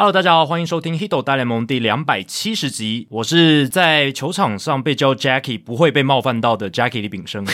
[0.00, 3.06] Hello，大家好，欢迎收听《Hito 大联盟》第两百七十集。
[3.10, 7.46] 我是在球场上被叫 Jackie 不会被冒犯到的 Jackie 李炳生。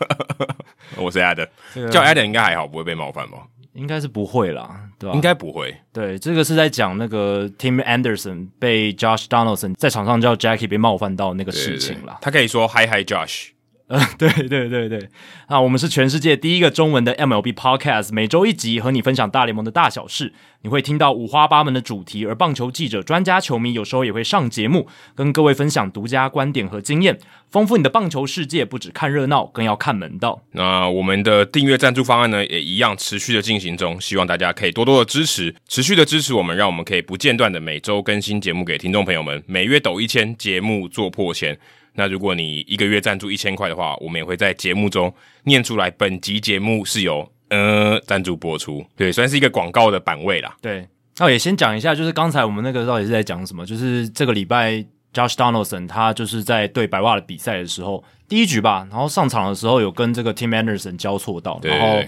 [1.00, 3.38] 我是 Adam，、这个、叫 Adam 应该还好，不会被冒犯吧？
[3.72, 5.14] 应该是不会啦，对吧？
[5.14, 5.74] 应该不会。
[5.94, 12.18] 对，这个是在讲那个 Tim Anderson 被 Josh Donaldson 在场上叫 Jackie 被冒犯到那个事情啦。
[12.20, 13.55] 他可以说 Hi Hi Josh。
[13.88, 15.08] 呃，对对对对，
[15.46, 20.32] 啊我们是全世界第一个中文的 MLB Podcast，每周一集和你分享大联盟的大小事。
[20.62, 27.16] 你会听到五花八门的主题，而棒球记者、专家、球迷有时候也会上节目，跟各位分享独家观点和经验，
[27.48, 28.64] 丰富你的棒球世界。
[28.64, 30.42] 不只看热闹，更要看门道。
[30.50, 41.56] 那我们的订阅赞助方案呢，也一样持续的进行中，希望大家可以多多的支持，持续的支持我们，让我们可以不间断的每周更新节目给听众朋友们，每月抖一千，节目做破千。
[41.96, 45.12] 那如果你一个月赞助一千块的话，我们也会在节目中
[45.44, 45.90] 念出来。
[45.90, 50.54] 本集节目是由呃赞助播出，对，算是一个广告的版位啦。
[50.60, 50.86] 对，
[51.16, 53.64] 那我也先讲一下，就是刚才我们那个到底是在讲什么？
[53.64, 54.72] 就是这个礼拜
[55.14, 62.02] ，Josh Donaldson 他就是在对白袜的比赛的时候，第一局吧，然后上场的时候有跟这个 Tim Anderson 交错到，然后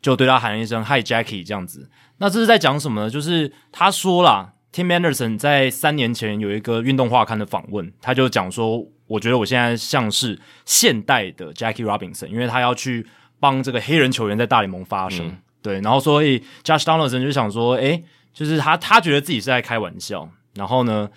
[0.00, 1.90] 就对他喊了一声 “Hi Jackie” 这样子。
[2.18, 3.10] 那这是在讲什么呢？
[3.10, 8.86] 就是他说啦，Tim Anderson 在三年前有一个运动画刊的访问，他就讲说。
[9.12, 13.06] 我觉得我现在像是现代的 Jackie Robinson，因为他要去
[13.38, 21.10] 帮这个黑人球员在大联盟发声，嗯、对，然后所以 Josh Donaldson 就想说，诶，就是他他觉得自己是在开玩笑，然后呢，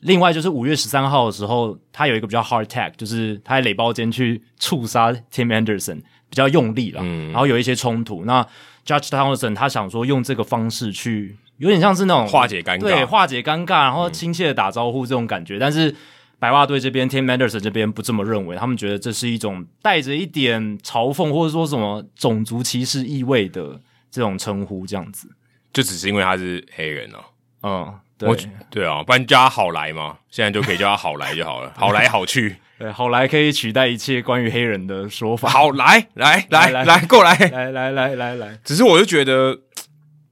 [0.00, 6.00] 另外就是五月十三号的时候，他有一个比较 hard tag，就是他在垒包间去触杀 Tim Anderson，
[6.30, 8.42] 比较用力了，嗯，然后有一些冲突，那
[8.86, 15.94] Josh Donaldson 他想说用这个方式去，有点像是那种化解尴尬，对，化解尴尬，然后亲切的打招呼这种感觉，嗯、但是。
[16.42, 23.78] 白袜队这边，Tim Anderson 这边不这么认为，他们觉得这是一种带着一点嘲讽或者说什么种族歧视意味的
[24.10, 25.28] 这种称呼，这样子，
[25.72, 27.20] 就只是因为他是黑人哦、
[27.60, 27.94] 啊。
[27.94, 35.48] 嗯，对，对啊，不然叫他好来嘛，现在就可以叫他好来就好了， 好来好去，对，好来可以取代一切关于黑人的说法。
[35.48, 39.56] 好来，来来来来过来，来来来来来，只是我就觉得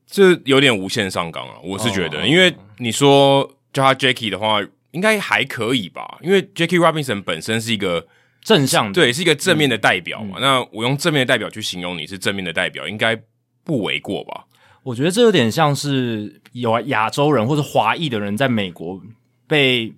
[0.09, 4.61] 这有点无限上纲啊，我是觉得，哦、因为你说叫他 Jackie 的话。
[4.93, 8.07] 应该还可以吧，因为 Jackie Robinson 本身是一个
[8.43, 10.39] 正向的，对，是一个正面的代表嘛。
[10.41, 13.21] 那我用正面的代表去形容你是正面的代表，应该
[13.65, 14.47] 不为过吧？
[14.83, 19.01] 我觉得这有点像是有亚洲人或者华裔的人在美国
[19.47, 19.93] 被，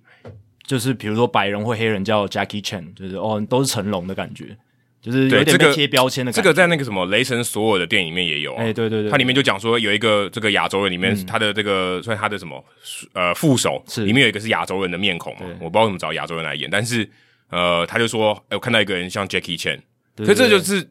[0.65, 4.57] 就是比如说白人或黑人叫 Jackie Chan，就是哦，都是成龙的感觉。
[5.03, 6.43] 就是有点被贴标签的感觉，这个。
[6.43, 8.63] 这个在那个什么雷神索尔的电影里面也有，啊。
[8.63, 12.63] 哎，欸，对对对，它里面就讲说有一个这个亚洲人里面，他的这个算他的什么
[13.11, 15.41] 呃副手，是里面有一个是亚洲人的面孔嘛？
[15.59, 17.07] 我不知道怎么找亚洲人来演，但是
[17.49, 19.79] 呃，他就说，哎，我看到一个人像 Jackie Chan，
[20.15, 20.89] 所以这就是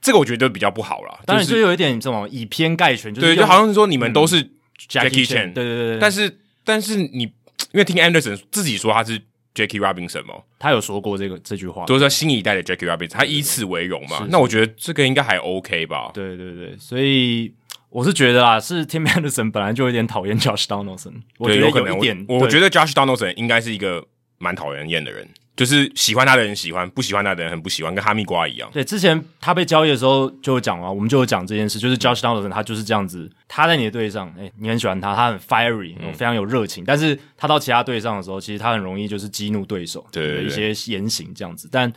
[0.00, 1.20] 这个我觉得比较不好了。
[1.24, 4.42] 当然就有一点这种以偏概全，就是对，就好像是说你们都是
[4.88, 9.20] Jackie Chan，对对对，但是但是你因为听 Anderson 自己说他是。
[9.56, 10.34] Jackie Robinson 吗？
[10.58, 14.26] 他有说过这个这句话，就是说新一代的 Jackie Robinson，他以此为荣嘛。
[14.28, 16.10] 那我觉得这个应该还 OK 吧？
[16.12, 17.54] 对对对，所以
[17.88, 22.26] 我是觉得啊，是 Tim Anderson 本来就有点讨厌 Josh Donaldson，我觉得有可能一点。
[22.28, 24.04] 我觉得 Josh Donaldson 应该是一个
[24.36, 25.26] 蛮讨人厌的人。
[25.56, 28.68] 就是喜欢他的人喜欢，不喜欢他的人很不喜欢，跟哈密瓜一样。
[28.72, 41.68] 对，之前他被交易的时候就有讲啊，我们就有讲这件事，就是 Josh Donaldson 他就是这样子，他在你的队上，哎、欸，你很喜欢他，他很 fiery，、嗯、非常有热情，但是他到其他队上的时候，其实他很容易就是激怒对手，对一些言行这样子。
[41.72, 41.90] 但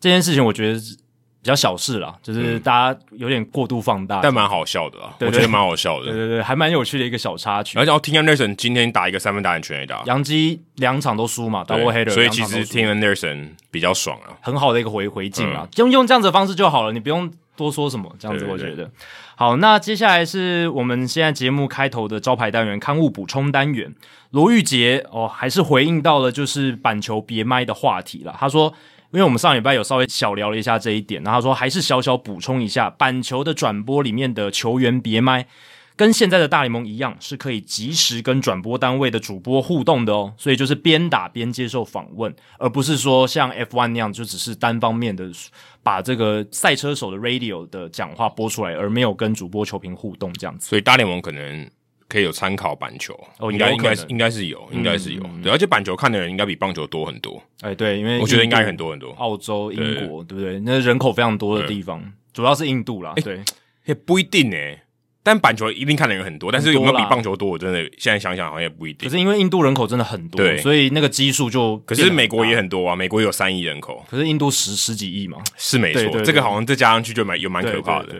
[0.00, 0.80] 这件事情，我觉得。
[1.42, 5.12] 比较小事啦，就是大家有点过度放大，嗯、但蛮好笑的啊。
[5.18, 6.04] 对对对，我觉得蛮好笑的。
[6.04, 7.76] 对对对，还蛮有趣的一个小插曲。
[7.76, 18.88] 而且 Tim Anderson 今天打一个三分打很全垒打，杨基两场都输嘛，Double Header，所以其实 Tim Anderson 比较爽啊，很好的一个回回敬啊，用、嗯、用这样子的方式就好了，你不用多说什么，这样子我觉得。
[19.34, 23.92] 好，那接下来是我们现在节目开头的招牌单元——刊物补充单元。
[24.30, 28.72] 罗玉杰哦，还是回应到了就是板球别麦的话题了，他说。
[29.12, 35.46] 因为我们上礼拜有稍微小聊了一下这一点，然后他说还是小小补充一下，板球的转播里面的球员别麦，
[35.96, 45.30] 跟现在的大联盟一样，是可以及时跟转播单位的主播互动的哦，所以就是边打边接受访问，而不是说像 F1 那样就只是单方面的
[45.82, 50.66] 把这个赛车手的 radio 的讲话播出来，而没有跟主播球评互动这样子。
[50.68, 51.70] 所以大联盟可能。
[52.12, 57.42] 可以有参考板球哦，应该应该是应该是有，应该是有，对，而且板球看的人应该比棒球多很多。
[57.62, 59.12] 哎，对，因为我觉得应该很多很多。
[59.12, 60.60] 澳洲、英国，对不对？
[60.60, 63.14] 那人口非常多的地方，主要是印度啦。
[63.24, 63.40] 对，
[63.86, 64.78] 也不一定诶，
[65.22, 67.48] 但板球一定看的人很多，但是有没有比棒球多？
[67.48, 69.08] 我真的现在想想好像也不一定。
[69.08, 71.78] 可是因为印度人口真的很多，所以那个基数就。
[71.86, 76.20] 可是美国也很多啊，美国有三亿人口，可是印度十十几亿嘛，是没错。
[76.20, 78.14] 这个好像再加上去就蛮有蛮可怕的。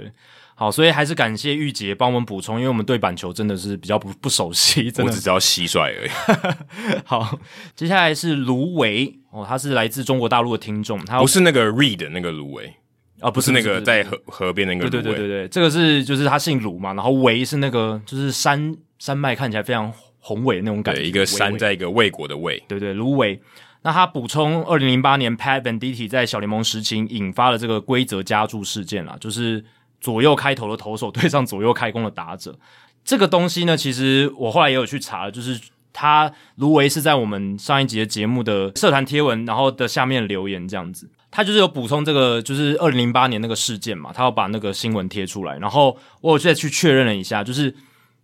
[0.54, 6.10] 好，所以还是感谢玉姐帮我们补充，因为我们对板球真的是比较不不熟悉，真的我只知道蟋蟀而已。
[7.04, 7.38] 好，
[7.74, 12.72] 接下来是芦苇哦，他是来自中国大陆的听众，他不是那个 read 那个芦苇
[13.20, 23.40] 啊，不是那个在河河边那个对对对对对，这个是就是他姓卢嘛，然后苇是那个就是山山脉看起来非常宏伟的那种感觉，对，一个山在一个魏国的魏，对对，芦苇。
[23.84, 29.64] 那他补充，二零零八年 Pat Venditti 在小联盟时期引发了这个规则加注事件啦，就是
[30.02, 32.58] 左右开头的投手对上左右开弓的打者。
[33.02, 35.58] 这个东西呢，其实我后来也有去查，就是
[35.94, 47.74] 他卢维是在我们上一集的节目的社团贴文，然后的下面留言这样子，他就是有补充这个，就是二零零八年那个事件嘛，他要把那个新闻贴出来，然后我有再去确认了一下，就是。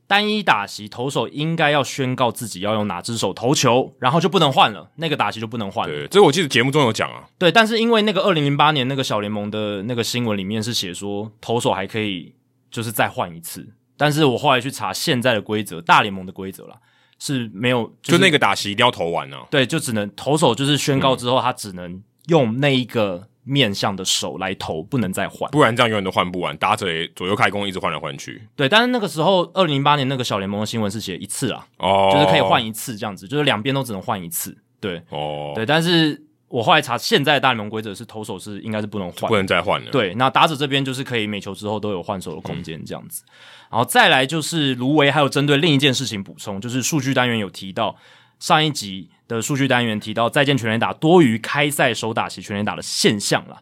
[0.09, 5.95] 单一打席投手应该要宣告自己要用哪只手投球，然后就不能换了，那个打席就不能换了。
[5.95, 7.29] 对，这个我记得节目中有讲啊。
[7.39, 12.35] 对，但是因为那个二零零八年那个小联盟的那个新闻里面是写说投手还可以
[12.71, 16.77] 就是再换一次，但是我后来去查现在的规则，大联盟的规则啦，
[17.19, 19.47] 是没有，就是、就那个打席一定要投完啊。
[19.51, 23.29] 对，就只能投手就是宣告之后，他只能用那一个。
[23.49, 26.55] 面向的手来投，不能再换，不然这样永远都换不完。
[26.59, 28.43] 打者也左右开弓，一直换来换去。
[28.55, 34.55] 对，但是那个时候，二零零八年那个小联盟的新闻是写一次啊，哦，就是可以换一次这样子，就是两边都只能换一次。
[34.79, 39.91] 对，哦，对，但是我后来查，现在的大联盟规则是投手是应该是不能换，不能再换了。
[39.91, 43.23] 对，那打者这边就是可以每球之后都有换手的空间这样子。
[43.27, 43.33] 嗯、
[43.73, 47.97] 然后再来就是芦苇还有针对另一件事情补充，就是数据单元有提到
[48.39, 53.59] 上一集的数据单元提到再见全垒打多于开赛首打席全垒打的现象了。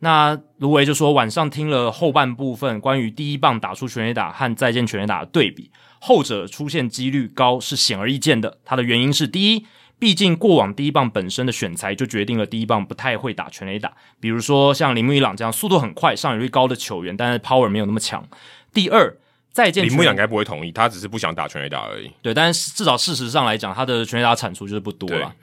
[0.00, 8.58] 那芦苇就说，晚上听了后半部分关于第一棒打出全垒打和再见全垒打的对比，后者出现几率高是显而易见的。
[8.64, 9.66] 它的原因是，第一，
[9.98, 18.24] 毕竟过往第一棒本身的选材就决定了第一棒不太会打全垒打，比如说像铃木一朗这样速度很快、上垒率高的球员，但是 power 没有那么强。
[18.72, 19.16] 第二，
[19.58, 22.08] 再见，铃木一朗应该不会同意，他只是不想打全垒打而已。
[22.22, 25.34] 对，但是至少事实上来讲，他的全垒打产出就是不多了。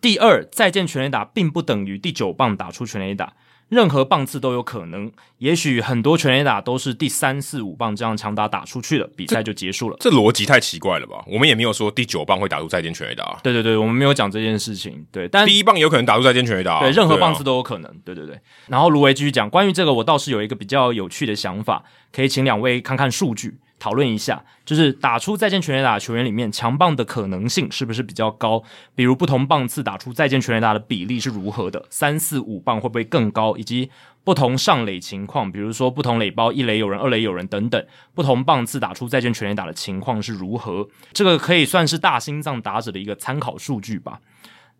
[0.00, 3.34] 第二，再见全垒打并不等于第九棒打出全垒打。
[3.68, 9.96] 任何棒次都有可能，也许很多全垒打都是第三四五棒这样强打打出去的，比赛就结束了。
[10.00, 11.22] 这逻辑太奇怪了吧？
[11.26, 13.38] 我们也没有说第九棒会打出再见全垒打。
[13.42, 15.06] 对对对，我们没有讲这件事情。
[15.12, 16.80] 对，但第一棒有可能打出再见全垒打。
[16.80, 17.94] 对，任何棒次都有可能。
[18.04, 18.40] 对对对。
[18.68, 23.58] 然后卢维继续讲，关于这个，我倒是有一个比较有趣的想法，可以请两位看看数据。
[23.78, 28.62] 讨论一下，就是打出再见全垒打的球员里面，强棒的可能性是不是比较高？
[28.94, 31.84] 比如不同棒次打出再见全垒打的比例是如何的？
[31.88, 33.56] 三四五棒会不会更高？
[33.56, 33.90] 以及
[34.24, 40.88] 不同上垒情况，比如说不同垒包一垒有人，二垒有人等等，不同棒次打出再见全垒打的情况是如何？
[41.12, 44.20] 这个可以算是大心脏打者的一个参考数据吧。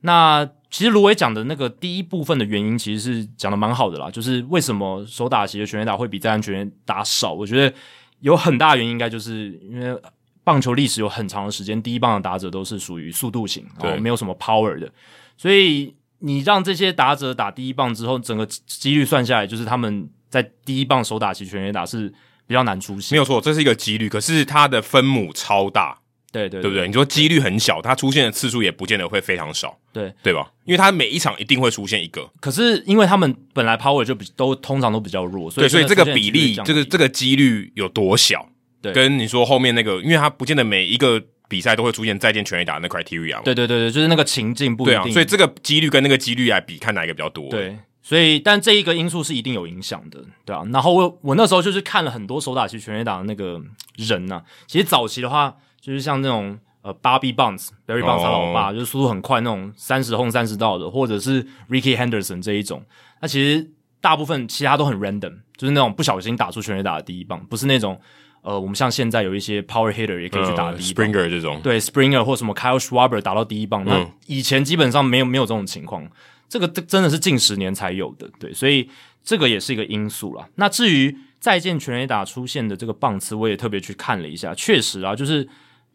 [0.01, 7.33] 那其实芦苇讲的那个第一部分的原因，其实是讲的蛮好的啦，就是为什么手打席的全垒打会比再见全垒打少？
[7.33, 7.75] 我觉得。
[8.21, 10.01] 有很大原因，应该就是因为
[10.45, 14.91] 棒球历史有很长的时间，第一棒的打者都是属于速度型，然后没有什么 power 的，
[15.37, 22.09] 所以你让这些打者打第一棒之后，整个几率算下来，就是他们在第一棒手打起全垒打是
[22.47, 23.15] 比较难出现。
[23.15, 25.99] 没有错，这是一个几率，可是它的分母超大，
[26.31, 26.87] 对对对，不对？
[26.87, 30.53] 你说几率很小，它出现的次数也不见得会非常少，对对吧？
[30.65, 38.47] 因为它每一场一定会出现一个，可是因为他们本来 power 就比都通常都比较弱，所以对，所以这个比例，这个这个几率有多小？
[38.81, 43.43] 对，跟你说后面那个，因为它不见得每一个比赛都会出现再见全垒打那 criteria。
[43.43, 45.03] 对对对对，就是那个情境不一定。
[45.03, 47.49] 对啊，所以这个几率跟那个几率来比，看哪一个比较多。
[47.49, 50.63] 对，所以但这一个因素是一定有影响的，对啊。
[50.73, 53.61] 然后我我那时候就是看了很多手打席全垒打的那个
[53.97, 55.57] 人呐、啊，其实早期的话
[55.89, 62.83] 就是像那种呃 Bobby Bonds，Barry Bonds 他老爸，就是速度很快那种三十轰三十盗的，或者是 Rickey Henderson 这一种，
[63.23, 63.71] 那其实
[64.03, 67.99] 大部分其他都很 random，就是那种不小心打出全垒打的第一棒，不是那种。
[68.41, 76.09] 呃，我们像现在有一些 power hitter 也可以去打第一，Springer 这种，对 Springer 或什么 Kyle Schwarber 打到第一棒，那以前基本上没有没有这种情况，
[76.49, 78.89] 这个真的是近十年才有的，对，所以
[79.25, 80.49] 这个也是一个因素啦。
[80.55, 85.47] 那至于再见全垒打出现的这个棒次，我也特别去看了一下，确实啊，就是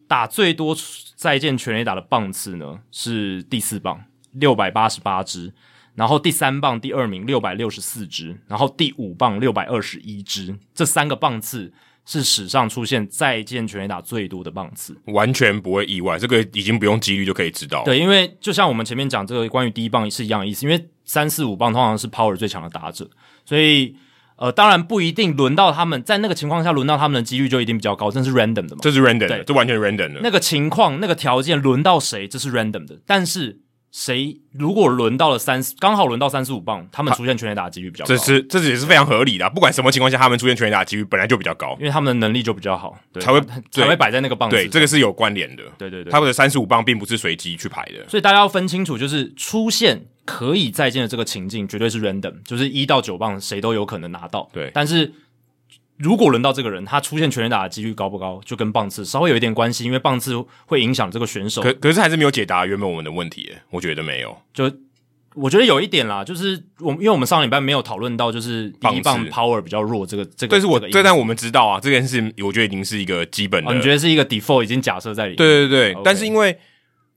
[0.07, 0.75] 打最多
[1.15, 5.53] 再见全垒打的棒次呢是第四棒六百八十八支，
[5.95, 11.73] 然后第三棒第二名六百六十四支，然后第五棒六百二十一支，这三个棒次。
[12.05, 16.19] 是史上出现再见全垒打最多的棒次，完全不会意外。
[16.19, 17.81] 这个已经不用几率就可以知道。
[17.85, 23.09] 对，因为就像我们前面讲这个关于第一棒是一样的意思，因为三四五棒通常是 power 最强的打者，
[23.45, 23.95] 所以
[24.43, 28.79] 呃，当然不一定轮到他们，在那个情况下轮到他们的几率就一定比较高，这是 random 的嘛？
[28.81, 30.19] 这是 random 的，这完全 random 的。
[30.21, 32.99] 那个情况、那个条件轮到谁，这是 random 的。
[33.07, 38.09] 但是谁如果轮到了三，刚好轮到三十五磅，他们出现全垒打的几率比较高。
[38.09, 39.49] 这是这是也是非常合理的。
[39.49, 43.39] 不管什么情况下，他们出现全垒打的几率本来就比较高，因为他们的能力就比较好，对才会
[43.71, 44.57] 才会摆在那个棒子。
[44.57, 45.63] 对，这个是有关联的。
[45.77, 54.49] 对对对，他们的三十五磅并不是随机去排的，所以大家要分清楚，就是出现可以再见的这个情境，绝对是 random，就是一到九棒谁都有可能拿到。
[54.53, 55.13] 对，但是。
[55.97, 60.33] 如果轮到这个人，他出现全垒打的几率高不高，就跟棒次稍微有一点关系，因为棒次
[60.65, 61.61] 会影响这个选手。
[61.61, 64.35] 可可是还是没有解答原本我们的问题，我觉得没有。
[64.51, 64.69] 就
[65.35, 70.51] 我觉得有一点啦，就是我因为我们上礼拜没有讨论到，就是第一棒 power 比较弱这个这个。
[70.51, 73.71] 但是我这这但我们知道啊，这件事我觉得已经是一个基本的。
[73.71, 75.37] 哦、你觉得是一个 default 已经假设在里面？
[75.37, 76.57] 对对对但是因为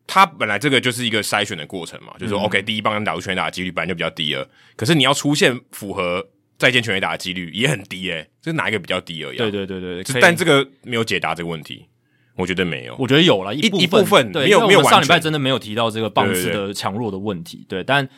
[0.06, 6.28] 他本来这个就是一个筛选的过程嘛，就是说、嗯、OK 第一棒打出全垒打的几率本来就比较低了，可是你要出现符合。
[6.58, 9.40] 再见全垒打的几率也很低诶、欸，这是哪一个比较低而已、啊？
[9.40, 11.84] 对对对对，但这个没有解答这个问题，
[12.34, 12.96] 我觉得没有。
[12.98, 14.82] 我觉得有了一部分，一部分对，没有没有。
[14.84, 18.08] 上礼拜真的没有提到这个棒次的强弱的问题，对，对，对，对，但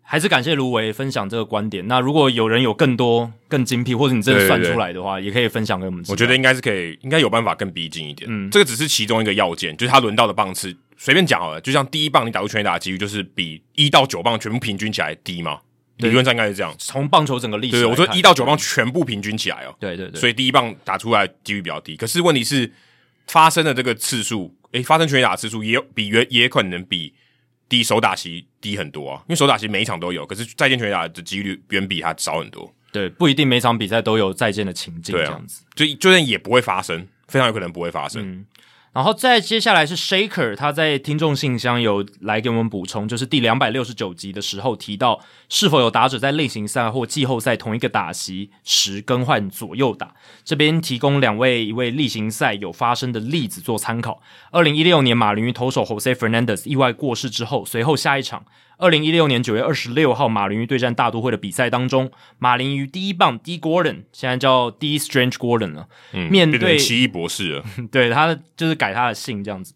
[0.00, 1.88] 还是感谢卢维分享这个观点。
[1.88, 6.04] 那如果有人有更多更精辟，或者你真的算出来的话，也可以分享给我们。
[6.06, 8.30] 我觉得应该是可以，应该有办法更逼近一点。
[8.32, 15.60] 嗯，这个只是其中一个要件，就是他轮到的棒次，随便讲好了，就像第一棒你打出全垒打的几率，就是比一到九棒全部平均起来低嘛。
[15.98, 22.72] 理论上应该是这样，从棒球整个历史，对，我说一到九棒全部平均起来哦，对对对，所以第一棒打出来几率比较低，可是问题是
[23.26, 27.12] 发生的这个次数，诶，发生全垒打次数也有比原也可能比
[27.68, 38.22] 低手打席低很多啊，因为手打席每一场都有，可是再见全垒打的几率远比它少很多，对，不一定每场比赛都有再见的情境，这样子，就就算也不会发生，非常有可能不会发生。
[38.24, 38.46] 嗯
[38.98, 50.16] 然后再接下来是 Shaker，他在听众信箱有来给我们补充，就是第两百六十九集的时候提到，是否有打者在例行赛或季后赛同一个打席时更换左右打。
[50.44, 54.20] 这边提供两位一位例行赛有发生的例子做参考。
[54.50, 58.44] 二零一六年马林鱼投手 Jose Fernandez 意外过世之后，随后下一场。
[58.78, 69.74] 二零一六年九月二十六号，马林鱼对战大都会的比赛当中，马林鱼第一棒 D Gordon，现在叫 D Strange Gordon 了，嗯，面对奇异博士了， 对他就是改他的姓这样子。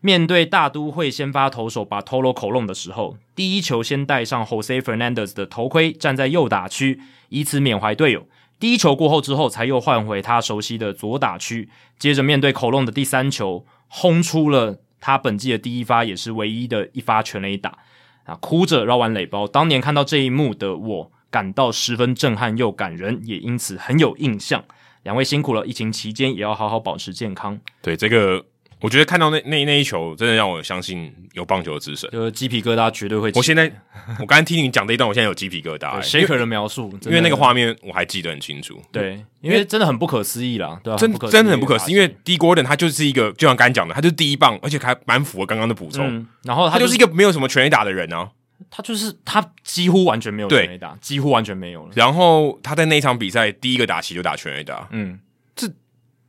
[0.00, 8.28] 面对大都会先发投手 Bartolo Colon 的时候，第一球先戴上 Jose Fernandez 的头盔，站在右打区，以此缅怀队友。
[8.60, 17.78] 第一球过后之后，才又换回他熟悉的左打区，接着面对 Colon 的第三球，轰出了他本季的第一发，也是唯一的一发全垒打。
[18.24, 18.34] 啊！
[18.36, 24.64] 哭着绕完垒包，当年看到这一幕的我，感到十分震撼又感人，也因此很有印象。
[25.02, 27.58] 两位辛苦了，疫情期间也要好好保持健康。
[27.80, 28.44] 对这个。
[28.82, 33.30] 我觉得看到那那那一球，真的让我相信有棒球的之神，就是鸡皮疙瘩绝对会。
[33.34, 33.70] 我现在
[34.18, 36.02] 我刚才听你讲这一段，我现在有鸡皮疙瘩。
[36.02, 38.82] Shaker 的描述，因为那个画面我还记得很清楚。
[38.90, 40.98] 对，因为真的很不可思议啦，对吧？
[40.98, 46.26] 真真的很不可思议，因为 D Gordon 他就是一个，就像刚才讲的，他就是第一棒，而且还蛮符合刚刚的补充。
[46.42, 48.28] 然后他就是一个没有什么全垒打的人啊，
[48.68, 51.92] 他就是他几乎完全没有全垒打，几乎完全没有了。
[51.94, 55.31] 然后他在那一场比赛第一个打席就打全垒打，嗯，这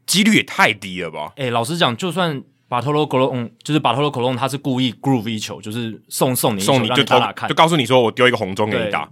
[0.05, 1.33] 几率也太低了吧？
[1.35, 2.43] 哎，老实讲，就算。
[2.69, 9.07] 巴托罗·格隆就是巴托罗·格隆，他是故意 groove 一球，就是送送你一球，送你就打打看，就告诉你说我丢一个红中给你打。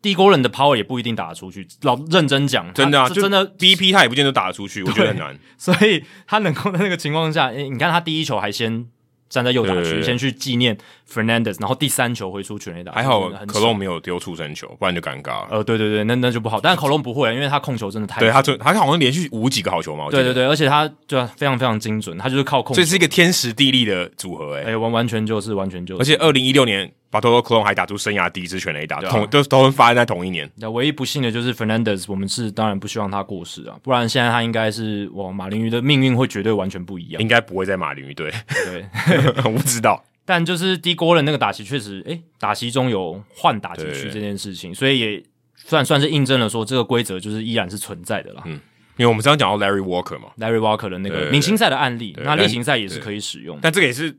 [0.00, 5.36] D Gordon 的 power 也不一定打得出去，老认真讲，真的啊，真的 BP 他也不见得打得出去，我觉得很难。
[5.58, 8.86] 所以他能够在那个情况下，诶，你看他第一球还先。
[9.30, 10.76] 站在右打区，先去纪念
[11.10, 12.92] Fernandez，然后第三球回出全垒打。
[12.92, 15.48] 还好可隆没有丢出三球，不然就尴尬了。
[15.52, 16.60] 呃，对对对，那那就不好。
[16.60, 18.20] 但是可隆不会，因为他控球真的太……
[18.20, 20.08] 对他就他好像连续五几个好球嘛。
[20.10, 22.82] 对对对，而且他就非常非常精准，他就是靠控球。
[22.82, 26.02] 这是一个天时地利的组合，欸，诶，哎，完完全就是完全就是。
[26.02, 26.92] 而且二零一六年。
[27.10, 30.48] 巴托罗·科隆还打出生涯第一支全垒打，同都都发生在同一年。
[30.56, 37.20] 那唯一不幸的就是 Fernandez，我们是当然不希望他过世啊，不然现在他应该是哇，马林鱼的命运会绝对完全不一样。
[37.20, 38.86] 应该不会在马林鱼队，对，
[39.44, 40.04] 我不知道。
[40.24, 45.22] 但就是 D Gordon 那个打席确实，诶、欸，打席中有换打击区这件事情，所以也
[45.56, 48.42] 算算是印证了说这个规则就是依然是存在的啦。
[48.44, 48.52] 嗯，
[48.96, 54.16] 因为我们刚刚讲到 Larry Walker 嘛，Larry Walker 的那个明星赛的案例，那例行赛也是可以使用，但这个也是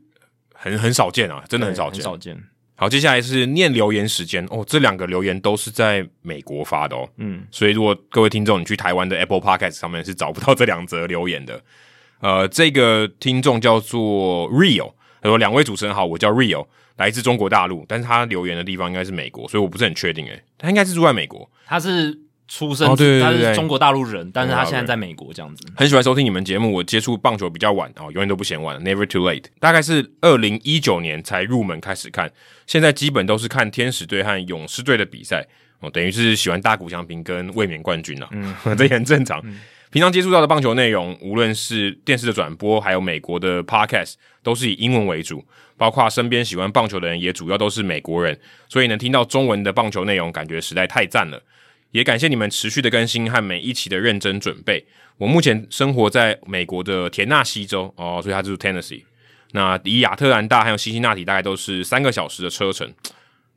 [0.52, 2.38] 很很少见啊，真的很少见，很少见。
[2.82, 4.64] 好，接下来是念留言时间哦。
[4.66, 11.62] 这两个留言都是在美国发的哦，嗯，所以如果各位听众你去台湾的 Apple Podcast 上面是找不到这两则留言的。
[12.18, 22.18] 呃，这个听众叫做 Rio，他说：“两位主持人好，我叫 Rio，来自中国大陆，但是他留言的地方应该是美国，所以我不是很确定诶，他应该是住在美国，他是。”
[22.54, 25.66] 出生，对他是中国大陆人，但是他现在在美国这样子。
[25.74, 29.46] 很喜欢收听你们节目，我接触棒球比较晚哦，永远都不嫌晚，Never too late。
[29.58, 32.30] 大概是二零一九年才入门开始看，
[32.66, 35.46] 现在基本都是看天使队和勇士队的比赛
[35.80, 39.42] 哦，等于是喜欢大谷翔平跟卫冕冠军了，嗯， 这也很正常。
[39.90, 45.42] 平常接触到的棒球内容，无论是电视的转播，还有美国的 podcast，都是以英文为主。
[45.78, 51.42] 包括身边喜欢棒球的人，也主要都是美国人，所以能听到中文的棒球内容，感觉实在太赞了。
[51.92, 54.84] 也感谢你们持续的更新和每一期的认真准备。
[55.18, 59.04] 我目前生活在美国的田纳西州哦，所以它就是 Tennessee。
[59.52, 62.92] 那离亚特兰大还有辛辛那提大概都是三个小时的车程。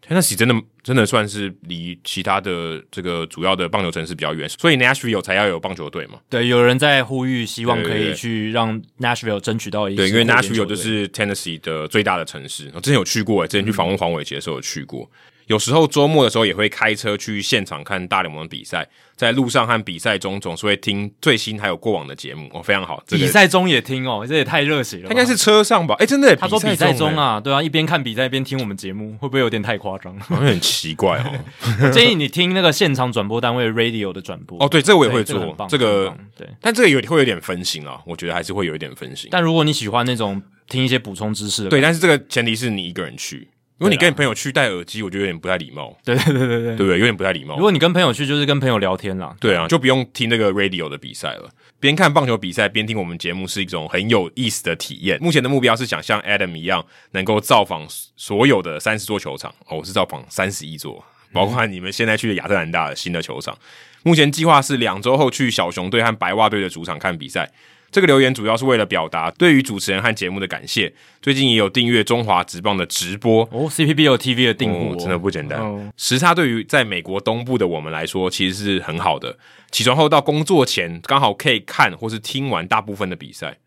[0.08, 6.20] Tennessee 真的真的算是离其他的这个主要的棒球城市比较远，所以 Nashville 才要有棒球队嘛。
[6.30, 9.98] 对，有人在呼吁，希望可以去让 Nashville 争取到一些。
[9.98, 12.70] 对，因为 Nashville 就是 Tennessee 的最大的城市。
[12.76, 15.10] 我之前有去过，之前去访问黄伟杰的时候有去过。
[15.12, 23.04] 嗯有时候周末的时候也会开车去现场看大联盟的比赛，在路上和比赛中总是会听最新还有过往的节目哦，非常好。
[23.06, 25.04] 这个、比赛中也听哦，这也太热血了。
[25.04, 25.94] 他应该是车上吧？
[26.00, 30.18] 哎、欸，真的，他说比赛中啊，对啊，一边看比赛一边听我们节目，会不会有点太夸张？
[30.22, 31.92] 好像很奇怪哦。
[31.92, 34.58] 建议你听那个现场转播单位 Radio 的转播。
[34.64, 39.30] 哦，对，这个我也会做，这个、这个、对，但这个有会有点分心啊，我觉得还是会有一点分心。
[39.32, 43.48] 但如果你喜欢那种听一些补充知识的，对，但是这个前提是你一个人去。
[43.78, 45.98] 如果你跟你朋友去戴耳机，我觉得有点不太礼貌。
[46.06, 46.98] 对对对对对，对不对？
[46.98, 47.56] 有点不太礼貌。
[47.58, 49.36] 如果你跟朋友去，就是跟朋友聊天啦。
[49.40, 55.22] 对啊，就不用听那个 radio 的比赛了，边看棒球比赛边听我们节目是一种很有意思的体验。
[55.22, 59.54] 目前的目标是想像 Adam 一样，能够造访所有的三十座球场。
[59.68, 61.04] 哦，我是造访三十一座，
[61.34, 63.54] 包括你们现在去的亚特兰大的新的球场。
[63.56, 63.60] 嗯、
[64.04, 67.52] 目前计划是两周后去小熊队和白袜队的主场看比赛。
[67.92, 70.94] 这个留言主要是为了表达对于主持人和节目的感谢。
[71.22, 75.60] 最近也有订阅中华职棒的直播哦，CPBL TV 的订户、真的不简单。
[75.60, 79.38] 哦、时差对于在美国东部的我们来说，其实是很好的。
[79.72, 83.58] 起床后到工作前，刚好可以看或是听完大部分的比赛，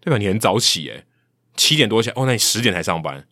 [0.00, 0.18] 对吧？
[0.18, 1.04] 你很早起诶，
[1.56, 3.24] 七点多起来哦，那你十点才上班。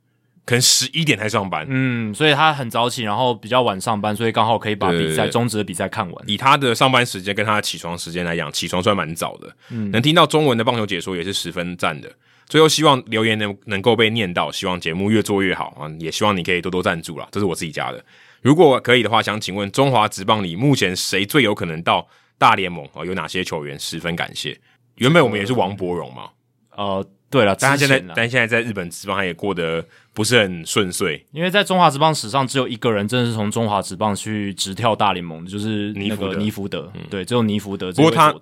[0.47, 6.24] 可能十一点才上班，嗯，所以他很早起，然后比较晚上班，所以刚好可以把比赛终止的比赛看完。
[6.26, 12.11] 以他的上班时间跟他的起床时间来讲，起床算蛮早的，嗯，能听到中文的棒球解说也是十分赞的。
[12.46, 15.87] 最后希望留言能能够被念到，希望节目越做越好啊！
[16.00, 18.05] 也希望你可以多多赞助啦，这是我自己家的。
[18.42, 23.05] 如果可以的话，想请问中华职棒里目前谁最有可能到大联盟啊？
[23.05, 23.79] 有哪些球员？
[23.79, 24.59] 十分感谢。
[24.96, 26.31] 原本我们也是王柏荣嘛，
[26.74, 27.07] 呃。
[27.31, 31.25] 对了，但他现在，但现在在日本职棒，他也过得不是很顺遂。
[31.31, 36.90] 因为在中华职棒史上，只有一个人真的是从中华职棒去直跳大联盟，就是那个尼福德。
[36.97, 37.93] 嗯、对，只有尼福德。
[37.93, 38.33] 不过他，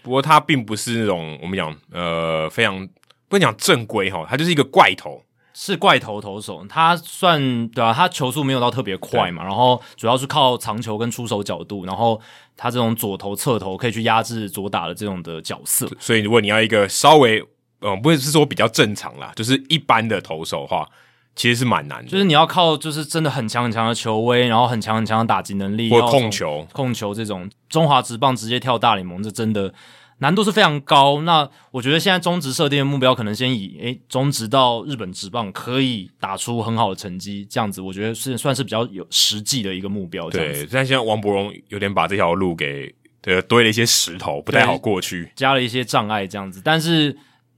[0.00, 2.88] 不过他并不是那种我们讲呃非常
[3.28, 5.20] 不能讲正规哈，他就是一个怪头，
[5.52, 6.64] 是怪头投手。
[6.68, 12.20] 他算对啊，他球速没有到特别快嘛，然后主要是靠长球跟出手角度，然后
[12.56, 15.88] 他这种左投侧投可以去压制左打的这种的角色。
[15.98, 17.44] 所以如果你要一个稍微。
[17.80, 20.88] 嗯，不会是说比较正常啦，就是一般的投手的话，
[21.34, 22.10] 其实是蛮难的。
[22.10, 27.50] 就是你要靠，就是真的很强很强的球威，然后很强很强的打击能力，或控球、控球这种。
[27.68, 29.74] 中华职棒直接跳大联盟，这真的
[30.18, 31.20] 难度是非常高。
[31.22, 40.30] 那我觉得现在中职设定的目标，可能先以诶中职到日本职棒可以打出很好的成绩，这样子，我觉得是算是比较有实际的一个目标。
[40.30, 47.14] 对，但现在王柏荣有点把这条路给呃堆了一些石头，不太好过去，加了一些障碍这样子，但是。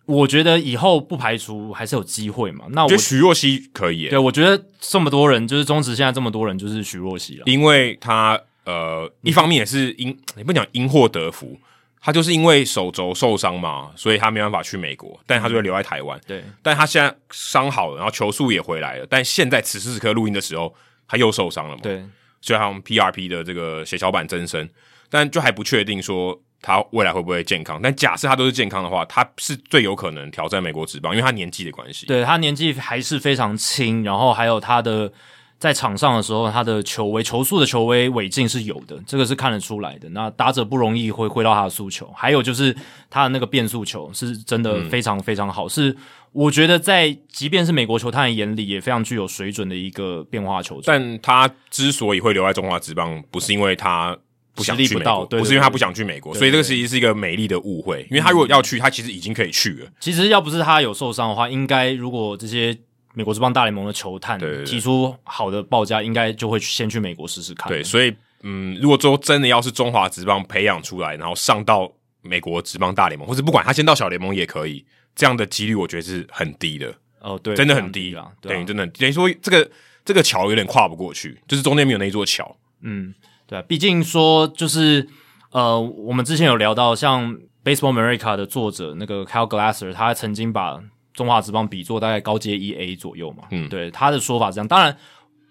[0.09, 2.65] 我觉得以后不排除还是有机会嘛。
[2.71, 4.09] 那我觉得徐若曦可以。
[4.09, 7.43] 对，我觉得这么多人，就是中职现在这么多人，就是徐若曦了。
[7.45, 11.59] 因为他呃，一方面也是因，你不讲因祸得福，
[12.01, 16.19] 他就是因为手肘受伤嘛，所以他没办法去美国，但他就会留在台湾。
[16.27, 20.75] 对，但他现在伤好了，然后球速也回来了，但现在此时此刻录音的时候，
[21.07, 21.81] 他又受伤了嘛。
[21.83, 22.03] 对，
[22.41, 24.67] 所以他用 PRP 的这个血小板增生，
[25.11, 26.41] 但就还不确定说。
[26.61, 27.81] 他未来会不会健康？
[27.81, 32.07] 但假设他都是健康的话，他是最有可能挑战美国职棒，因为他年纪的关系。
[32.07, 35.13] 对，他年纪还是非常轻，然后还有他的
[35.59, 40.09] 在场上的时候，他的球威、球速的球威、尾劲是有的，这个是看得出来的。
[40.11, 42.77] 那打者不容易会挥到他的速球，还有就是
[43.09, 45.97] 他的那个变速球是真的非常非常好，嗯、是
[46.33, 50.81] 我觉得在即便是美国球探的眼里也非常具有水准的一个变化球。
[50.85, 54.17] 但他之所以会留在中华职棒，不是因为他。
[54.59, 58.05] 不想去美国，不是因为他不想去美国，所以这个其实是一个美丽的误会。
[58.11, 59.89] 因为他如果要去，他其实已经可以去了。
[60.01, 62.77] 其实要不是他有受伤的话，应该如果这些
[63.15, 67.69] 美国职棒大联盟的球探提出好的报价，应该就会先去美国试试看。
[67.69, 71.91] 对，所以嗯，如果说真的要是中华职棒培养出来，然后上到
[72.23, 76.93] 美国职棒大联盟，或者不管他先到小联盟也可以，这样的几率我觉得是很低的。
[77.21, 78.29] 哦，对，真的很低啊。
[78.41, 79.71] 对，真的等于说这个
[80.05, 82.57] 这个桥有点跨不过去，就是中间没有那一座桥。
[82.83, 83.15] 嗯。
[83.49, 85.09] 对啊，毕竟说就是
[85.51, 87.35] 呃，我们之前有聊到，像
[87.65, 90.79] 《Baseball America》的作者那个 Kyle Glasser，他曾经把
[91.15, 93.45] 中华职棒比作大概高阶一 A 左右嘛。
[93.51, 94.69] 嗯，对，他的说法是这样。
[94.69, 94.95] 当然，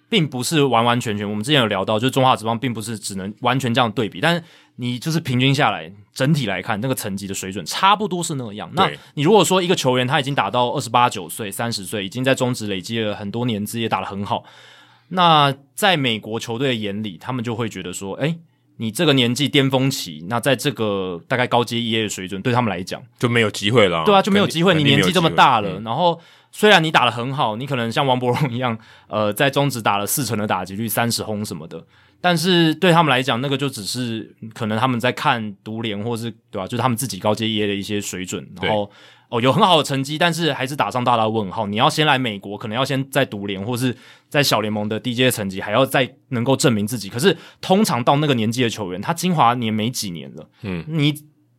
[0.08, 1.28] 并不是完完全全。
[1.28, 4.44] 我们之前有聊到，就是中华职棒并不是只能完全这样对比，但是
[4.76, 8.70] 你就是平均下来，整体来看，那个层级的水准差不多是那样。
[8.74, 14.44] 那你如果说一个球员他已经打到二十八九岁、三十岁，已经在中职累积了很多年资，也打得很好，
[15.10, 18.38] 那在美国球队的眼里，他们就会觉得说，哎。
[18.80, 24.06] 你这个年纪巅峰期，那在这个大概高阶 EA 的水准，对他们来讲就没有机会了。
[24.06, 24.76] 对啊，就没有机会。
[24.76, 31.84] 你年纪这么大了，嗯、然后虽然你打的很好，你可能像王柏荣一样，呃，在中职打了四成的打击率，三十轰什么的，
[32.22, 36.68] 但是对他们来讲，那个就只是可能他们在看独联，或是对吧、啊？
[36.68, 38.92] 就是他们自己高阶 EA 的一些水准，然后。
[39.30, 41.68] 哦，有很好的成绩，但是还是打上大大问号。
[41.68, 43.96] 你要先来美国，可能要先在独联或是
[44.30, 47.10] 在小联盟的低阶成绩，还要再能够证明自己。
[47.10, 51.14] 可是通常到那个年纪的球员，他精华年没几年了，嗯，你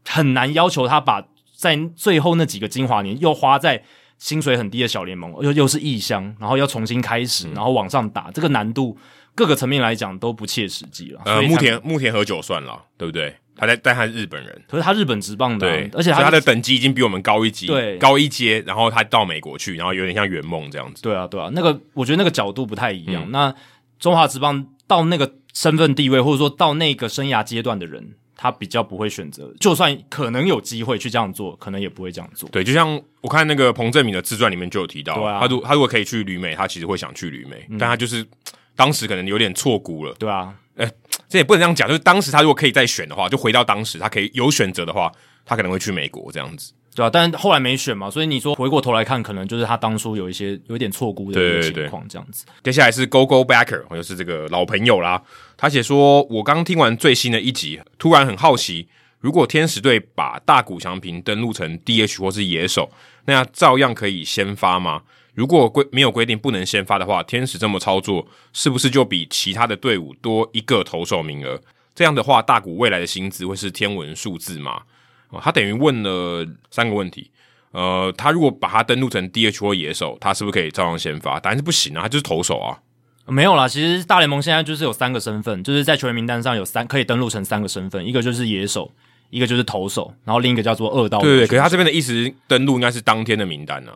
[0.06, 1.22] 很难要求他把
[1.54, 3.82] 在最后那几个精华年又花在
[4.16, 8.96] 薪水很低的小联盟，又又是异乡，然后要重新开始，然后往上打，嗯、这个难度
[9.34, 11.20] 各个层面来讲都不切实际了。
[11.26, 13.36] 呃，木田木田和久算了，对不对？
[13.58, 23.24] 他在，但他是日本人，可是他日本职棒的，对，而且他，他的等级已经比我们高一级，对，高一阶，然后他到美国去，然后有点像圆梦这样子，对啊，对啊，那个我觉得那个角度不太一样。
[23.26, 23.54] 嗯、那
[23.98, 32.48] 中华职棒到那个身份地位，或者说到那个生涯阶段的人，他比较不会选择，就算可能有机会去这样做，可能也不会这样做。
[32.50, 38.24] 对，就像我看那个彭正敏的自传里面就有提到，啊、他如他如果可以去旅美，他其实会想去旅美，嗯、但他就是
[38.76, 40.54] 当时可能有点错估了，对啊。
[40.78, 40.90] 哎，
[41.28, 41.86] 这也不能这样讲。
[41.86, 45.12] 就是当时他如果可以再选的话，就回到当时，他可以有选择的话，
[45.44, 52.46] 他可能会去美国这样子，对啊，但后来没选嘛，所以你说回过头来看，可能就是他当初有一些有一点错估的一个情况这样子。
[52.62, 55.22] 接下来是 Go Go Backer，又是这个老朋友啦。
[55.56, 58.88] 他写说：“我刚听完最新的一集，突然很好奇，
[59.18, 62.90] 如果天使队把大谷翔平登录成 DH 或是野手，
[63.24, 65.02] 那样照样可以先发吗？”
[65.38, 71.60] 如果规没有规定不能先发的话，天使这么操作是不是就比其他的队伍多一个投手名额？
[71.94, 74.82] 这样的话，大谷未来的薪资会是天文数字吗？
[75.28, 77.30] 哦，他等于问了三个问题。
[77.70, 81.38] 呃，他如果把他登录成 DH 或野手，他是不是可以照样先发？
[81.38, 82.80] 答案是不行啊，他就是投手啊。
[83.28, 88.90] 没有啦，其实大联盟现在就是有三个身份，就是在球员名单上有三可以登录成三个身份，一个就是野手，
[89.30, 91.30] 一个就是投手，然后另一个叫做二刀流。
[91.30, 93.92] 对对，可是他这边的意思，登录应该是当天的名单啊。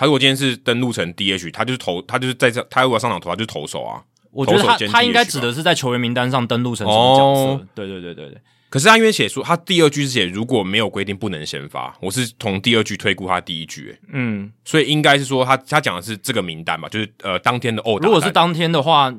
[0.00, 4.02] 他如果今天是登录成 DH，他就是投，他就是在这，他如果上场投，他就是投手啊。
[4.30, 7.40] 我觉得他他应该指的是在球员名单上登录成什么角色？
[7.42, 8.40] 哦、对对对对对。
[8.70, 17.98] 可是他因为写说他第二句是写如果没有规定不能先发，我是从第二句推估他第一句、欸，嗯，所以应该是说他他讲的是这个名单吧，就是呃当天的哦。
[18.00, 19.14] 如果是当天的话，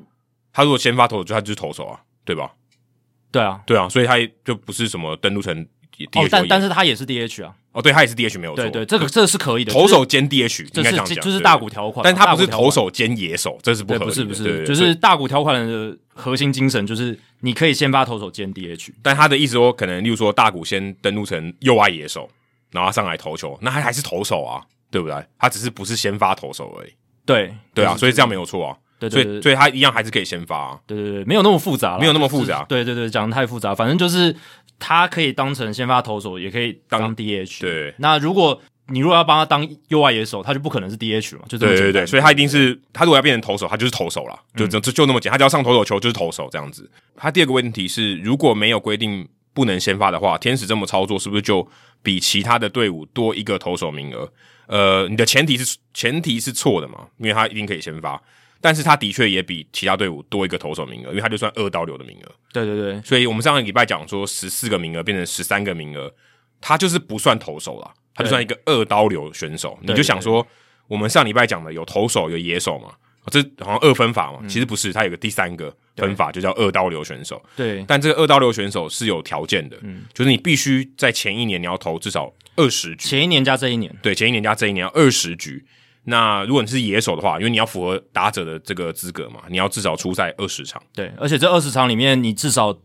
[0.52, 2.54] 他如果先发投手，就他就是投手啊，对吧？
[3.32, 5.68] 对啊，对啊，所以他就不是什么登录成。
[6.14, 22.30] 哦，但但是他也是 DH 啊，哦，对，他也是 DH 没有错，对对，这个这个是可以的，投手兼 DH，这是就是大谷条款，但他不是投手兼野手，这是不合理，不是不是，就是大谷条款的核心精神就是你可以先发投手兼 DH，但他的意思说，可能例如说大谷先登录成右外野手，
[22.72, 25.26] 然后上来投球，那他还是投手啊，对不对？
[25.40, 26.92] 他只是不是先发投手而已，
[27.26, 28.76] 对对啊，所以这样没有错啊。
[29.00, 30.80] 对，对，对，所以所以他一样还是可以先发啊。
[30.86, 32.64] 对对对，没有那么复杂，没有那么复杂。
[32.70, 34.36] 对对对，讲的太复杂，反正就是
[34.82, 37.62] 他可以当成先发投手，也可以当 DH。
[37.62, 41.86] 对，那如果你如果要帮他当右外野手，他就不可能是 DH 嘛，就这么简单。
[41.86, 45.34] 对对对，所以他一定是他如果要变成投手，他就是投手了，就就就那么简单。
[45.34, 46.90] 他只要上投手球就是投手这样子。
[47.16, 51.66] 他第二个问题是，如果没有规定不能先发的话，天使这么操作是不是就
[52.02, 54.30] 比其他的队伍多一个投手名额？
[54.66, 58.22] 呃，你的前提是前提是错的嘛，因为他一定可以先发。
[58.62, 62.32] 但是他的确也比其他队伍多一个投手名额，因为他就算二刀流的名额。
[62.54, 66.14] 对对对，所以我们上个礼拜讲说十四个名额变成十三个名额，
[66.62, 69.78] 他就是不算投手了，他就算一个二刀流选手。
[69.82, 70.46] 你就想说，
[70.88, 72.94] 我们上礼拜讲的有投手有野手嘛，
[73.32, 77.42] 这好像二分法嘛，嗯、其实不是，他有个第三个分法，就叫二刀流选手。
[77.56, 85.66] 对，但这个二刀流选手是有条件的，嗯，就是你必须在前一年你要投至少二十局，前一年加这一年，对，前一年加这一年要二十局。
[86.04, 90.82] 那如果你是野手的话，因为你要符合打者的这个资格嘛，你要至少出赛二十场。
[90.96, 92.76] 对，而且这二十场里面，你至少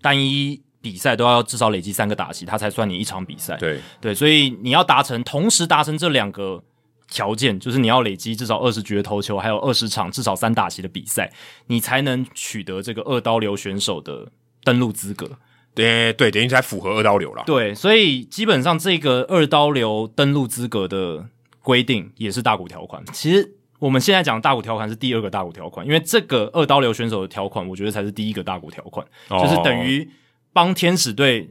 [0.00, 3.56] 单一比赛都要至少累积三个打席，它才算你一场比赛。
[3.56, 6.62] 对对，所以你要达成同时达成这两个
[7.10, 11.32] 条件，就是你要累积至少二十局的投球，还有二十场至少三打席的比赛，
[11.66, 14.28] 你才能取得这个二刀流选手的
[14.62, 15.28] 登录资格。
[15.74, 17.42] 对对，等于才符合二刀流了。
[17.44, 21.26] 对，所以基本上这个二刀流登录资格的。
[21.62, 23.02] 规定也是大股条款。
[23.12, 30.08] 其实我们现在讲大股条款是第二个大股条款，因为这个二刀流选手的条款，我觉得才是第一个大股条款，哦、就是等于
[30.52, 31.50] 帮天使队，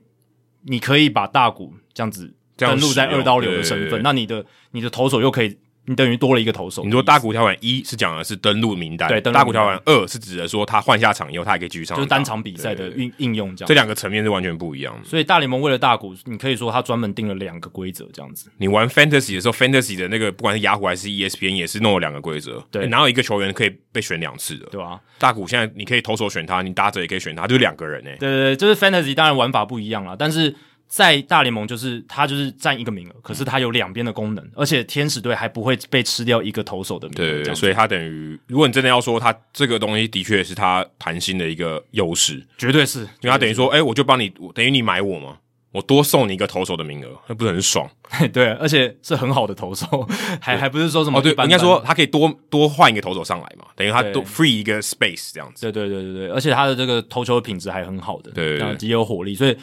[0.64, 5.58] 你可以把大股这样子登录在二刀流的身份，那你的你的投手又可以
[5.90, 6.84] 你等于多了一个投手。
[6.86, 13.68] 你说大谷条款一是讲的是登录名单，对，大谷条款二是指的说他换下场以后他还可以继续上，就是单场比赛的应应用这样。
[13.68, 15.04] 这两个层面是完全不一样的。
[15.04, 18.52] 所以大联盟为了大谷，你可以说他专门定了两个规则这样子。
[18.58, 25.00] 你玩 Fantasy 的时候，Fantasy 的那个不管是雅虎还是 ESPN 也是弄了两个规则，对，哪有一个球员可以被选两次的，对吧？
[25.18, 28.18] 大谷现在你可以投手选他，你打者也可以选他，就是两个人呢、欸。
[28.18, 30.56] 对对对，就是 Fantasy 当然玩法不一样了，但是。
[30.90, 37.18] 在大联盟，就是他就是占一个名额，可是他有两边的功能，而且天使队还不会被吃掉一个投手的名额。
[37.18, 45.38] 对，对，对，所以他等于，如果你真的要说他这个东西的确是他谈心的一个优势，绝对是，因为他等于说，哎、欸，我就帮你，等于你买我嘛，
[45.72, 47.88] 我多送你一个投手的名额，那不是很爽？
[48.34, 49.86] 对，而且是很好的投手，
[50.42, 55.72] 还还不是说什么哦，对，应该说他可以多多换一个投手上来嘛，等于他多 free 一个 space 这样子。
[55.72, 59.56] 对对对对对，而且他的这个投球的品质还很好的，对，极有火力，所以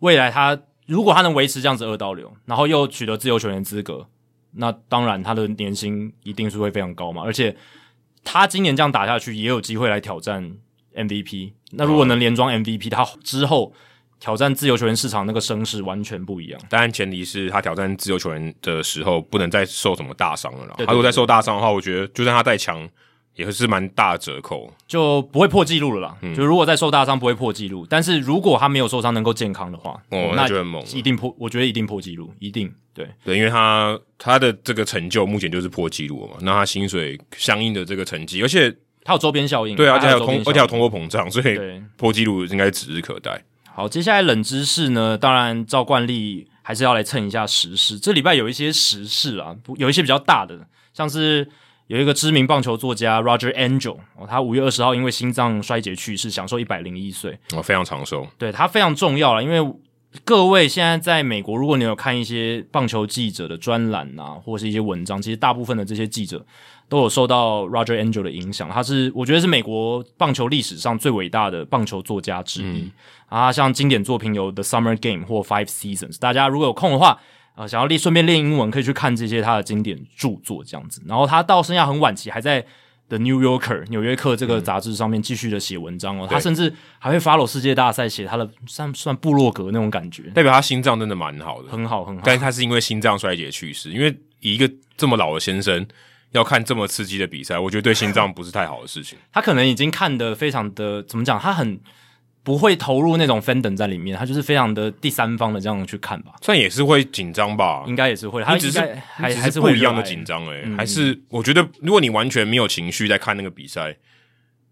[0.00, 0.60] 未来他。
[0.86, 4.06] 如果他能维持这样子二刀流，然后又取得自由球员资格，
[4.52, 7.22] 那当然他的年薪一定是会非常高嘛。
[7.24, 7.56] 而且
[8.22, 10.56] 他今年这样打下去，也有机会来挑战
[10.94, 11.52] MVP。
[11.72, 13.72] 那如果能连装 MVP，他之后
[14.20, 16.60] 挑战自由球员市场那个声势完全不一样。
[16.68, 20.74] 当然前提是他挑战自由球员的时候不能再受什么大伤了啦。
[20.76, 22.88] 对对对对，他如果再受大伤的话，我觉得就算他再强。
[23.36, 26.16] 也是蛮大折扣，就不会破纪录了啦。
[26.22, 27.84] 嗯、就如果再受大伤，不会破纪录。
[27.90, 31.34] 但是如果他没有受伤，能够健康的话，哦，那就很猛，一定破。
[31.36, 36.36] 我觉得一定破纪录，一定对对，因为他他的这个成就目前就是破纪录嘛。
[36.42, 41.58] 那他薪水相应的这个成绩，而且他有周边效应，对，而且还有通，而且有通货膨胀，所以
[41.96, 43.42] 破纪录应该指日可待。
[43.64, 47.98] 好，接下来冷知识呢，当然照惯例还是要来蹭一下时事。
[47.98, 51.48] 这礼拜有一些时事啊，有一些比较大的，像是。
[51.86, 57.38] 有一个知名棒球作家 Roger Angel，哦，他五月二十号因为心脏衰竭去世，享受一百零一岁。
[57.54, 58.26] 哦，非常长寿。
[58.38, 59.74] 对，他非常重要了，因为
[60.24, 66.42] 各位现在在美国，如果你有看一些棒球记者的专栏啊，或是一些文章，其实大部分的这些记者
[66.88, 68.70] 都有受到 Roger Angel 的影响。
[68.70, 72.78] 他是我觉得是美国棒球历史上最伟大的棒球作家之一。
[72.78, 72.92] 嗯、
[73.28, 77.20] 啊，像经典作品有 The Summer Game 或 Five Seasons，大家如果有空的话。
[77.54, 81.00] 啊、呃，想要练顺便练英文，可以去看这些他的经典著作这样子。
[81.06, 82.60] 然后他到生涯很晚期，还在
[83.08, 86.26] The New Yorker 纽约客这个杂志上面继续的写文章哦。
[86.26, 92.22] 嗯、他甚至还会 follow 世界大赛，写他的算算部落格那种感觉，代表他心脏真的蛮好的，很好很好。
[92.24, 95.86] 但是他是因为心脏衰竭去世，因为以一个这么老的先生
[96.32, 99.16] 要看这么刺激的比赛，我觉得对心脏不是太好的事情。
[99.32, 101.78] 他可能已经看得非常的怎么讲，他很。
[102.44, 106.34] 不会投入那种 fandom 在里面，他就是非常的第三方的这样去看吧。
[106.42, 108.42] 算也是会紧张吧，应该也是会。
[108.44, 108.78] 他只是
[109.10, 113.96] 还还是不一样的紧张诶，还是我觉得如果你完全没有情绪在看那个比赛，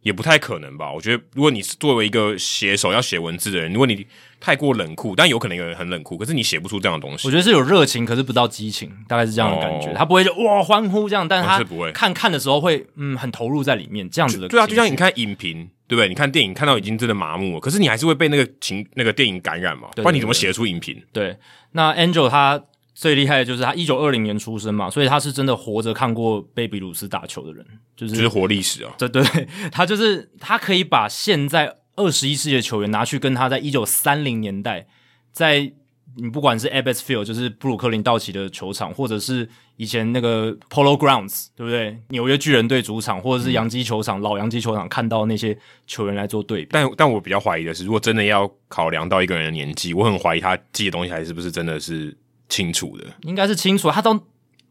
[0.03, 0.93] 也不太可能吧。
[0.93, 4.07] 我觉得如果你是作为一个写手要写文字的人，如果你
[4.43, 7.29] 太过冷酷，但有可能有人很冷酷，可是你写不出这样的东西。
[7.29, 9.89] 我觉得是有热情，可是不到激情，大概是这样的感觉。
[9.91, 14.49] 哦、他不会就哇欢呼这样，但是他不会看看的时候会嗯很投入在里面这样子的。
[14.49, 15.71] 对啊，就像你看影评。
[15.89, 16.09] 对不对？
[16.09, 19.89] 你看电影看到已经真的麻木了，可是你还是会被那个情那个电影感染嘛？
[19.95, 20.99] 不然你怎么写出影评？
[21.13, 21.37] 对，
[21.73, 22.59] 那 Angel 他
[22.95, 28.95] 最厉害的就是他一九二零年出生嘛，所以他是真的活着看过贝比鲁斯打球的人，就是就是活历史啊。
[28.97, 29.23] 对对，
[29.71, 34.87] 他就是他可以把现在二十一世纪的球员拿去跟他在一九三零年代
[35.33, 35.73] 在。
[36.15, 41.97] 你不管是 Ebbets Field，就是布鲁克林道奇的球场，或者是以前那个 Polo Grounds，对不对？
[42.09, 46.69] 纽约巨人队主场，或者是洋基球场、嗯、老洋基球场，看到那些球员来做对比。
[46.71, 52.15] 但但我比较怀疑的是，如果真的要考量到一个人的年纪，我很怀疑他记的东西还是不是真的是
[52.47, 53.07] 清楚的。
[53.23, 54.27] 应该是清楚，他都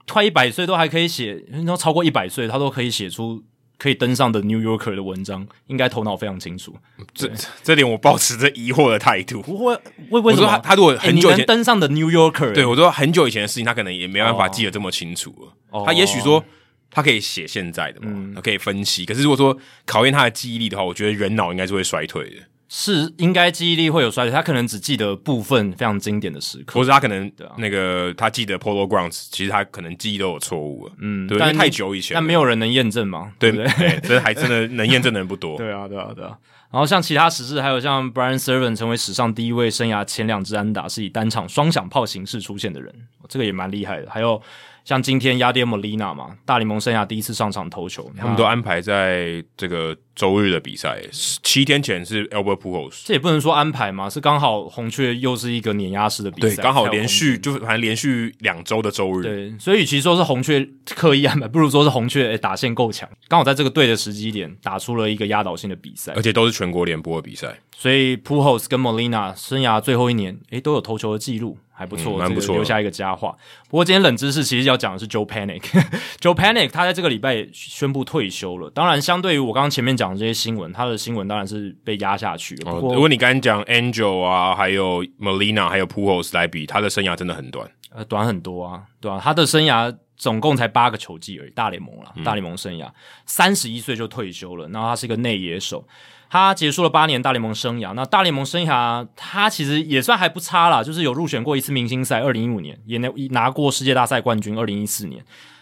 [0.07, 3.43] 快一百岁都还可以写，然后超过一百岁他都可以写出。
[3.81, 6.75] 可以登上的 New Yorker 的文章，应该头脑非常清楚。
[7.15, 7.27] 这
[7.63, 9.41] 这点我保持着疑惑的态度。
[9.41, 9.75] 不会，
[10.11, 15.53] 为为什么他，他如果很久以前、欸、登上的 New Yorker，、欸、对我说很久以前的事情，他可能也没办法记得这么清楚了。
[15.71, 16.45] 哦、他也许说
[16.91, 19.03] 他可以写现在的嘛，他、嗯、可以分析。
[19.03, 22.35] 可是如果说考验他的记忆力的话，我觉得人脑应该是会衰退的。
[22.73, 33.99] 是应该记忆力会有衰退，他可能只记得部分非常经典的时刻，或者他可能那个他记得 Polo Grounds，其实他可能记忆都有错误了，嗯，对，但太久以前，但没有人能验证嘛，对不 对？
[34.03, 35.57] 这还真的能验证的人不多。
[35.59, 36.37] 对啊，对啊，对啊。
[36.71, 42.95] 然后像其他时事，还有像 Brian Serven 成为史上第一位生涯前两支安打是以单场双响炮形式出现的人，
[43.27, 44.09] 这个也蛮厉害的。
[44.09, 44.41] 还有。
[44.91, 51.01] 像今天 Yadier Molina 嘛，大联盟生涯第一次上场投球，他们都安排在这个周日的比赛。
[51.13, 59.23] 七天前是 Albert Pujols，这也不能说安排嘛，是刚好红雀又是一个碾压式的比赛，对，刚好连续就反正连续两周的周日。
[59.23, 67.57] 对，所以与其说是红雀刻意安排，不如说是红雀、欸、打线够强，刚好在这个对的时机点打出了一个压倒性的比赛，而且都是全国联播的比赛。
[67.77, 71.57] 所以 Pujols 跟 Molina 生涯最后一年，诶、欸，都有投球的记录。
[71.81, 73.35] 还不错，蛮、嗯、不错，留下一个佳话。
[73.67, 78.69] 不过今天冷知识其实要讲的是 Joe Panic，Joe Panic 他在这个礼拜也宣布退休了。
[78.69, 82.71] 当然，相对于我刚刚前面讲的这些新闻，他的新闻当然是被压下去了。
[82.71, 92.87] 不过，如果你刚刚讲 Angel 啊，还有 Melina，还有 Pujols 来比，他的生涯真的很短，呃，短很多啊，对啊，他的生涯总共才八个球季而已，大联盟了，大联盟生涯，
[93.25, 94.67] 三十一岁就退休了。
[94.69, 95.83] 然后他是一个内野手。
[96.31, 105.21] 他结束了八年大联盟生涯，那大联盟生涯他其实也算还不差啦，就是有入选过一次明星赛，二零一五年也拿拿过世界大赛冠军，二零一四年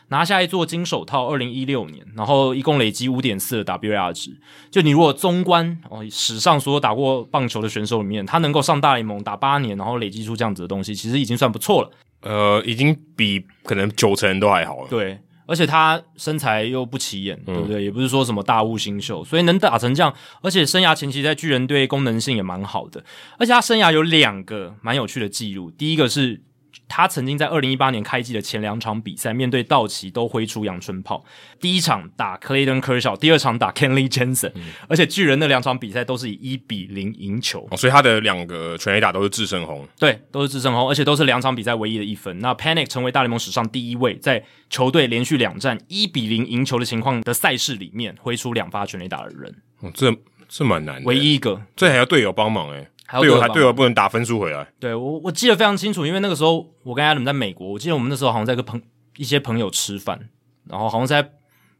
[0.10, 4.40] 拿下一座金手套，二零一六年，然后一共累积五点四的 WAR 值。
[4.70, 11.90] 就你如果综观哦，史上所有打过棒球的选手里面，他能够上大联盟打八年，然后累积出这样子的东西，其实已经算不错了。
[12.22, 14.88] 呃，已经比可能九成人都还好了。
[14.88, 15.20] 对。
[15.50, 17.84] 而且他身材又不起眼，嗯、对不对？
[17.84, 20.14] 也不是说什么大物新秀，所以能打成这样。
[20.42, 23.04] 而且生涯前期在巨人队功能性也蛮好的。
[23.38, 26.42] 而且他生涯有两个蛮有趣的记录，第一个是。
[26.90, 31.24] 他曾经在二零一八年开季的前两场比赛，面对道奇都挥出阳春炮。
[31.62, 37.66] 第一场打 Clayton Kershaw，第二场打 Kenley Jensen，嗯、而且巨人那两场比赛都是以一比零赢球。
[37.70, 42.40] 哦，所以他的两个全垒打都是致胜红，对，都是致胜红，而且都是两场比赛唯一的一分。
[42.40, 49.56] 那 Panic 成为大联盟史上第一位在球队连续两战一比零赢球的情况的赛事里面挥出两发全垒打的人。
[49.82, 50.12] 哦，这
[50.48, 52.88] 这蛮难的，唯一一个，这还要队友帮忙诶。
[53.10, 54.68] 还队友还队友不能打分数回来。
[54.80, 58.80] 对，我我记得非常清楚，因为那个时候我跟 Adam 在美国，我记得我们那时候好像在跟朋
[59.18, 60.30] 一些朋友吃饭，
[60.70, 61.32] 然后好像在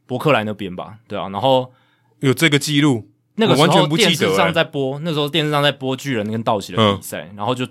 [0.06, 1.72] 伯克莱那边吧，对啊，然后
[2.18, 7.64] 有这个记录，那个时候完全不记得电视上在播，那时候电视上在播巨人跟道奇的比赛，嗯、然后就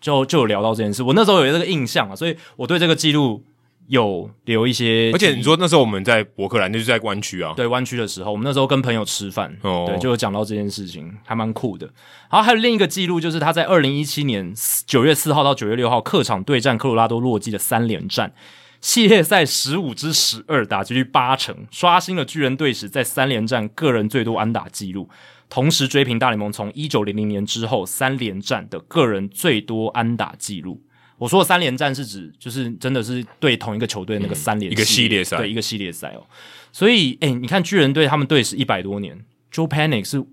[0.00, 3.44] 就就有聊到这件事，我那时候有这个印象啊，所以我对这个记录。
[3.88, 7.52] 有留一些，而且你说那时候我们在伯克兰，那就是在湾区啊。
[7.54, 11.86] 对，湾区的时候，我们那时候跟朋友吃饭，哦、对，就有讲到这件事情，还蛮酷的。
[12.30, 14.54] 然后还有另一个记录，就是他在二零一七年
[14.86, 18.32] 九月四号到九月六号客场对战科罗拉多洛基的三连战，
[18.80, 25.10] 系列赛十五之十二，打击率八成，刷新了巨人队史在三连战个人最多安打记录，
[25.50, 30.82] 同时追平大联盟从一九零零年之后三连战的个人最多安打记录。
[31.16, 36.26] 我说的三连战是指，就是真的是对同一个球队那个三连、嗯、一个系列赛，对一个系列赛哦。
[36.72, 40.24] 所以，哎、欸，你看巨人队他们队史一百多年，Joe Panic 是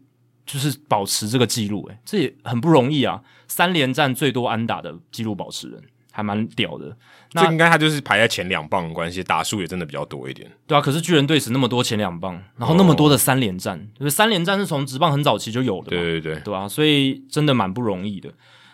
[0.46, 3.22] 就是保持这个记录，哎，这也很不容易啊。
[3.48, 6.98] 三连战最多安打的记录保持人，还蛮屌的。
[7.34, 10.50] 那应该他就是排在前两棒的关系，打数也真的比较多一点。
[10.66, 18.30] 对啊，可是巨人队史那么多前两棒，然后那么多的三连战，就是、哦、三连战是从职棒很早期就有的嘛，对对对，对啊，所以真的蛮不容易的。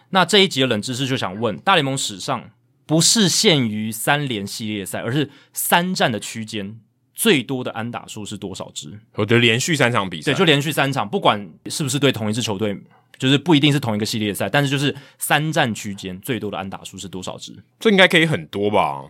[0.09, 2.51] 那这一集的冷知识就想问：大联盟史上
[2.85, 6.79] 不是限于三连系列赛，而是三战的区间
[7.13, 8.99] 最多的安打数是多少支？
[9.15, 12.79] 我觉得连续三场比赛，对，就连续三场，不管是不是对同一支球队，
[13.17, 17.53] 就是不一定是同一个系列赛，但是就是三战区间最多的安打数是多少支？
[17.79, 19.03] 这应该可以很多吧？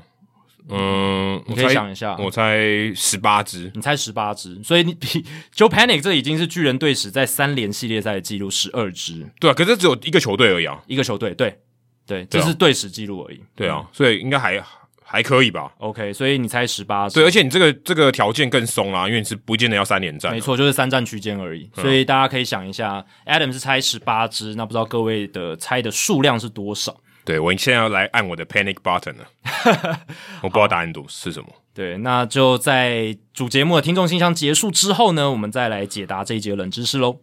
[0.69, 2.60] 嗯，你可以想一下，我猜
[2.95, 5.25] 十八支，你猜十八支，所以你比
[5.56, 11.58] Joe Panic 这已经是巨人队史在三连系列赛的记录十二支，对啊，可是只有一个球队而已啊，一个球队，对
[12.06, 14.62] 对，这是队史记录而已，对啊，所以应该还
[15.03, 26.93] 还可以吧？OK，所以你猜十八支，对，而且你这个这个条件更松啦，因为你是不见得要三连战，没错，就是三战区间而已，所以大家可以想一下，Adam 是猜十八支，那不知道各位的猜的数量是多少？
[27.27, 29.27] 对，我现在要来按我的 panic button 了，
[30.41, 31.49] 我不知道答案读是什么。
[31.73, 37.19] 对，那就在主节目的听众信箱结束之后呢，我们再来解答这一节冷知识喽。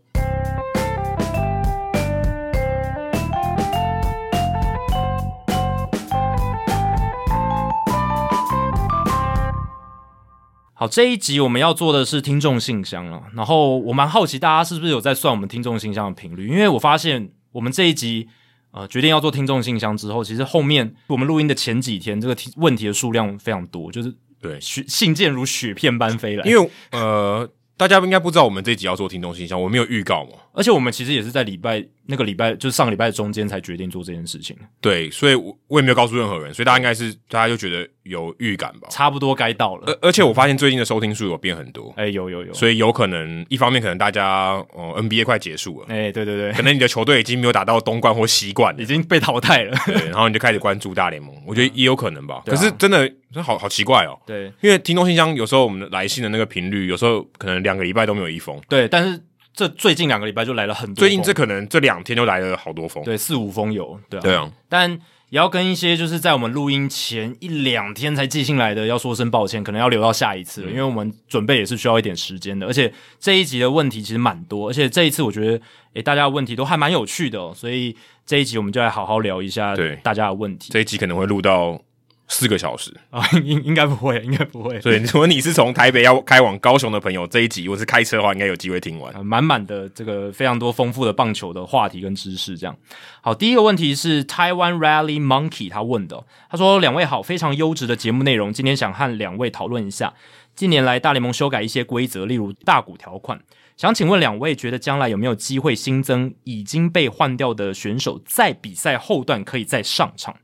[10.74, 18.28] 好，这一集我们要做的是听众信箱了，然后我蛮好奇大家是不是有在算我们听众信箱的频率，因为我发现我们这一集。
[18.74, 26.44] 呃，决定要做听众信箱之后，其实后面我们录音的前几天，这个题问题的数量非常多，就是对，信件如雪片般飞来。
[26.44, 31.87] 因为呃，大家应该不知道我们这一集要做听众信箱，我没有预告嘛，而且我们其实也是在礼拜。
[32.06, 39.85] 那个礼拜就是上个礼拜的中间才决定做这件事情，对，所以我我也没有告诉任何人，所以大家应该是大家就觉得有预感吧，差不多该到了。
[39.87, 52.42] 而而且我发现最近的收听数有变很多，哎、欸，有有有，所以有可能一方面可能大家哦、呃、NBA 快结束了，哎、欸，对对对，可能你的球队已经没有打到东冠或西冠，已经被淘汰了，对，然后你就开始关注大联盟，我觉得也有可能吧。
[52.44, 53.10] 可是真的
[53.42, 59.18] 好好奇怪哦，对，因为听众信箱有时候我们来信的那个频率，有时候可能两个礼拜都没有一封，对，但是。
[59.55, 64.90] 这最近两个礼拜就来了很多，最近这可能这两天就来了好多封，对，四五封有，对啊，对啊，但
[65.31, 72.67] 也要跟一些就是在我们录音前一两天才寄信来的，要说声抱歉，可能要留到下一次了，嗯、因为我们准备也是需要一点时间的。
[72.67, 75.61] 而且这一集的问题其实蛮多，而且这一次我觉得，
[75.94, 77.96] 诶，大家的问题都还蛮有趣的哦，所以
[78.27, 80.71] 这一集我们就来好好聊一下对大家的问题。
[80.73, 81.81] 这一集可能会录到。
[82.27, 84.81] 四个小时啊， 应应该不会，应该不会。
[84.81, 89.12] 所以如果你是从台北要开往高雄的朋友，这一集我是开车的话，应该有机会听完。
[89.25, 92.75] 满满、呃、的这个非常多丰富的棒球的话题跟知识，这样。
[93.20, 100.14] 好，第一个问题是台湾 Rally Monkey 他问的，他说：“两位好，非常优质的节目内容，今天想和两位讨论一下
[100.56, 103.40] 近年来大联盟修改一些规则，例如大谷条款，
[103.77, 110.37] 想请问两位觉得将来有没有机会新增已经被换掉的选手在比赛后段可以再上场？”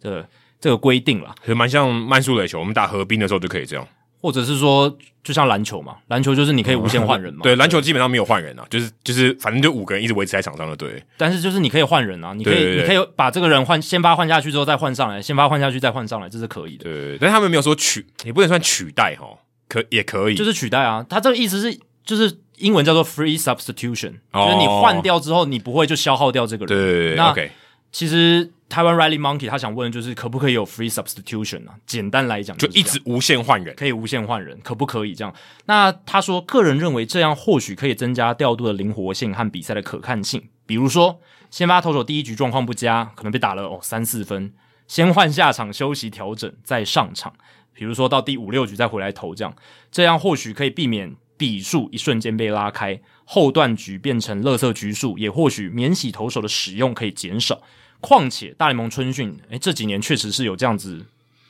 [0.00, 0.28] 这
[0.60, 3.86] 这个规定了，其实蛮像慢速垒球，我们打河滨的时候就可以这样，
[4.20, 7.40] 或者是说，就像篮球嘛，篮球就是你可以无限换人嘛。
[7.42, 11.02] 对，篮球基本上没有换人啊，就是就是反正就五个人一直维持在场上的，对。
[11.16, 16.84] 但是就是你可以换人啊，你可以你可以把这个人换，先发换下去之后再换上来，先发换下去再换上来，这是可以的。
[16.84, 19.26] 对，但是他们没有说取，也不能算取代哈，
[19.68, 21.04] 可也可以，就是取代啊。
[21.08, 27.14] 他这个意思是，就是英文叫做 free substitution，哦，就是你换掉之后，你不会就消耗掉这个人。
[27.14, 27.50] 对，OK。
[27.92, 31.74] 其实台湾 Rally Monkey 他想问的就是可不可以有 free substitution 啊？
[31.86, 35.34] 简单来讲，就一直无限换人，可以无限换人，可不可以这样？
[35.64, 40.48] 那他说，个人认为这样或许可以增加调度的灵活性和比赛的可看性。
[40.66, 41.20] 比如说，
[41.50, 44.52] 先发投手第一局状况不佳，可能被打了哦三四分，
[44.86, 47.32] 先换下场休息调整，再上场。
[47.72, 49.54] 比如说到第五六局再回来投这样，
[49.90, 57.60] 这样或许可以避免比数一瞬间被拉开，后段局变成乐色局数，也或许免洗投手的使用可以减少。
[58.00, 61.04] 况且大联盟春训，诶，这几年确实是有这样子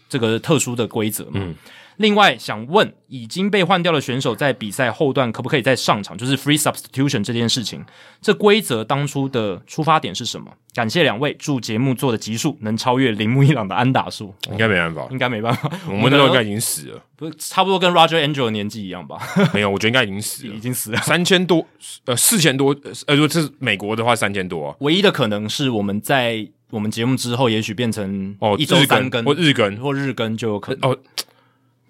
[0.09, 1.32] 这个特殊的规则嘛。
[1.34, 1.55] 嗯
[1.97, 6.16] 另外想问，已经被换掉的选手在比赛后段可不可以再上场？
[6.16, 7.84] 就是 free substitution 这件事情，
[8.20, 10.53] 这规则当初的出发点是什么？
[10.74, 14.34] 感谢两位，祝节目做的集数能超越铃木一朗的安打数。
[14.51, 15.70] 应该没办法，应该没办法。
[15.88, 19.18] 我们那时候应该已经死了，不是差不多跟 Roger Angel 的年纪一样吧？
[19.55, 20.99] 没有，我觉得应该已经死了，已经死了。
[20.99, 21.66] 三千多，
[22.05, 22.76] 呃，四千多，
[23.07, 24.76] 呃，如果这是美国的话，三千多啊。
[24.80, 30.99] 唯一的可能是我们在我们节目之后，也许变成哦一周三更或日更或日更就有可能哦。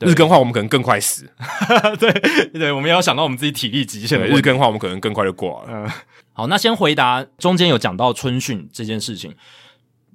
[0.01, 1.27] 日更话，我们可能更快死。
[1.99, 2.13] 对
[2.53, 4.21] 对，我们也要想到我们自己体力极限。
[4.21, 5.69] 日更话，我们可能更快就挂了。
[5.69, 5.91] 嗯，
[6.35, 9.35] 好，那先回答中间有讲到春训这件事情。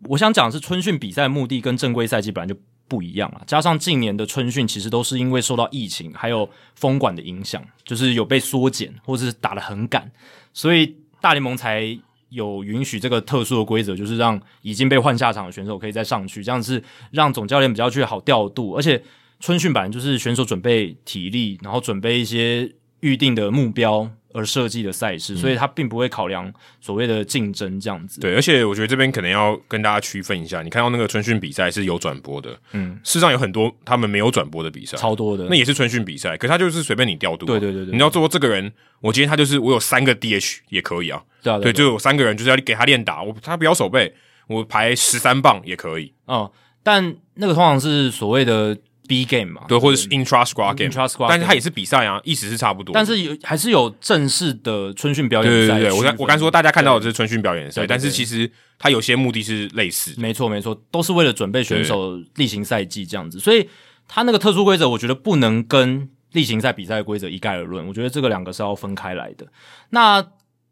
[0.10, 10.12] 我想讲的是春训比赛目的跟正规赛季本来就不一样了，加上近年的春训其实都是因为受到疫情还有封管的影响，就是有被缩减或者是打得很赶，
[10.54, 11.98] 所以大联盟才
[12.30, 19.02] 有允许这个特殊的规则，就是让已经被换下场的选手可以再上去，这样是让总教练比较去好调度，而且。
[19.42, 22.72] 春训版就是选手准备体力，然后准备一些
[23.02, 28.22] 预定的目标而设计的赛事，嗯、所以他并不会考量所谓的竞争这样子。
[28.22, 37.48] 对，而且我觉得这边可能要跟大家区分一下，你看到那个春训比赛是有转播的，嗯，事实上有很多他们没有转播的比赛，超多的，那也是春训比赛，可是他就是随便你调度。
[37.48, 38.72] 对对对对，你要做这个人，
[39.02, 44.14] 我今天他就是我有三个 DH 也可以啊，对啊对，对，就有三个人就是要给他练打，我他不要手背，
[44.48, 46.14] 我排十三棒也可以。
[46.28, 46.50] 嗯，
[46.84, 48.78] 但那个通常是所谓的。
[49.08, 52.94] B game 嘛，对，或者是 intra squad game，intra squad，但是它也是比赛啊，意思是差不多。
[52.94, 55.80] 但是有还是有正式的春训表演赛。
[55.80, 58.50] 对对对，我刚我刚说大家看到的是春训表演赛，但是其实
[58.80, 60.14] 它有些目的是类似。
[60.18, 63.40] 没错没错，都是为了准备选手例行赛季这样子。
[63.40, 63.68] 所以
[64.08, 67.86] 它那个特殊规则，我觉得不能跟例行赛比赛规则一概而论。
[67.88, 69.48] 我觉得这个两个是要分开来的。
[69.90, 70.22] 那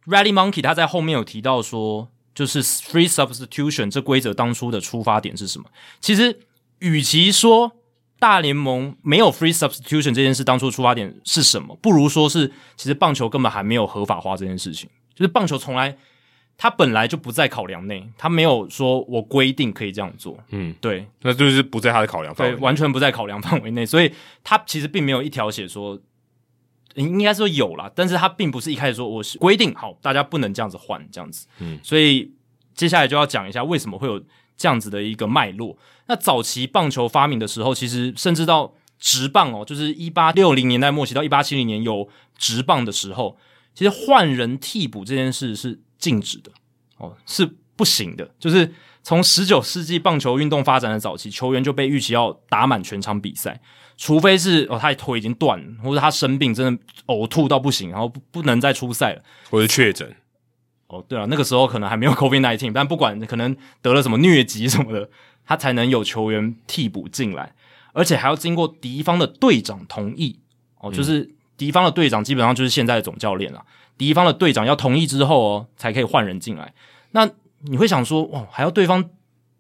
[0.05, 5.65] Rally Monkey 他在后面有提到说，就是 Free Substitution 这规则当初的出发点是什么？
[5.99, 6.39] 其实
[6.79, 7.73] 与其说
[8.19, 11.75] 大联盟没有 free substitution 这件事，当初出发点是什么？
[11.81, 14.89] 不如说是，其实棒球根本还没有合法化这件事情。
[15.15, 15.97] 就是棒球从来，
[16.57, 20.37] 它本来就不在考量内，它没有说我规定可以这样做。
[20.49, 23.85] 嗯，对，那就是不在它的考量范围内，对，完全不在考量范围内。
[23.85, 24.11] 所以
[24.43, 25.99] 它其实并没有一条写说，
[26.95, 31.47] 应该说有啦，但是它并不是一开始说我是规定好，大家不能这样子换这样子。
[31.59, 32.31] 嗯，所以
[32.73, 34.21] 接下来就要讲一下为什么会有
[34.59, 35.75] 这样子的一个脉络。
[36.07, 43.37] 那早期棒球发明的时候，其实甚至到直棒哦，就是一八六零年代末期到一八七零年有直棒的时候，
[43.73, 46.51] 其实换人替补这件事是禁止的
[46.97, 48.29] 哦，是不行的。
[48.37, 53.61] 就是从十九世纪棒球运动发展的早期，球员就被预期要打满全场比赛，
[53.95, 60.13] 除非是哦他的腿已经断了，或者他生病真的呕吐到不行，然后不不能再出赛了，或者确诊。
[60.89, 65.09] 哦，对了，那个时候可能还没有 COVID-19，但不管可能得了什么疟疾什么的。
[65.45, 67.55] 他才能有球员替补进来，
[67.91, 70.37] 而且还要经过敌方的队长同意
[70.77, 71.27] 哦，就是
[71.57, 73.65] 敌方的队长基本上就是现在的总教练了。
[73.97, 76.71] 敌方的队长要同意之后哦，才可以换人进来。
[77.13, 77.27] 那
[77.61, 79.03] 你会想说，哦，还要对方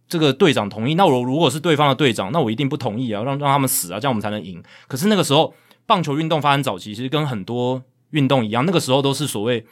[0.07, 4.61] 这个队长同意，那我如果是对方的队长，那我一定不同意啊，让让他们死啊，这样我们才能赢。
[4.87, 5.51] 可是那个时候，
[5.87, 9.65] 棒球运动发展早期，其实跟很多运动一样，那个时候都是所谓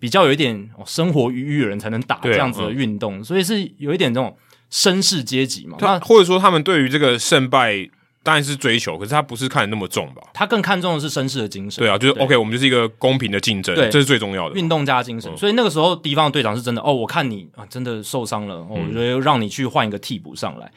[0.00, 4.36] 比较有一点生活余裕的人才能打这样子的运动，嗯、所以是有一点这种
[4.72, 5.76] 绅士阶级嘛。
[5.78, 7.88] 他或者说他们对于这个胜败。
[8.22, 10.20] 当然是追求，可是他不是看得那么重吧？
[10.34, 11.82] 他更看重的是绅士的精神。
[11.82, 15.32] 对啊，就是 OK，我们就是一个公平的竞争，这是最重要的运动家精神。
[15.32, 20.70] 嗯、所以那个时候，敌方的队长是真的哦，我看你啊，真的受伤了，哦、我觉得让你去换一个替补上来。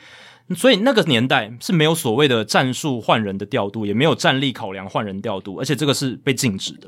[0.47, 6.88] 嗯、所以那个年代是没有所谓的战术换人的调度，也没有战力考量换人调度，而且这个是被禁止的。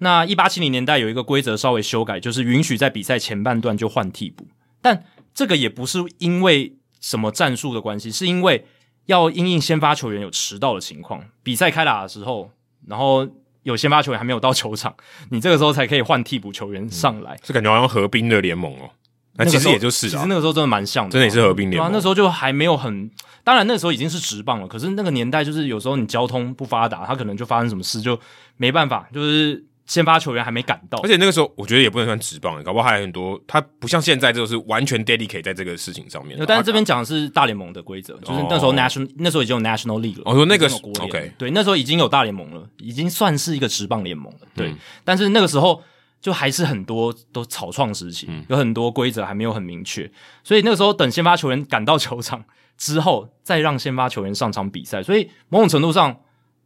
[0.00, 4.46] 那一八七零年代有一个规则稍微修改，就是允许在比赛前半段就换替补，
[4.82, 8.66] 但这个也不是因为什么战术的关系，是因为。
[9.06, 12.48] 要因应先发球员有迟到的情况，比赛开打的时候，
[12.86, 13.26] 然后
[13.64, 14.94] 有先发球员还没有到球场，
[15.32, 17.36] 你这个时候才可以换替补球员上来。
[17.42, 18.90] 是、嗯、感觉好像合并的联盟哦，
[19.34, 21.88] 那其实也就是，其实那个时候真的蛮像的，真的也是合并联盟。
[21.88, 23.10] 啊，那时候就还没有很，
[23.42, 28.16] 当然那时候已经是直棒了，可是那个年代就是有时候你交通不发达，他可能就发生什么事就
[28.58, 29.64] 没办法，就是。
[29.90, 33.36] 先发球员还没赶到，而且那个时候我觉得也不能算直棒，搞不好还有很多。
[33.44, 36.38] 他不像现在，就是完全 dedicate 在这个事情上面。
[36.46, 40.22] 但是这边讲的是大联盟的规则，就是那时候 national、哦、那时候已经有 national league 了。
[40.26, 44.38] 我说那个是 OK，对，那时候已经有大联盟了，已经算是一个直棒联盟了。
[44.54, 45.82] 对，嗯、但是那个时候
[46.20, 50.08] 就还是很多都草创时期，嗯、有很多规则还没有很明确，
[50.44, 52.44] 所以那个时候等先发球员赶到球场
[52.78, 55.02] 之后，再让先发球员上场比赛。
[55.02, 56.16] 所以某种程度上，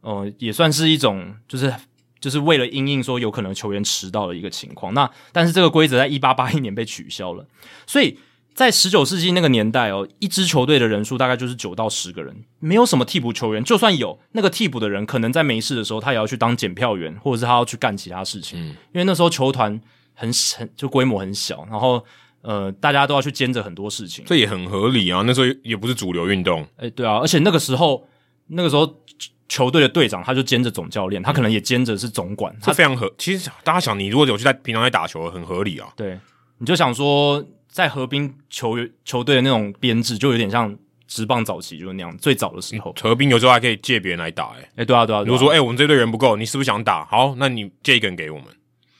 [0.01, 1.73] 呃，也算是一种就是。
[2.25, 7.45] 就是为了因应说有可能球员迟到的一个情况，那但是这个规则在一八八一年被取消了，
[7.85, 8.17] 所以
[8.55, 19.79] 在十九世纪那个年代哦，一支球队的人数大概就是九到十个人，没有什么替补球员，就算有那个替补的人，可能在没事的时候他也要去当检票员，或者是他要去干其他事情，嗯、因为那时候球团
[20.15, 22.03] 很很就规模很小，然后
[22.41, 28.07] 呃大家都要去兼着很多事情，这也很合理啊，那时候也不是主流运动，诶对啊，而且那个时候
[28.47, 29.04] 那个时候。
[29.47, 33.11] 球队的队长，他就兼着总教练，他可能也兼着是总管，他、嗯、非常合。
[33.17, 35.87] 其实大家想，你如果有去在平常在打球，很合理啊。
[35.95, 36.17] 对，
[36.57, 40.75] 你就想说，在合并球员球队的那种编制，就有点像
[41.07, 42.93] 职棒早期就是那样，最早的时候。
[42.99, 45.19] 合并有时候还可以借别人来打、欸，诶、欸、对啊，对啊。
[45.19, 47.05] 对啊，如果说，诶、欸、我们这队人不够，你是不是想打？
[47.05, 48.47] 好，那你借一个人给我们，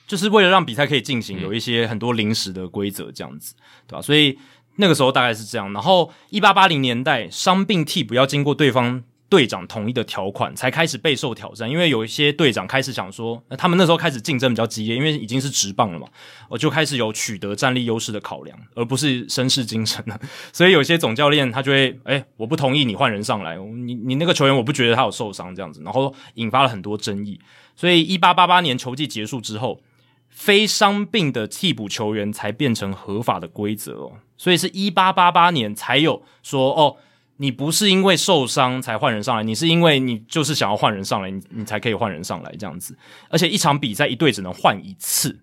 [0.06, 3.56] 就是为了让比赛可以进行，有一些很多临时的规则这样子，
[3.88, 4.02] 对吧、啊？
[4.02, 4.38] 所以
[4.76, 5.74] 那个时候大概是这样。
[5.74, 9.04] 然后一八八零年代，伤病替补要经过对方。
[9.28, 16.08] 队长同意的条款才开始备受挑战，因为有一些队长开始想说，他们那时候开始竞争比较激烈，因为已经是职棒了嘛，
[16.48, 20.20] 我就开始有取得战力优势的考量，而不是绅士精神了。
[20.54, 27.40] 所以有些总教练他就会，诶、欸，我不同意你换人上来，你你那个球员我不觉得他有受伤这样子，然后引发了很多争议。
[27.76, 29.82] 所以一八八八年球季结束之后，
[30.30, 36.98] 非伤病的替补球员才变成合法的规则哦，所以是一八八八年才有说哦。
[37.38, 42.98] 你不是因为受伤才换人上来，你是因为你就是想要换人上来，你你才可以换人上来这样子。
[43.30, 45.40] 而且一场比赛一队只能换一次。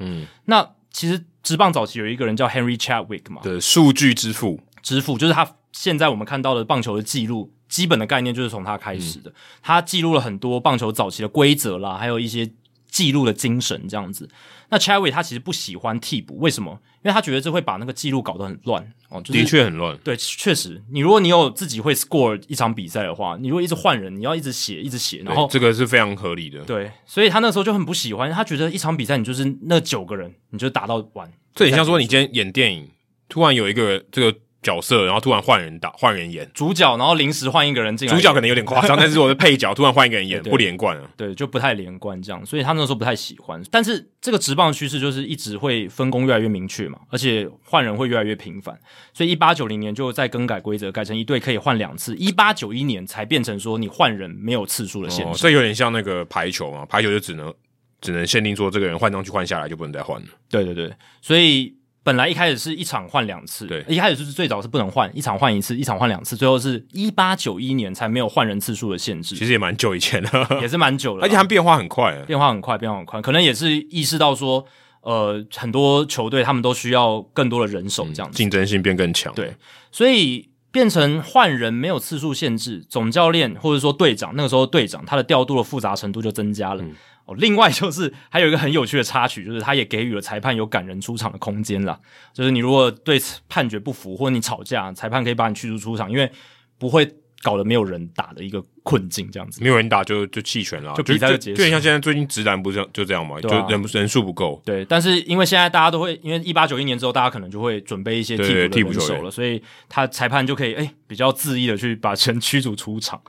[0.00, 5.56] 嗯，那其实职棒早期有一个人叫 Henry Chadwick 嘛，对，数据之父，之父就是他。
[5.72, 9.30] 现在我们看到的棒球的记录，基本的概念就是从他开始的。
[9.30, 12.50] 嗯、他记录了很多棒球早期的规则啦，还有一些。
[12.88, 14.26] 记录的精神这样子，
[14.70, 16.80] 那 Chadwick 他其实不喜欢替补，为什么？
[17.06, 19.22] 因为他觉得这会把那个记录搞得很乱哦。
[19.22, 20.82] 就是、的确很乱，对，确实。
[20.90, 26.64] 你如果你有自己会 score 一场比赛的话，你如果一直换人，你要一直写，一直写，然后这个是非常合理的。
[26.64, 31.32] 对，所以他那时候就很不喜欢，他觉得一场比赛你就是那九个人，你就打到完。
[31.54, 32.90] 这很像说你今天演电影，
[33.28, 34.36] 突然有一个这个。
[34.66, 38.14] 角色，然后突然换人打，换人演主角，然后临时换一个人进来。
[38.14, 41.08] 主角可能有点夸张， 但是我的配角突然换一个人演，不连贯啊。
[41.16, 43.62] 对，就不太连贯这样，所以他那时候不太喜欢。
[43.70, 48.76] 但是这个职棒趋势就是一直会分工越来越明确嘛，而且换人会越来越频繁。
[49.14, 52.16] 所以一八九零年就再更改规则，改成一队可以换两次。
[52.16, 55.30] 一八九一年才变成说你换人没有次数的限制。
[55.30, 57.54] 哦，所以有点像那个排球嘛，排球就只能
[58.00, 60.26] 只能限定说这个人换上去换下来就不能再换了。
[60.50, 60.92] 对对对，
[61.22, 61.74] 所以。
[62.06, 69.34] 本来一开始是一场换两次，对，一开始就是最早是不能换，一场换一次，一场换两次，最后是一八九一年才没有换人次数的限制。
[69.34, 74.64] 其实也蛮久以前的， 也是蛮久了，而且它变化很快，变化很快，变化很快，可能也是意识到说，
[75.00, 79.34] 呃，很多球队他们都需要更多的人手，这样子，竞争性变更强。
[79.34, 79.56] 对，
[79.90, 86.82] 所以变成换人没有次数限制，总教练或者说队长，那个时候队长他的调度的复杂程度就增加了。
[86.82, 91.98] 嗯哦，另外就是还有一个很有趣的插曲，就是他也给予了裁判有赶人出场的空间啦。
[92.34, 93.18] 就是你如果对
[93.48, 96.30] 判决不服，或者你吵架，裁判可以把你驱逐出场，因为
[96.76, 97.10] 不会
[97.46, 99.62] 搞得没有人打的一个困境，这样子。
[99.62, 101.62] 没有人打就就弃权了，就比赛就结束。
[101.62, 104.60] 就像现在最近直男不是就这样嘛，啊、就人人数不够。
[104.64, 113.20] 对，但是因为现在大家都会，因为一八九一年之后，大家可能就会准备一些替补的人手了，所以他裁判就可以哎、欸、比较恣意的去把人驱逐出场。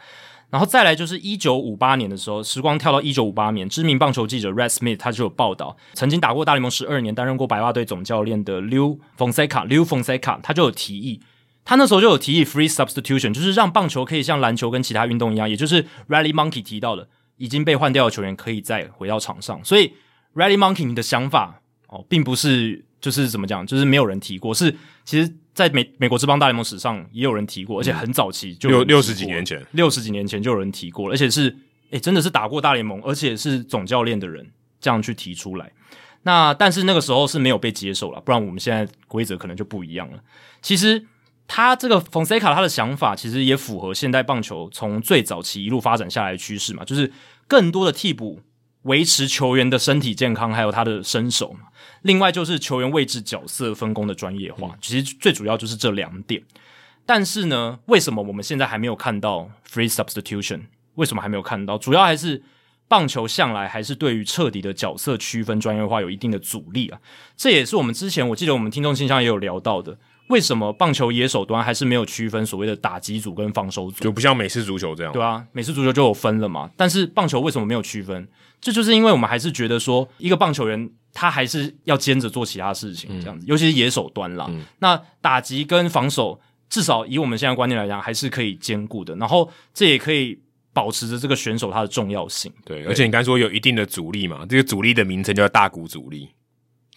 [0.49, 11.19] 然后再来就是一九五八年的时候，时光跳到一九五八年，知名棒球记者 Red Smith 他就有报道，曾经打过大联盟十二年，担任过白袜队总教练的 Leo Fonseca，Leo Fonseca 他就有提议，
[11.67, 19.59] 他那时候就有提议 Free Substitution，就是让棒球可以像篮球跟其他运动一样，也就是 Rally Monkey 提到的，已经被换掉的球员可以再回到场上。
[19.65, 19.93] 所以
[20.33, 25.35] Rally Monkey 你的想法哦，并不是就是怎么讲，就是没有人提过，是其实。
[25.57, 31.49] 在美美国职棒大联盟史上也有人提过，而且很早期就六六十几年前，六十几年前就有人提过，而且是
[31.89, 35.71] 诶、欸、真的是打过大联盟，而且是总教练的人这样去提出来。
[36.21, 40.19] 那但是那个时候是没有被接受了，不然我们现在规则可能就不一样了。
[40.61, 41.03] 其实
[41.47, 47.11] 他这个 Fonseca 他的想法其实也符合现代棒球从最早期一路发展下来的趋势嘛，就是
[47.47, 48.41] 更多的替补
[48.83, 51.69] 维持球员的身体健康，还有他的身手嘛。
[52.03, 56.43] 另外就是球员位置角色分工的专业化，其实最主要就是这两点。
[57.05, 60.63] 但是呢，为什么我们现在还没有看到 free substitution？
[60.95, 61.77] 为什么还没有看到？
[61.77, 62.43] 主要还是
[62.87, 66.99] 棒球向来还是对于彻底的角色区分专业化有一定的阻力啊。
[67.35, 74.03] 这也是我们之前我记得我们听众信箱也有聊到的，为什么棒球野手端还是没有区分所谓的打击组跟防守组？
[74.03, 75.13] 就不像美式足球这样。
[75.13, 76.69] 对啊，美式足球就有分了嘛。
[76.75, 78.27] 但是棒球为什么没有区分？
[78.59, 84.47] 这就是因为我们还是觉得说，一个棒球员他还是要兼着做其他事情，这样子，嗯、尤其是野手端啦。
[84.49, 89.15] 嗯、那打击跟防守，至少以我们现在观念来讲，还是可以兼顾的。
[89.15, 90.37] 然后这也可以
[90.73, 92.51] 保持着这个选手他的重要性。
[92.65, 96.29] 对，而且你刚才说有一定的阻力嘛，这个阻力的名称叫大谷阻力。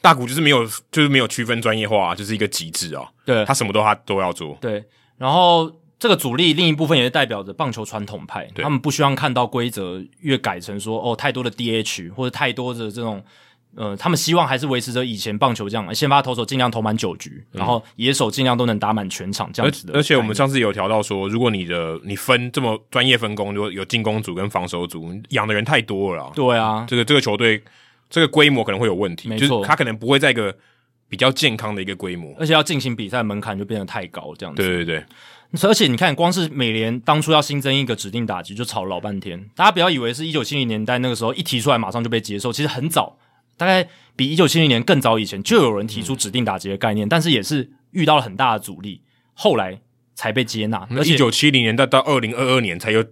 [0.01, 3.09] 大谷就是没有，就是没有区分专业化，就是一个极致啊。
[3.25, 4.57] 对，他什么都他都要做。
[4.61, 4.85] 对，
[5.17, 5.71] 然后。
[6.01, 13.23] 这个主力另一部分也是代表着棒球传统派，他们不希望看到规则越改成说哦太多的 DH 或者太多的这种，
[13.75, 19.93] 呃，他们希望还是维持着以前棒球这样，先发投手尽量投满九局，嗯、然后野手尽量都能打满全场这样子的。
[19.93, 27.63] 而且我们上次有调到说，如果你的你分这么专业分工，如果有进攻组跟防守组，养的人太多了，对啊，这个这个球队
[28.11, 30.55] 这个规模可能会有问题，没错，就是他可能不会在一个
[31.09, 34.61] 比较健康的一个规模，而且要进行比赛门槛就变得太高，这样子。
[34.61, 35.05] 对对对。
[35.69, 39.51] 而且你看，光是美联当初要新增一个指定打击，就吵了老半天。
[39.57, 43.19] 大家不要以为是一九七零年代那个时候一提出来马上就被接受，其实很早，
[43.57, 49.03] 大概比一九七零年更早以前就有人提出指定打击的概念，嗯、但是也是遇到了很大的阻力，
[49.35, 49.81] 后来
[50.15, 50.87] 才被接纳。
[50.97, 53.05] 而且一九七零年代到二零二二年才有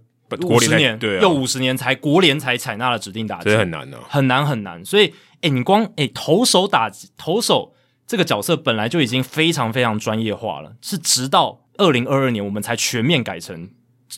[0.43, 4.85] 五十年，对、啊，又五十年才国联才采纳了指定打击，这很难的、啊，很难很难。
[4.85, 7.75] 所以，哎，你光哎投手打击投手
[8.07, 11.61] 这个角色本来就已经非常非常专业化了，是直到。
[11.81, 13.71] 二零二二年，我们才全面改成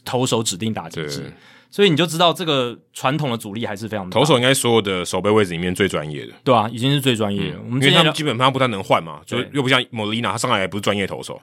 [0.03, 1.31] 投手指定打击制，
[1.71, 4.19] 所以你就知道这个传统的阻力还是非常大。
[4.19, 7.59] 投手应该所有的守备位置里面最专业的，对啊，已经是最专业的。
[7.59, 11.39] 嗯、我们因为他们基本上不太能换嘛，对就又不像莫里纳，他上来也不是专业投手，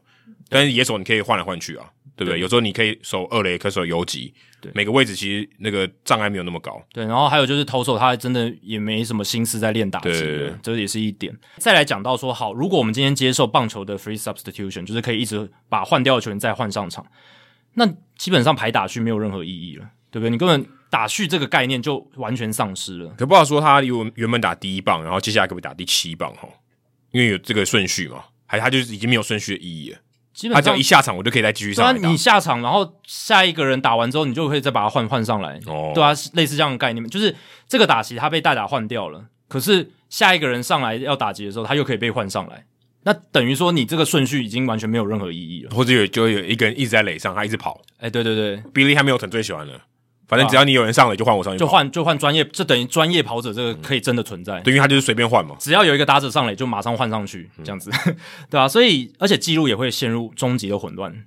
[0.49, 1.85] 但是野手你可以换来换去啊。
[2.15, 2.39] 对不对？
[2.39, 6.81] 对有时候你可以守二垒，可以守游击，对每个位置其实那个障碍没有那么高。
[6.91, 11.35] 对，然后还有就是投手，他还真的也没什么心思在练打击，对对对这也是一点。
[11.57, 17.05] 再来讲到说，好，如果我们今天接受棒球的 free substitution，就是可以一直把换掉的球员再换上场，
[17.73, 17.87] 那
[18.17, 20.29] 基本上排打序没有任何意义了，对不对？
[20.29, 23.13] 你根本打序这个概念就完全丧失了。
[23.17, 26.33] 可不好说他原原本打第一棒，然后接下来可不可以打第七棒？
[26.35, 26.47] 哈，
[27.11, 29.99] 因为有这个顺序嘛，还他就是已经没有顺序的意义了。
[30.37, 31.91] 基本上他只要一下场，我就可以再继续上。
[31.91, 35.59] 对啊，你下场，然后下一个人打完之后，你就可以再把他换换上来。
[35.65, 37.35] 哦，对啊，类似这样的概念，就是
[37.67, 42.65] 这个打席他被代打换掉了，可是下一个人上来要打击的时候，他又可以被换上来。
[43.01, 45.75] 那等于说，你这个顺序已经完全没有任何意义了。
[45.75, 47.81] 或者有就有一个人一直在垒上，他一直跑。
[47.97, 49.73] 哎，对对对，Billy Hamilton 最喜欢了。
[50.27, 54.59] 反正只要你有人上来，就换我上去，就换就换专业，这等于专业跑者，这个可以真的存在。
[54.61, 57.89] 等于他就是随便换嘛，只要有一个打者上来，就马上换上去，这样子，
[58.51, 58.67] 对吧？
[58.67, 61.23] 所以，而且记录也会陷入终极的混乱。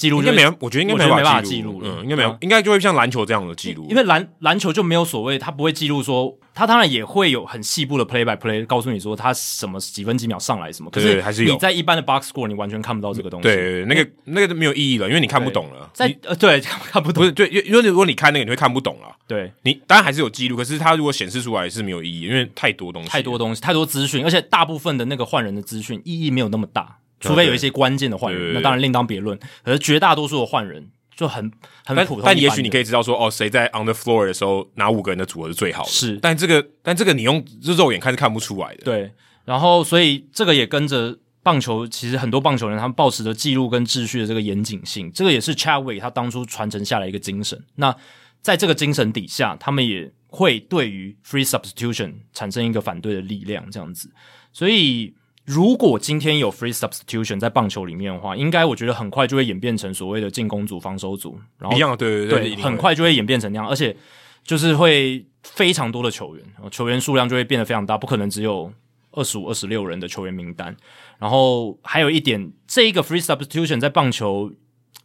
[0.00, 3.86] 记录应该没，我觉得应该没办法记录了，嗯，应该没有，应该就会像篮球这样的记录。
[3.90, 10.90] 因为篮篮球就没有所谓，他不会记录说，他当然也会有很细部的 play by play，告诉你说他什么几分几秒上来什么。
[10.90, 13.48] 可是还是你在一般的 box score，你完全看不到这个东西。
[13.48, 15.90] 对，那个那个都没有意义了，因为你看不懂了。
[15.92, 16.58] 在呃，对，
[16.90, 17.22] 看不懂。
[17.22, 19.14] 不是，对，因为如果你看那个，你会看不懂了。
[19.26, 26.96] 对，你当然还是有记录，可是它如果显示出来是没有意义，因为太多东西，太多东西，太多资讯，而且大部分的那个换人的资讯意义没有那么大。
[27.20, 29.38] 除非有一些关键的换人，那当然另当别论。
[29.62, 31.52] 可是绝大多数的换人就很
[31.84, 32.22] 很普通。
[32.24, 35.90] 但也许你可以知道说，哦，谁在 on the floor 的时候，哪五个人的组合是最好的。
[35.90, 38.84] 是，但这个但这个你用肉眼看是看不出来的。
[38.84, 39.12] 对，
[39.44, 47.62] 然后所以这个也跟着棒球其实很多棒球人他们保持着记录跟秩序的这个严谨性，这个也是 Chadwick 他当初传承下来一个精神。
[47.76, 47.94] 那
[48.40, 54.10] 在这个精神底下，他们也会对于 free substitution 产生一个反对的力量，这样子。
[54.52, 55.14] 所以，
[55.46, 63.96] 如果今天有 free substitution 在棒球里面的话，应该我觉得很快就会演变成所谓的进攻组、防守组，然后一样，对对对，对，很快就会演变成那样，而且
[64.44, 68.72] 就是会非常多的球员，球员数量就会变得非常大，不可能只有
[69.12, 70.76] 二十五、二十六人的球员名单。
[71.18, 74.52] 然后还有一点，这一个 free substitution 在棒球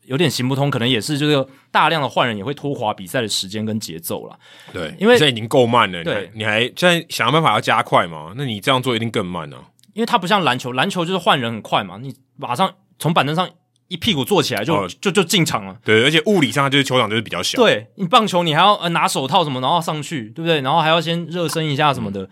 [0.03, 4.37] 有点行不通，可能也是就是大量的换人也会拖垮比赛的时间跟节奏了。
[4.71, 8.33] 对，因为现在已经够慢了，对，你还现在想办法要加快嘛？
[8.37, 9.63] 那你这样做一定更慢呢、啊。
[9.95, 13.49] 因为它不像篮球，篮球就是换人很快嘛，你马上从板凳上
[13.87, 15.75] 一屁股坐起来就、哦、就就进场了。
[15.83, 17.57] 对，而且物理上就是球场就是比较小。
[17.57, 20.61] 对，你棒球你还要呃拿手套什么，然后上去，对不对？
[20.61, 22.29] 然后还要先热身一下什么的。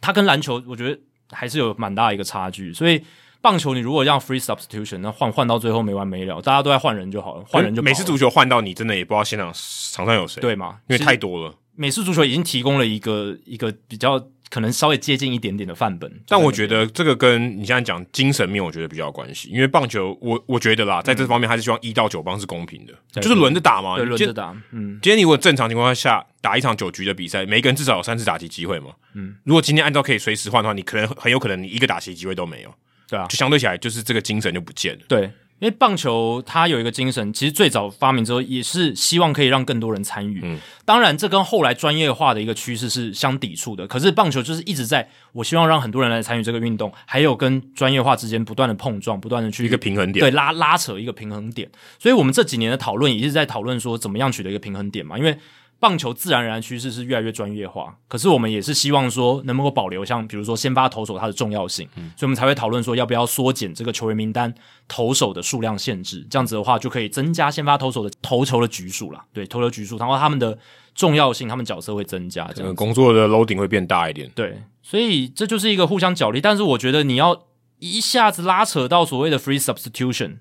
[0.00, 0.98] 它、嗯、跟篮球我觉得
[1.30, 3.00] 还是有蛮大一个差距，所以。
[3.42, 7.82] 棒球，你如果让 free substitution，那换换到最后没完没了，大家都在换人就好了，换人就。
[7.82, 10.78] 美式足球换到你真的也不知道现场场上有谁，对吗？
[10.86, 11.52] 因为太多了。
[11.74, 19.48] 美式足球已经提供了一个一个比较可能稍微接近一点点的范本，但我觉得这个跟你现在讲精神面，我觉得比较有关系。
[19.48, 24.54] 因为棒球，我我觉得啦，在这方面还是希望一到九棒是公平的，嗯、就是轮着打嘛，对轮着打。
[24.72, 28.90] 嗯，今天你如果正常情况下打一场九局的比赛，每一个人至少有三次打击机会嘛。
[29.14, 32.74] 嗯，如果今天按照可以随时换的话，你可能很有可能你一个打击机会都没有。
[33.08, 35.00] 对啊，就相对起来，就是这个精神就不见了。
[35.08, 35.30] 对，
[35.62, 40.40] 因为棒球它有一个精神，其实最早发明之后也是希望可以让更多人参与。
[40.42, 43.86] 嗯，当然这跟后来专业化的一个趋势是相抵触的。
[43.86, 51.70] 可是棒球就是一直在，我希望让很多人来参与这个运动，还有跟专业化之间不断的碰撞，不断的去一个平衡点，对，拉拉扯一个平衡点。
[51.96, 55.16] 所以我们这几年的讨论也是在讨论说，怎么样取得一个平衡点嘛？
[55.16, 55.38] 因为
[55.82, 64.54] 棒球自然而然趋势是越来越专业化，可是我们也是希望说能不能够保留像比如说先发投手它的重要性，嗯，所以我们才会讨论说要不要缩减这个球员名单
[64.86, 70.56] 投手的数量限制，这样子的话就可以增加先发投手的投球的局数啦，对，投球局数，然后他们的
[70.94, 77.46] 重要性，他们角色会增加，这个工作的 loading 会变大一点，对，所以这就是一个互相角力，但是我觉得你要
[77.80, 80.36] 一下子拉扯到所谓的 free substitution。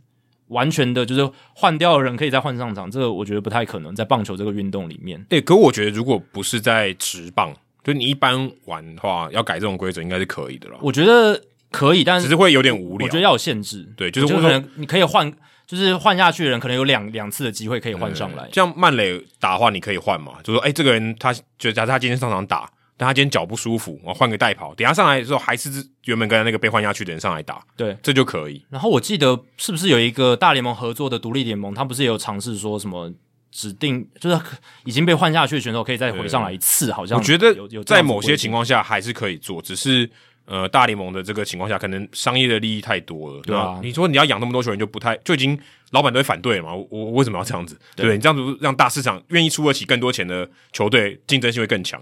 [0.51, 5.21] 完全的就是换掉的人可以再换上场，这个我觉得不太可能在棒球这个运动里面。
[5.27, 10.77] 对、欸，可我觉得如果不是在职棒，就你一般玩的话，要改这种规则应该是可以的了。
[10.81, 11.41] 我觉得
[11.71, 13.05] 可以，但是只是会有点无聊。
[13.05, 15.31] 我觉得要有限制，对，就是可能你可以换，
[15.65, 18.49] 就是换下去的人可能有两两次的机会可以换上来。
[18.51, 22.69] 像曼磊打的话，你可以换嘛，就说哎、欸，这个人他就假设他今天上场打。
[23.01, 25.71] 但他今天脚不舒服，我换个代跑，等下上来的时候还是
[26.05, 28.63] 原本刚才那个被换下去的人上来打，对，这就可以。
[28.69, 33.11] 然后我记得是不是有一个大联盟合作的独立联盟，他不是也有尝试说什么
[33.49, 34.39] 指定就是
[34.85, 36.91] 已经被换下去的选手可以再回上来一次？
[36.91, 40.07] 好像我觉得有在某些情况下还是可以做，只是
[40.45, 43.41] 呃大联盟的这个情况下，可能商业的利益太多了。
[43.41, 46.75] 对啊，你说你要养那么多球员就不太就已经老板都会反对了嘛？
[46.75, 47.75] 我我为什么要这样子？
[47.95, 51.99] 对，对你这样子让大市场愿意出得起更多钱的球队竞争性会更强。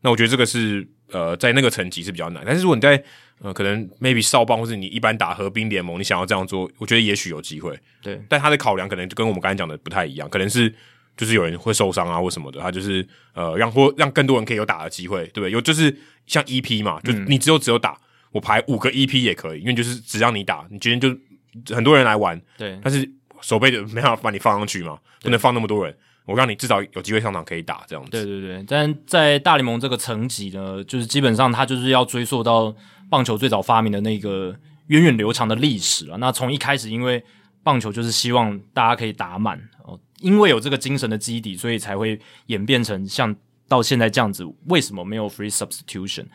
[0.00, 2.42] 那我觉得这个是呃，在那个层级是比较难。
[2.46, 3.02] 但是如果你在
[3.40, 7.78] 呃，可能 maybe 少棒或是你一般打合并联盟，你想要这样做，我觉得也许有机会。
[8.02, 10.72] 对，但他的考量可能就跟我们刚才讲的不太一样，可能是
[11.16, 15.50] 就是有人会受伤啊或什么的，他就是呃让或让更多人可以有打的机会，对不对？
[15.52, 15.96] 有就是
[16.26, 17.96] 像 EP 嘛，就你只有只有打，
[18.32, 23.08] 我排五个 EP 也可以，因为就是只让你打，你今天就很多人来玩，对，但是
[23.40, 25.96] 守备就没办法把你放上去嘛，不能放那么多人。
[26.28, 28.10] 我让你至少有机会上场可以打这样子。
[28.10, 32.74] 对对对，但在大联盟这个层级呢，就是基本上它就是要追溯到
[33.08, 34.54] 棒球最早发明的那个
[34.88, 36.18] 源远流长的历史啊。
[36.20, 37.24] 那从一开始，因为
[37.62, 43.34] 棒球就是希望大家可以打满哦，因为有这个精神的基底，所以才会演变成像
[43.66, 44.44] 到现在这样子。
[44.66, 46.26] 为什么没有 free substitution？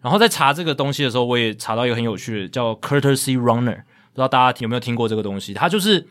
[0.00, 5.52] 然后在查这个东西的时候，我也查到一个很有趣的，叫 courtesy runner，不知道大家有没有听过这个东西？
[5.52, 6.08] 它就是。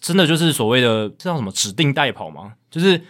[0.00, 2.54] 真的就是所谓的这叫什么指定代跑吗？
[2.70, 3.00] 就是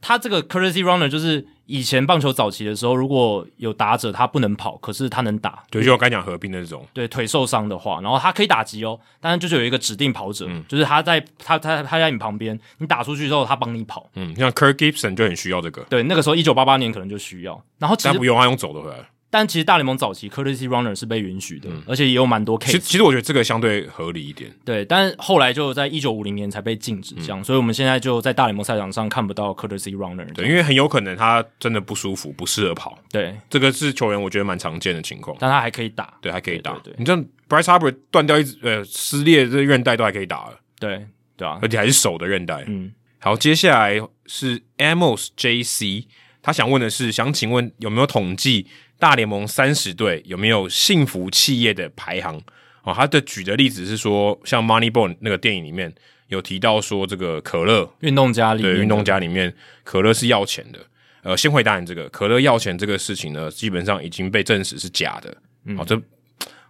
[0.00, 19.10] 他这个 courtesy runner，就是以前棒球早期的时候，如果有打者他不能跑，可是他能打，对，就我刚讲合并的这种，对，腿受伤的话，然后他可以打击哦，但是就是有一个指定跑者，嗯、就是他在他他他在你旁边，你打出去之后，他帮你跑，嗯，像 Kirk Gibson 就很需要这个，对，那个时候一九八八年可能就需要，然后其实但不用他用走的回来。
[19.32, 22.66] 但其实大联盟早期 courtesy runner 是被允许的，嗯、而且也有蛮多 case。
[22.66, 24.50] 其实，其实我觉得这个相对合理一点。
[24.64, 30.26] 对，但后来就在一九五零年才被禁止这样，嗯、所以我们现在就在大联盟赛场上看不到 courtesy runner。
[30.34, 32.98] 对，因为很有可能他真的不舒服，不适合跑。
[33.12, 35.36] 对，这个是球员我觉得蛮常见的情况。
[35.38, 36.72] 但他还可以打，对，还可以打。
[36.82, 40.58] 对，你这样 Bryce Harper 断掉一只呃撕裂这韧带都还可以打了。
[40.80, 41.06] 对，
[41.36, 42.64] 对啊，而且还是手的韧带。
[42.66, 46.06] 嗯，好，接下来是 Amos JC，
[46.42, 48.66] 他想问的是，想请问有没有统计？
[49.00, 52.40] 大联盟三十队有没有幸福企业的排行？
[52.82, 55.92] 哦，他的举的例子是说，像《Moneyball》那个电影里面
[56.28, 60.78] 有提到说，这个可乐运动家里运动家里面可乐是要钱的。
[61.22, 65.30] 呃，先回答你这个可乐要钱这个事情呢，基本上已经被证实是假的。
[65.30, 66.00] 好、嗯哦，这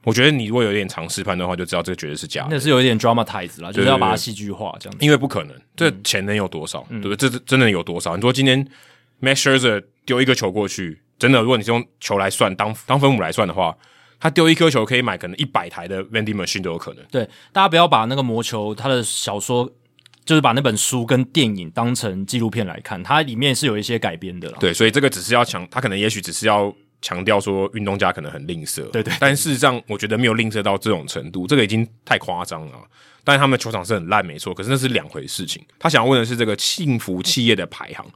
[0.02, 2.48] 我觉得你如果有点常识判断的话，就知道这个绝对是假的。
[2.50, 5.04] 那是有一点 dramatize 啦，就是要把它戏剧化这样子。
[5.04, 6.84] 因为不可能，这钱能有多少？
[6.90, 7.28] 嗯、对不对？
[7.28, 8.16] 这真的有多少？
[8.16, 8.66] 你说今天
[9.20, 13.76] Max Scherzer 丢一个球过去，真的，如果你是用球来算，当当分母来算的话，
[14.18, 17.04] 他丢一颗球可以买可能一百台的 vending machine 都有可能。
[17.12, 19.70] 对，大家不要把那个魔球他的小说。
[20.22, 24.58] 就是把那本书跟电影当成纪录片来看，它里面是有一些改编的啦。
[24.60, 28.82] 对，所以这个只是要强，他可能也许只是要强调说运动家可能很吝啬。
[28.90, 29.14] 对，对对。
[29.18, 32.72] 但事实上，我觉得没有吝啬到这种程度，这个已经太夸张了。
[33.24, 35.64] 当然，他们的球场是很烂，没错，可是那是两回事情。
[35.80, 38.06] 他想要问的是这个幸福企业的排行。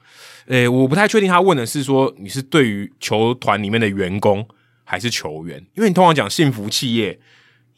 [0.47, 4.47] 诶，我不太确定他问的是说你是对于球团里面的员工
[4.85, 7.19] 还是球员，因为你通常讲幸福企业。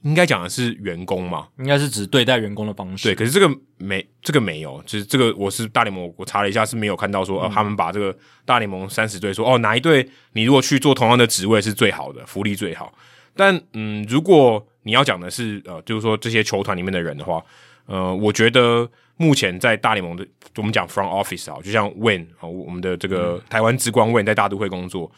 [0.02, 1.48] 应该讲的是员工嘛？
[1.58, 3.08] 应该是指对待员工的方式。
[3.08, 12.94] 对，可是这个没，这个没有，就是这个我是大联盟，我查了一下是没有看到说，呃，他们把这个大联盟三十队说，哦，哪一队你如果去做同样的职位是最好的，福利最好。
[13.34, 17.42] 但嗯，如果你要讲的是呃，就是说这些球团里面的人的话，
[17.86, 25.10] 呃，我觉得目前在大联盟的，我们讲 front office 啊，就像 Wayne 啊，我们的这个台湾之光 Wayne 在大都会工作，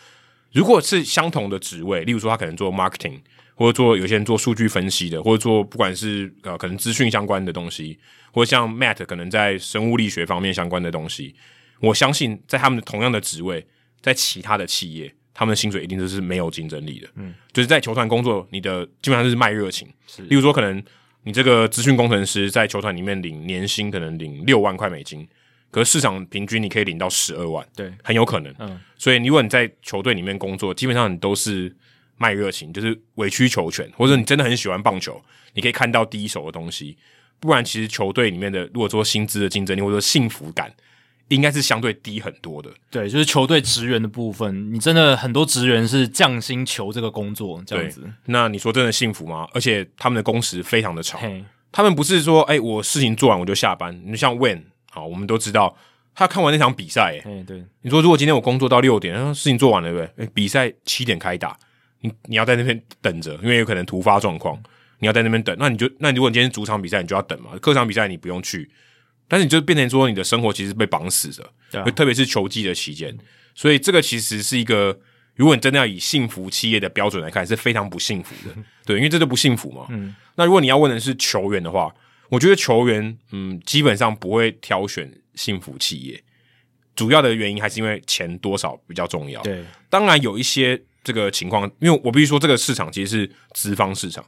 [0.52, 3.20] 如果是相同的职位，例如说他可能做 marketing。
[3.58, 7.98] 或者做有些人做数据分析的，或者做不管是呃可能资讯相关的东西，
[8.30, 11.34] 或者像 Matt 可能在生物力学方面相关的东西，
[11.80, 13.66] 我相信在他们同样的职位，
[14.00, 17.08] 在其他的企业，他们的薪水一定都是没有竞争力的。
[17.16, 19.88] 嗯，就是在球团工作，你的基本上就是卖热情。
[20.06, 20.80] 是，例如说可能
[21.22, 25.26] 你这个资讯工程师在球团里面领年薪可能领六万块美金，
[25.70, 28.54] 可是市场平均你可以领到十二万，对，很有可能。
[28.58, 31.74] 嗯，所以如果你在球队里面工作，基本上你都是。
[32.20, 35.22] 卖热情就是委曲求全，或者你真的很喜欢棒球，
[35.54, 36.96] 你可以看到第一手的东西。
[37.38, 40.68] 不然，其实球队里面的如果说薪资的竞争力或者说幸福感，
[41.28, 42.70] 应该是相对低很多的。
[42.90, 48.02] 对，就是球队职员的部分，你真的很多职员是降薪求这个工作这样子。
[48.26, 49.46] 那你说真的幸福吗？
[49.52, 51.20] 而且他们的工时非常的长，
[51.70, 54.00] 他们不是说哎、欸，我事情做完我就下班。
[54.04, 55.76] 你像 Wayne 好，我们都知道
[56.14, 60.24] 他看完那场比赛，哎，对，你说如果今天我工作到六点，事情做完了对不对？
[60.24, 61.56] 哎，比赛七点开打。
[62.00, 64.56] 你你要在那边等着，因为有可能突发状况，
[65.00, 65.56] 你要在那边等。
[65.58, 67.58] 那你就那如果你今天主场比赛，你就要等嘛。
[67.60, 68.70] 客场比赛你不用去，
[69.28, 73.16] 但是你就变成说你的生活其实被绑死着，对啊，特别是球季的期间。
[73.54, 74.98] 所以这个其实是一个，
[75.36, 78.54] 如果你真的要以幸福企业的标准来看，是非常不幸福的。
[78.84, 79.86] 对，因为这就不幸福嘛。
[79.90, 80.14] 嗯。
[80.36, 81.94] 那如果你要问的是球员的话，
[82.30, 86.22] 我觉得球员嗯基本上不会挑选幸福企业，
[86.96, 89.42] 主要的原因还是因为钱多少比较重要。
[89.42, 90.82] 对，当然有一些。
[91.04, 94.22] 这个情况，因为我必须说，这个市场其实是资方市场。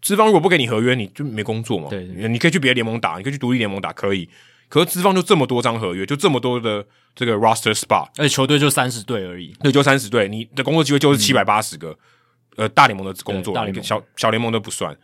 [0.00, 1.88] 资方如果不给你合约，你就没工作嘛。
[1.88, 4.28] 对，你可以去别的联盟打，你可以去独立联盟打，可以。
[4.68, 6.84] 可是资方就这么多张合约，就这么多的
[7.14, 9.52] 这个 roster spot，而且球队就三十队而已。
[9.60, 11.90] 对，就三十队，你的工作机会就是七百八十个。
[12.56, 14.96] 嗯、呃，大联盟的工作，小小联盟都不算。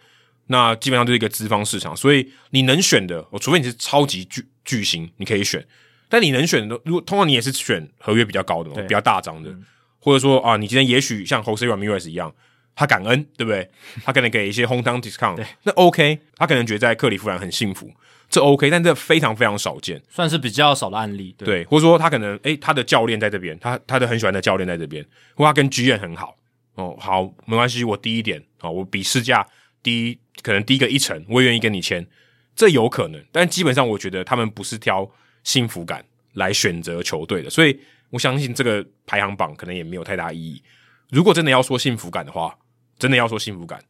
[0.48, 5.64] 那基本上就是一个资方市场，所以你能选的，我除非你是超级巨巨星，你可以选。
[6.08, 9.50] 但你能选的，如果通常你也是选合约比较高的嘛，比较大张的。
[9.50, 9.64] 嗯
[10.00, 12.30] 或者说啊，你今天也许像 Jose Ramirez 一样，
[12.74, 13.68] 他感恩，对不对？
[14.04, 16.18] 他可能给一些 hometown discount，那 OK。
[16.36, 17.90] 他可能觉得在克利夫兰很幸福，
[18.28, 18.68] 这 OK。
[18.70, 21.34] 但这非常非常少见，算是比较少的案例。
[21.38, 25.04] 对，对或者说他可能诶，他的教练在这边，他他的很喜欢的教练在这边，
[25.34, 26.36] 或他跟剧院很好
[26.74, 29.46] 哦，好没关系，我低一点啊，我比市价
[29.82, 32.06] 低，可能低个一成，我也愿意跟你签，
[32.56, 33.24] 这有可能。
[33.30, 35.08] 但基本上我觉得他们不是挑
[35.42, 37.78] 幸福感来选择球队的，所以。
[38.10, 40.62] 我相信这个排行榜可能也没有太大意义。
[41.10, 42.56] 如果真的要说幸福感的话，
[42.98, 43.82] 真的要说幸福感，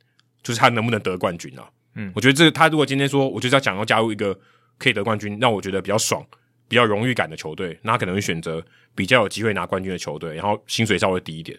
[0.43, 1.69] 就是他能不能得冠军啊？
[1.95, 4.39] 嗯，我觉得这个他如果今天说，我就是要想要加入一个
[4.79, 6.25] 可以得冠军，让我觉得比较爽、
[6.69, 11.59] 比较荣誉感的球队，那他可能会选择比较有机会拿冠军的球队，然后薪水稍微低一点，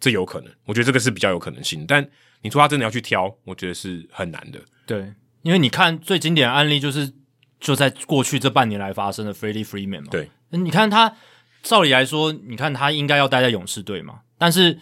[0.00, 0.52] 这有可能。
[0.64, 1.84] 我觉得这个是比较有可能性。
[1.86, 2.06] 但
[2.42, 4.60] 你说他真的要去挑，我觉得是很难的。
[4.86, 7.12] 对，因为你看最经典的案例就是
[7.60, 10.08] 就在过去这半年来发生的 Freddie Freeman 嘛。
[10.10, 11.16] 对，你看他。
[11.62, 14.78] 照理来说，你看他应该要待在勇士队嘛，但是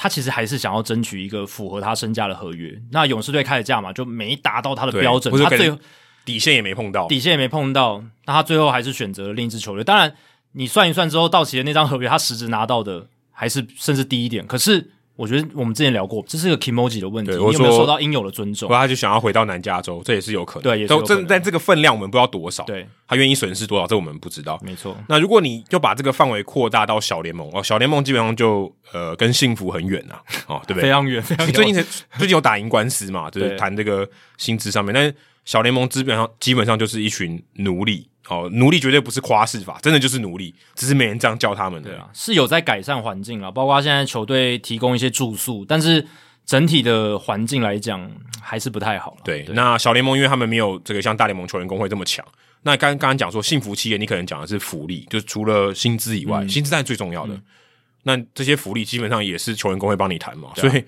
[0.00, 2.80] 他其实还是想要争取一个符合他身价的合约。
[2.92, 5.76] 那勇士队开的价嘛就没达到他的标准，他最后
[6.24, 8.04] 底线也没碰到，底线也没碰到。
[8.24, 9.82] 那他最后还是选择了另一支球队。
[9.82, 10.14] 当然，
[10.52, 14.46] 你算一算之后，到期的那张合约，他实质拿到的还是甚至低一点。
[14.46, 18.68] 可是我觉得我们之前聊过，这是个 kimoji 的问题，对你有没有受到应有的尊重？
[18.68, 20.62] 或他就想要回到南加州，这也是有可能。
[20.62, 21.26] 对，也是有可能。
[21.26, 22.62] 但这个分量我们不知道多少。
[22.62, 24.56] 对，他愿意损失多少，这我们不知道。
[24.62, 24.96] 没错。
[25.08, 30.82] 那如果你就把这个范围扩大到小联盟哦，小联盟基本上就呃跟幸福很远啊，哦，对不对？
[30.86, 31.52] 非常远，非常远。
[31.52, 35.12] 最近最近有打赢官司嘛，就是谈这个薪资上面，但是
[35.48, 38.06] 小联盟基本上基本上就是一群奴隶。
[38.28, 41.82] 哦，奴隶绝对不是夸饰法，真的就是奴隶，只是没人这样叫他们。
[41.82, 46.06] 对啊，是有在改善环境啊，包括现在球队提供一些住宿，但是
[46.44, 48.10] 整体的环境来讲
[48.42, 49.16] 还是不太好。
[49.24, 52.22] 对，对，那小联盟因为他们没有这个像大联盟球员工会这么强，
[52.60, 57.42] 那刚刚刚讲说幸福企业，你可能讲的是福利，就是除了薪资以外，嗯、薪资当然最重要的、嗯。
[58.02, 60.84] 那这些福利基本上也是球员工会帮你谈嘛，所以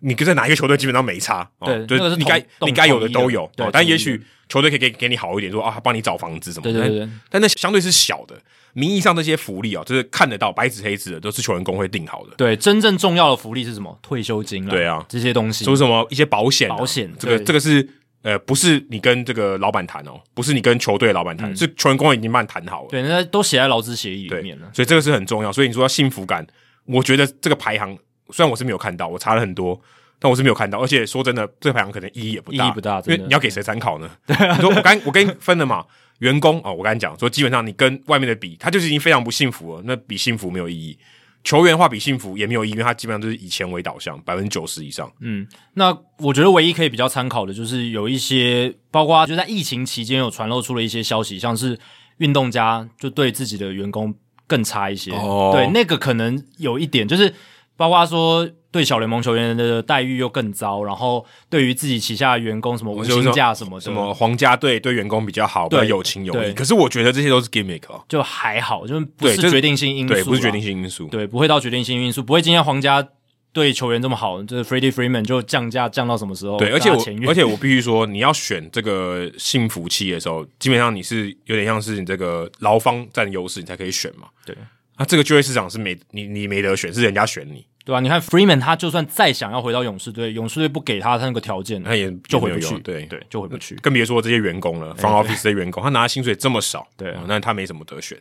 [0.00, 1.48] 你跟在哪一个球队基本上没差。
[1.64, 3.50] 对，哦、就是你该你该有的都有。
[3.56, 4.22] 对，但也许。
[4.50, 6.72] 球队可以给给你好一点，说啊，帮你找房子什么的。
[6.72, 7.08] 对对对。
[7.28, 8.34] 但那相对是小的，
[8.72, 12.34] 名义上这些福利啊，就是看得到白纸黑字的，都是球员工会定好的。
[12.36, 13.96] 对，真正重要的福利是什么？
[14.02, 14.68] 退休金啊。
[14.68, 15.64] 对啊，这些东西。
[15.64, 16.68] 说什么一些保险？
[16.68, 17.08] 保险。
[17.16, 17.88] 这个这个是
[18.22, 22.88] 呃，不是你跟这个老板谈哦，不是你跟球队老板谈，嗯，是球员工会已经帮你谈好了。
[22.90, 24.68] 对，那都写在劳资协议里面了。
[24.74, 25.52] 所以这个是很重要。
[25.52, 26.44] 所以你说幸福感，
[26.86, 27.96] 我觉得这个排行
[28.32, 29.80] 虽然我是没有看到，我查了很多。
[30.22, 34.10] 但我是没有看到，而且说真的，这个排行可能意义也不大，意义不大，因为你要给谁参考呢？
[34.26, 35.82] 对啊，你说我刚我跟你分了嘛，
[36.18, 40.98] 员工哦，我跟你讲说，基本上你跟外面的比，他就是已经非常不幸福了，那比幸福没有意义。
[41.42, 45.10] 球员的话比幸福也没有意义，因为他基本上就是以钱为导向，百分之九十以上。
[45.20, 51.78] 嗯，那我觉得唯一可以比较参考的就是有一些，包括就在疫情期间有传露出了一些消息，像是
[52.18, 54.14] 运动家就对自己的员工
[54.46, 57.32] 更差一些，哦，对，那个可能有一点就是。
[57.80, 66.52] 包括说对小联盟球员的待遇又更糟，然后对于自己旗下的员工什么无薪假什么，什么皇家队对员工比较好，比较有情有义。
[66.52, 73.08] 可是我觉得这些都是 gimmick，哦就还好，就不是决定性因素，对，不是决定性因素，对，不会到决定性因素，不会今天皇家
[73.54, 76.58] 对球员这么好，就是 Freddie Freeman 就降价降到什么时候？
[76.58, 84.28] 对，而且我而且我必须说，你要选这个幸福期的时候，基本上你是有点像是你这个劳方占优势，你才可以选嘛。
[84.44, 84.54] 对，
[84.98, 87.64] 那这个就业市场是没你你没得选，是人家选你。
[87.90, 88.00] 对吧、啊？
[88.00, 92.78] 你看 Freeman，他就算再想要回到勇士队，勇士队不给他他那个条件，他也就回不去。
[92.78, 93.74] 对对，就回不去。
[93.82, 98.16] 更别说这些员工了，front office 的员工， 他拿的薪水这么少，对、啊，那、嗯、他没什么得选。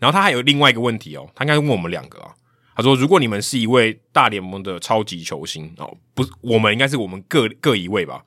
[0.00, 2.34] 然后他还有另外一个问题哦，他应该问我们两个啊。
[2.74, 8.24] 他说：“如果你们是一位大联盟的超级球星哦，不，我们应该是我们各各一位吧？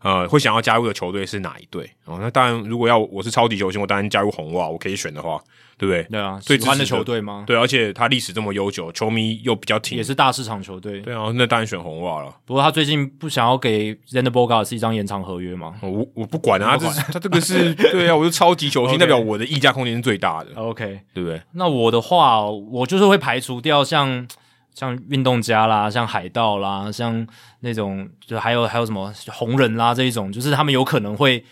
[0.00, 1.88] 呃，会想要加入的球队是哪一队？
[2.04, 5.40] 哦，那当然，如果要我是超级球星，我当然加入红袜，我可以选的话。”
[5.76, 6.02] 对不对？
[6.04, 7.44] 对啊，最喜欢的球队吗？
[7.46, 11.00] 对，而且他历史这么悠久，球迷又比较挺，也是大市场球队。
[11.00, 12.34] 对啊，那当然选红袜了。
[12.44, 15.74] 不过他最近不想要给 Xander Bogaerts 是一张延长合约吗？
[15.82, 20.50] 我我不管啊，他这是他这个是对啊，我是超级球星， 代表我的溢价空间是最大的。
[20.54, 21.40] OK，对不对？
[21.52, 24.26] 那我的话，我就是会排除掉像
[24.74, 27.26] 像运动家啦，像海盗啦，像
[27.60, 31.44] 那种就还有还有什么红人啦这一种，就是他们有可能会。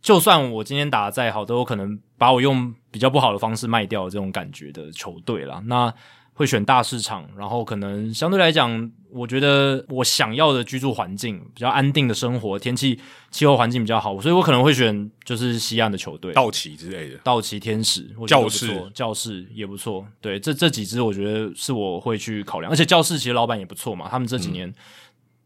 [0.00, 5.62] 就算我今天打的再好，都有可能把我用比较不好的方式卖掉这种感觉的球队啦。
[5.66, 5.92] 那
[6.34, 12.96] 会选大市场，然后可能相对来讲，我觉得我想要的居住环境比较安定的生活，天气
[13.32, 20.06] 气候环境比较好，所以我可能会选就是西岸的球队，道奇之类的，道奇、天使、教室、教室也不错。
[20.20, 24.72] 对，这这几支我觉得是我会去考量，而且教室其实老板也不错嘛，他们这几年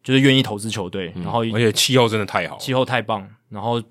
[0.04, 3.82] 就是愿意投资球队，嗯、然后而且气候真的太好，气候太棒，然后。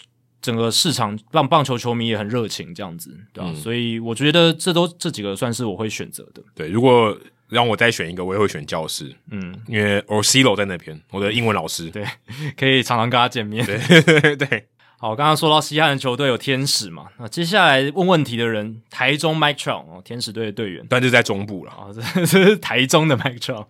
[0.42, 3.56] 整个市场棒棒球球迷也很热情，这样子，对吧、嗯？
[3.56, 6.42] 所以我觉得这都这几个算是我会选择的。
[6.56, 7.16] 对，如果
[7.50, 9.14] 让我再选一个，我也会选教师。
[9.30, 12.06] 嗯，因为 Orsillo 在那边，我的英文老师，对，
[12.58, 13.66] 可以常常跟他见面。
[13.66, 14.66] 对对对。
[14.98, 23.66] 好，刚刚说到西汉的球队有天使嘛，那接下来问问题的人，台中 Mike Trout 哦，天使队的队员，但是在中部了啊、哦， 这是台中的 Mike Trout。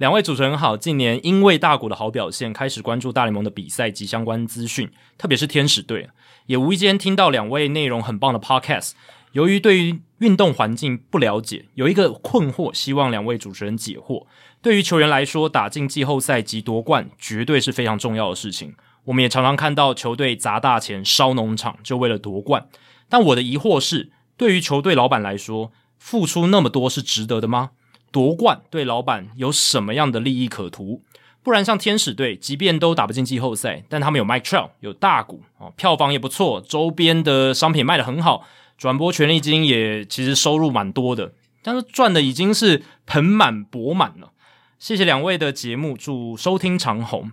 [0.00, 6.08] 两位主持人好，近年因为大谷的好表现，开始关注大联盟的比赛及相关资讯，特别是天使队，
[6.46, 8.92] 也无意间听到两位内容很棒的 Podcast。
[9.32, 14.24] 由于对于运动环境不了解，有一个困惑，希望两位主持人解惑。
[14.62, 18.74] 对于球员来说，打进季后赛及夺冠，绝对是非常重要的事情。
[19.04, 22.66] 我们也常常看到球队砸大钱烧农场，就为了夺冠。
[23.10, 27.72] 但我的疑惑是，对于球队老板来说，付出那么多是值得的吗？
[28.10, 31.02] 夺冠对老板有什么样的利益可图？
[31.42, 38.44] 不然像天使队，即便都打不进季后赛，但他们有 Mike Trout，有大股哦，票房也不错，周边的商品卖得很好，
[38.76, 41.32] 转播权利金也其实收入蛮多的，
[41.62, 44.32] 但是赚的已经是盆满钵满了。
[44.78, 47.30] 谢谢两位的节目，祝收听长虹。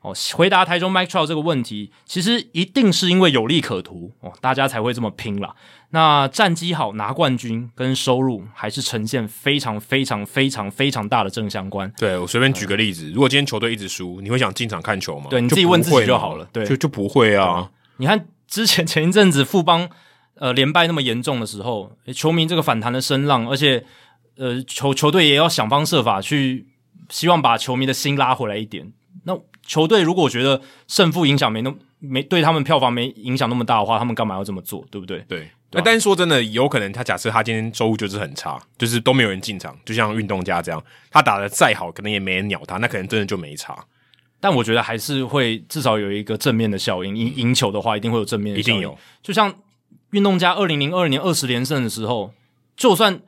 [0.00, 5.54] 哦，回答台中 Mike Trout 这个问题，其实一定是因为有利可图哦，大家才会这么拼啦。
[5.90, 11.90] 那战绩好拿冠军跟收入还是呈现非常非常非常非常大的正相关。
[11.98, 15.26] 对，我随便举个例子，嗯、如果今天球队一直输，你会想进场看球吗？
[15.30, 16.46] 对，你自己问自己就好了。
[16.52, 17.70] 对，就就不会啊。
[17.96, 19.88] 你看之前前一阵子富邦
[20.34, 23.84] 呃连败那么严重的时候，球迷这个反弹的声浪，而且
[24.36, 26.68] 呃球球队也要想方设法去
[27.08, 28.92] 希望把球迷的心拉回来一点。
[29.68, 34.84] 那球队如果觉得胜负影响没那么没对他们票房没影响那么大的话，他们干嘛要这么做？
[34.90, 35.18] 对不对？
[35.28, 35.50] 对。
[35.72, 43.76] 那但是说真的，有可能他假设他今天收入就是很差，就是都没有人进场，就像运动家这样，他打的再好，可能也没人鸟他，那可能真的就没差。
[44.40, 48.78] 但我觉得还是会至少有一个正面的效应，赢赢球的话一定会有正面的效应。
[48.78, 48.96] 一定有。
[49.22, 49.54] 就像
[50.12, 52.32] 运动家二零零二年二十连胜的时候，
[52.76, 53.20] 就算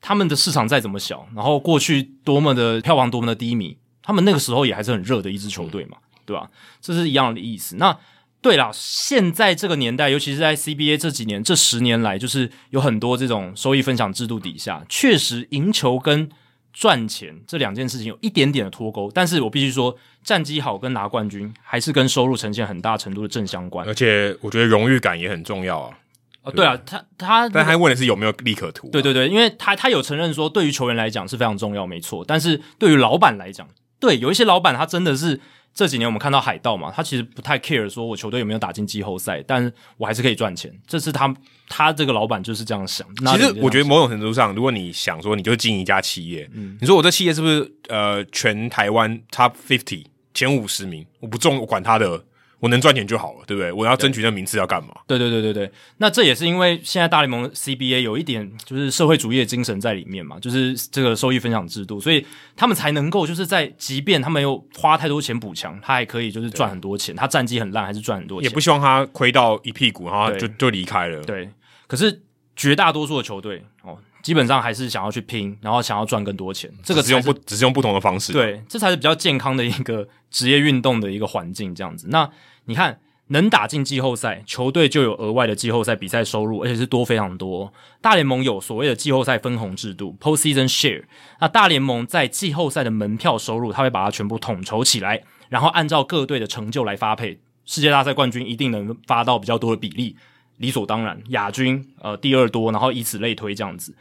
[0.00, 3.76] 他们的市场再怎么小，然后过去多么的票房多么的低迷。
[4.04, 6.48] 他们那个时候也还是很热的一支球队嘛，对吧？
[6.80, 7.76] 这是一样的意思。
[7.76, 7.98] 那
[8.40, 16.28] 对啦，现在这个年代，尤其是在 CBA 这几年、这十年来，就是有很多这种收益分享制度底下，确实赢球跟
[16.72, 19.10] 赚钱这两件事情有一点点的脱钩。
[19.14, 23.88] 但是我必须说，战绩好跟拿冠军还是跟收入呈现很大程度的正相关。
[23.88, 25.98] 而且我觉得荣誉感也很重要啊。
[26.42, 28.92] 哦，对啊，他他，但他问的是有没有利可图啊？
[28.92, 32.22] 对对对，因为他他有承认说，对于球员来讲是非常重要，没错。
[32.26, 33.66] 但是对于老板来讲，
[34.04, 35.40] 对，有一些老板他真的是
[35.74, 40.70] 这几年我们看到海盗嘛，他其实不太 care 说我球队有没有打进季后赛，但我还是可以赚钱。
[40.86, 41.34] 这是他
[41.68, 43.06] 他这个老板就是这样想。
[43.16, 51.06] 其实我觉得某种程度上，如果你想说你就进一家企业，嗯，你说我这企业是不是呃全台湾 top fifty 前五十名？
[51.20, 52.22] 我不重，我管他的。
[52.64, 53.70] 我能赚钱就好了，对不对？
[53.70, 54.94] 我要争取那名次要干嘛？
[55.06, 55.70] 对对对对对。
[55.98, 62.24] 那这也是因为现在大联盟 CBA 有一点就是社会主义的精神在里面嘛，就是这个收益分享制度，所以
[62.56, 67.14] 他们才能够就是在即便他没有花太多钱补强，他还可以就是赚很多钱。
[67.14, 71.22] 他战绩很烂还是赚很多钱，也不希望他亏到一屁股，然后就就离开了。
[71.24, 71.50] 对。
[71.86, 72.22] 可是
[72.56, 76.72] 绝大多数的球队哦，基本上还是想要去拼，然后想要赚更多钱。
[76.82, 78.32] 这个只是用不只是用不同的方式。
[78.32, 82.06] 对，这才是比较健康的一个职业运动的一个环境，这样子。
[82.08, 82.30] 那。
[82.66, 82.98] 你看，
[83.28, 87.72] 能打进季后赛，球队就有额外的季后赛比赛收入，而且是多非常多。
[88.00, 91.04] 大联盟有所谓的季后赛分红制度 （Postseason Share）。
[91.40, 97.38] 那大联盟在季后赛的门票收入，他会把它全部统筹起来，然后按照各队的成就来发配。
[97.66, 100.16] 世界大赛冠军一定能发到比较多的比例，
[100.58, 101.18] 理所当然。
[101.28, 103.94] 亚军呃第二多，然后以此类推这样子。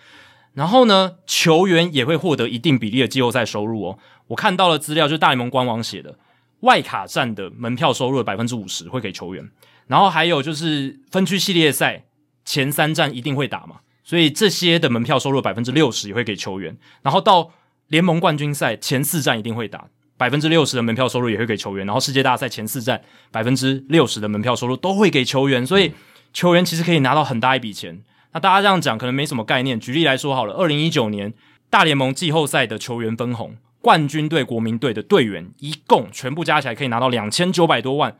[0.53, 3.97] 然后呢，球员也会获得一定比例的季后赛收入哦。
[4.27, 6.17] 我看到了资料，就是大联盟官网写的。
[6.63, 9.49] 外卡战的门票收入的百分之五十会给球员，
[9.87, 12.05] 然后还有就是分区系列赛
[12.45, 17.51] 前三战一定会打嘛，所以这些的门票收入百分之六十也会给球员，然后到
[17.87, 25.91] 联盟冠军赛前四战一定会打，百分之六十的门票收入也会给球员，然后世界大赛前四战百分之六十的门票收入都会给球员，所以
[26.31, 28.01] 球员其实可以拿到很大一笔钱。
[28.31, 31.33] 那大家这样讲可能没什么概念，举例来说好了，二零一九年
[31.69, 33.57] 大联盟季后赛的球员分红。
[33.83, 38.15] 冠军队、国民队的队员一共全部加起来可以拿到两千九百多万，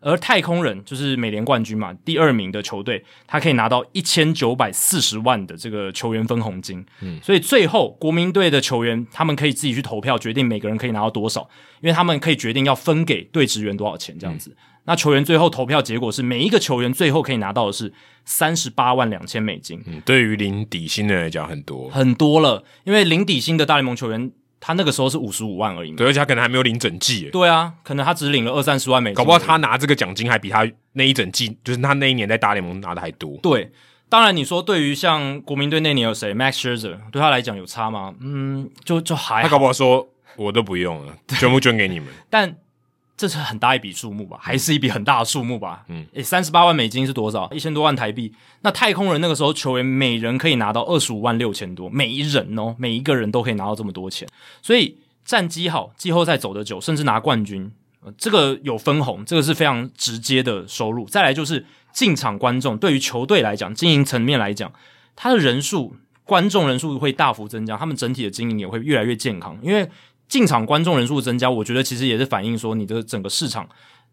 [0.00, 6.84] 而太空人就是美联冠军嘛，第二名的球队，他可以拿到一千九百四十万的这个球员分红金。
[7.02, 11.48] 嗯，所以最后国民队的球员他们可以自己去投票决定每个人可以拿到多少，
[11.80, 14.50] 因为他们可以决定要分给队职员多少钱这样子。
[14.50, 17.92] 嗯、那球员最后投票结果是每一个球员最后可以拿到的是
[18.24, 19.80] 三十八万两千美金。
[19.86, 24.32] 嗯，对于零底薪的人来讲很多很多了，因为零底薪的大联盟球员。
[24.60, 27.28] 他那个时候是五十五万而已，对，而且他可能还没有领整季。
[27.30, 33.38] 对啊，可能他只领了二三十万美金，搞不好他拿这个奖金还比他那一整季，就是他那一年在大联盟拿的还多。
[33.42, 33.70] 对，
[34.08, 38.14] 当然你说对于像国民队那年有谁，Max Scherzer，对他来讲有差吗？
[38.20, 39.42] 嗯，就就还好。
[39.42, 42.08] 他搞不好说我都不用了， 全部捐给你们。
[42.30, 42.56] 但
[43.16, 45.84] 这是很大一笔数目吧，还是一笔很大的数目吧？
[45.88, 47.50] 嗯，诶，三十八万美金是多少？
[47.50, 48.30] 一千多万台币。
[48.60, 54.28] 那太空人那个时候球员每人可以拿到二十五万六千多，每一人哦，每一个人都可以拿到这么多钱。
[54.60, 61.06] 所以战绩好，季后赛走得久，甚至拿冠军，呃，这个有分红，这个是非常直接的收入。
[61.06, 61.64] 再来就是
[61.94, 64.70] 进场观众，对于球队来讲，经营层面来讲，
[65.14, 69.88] 他的人数、观众人数会大幅增加，他们整体的经营也会越来越健康，因为。
[70.28, 73.68] 进场观众人数增加，我觉得其实也是反映说你的整个市场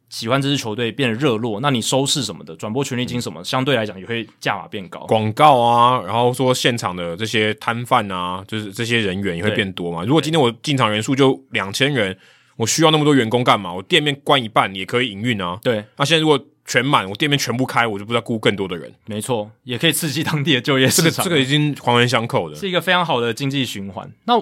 [0.10, 5.00] 喜欢这支球队变得热络，那你收视什么的转播权利金什么，相对来讲也会价码变高。
[5.08, 10.04] 广告啊，然后说现场的这些摊贩啊，就是这些人员也会变多嘛。
[10.04, 12.16] 如果今天我进场人数就两千人，
[12.58, 13.74] 我需要那么多员工干嘛？
[13.74, 15.60] 我店面关一半也可以营运啊。
[15.64, 18.94] 对，那现在如果全满，我店面全部开，我就不知道雇更多的人。
[19.08, 21.26] 没错，也可以刺激当地的就业市场。
[21.26, 24.12] 这个这个已经环环相扣的，是一个非常好的经济循环。
[24.26, 24.36] 那。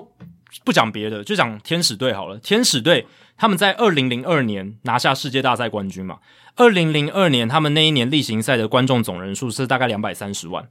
[0.63, 2.37] 不讲别的，就讲天使队好了。
[2.37, 3.07] 天使队
[3.37, 6.19] 他们在二零零二年拿下世界大赛冠军嘛。
[6.55, 10.67] 二零零二年他们那一年例行赛的观众总人数是大概两百三十万。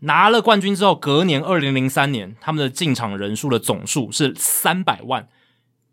[0.00, 5.28] 拿了冠军之后，隔年二零零三年他们的进场人数的总数是三百万，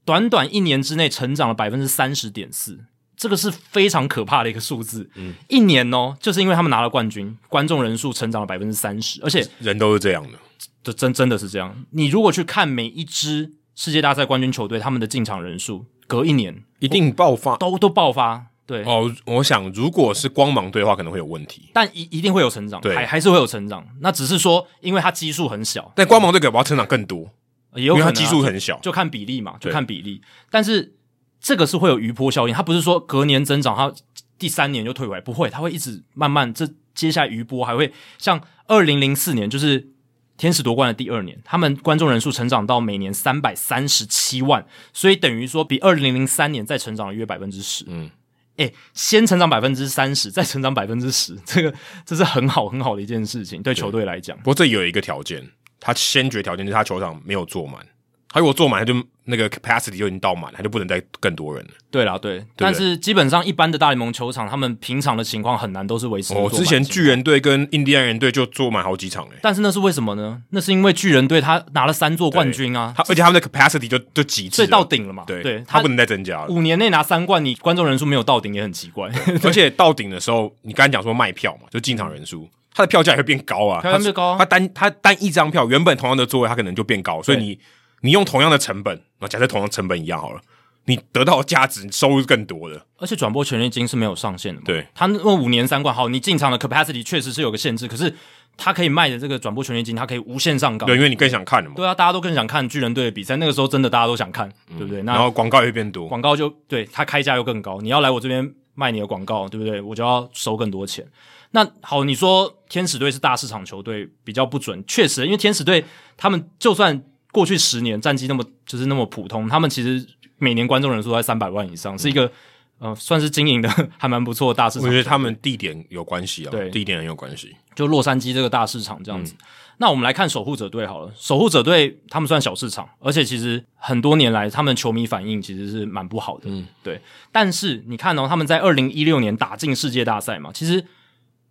[0.06, 2.80] 短短一年之内成长了百分之三十点四，
[3.16, 5.10] 这个是非常可怕的一个数字。
[5.16, 10.40] 嗯，一年哦，就是因为他们拿了冠军，观众人数成长了百分之三十，而且人都是这样的。
[10.84, 11.86] 这真真的是这样。
[11.92, 18.48] 你如果去看每一支世界大赛冠军球队，他们的进场人数隔一年一定爆发，都都爆发。
[18.66, 23.88] 对哦，我想如果是光芒队的话，可能会有问题，但一一定会有成长，对，还还是会有成长。
[24.02, 27.30] 那只是说，因为它基数很小，但光芒队可能要成长更多，
[27.76, 30.22] 也有可能、啊、基数很小，就看比例嘛，就看比例。
[30.52, 30.96] 但是
[31.40, 33.94] 这个是会有余波效应，它不是说隔年增长，它
[34.38, 36.54] 第三年就退回来，不会，它会一直慢慢。
[36.54, 39.92] 这接下来余波还会像二零零四年，就是。
[40.38, 47.84] 天使夺冠的第二年，他们观众人数成长到每年三百三十七万，所以等于说比二零零三年再成长了约百分之十。
[47.88, 48.10] 嗯，
[48.58, 51.74] 诶，先成长百分之三十，再成长百分之十， 这个
[52.06, 54.38] 这是很好很好的一件事情，对球队来讲。
[54.38, 55.50] 不过这有一个条件，
[55.80, 57.86] 他先决条件就是他球场没有坐满。
[58.30, 58.94] 他如果坐满，他就
[59.24, 61.72] 那个 capacity 就已经到满，他就不能再更多人了。
[61.90, 66.34] 对啦，对，对但是基本上一般的大联盟球场，他们平常的情况很难都是维持。
[66.34, 69.38] 哦，之前巨人队跟印第安人队就坐满好几场诶。
[69.42, 70.42] 但是那是为什么呢？
[70.50, 75.24] 那是因为巨人队他拿了三座冠军啊，他而且他们的 capacity 就就极致，所以到顶了嘛。
[75.26, 76.48] 对，对他不能再增加了。
[76.48, 79.10] 五年内拿三冠，你观众人数没有到顶也很奇怪。
[79.44, 84.36] 而且到顶的时候，你刚才讲说卖票嘛，就进场人数，他的票价也会变高啊，变高啊。
[84.38, 87.58] 他单他单一张票原本同样的座位，他可能就变高，所以你。
[88.02, 90.42] 你用同样的成本，那假设同样成本一样好了，
[90.86, 94.66] 你得到的价值收入是更多的，而且转播权利金是没有上限的嘛。
[94.66, 98.14] 对，他那五年三冠，好，你进场的 capacity 确实是有个限制，可是
[98.56, 100.88] 他可以卖的这个转播权利金，他可以无限上纲。
[100.88, 101.76] 对，因为你更想看了嘛。
[101.76, 105.02] 对啊，大家都更想看巨人队的比赛，那个时候真的大家都想看，嗯、对不对？
[105.02, 109.82] 那然后广告也会变多，广告就对他开价又更高，你要来我这边卖你的广告，对不对？
[109.82, 111.06] 我就要收更多钱。
[111.52, 115.84] 那好，你说天使队是大市场球队比较不准，确实，因为天使队
[116.16, 117.04] 他们就算。
[117.38, 120.04] 过去十年战绩那么就是那么普通，他们其实
[120.40, 122.32] 每年观众人数在三百万以上，嗯、是一个
[122.80, 123.70] 呃算是经营的
[124.00, 124.88] 还蛮不错的大市场。
[124.88, 127.56] 我觉得他们地点有关系啊，对，地点很有关系。
[127.76, 129.36] 就洛杉矶这个大市场这样子。
[129.36, 129.46] 嗯、
[129.78, 137.00] 那我们来看守护者队好了，守护者队他们算小市场，而且其实很多年来他们球迷反应其实是蛮不好的，嗯，对。
[137.32, 140.84] 但是你看哦，他们在二零一六年打进世界大赛嘛，其实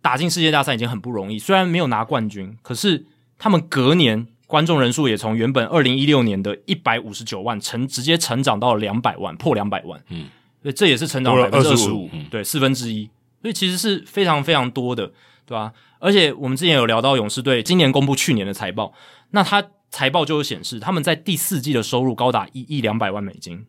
[0.01, 3.05] 打进世界大赛已经很不容易，虽然没有拿冠军，可是
[3.37, 4.27] 他们隔年。
[4.47, 10.01] 观众人数也从原本二零一六年的一百五十九万成直接成长到了两百万，破两百万。
[10.07, 10.27] 嗯，
[10.63, 13.09] 所以这也是成长百分之二十五，对，四分之一。
[13.41, 15.11] 所以其实是非常非常多的，
[15.45, 15.73] 对吧？
[15.99, 18.93] 而且我们之前有聊到勇士队今年公布去年的财报，
[19.31, 23.65] 那他财报就有显示他们在第四季的收入高达一亿两百万美金。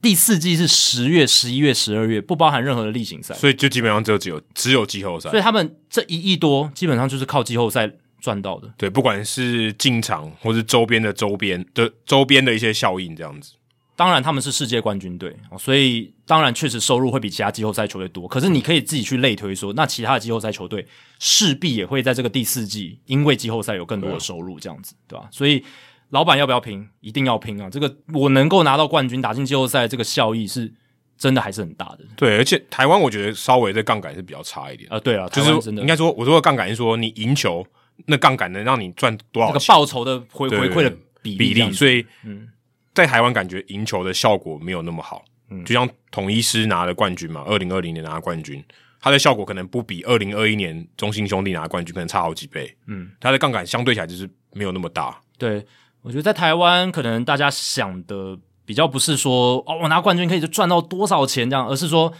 [0.00, 5.28] 第四季是十月、十一月、十二月，不包含任何的例行赛，所以就基本上只有只有只有季后赛。
[5.30, 7.90] 所以他们这一亿多基本上就是靠季后赛。
[8.22, 13.54] 赚到的，对，不管是进场或是周边的周边的周边的一些效应，这样子。
[13.96, 18.26] 当然，他们是世界冠军队，所以当然确实收入会比其他季后赛球队多。
[18.26, 20.86] 可是你可以自己去类推说，那其他的季后赛球队
[21.18, 25.28] 势必也会在这个第四季，因为季后赛有更多的收入，这样子，对吧？
[25.30, 25.62] 所以
[26.10, 26.88] 老板要不要拼？
[27.00, 27.68] 一定要拼啊！
[27.68, 30.72] 这个我能够拿到冠军，打进季后赛，这个效益是
[31.18, 32.00] 真的还是很大的。
[32.16, 34.98] 对，而且台湾我觉得稍微的杠杆是比较差一点啊。
[34.98, 37.64] 对啊，就是应该说，我说的杠杆是说你赢球。
[38.06, 39.54] 那杠杆能让你赚多少钱？
[39.54, 40.92] 这个报酬的回回馈的
[41.22, 42.48] 比例，比例，所以，嗯，
[42.94, 45.24] 在台湾感觉赢球的效果没有那么好。
[45.50, 48.62] 嗯，就像统一师拿了冠军嘛，二零二零年拿了冠军，
[49.00, 52.74] 它的效果可能不比二零二一年中信兄弟拿冠军可能差好几倍。
[52.86, 55.20] 嗯，它的杠杆相对起来就是没有那么大。
[55.38, 55.64] 对，
[56.00, 62.12] 我觉得在台湾可能大家想的比较不是说哦，我拿冠军可以就赚到多少钱这样，而是说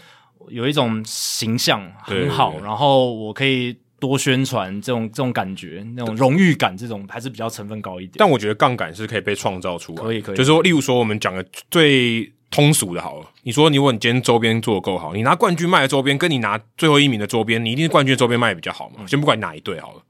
[0.48, 3.76] 有一种形象很好，对对对，然后我可以。
[4.02, 8.14] 多宣传这种这种感觉，那种荣誉感，这种还是比较成分高一点。
[8.16, 10.36] 但我觉得杠杆是可以被创造出来，可以可以。
[10.36, 18.96] 就是说，例如说，我们讲的最通俗的，好了，你说，如果你今天周边做得够好，你拿冠军卖的周边，跟你拿最后一名的周边，你一定是冠军的周边卖的比较好嘛？
[18.98, 20.02] 嗯、先不管哪一队好了，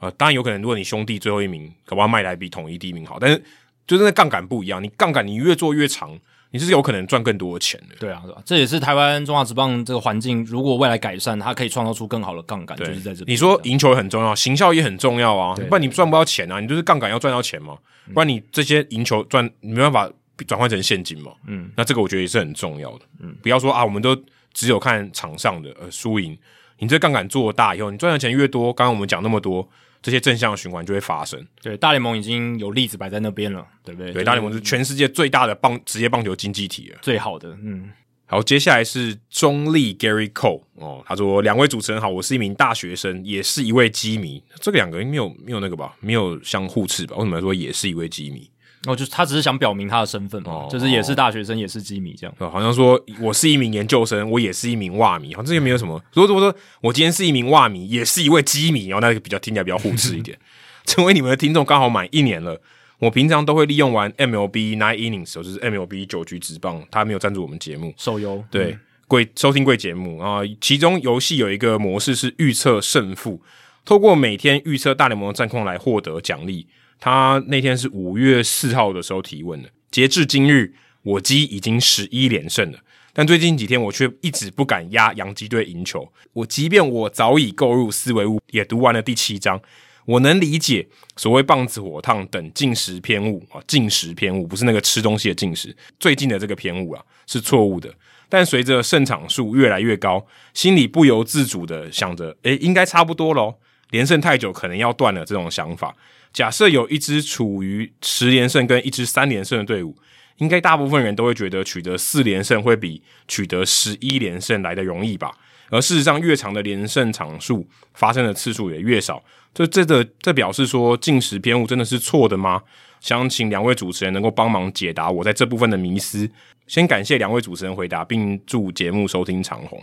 [0.00, 3.42] 呃，当然有可能，如果你兄弟最后一名，可能卖来比统一第一名好，但是
[3.86, 6.18] 就是那杠杆不一样，你杠杆你越做越长。
[6.50, 8.42] 你是有可能赚更多的钱的，对啊，对吧？
[8.44, 13.24] 这也是台湾中华职棒这个环境，如果未来改善，它可以创造出更好的杠杆，就是在这。
[13.26, 17.76] 你说赢球很重要，行销也很重要啊，不然你赚不到钱啊，你就是杠杆要赚到钱嘛，
[18.12, 20.10] 不然你这些赢球赚，你没办法
[20.46, 24.16] 转换成现金嘛，嗯，那这个我觉得也是很重要的，嗯，不要说啊，我们都
[24.52, 26.36] 只有看场上的呃输赢，
[26.78, 29.68] 你这杠杆做大以后，你赚的钱越多，刚刚我们讲那么多，
[30.02, 31.44] 这些正向循环就会发生。
[31.62, 34.12] 对，大联盟已经有例子摆在那边了，对不对？
[34.12, 37.56] 对，大联盟是全世界最大的棒职业棒球经济体了，最好的。
[37.62, 37.90] 嗯，
[38.26, 44.42] 好，接下来是中立 Gary Cole 哦，他说：“两位主持人好，我是一名大学生，也是一位机迷。
[44.60, 47.16] 这个两个没有没有那个吧，没有相互斥吧？
[47.16, 48.49] 为什么说也是一位机迷？”
[48.86, 52.34] 哦，就是他只是想表明他的身份哦，就是也是大学生，也是基迷这样。
[52.38, 56.02] 哦，好像说我是一名研究生，我也是一名袜迷，好像这个没有什么。
[56.14, 60.38] 如果说我今天是一名袜迷，也是一位基迷，然后那个比较听起来比较互斥一点。
[60.86, 62.58] 成为你们的听众刚好满一年了，
[62.98, 70.40] 我平常都会利用玩 MLB Nine Innings，就是 MLB 九局直棒，他没有赞助我们节目，手游对贵、嗯、收听贵节目啊。
[70.58, 73.42] 其中游戏有一个模式是预测胜负，
[73.84, 76.66] 透过每天预测大联盟的战况来获得奖励。
[77.00, 82.78] 他那天是五月四号的时候提问的，截至今日，我鸡已经十一连胜了，
[83.14, 86.06] 但最近几天我却一直不敢压洋基队赢球。
[86.34, 89.58] 我即便我早已购入思维物，也读完了第七章，
[90.04, 90.86] 我能理解
[91.16, 97.92] 所谓棒子火烫等进食偏误啊，进食偏误不是那个吃东西的进食，最近的这个偏误啊是错误的。
[98.28, 100.24] 但随着胜场数越来越高，
[100.54, 103.58] 心里不由自主的想着，诶，应该差不多咯，
[103.90, 105.96] 连胜太久可能要断了这种想法。
[106.32, 109.96] 假设有一支处于十连胜跟一支三连胜的队伍，
[110.38, 115.32] 应该大部分人都会觉得取得四连胜会比取得十一连胜来得容易吧？
[115.70, 119.22] 而事实上，越长的连胜场数发生的次数也越少。
[119.54, 122.62] 这这个这表示说进食偏误真的是错的吗？
[123.00, 126.28] 想请两位主持人能够帮忙解答我在这部分的迷思。
[126.66, 129.82] 先感谢两位主持人回答，并祝节目收听长虹。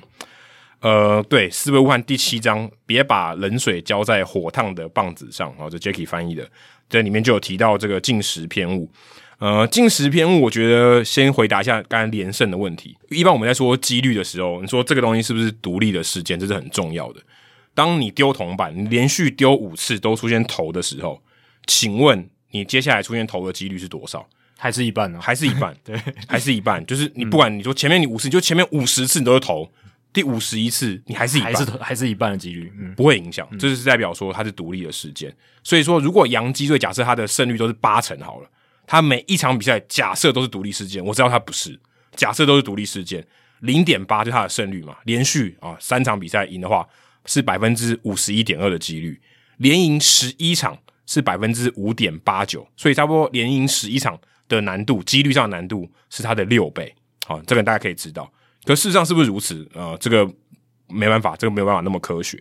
[0.81, 5.53] 呃，对，思维误判第七章，别把冷水浇在火烫的棒子上。
[5.57, 6.47] 哦，这 Jacky 翻译的，
[6.87, 8.89] 这里面就有提到这个进食偏误。
[9.39, 12.95] 呃，进食偏误，我觉得先回答一下刚才连胜的问题。
[13.09, 17.21] 一般我们在说几率的时候，你说这个东西是不是独立的事件，这是很重要的。
[17.73, 21.21] 当你丢铜板，你连续丢五次都出现头的时候，
[21.67, 24.27] 请问你接下来出现头的几率是多少？
[24.57, 25.19] 还是一半呢？
[25.21, 25.75] 还是一半？
[25.83, 26.83] 对，还是一半。
[26.85, 29.69] 就是你不管你说前面你五十，就前面五十次你都是头。
[30.17, 33.47] 第五十一次，你还是一半，还是还是一半的几率，嗯，不会影响。
[33.51, 35.31] 这就是代表说它是独立的事件。
[35.63, 38.49] 所以说，如果洋基队假设他的胜率都是八成好了，
[38.87, 41.79] 他每一场比赛假设都是独立事件，我知道他不是，
[42.15, 43.23] 假设都是独立事件，
[43.59, 44.97] 零点八就是他的胜率嘛。
[45.03, 46.83] 连续啊三场比赛赢的话，
[47.27, 49.13] 是百分之五十一点二的几率；
[49.57, 50.75] 连赢十一场
[51.05, 54.19] 是百分之五点八九，所以差不多连赢十一场
[54.49, 56.91] 的难度，几率上的难度是它的六倍。
[57.27, 58.27] 好，这个大家可以知道。
[58.67, 59.67] 可事实上是不是如此？
[59.73, 60.29] 呃，这个
[60.89, 62.37] 没办法，这个没有办法那么科学。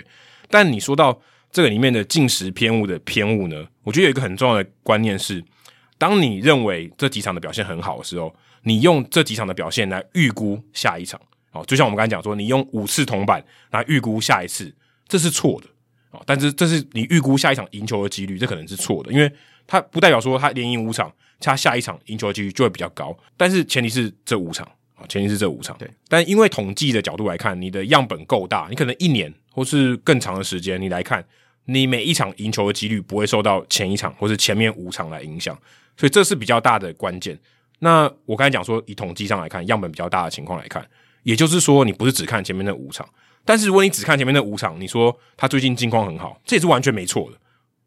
[0.50, 1.16] 但你说到
[1.52, 3.64] 这个里面的进食偏误的偏误呢？
[3.84, 5.42] 我觉得有一个很重要的观念是，
[5.98, 11.20] 当你认为这几场的表现很好的时候，你用这几场的表现来预估下一场，
[11.52, 14.74] 哦，就像我们刚才讲说，你用五次铜板来预估下一次，
[15.08, 15.68] 这是错的，
[16.10, 19.32] 哦，但是这是你预估下一场赢球的几率，这可能是错的，因为
[19.66, 24.68] 它不代表说他连赢五场，他下一场赢球的几率就会比较高，但是前提是这五场。
[25.06, 25.76] 啊，前提是这五场。
[25.78, 31.24] 对，但因为统计的角度来看，你的样本够大，你可能一年或是更长的时间，你来看，
[31.66, 35.56] 你每一场赢球的几率不会受到前一场或是前面五场来影响，
[35.96, 37.38] 所以这是比较大的关键。
[37.78, 40.84] 那我刚才讲说，以统计上来看，样本比较大的情况来看，
[41.22, 43.06] 也就是说，你不是只看前面那五场，
[43.44, 47.36] 但是如果你只看前面那五场，你说他最近近况很好，这也是完全没错的，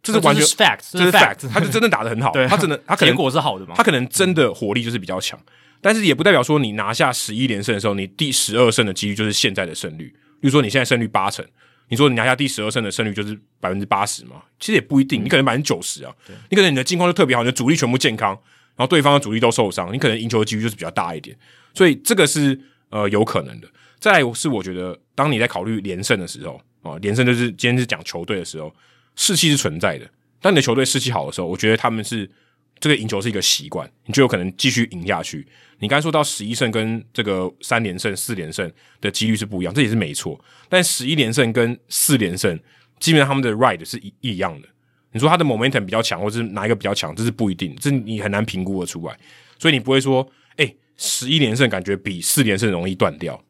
[0.03, 5.39] 这是完全这是 fact，这是 fact，他就真的打得很好， 对，他真的他可能结果是好的嘛，他可能真的火力就是比较强。
[5.81, 10.13] 但是也不代表说你拿下十一连胜的时候，你第十二胜的几率就是现在的胜率。
[10.41, 11.45] 比如说你现在胜率八成，
[11.87, 14.43] 你说你拿下第十二胜的胜率就是百分之八十嘛？
[14.59, 16.13] 其实也不一定，你可能百分之九十啊。
[16.49, 18.31] 你可能你的近况就特别好，你的主力全部健康，
[18.75, 21.37] 然后对方的主力都受伤，你可能赢球的几率就是比较大一点。
[21.73, 23.67] 所以这个是呃有可能的。
[23.99, 28.73] 再来是我觉得，当你在考虑连胜的时候啊，连胜就是今天是讲球队的时候，
[29.15, 30.09] 士气是存在的。
[30.41, 32.29] 当你的球队士气好的时候，我觉得他们是。
[32.79, 35.45] 这个赢球是一个习惯，你就有可能继续赢下去。
[35.79, 40.39] 你刚才说到十一胜跟这个三连胜、四连胜的几率是不一样，这也是没错。
[40.67, 42.59] 但十一连胜跟四连胜，
[42.99, 44.67] 基本上他们的 ride 是一一样的。
[45.11, 49.17] 你说他的 momentum 比较强，或者是哪一个比较强，这是不一定，这你很难评估的出来。
[49.57, 53.41] 所以你不会说，哎，十一连胜感觉比四连胜容易断掉，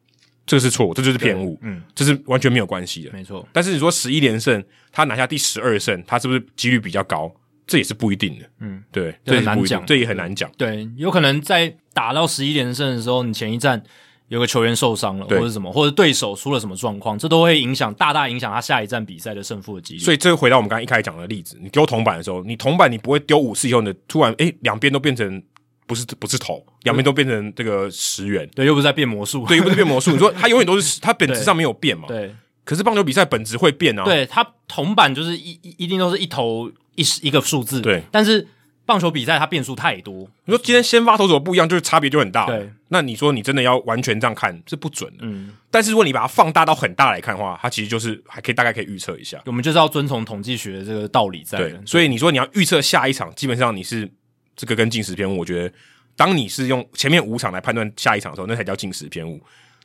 [0.46, 3.46] 这个是错误，这就是偏误，嗯，这是完全没有关系的，没错。
[3.52, 7.32] 但是你说十一连胜，他拿下第十二胜，他是不是几率比较高？
[7.70, 10.50] 这也是不一定的，嗯，对，这很难讲，这也很难讲。
[10.58, 13.80] 对，有可能在打到十一连胜的时候，你前一站
[14.26, 20.00] 有个球员受伤了，或者什么，或者对手出了什么状况，这都会影响，大大影响他下一站比赛的胜负的几率。
[20.00, 25.40] 所以，这回到我们刚刚一开始讲的例子，你丢铜板的时候，你铜板你不会丢五次以后呢，突然诶两边都变成
[25.86, 30.10] 不是不是头，两边都变成这个十元，对，又不是在变魔术，对，又不是变魔术。
[30.10, 32.08] 你说它永远都是 它本质上没有变嘛？
[32.08, 32.34] 对。
[32.64, 38.46] 可是棒球比赛本质会变啊，对，它铜板就是一一一定都是一头一一个数字，对，但是。
[38.86, 42.46] 棒球比赛它变数太多，你说今天先发投手不一样，就是差别就很大。
[42.46, 45.18] 对，那你说你真的要完全这样看是不准的。
[45.20, 49.40] 嗯，但是如果你把它放大到很大来看的话，它其实就是还可以大概可以预测一下。
[49.46, 51.58] 我们就是要遵从统计学的这个道理在。
[51.58, 54.10] 对，所以你说你要预测下一场，基本上你是
[54.56, 55.38] 这个跟进食偏误。
[55.38, 55.74] 我觉得，
[56.16, 59.40] 当你是用前面五场来判断下一场的时候，那才叫进食偏误。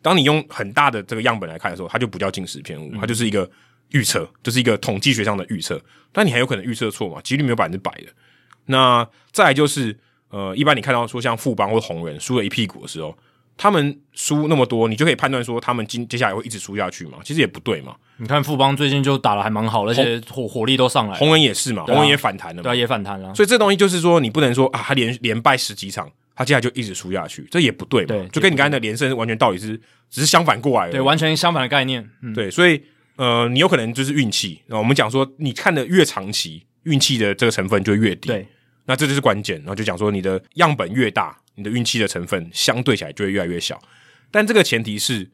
[0.05, 3.49] 当你用很大的这个样本来看的时候，它就不叫进时偏误，它就是一个
[3.89, 5.81] 预测，就是一个统计学上的预测。
[6.13, 7.19] 但你还有可能预测错嘛？
[7.23, 8.03] 几率没有百分之百的。
[8.67, 9.97] 那再来就是，
[10.29, 13.17] 呃，一般你看到说像富邦或红人输了一屁股的时候，
[13.57, 17.17] 他们输那么多，你就可以判断说他们今接下来会一直输下去嘛？
[17.23, 17.95] 其实也不对嘛。
[18.17, 23.33] 你看富邦最近就打得还蛮好，而且火火力都上来，红人也是嘛，红人也反弹了嘛，对啊，也反弹了。
[23.33, 28.07] 所以这东西就是说，你不能说啊，他连连败十几场，他接下来就一直输下去，这也不对嘛。
[28.09, 29.79] 对，就跟你刚才的连胜完全道理是
[30.09, 32.07] 只是相反过来的，对，完全相反的概念。
[32.21, 32.81] 嗯、对，所以
[33.15, 34.61] 呃，你有可能就是运气。
[34.67, 38.27] 那我们讲说，你看的越长期，运气的这个成分就越低。
[38.27, 38.45] 对。
[38.87, 43.81] 那这就是关键，然后就讲说，你的样本越大，你的运气的成分相对起来就会越来越小。
[44.29, 45.27] 但这个前提是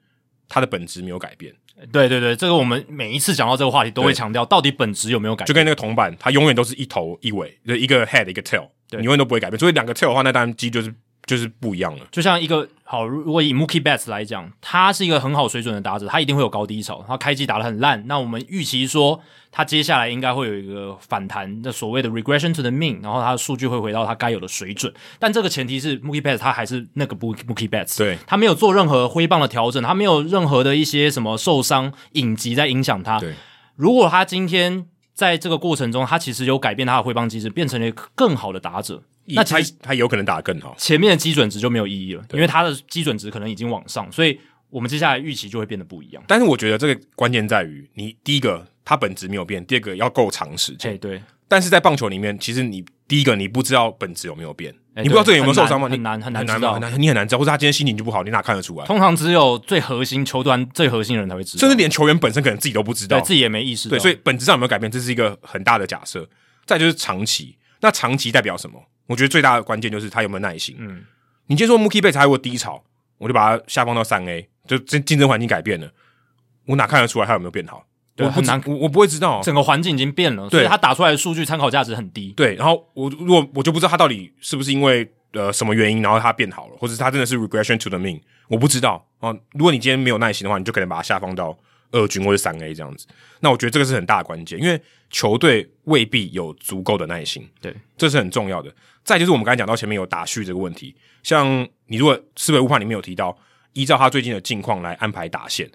[0.48, 1.53] 它的本质没有改变。
[1.91, 5.48] 对对对，这个我们每一次讲到这个话题都会强调，到底本质有没有改变？
[5.48, 9.59] 就跟那个铜板，它永远都是一头一尾，就一个 head 一个 tail，对，你永远都不会改变。
[9.59, 10.93] 所以两个 tail 的话，那当然机就是。
[11.27, 17.05] 就是不一样了，就像一个好，如果以 Mookie Betts 来讲，他是一个很好水准的打者，他一定会有高低潮。
[17.07, 24.91] 他开机打得很烂，那我们预期说他接下来应该会有一个反弹那所谓的 regression to the mean，然后他的数据会回到他该有的水准。
[25.19, 33.19] 但这个前提是 Mookie Betts 他还是那个 Mookie Betts，对，他没有做任何挥棒的调整，他没有任何的一些什么受伤隐疾在影响他。
[33.19, 33.35] 对，
[33.76, 34.88] 如果他今天
[35.22, 39.03] 在这个过程中，他其实有改变他的挥棒机制，变成了一个更好的打者。
[39.26, 44.39] 那他他有可能打得更好，前面的基准值就没有意义了，因为他的基准值可能已经往上，所以
[44.72, 46.23] 我们接下来预期就会变得不一样。
[46.27, 50.98] 但是我觉得这个关键在于，你第一个他本质没有变，第二个要够长时间。
[50.98, 51.22] 对。
[51.48, 55.88] 但是在棒球里面，其实你第一个你不知道本质有没有变，你不知道这个有没有受伤吗？
[55.88, 58.85] 很难很难很难很难，你很难知道，或者他今天心情就不好，你哪看得出来？
[58.85, 63.88] 通常只有最核心球端最核心的人才会知道，甚至连球员本身可能自己都不知道，对自己也没意识。
[63.88, 66.27] 对，所以本质上有没有改变，这是一个很大的假设。
[66.65, 68.81] 再就是长期，那长期代表什么？
[69.07, 70.76] 我觉得最大的关键就是他有没有耐心。
[70.80, 71.03] 嗯，
[71.47, 72.84] 你接说 Mookie Betts 还有低潮，
[73.18, 75.89] 我就把他下放到三 A，就竞竞争环境改变了，
[76.65, 77.85] 我哪看得出来他有没有变好？
[78.15, 82.33] 对，我很难，我我不会知道，整个环境已经变了，所以他打出来的数据参考价值很低。
[82.35, 89.33] 对，然后我如果我就不知道他到底是不是因为呃什么原因，然后他变好了，或者他真的是 regression to the mean，我不知道啊。
[89.53, 91.57] 如果你今天没有耐心的话，你就可能把它下放到
[91.91, 93.07] 二军或者三 A 这样子。
[93.39, 94.79] 那我觉得这个是很大的关键，因为
[95.09, 98.73] 球队未必有足够的耐心，对，这是很重要的。
[99.03, 103.35] 再就是我们刚才讲到前面有打序这个问题，像你如果思维误判里面有提到，
[103.73, 105.69] 依照他最近的近况来安排打线，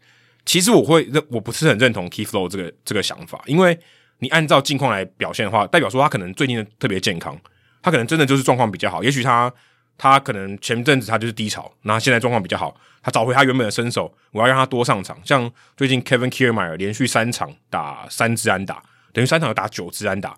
[0.46, 3.78] 其实我会认我不是很认同 Keith Low 这个这个想法，因为
[4.20, 7.38] 你按照近况来表现的话，代表说他可能最近特别健康，
[7.82, 9.52] 他可能真的就是状况比较好，也许他
[9.98, 18.82] 他可能前阵子他就是低潮，那现在状况比较好，他找回他原本的身手，我要让他多上场，像最近 Kevin Kirmer 连续三场打三支安打，
[19.12, 20.36] 等于三场要打九支安打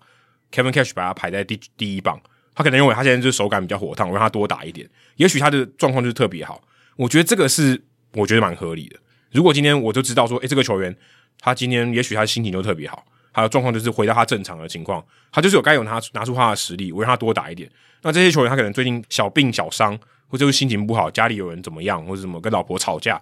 [0.51, 2.19] ，Kevin Cash 把他排在第第一棒。
[2.55, 4.89] 他可能认为他现在就是手感比较火烫，我让他多打一点。
[5.15, 6.61] 也许他的状况就是特别好，
[6.97, 7.81] 我觉得这个是
[8.13, 8.99] 我觉得蛮合理的。
[9.31, 10.95] 如果今天我就知道说，诶，这个球员
[11.39, 17.69] 他今天也许他心情就特别好，他的状况就是回到他正常的情况，他就是有该有拿拿出他的实力，我让他多打一点。
[18.01, 19.97] 那这些球员他可能最近小病小伤，
[20.27, 23.19] 或者是心情不好，家里有人怎么样，或者什么跟老婆吵架，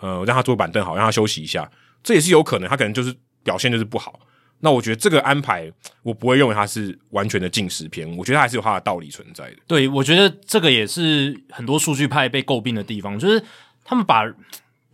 [0.00, 1.70] 呃，让他坐板凳好，让他休息一下，
[2.02, 2.68] 这也是有可能。
[2.68, 4.18] 他可能就是表现就是不好。
[4.60, 5.70] 那我觉得这个安排，
[6.02, 9.56] 我不会认为它是完全的进食篇，我觉得还是有它的道理存在的。
[9.66, 13.40] 对，我觉得这个也是很多数据派被诟病的地方，就是
[13.84, 14.24] 他们把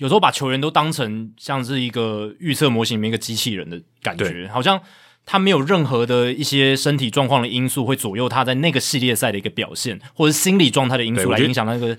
[0.02, 4.80] 有时候把球员都当成像是一个预测模型里面一个机器人的感觉，好像。
[5.24, 11.96] 他没有任何的一些身体状况的因素会左右他在那个系列赛的一个表现，或者心理状态的因素来影响那个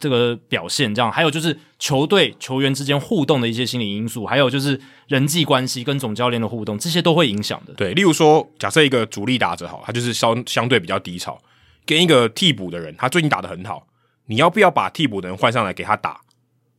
[0.00, 0.92] 这个表现。
[0.92, 7.72] 这样，还有就是球队球员之间互动的一些心理因素，还有就是人际关系跟总教练的互动，这些都会影响的。
[7.74, 11.40] 对，例如说，假设一个主力打者好，他就是相相对比较低潮，
[11.86, 13.86] 跟一个替补的人，他最近打得很好，
[14.26, 16.20] 你要不要把替补的人换上来给他打？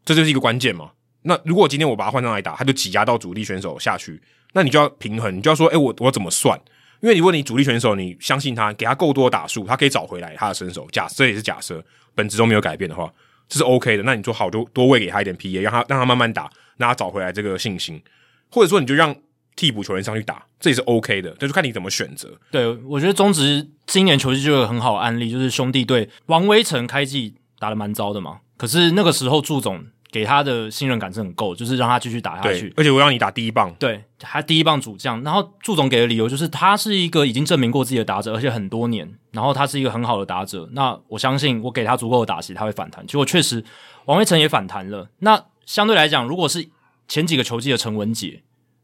[0.07, 0.89] 这就是一个关键嘛。
[1.23, 4.21] 那如果今天我把他换上来打，他就挤压到主力选手下去。
[4.53, 6.57] 那你就要平衡，你就要说，诶、欸，我我怎么算？
[7.01, 10.87] 因为如果你主力选手，你相信他，给他够多的打数，他可以找回来他的身手。
[10.91, 11.83] 假设也是假设，
[12.15, 13.11] 本质都没有改变的话，
[13.49, 14.03] 这是 OK 的。
[14.03, 18.01] 那你说好，就多喂给他一点 PA，让他让他慢慢打，让他找回来这个信心。
[18.49, 19.13] 或者说，你就让
[19.57, 21.31] 替补球员上去打，这也是 OK 的。
[21.31, 22.39] 就看你怎么选择。
[22.49, 32.73] 对，我觉得中职今年球季就有很好的案例，就是兄弟队王威成开季打得蛮糟的嘛，可是那个时候祝总给他的信任感是很够，就是让他继续打下去。
[32.77, 35.21] 而且我让你打第一棒，对，他第一棒主将。
[35.23, 40.67] 然后祝总给的理由就是他是一个已经证明过自己的打者，而且很多年，然后他是一个很好的打者。
[40.71, 43.05] 那我相信我给他足够的打击，他会反弹。
[43.05, 43.63] 结果确实，
[44.05, 45.09] 王威晨也反弹了。
[45.19, 46.69] 那相对来讲，如果是
[47.07, 48.41] 前几个球季的陈文杰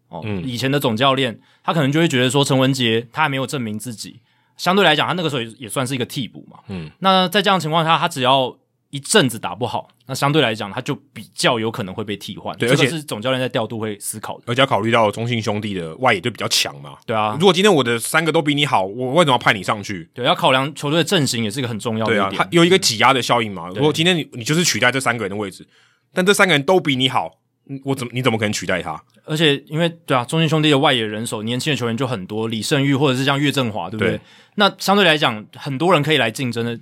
[0.09, 4.19] 哦，嗯、以前的总教练，他可能就会觉得说陈文杰他还没有证明自己。
[4.55, 6.59] 相对来讲，他那个时候也也算是一个替补嘛。
[6.67, 8.55] 嗯，那在这样的情况下，他只要
[8.93, 12.55] 一阵子打不好，那相对来讲，他就比较有可能会被替换。
[12.59, 16.95] 对，而且是总教练在调度会思考的，而且要考虑到中信兄弟的外野就比较强嘛。
[17.03, 20.07] 对啊，如果今天我的三个都比你好，我为什么要派你上去？
[20.13, 22.29] 对，要考量球队的阵型也是一个很重要的一点。
[22.29, 23.67] 对啊，他有一个挤压的效应嘛。
[23.69, 25.67] 如果今天你你就是取代这三个人的位置，
[26.13, 27.39] 但这三个人都比你好，
[27.85, 29.03] 我怎么你怎么可能取代他？
[29.25, 34.17] 而且因为对啊，中信兄弟的外野人手年轻的球员就很多，李胜玉或者是像岳振华，对不对？
[34.17, 34.21] 对，
[34.57, 36.79] 那相对来讲，很多人可以来竞争的。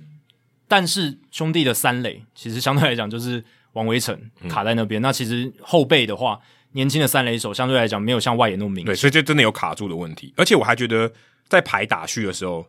[0.72, 3.44] 但是兄弟的三垒其实相对来讲就是
[3.74, 4.18] 王维成
[4.48, 4.98] 卡在那边。
[4.98, 6.40] 嗯、那其实后备的话，
[6.70, 8.86] 年轻的三垒手相对来讲没有像外野那么明显。
[8.86, 10.32] 对，所以这真的有卡住的问题。
[10.34, 11.12] 而且我还觉得
[11.46, 12.66] 在排打序的时候，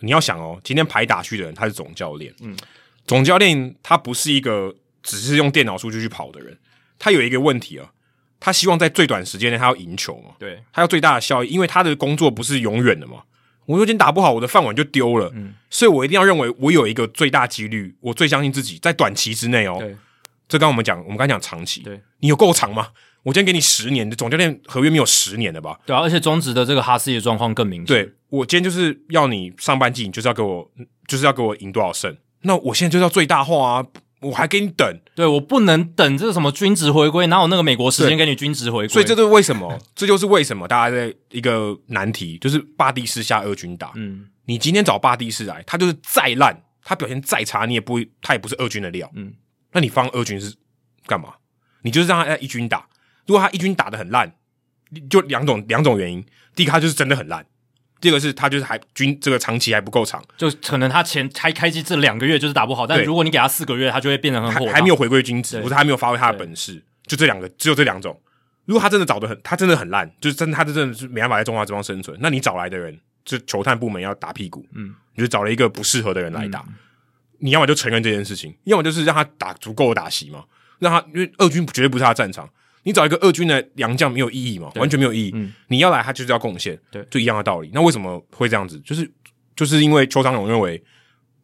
[0.00, 2.56] 你要想哦，今天排打序的人他是总教练，嗯，
[3.06, 4.74] 总教练他不是一个
[5.04, 6.58] 只是用电脑数据去跑的人，
[6.98, 7.92] 他有一个问题啊，
[8.40, 13.22] 他希望在最短时间内他要赢球嘛，对，他要最大的效益，因为他的工作不是永远的嘛。
[13.66, 15.30] 我有点打不好，我的饭碗就丢了。
[15.34, 19.76] 嗯，所以我一定要认为我有一个最大几率，我最相信自己在短期之内哦。
[19.78, 19.96] 对，
[20.48, 21.82] 这刚我们讲，我们刚讲长期。
[21.82, 22.88] 对，你有够长吗？
[23.22, 25.78] 我今天给你十年的总教练合约，没有十年的吧？
[25.86, 27.86] 对啊，而且中职的这个哈斯的状况更明显。
[27.86, 30.70] 对，我今天就是要你上半季，你就是要给我，
[31.08, 32.14] 就是要给我赢多少胜。
[32.42, 33.86] 那我现在就是要最大化啊。
[34.24, 38.88] 我还给你等，对，我不能等这个什么均值回归，哪有那个美国时间给你均值回归？
[38.88, 43.92] 所以这就是为什么， 这就是为什么大家在一个难题，就是巴蒂斯下二军打。
[43.96, 49.10] 嗯，你今天找巴蒂斯来，他就是再烂，他表现再差，你也不会，他也不是二军的料。
[49.14, 49.32] 嗯，
[49.72, 50.54] 那你放二军是
[51.06, 51.34] 干嘛？
[51.82, 52.88] 你就是让他在一军打，
[53.26, 54.34] 如果他一军打的很烂，
[55.10, 56.24] 就两种两种原因，
[56.54, 57.44] 第一个他就是真的很烂。
[58.04, 68.20] 这个是他就是还军这个长期还不够长，就可能他前开开机这两个月就是打不好，但如果你给他四个月，他就会变得很火，还没有回归均值，不是还没有发挥他的本事，就这两个，只有这两种。
[68.66, 76.74] 如果他真的找的很，他真的很烂，就是真的他真的是没办法在中华之邦生存，那你找来的人，就球探部门要打屁股，嗯，你就找了一个不适合的人来打，嗯、
[77.38, 80.44] 你要么就承认这件事情，要么就是让他打足够的打席嘛，
[80.78, 82.48] 让他因为二军绝对不是他的战场。
[82.84, 84.70] 你找一个二军的洋将没有意义嘛？
[84.76, 85.32] 完全没有意义。
[85.34, 87.70] 嗯，你要来，他就是要贡献，对，就一样的道理。
[87.74, 88.78] 那为什么会这样子？
[88.80, 89.10] 就是
[89.56, 90.82] 就是因为邱长勇认为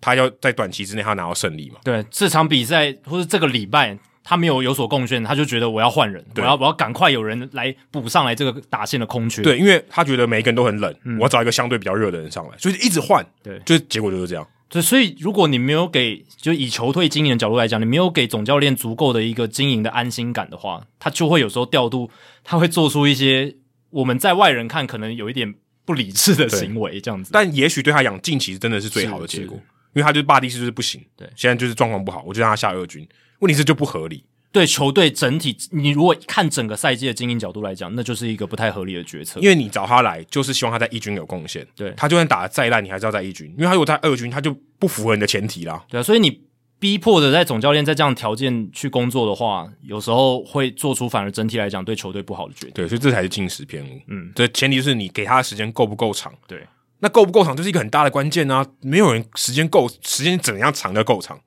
[0.00, 1.80] 他要在短期之内他要拿到胜利嘛。
[1.82, 9.42] 对，这场比赛或者这个礼拜他没有有所贡献，他就觉得我要换人，我要我要赶快有人来补上来这个打线的空缺。
[9.42, 13.24] 对，因为他觉得每一个人都很冷，我要找一个相对比较热的人上来，所以一直换。
[13.42, 14.46] 对，就结果就是这样。
[14.70, 22.08] 对，所以如果你没有给，就以球队经营的角度来讲，你没有给总教练足够的一个经营的安心感的话，他就会有时候调度，
[22.44, 23.56] 他会做出一些
[23.90, 25.52] 我们在外人看可能有一点
[25.84, 27.30] 不理智的行为，这样子。
[27.32, 29.56] 但也许对他养，近期真的是最好的结果，
[29.92, 33.04] 因为他就是霸地是就是不行，对，现在就是状况不好，我就让他下二军，
[33.40, 34.24] 问题是就不合理。
[34.52, 39.38] 对球队整体，你如果看整个赛季的经营角度来讲，那就是一个不太合理的决策。
[39.38, 41.64] 因为你找他来，就是希望他在一军有贡献。
[41.76, 45.84] 对，他就算打得再烂，你还是要在一军，因为他如果在二军，他就不符合你的前提啦。
[45.88, 46.42] 对啊，所以你
[46.80, 52.72] 逼迫着在总教练在这样条件去工作的话，有时候会做出反而整体来讲对球队不好的决定。
[52.74, 54.00] 对，所以这才是进食偏误。
[54.08, 56.32] 嗯，这前提就是你给他的时间够不够长。
[56.48, 56.66] 对，
[56.98, 58.66] 那够不够长就是一个很大的关键啊！
[58.82, 61.38] 没有人时间够，时间怎样长的够长？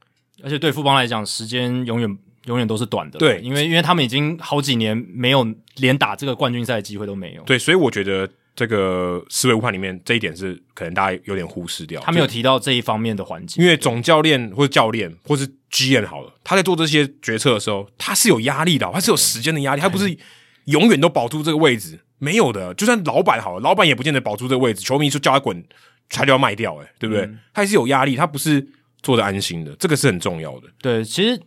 [0.41, 2.17] 而且对富邦来讲，时间永远。
[2.45, 5.47] 永远都是短的，对，因为因为他们已经好几年没有
[5.77, 20.17] 连打这个冠军赛的机会都没有，对，所以我觉得这个思维误判里面这一点是可能大家有点忽视掉，他没有提到这一方面的环节，因为总教练或者教练或是 GM 好了，他在做这些决策的时候，他是有压力的，他是有时间的压力，他不是
[20.65, 25.63] 永远都保住这个位置，没有的，就算老板好了，老板也不见得保住这个位置，球迷说叫他滚，
[26.09, 27.23] 他就要卖掉，诶，对不对？
[27.25, 28.67] 嗯、他还是有压力，他不是
[29.01, 31.39] 做的安心的，这个是很重要的，对，其实。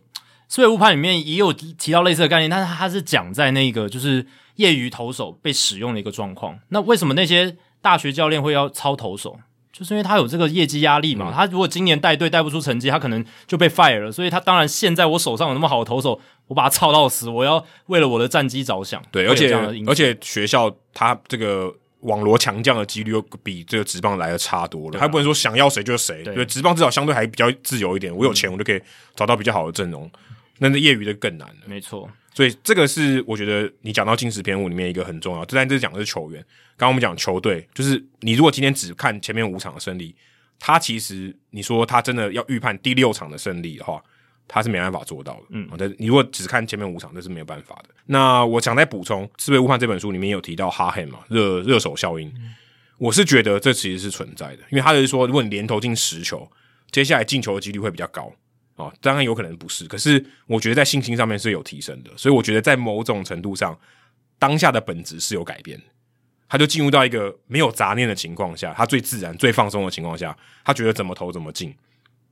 [0.47, 4.25] 思维误判里面也有提到类似的概念，但是他是讲在那个就是
[4.55, 6.57] 业余投手被使用的一个状况。
[6.69, 9.37] 那为什么那些大学教练会要操投手？
[9.73, 11.29] 就是因为他有这个业绩压力嘛。
[11.29, 14.11] 嗯、他如果今年带队带不出成绩，他可能就被 fire 了。
[14.11, 18.99] 所以他当然现在我手上有那么好的投手，我把他操到死，我要为了我的战绩着想。
[19.11, 19.53] 对，而且
[19.85, 24.97] 而且学校他这个网罗强将的几率又比这个职棒来的差多了。
[24.97, 26.23] 他不能说想要谁就是谁。
[26.23, 28.15] 对，职棒至少相对还比较自由一点。
[28.15, 28.81] 我有钱，我就可以
[29.15, 30.09] 找到比较好的阵容。
[30.59, 32.09] 那那业余的更难了，没错。
[32.33, 35.45] 所以这个是我觉得你讲到进食偏误里面一个很重要。
[35.45, 36.39] 但这讲的是球员，
[36.75, 40.15] 刚刚我们讲球队，就是你如果今天只看前面五场的胜利，
[40.59, 44.03] 他其实你说他真的要预判第六场的胜利的话，
[44.47, 45.43] 他是没办法做到的。
[45.49, 47.89] 嗯，但你如果只看前面五场，这是没有办法的。
[48.05, 52.27] 那我想再补充，《思维误判》这本书里面有提到哈汉嘛，热热手效应。
[52.29, 52.55] 嗯
[52.99, 56.51] 我是觉得这其实是存在的，因为他就是说，如果你连投进十球，
[56.89, 58.33] 接下来进球的几率会比较高
[58.77, 58.93] 啊。
[59.01, 63.77] 当然有可能不是，可是我觉得在信心上面是有提升的，所以我觉得在某种程度上，
[64.39, 65.77] 当下的本质是有改变。
[66.49, 70.33] 他就进入到一个没有杂念的情况下，他最自然、最放松的情况下，
[70.63, 71.75] 他觉得怎么投怎么进，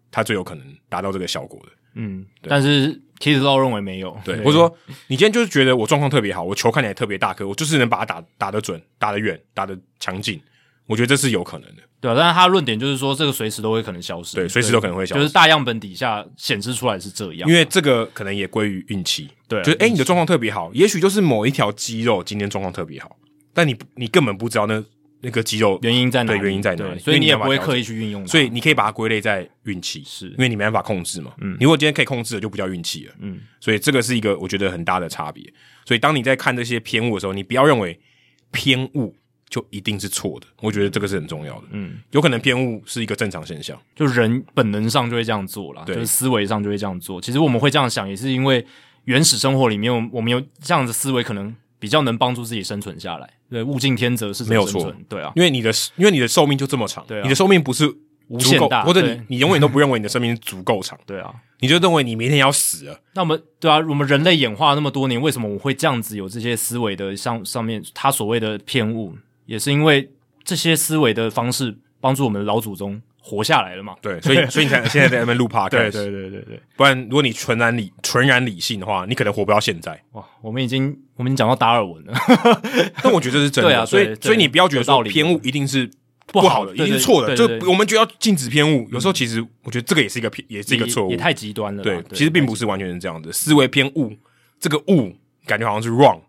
[0.09, 1.71] 他最有可能达到这个效果的。
[1.95, 4.73] 嗯，但是其实都认为没有，对，或者说
[5.07, 10.41] 你今天就是觉得我状况特别好，我球看起来特别大颗，我就是能把它打打得准、打得远、打得强劲。
[10.87, 23.17] 我觉得这是有可能的，对啊，但是他的论点就是说，这个随时都会可能消失，对，随时都可能会消失，就是大样本底下显示出来是这样，因为这个可能也归于运气，对，就是诶，你的状况特别好，也许就是某一条肌肉今天状况特别好，
[23.53, 24.83] 但你你根本不知道那
[25.21, 30.27] 那个肌肉原因在哪里，对，原因在哪里，所以你也不会刻意去运用它，所以你可以把它归类在运气，是。
[30.27, 35.43] 因为你没办法控制嘛，嗯，你如果今天可以控制的就不叫运气了，嗯，所以这个是一个我觉得很大的差别，
[35.83, 37.99] 所以当你在看这些偏误的时候，你不要认为
[38.51, 39.15] 偏误。
[39.49, 41.67] 就一定是错的，我觉得这个是很重要的。
[41.71, 45.95] 嗯，有可能偏误是一个正常现象，就人本能上就会这样做啦，对。
[45.95, 47.21] 就是思维上就会这样做。
[47.21, 48.65] 其实我们会这样想，也是因为
[49.05, 53.29] 原始生活里面，我们有这样的思维，可能比较能帮助自己生存下来。
[53.49, 57.87] 对，物竞天择是没有错，对啊，因为你的因为你的寿命就这么长，对啊，你的寿命不是
[58.27, 62.99] 无限大，或者你你永远都不认为你的生命足够长，对啊，你就认为你明天要死了。
[63.13, 69.15] 那我们对啊，我们人类演化那么多年，为什么我会这样子有这些思维的上上面他所谓的偏误，
[69.45, 70.11] 也是因为。
[70.47, 73.95] 这些思维的方式帮助我们的老祖宗活下来了嘛？
[73.99, 75.69] 对，所以所以你才 现在在那边录 podcast。
[75.89, 79.99] 对对对对对，不然如果你纯然理纯然理性的话，你可能活不到现在。
[80.11, 82.13] 哇，我们已经我们已经讲到达尔文了，
[83.01, 83.71] 但我觉得这是真的。
[83.71, 85.89] 对啊，所以所以你不要觉得说偏误一定是
[86.27, 87.35] 不好的，一定是错的。
[87.35, 91.81] 就我们觉得要禁止偏误，有时候其实我觉得这个也是一个偏，也是一个错误，也太极端了。
[91.81, 93.31] 对，其实并不是完全是这样的。
[93.31, 94.15] 思维偏误，
[94.59, 95.11] 这个误
[95.47, 96.19] 感觉好像是 wrong。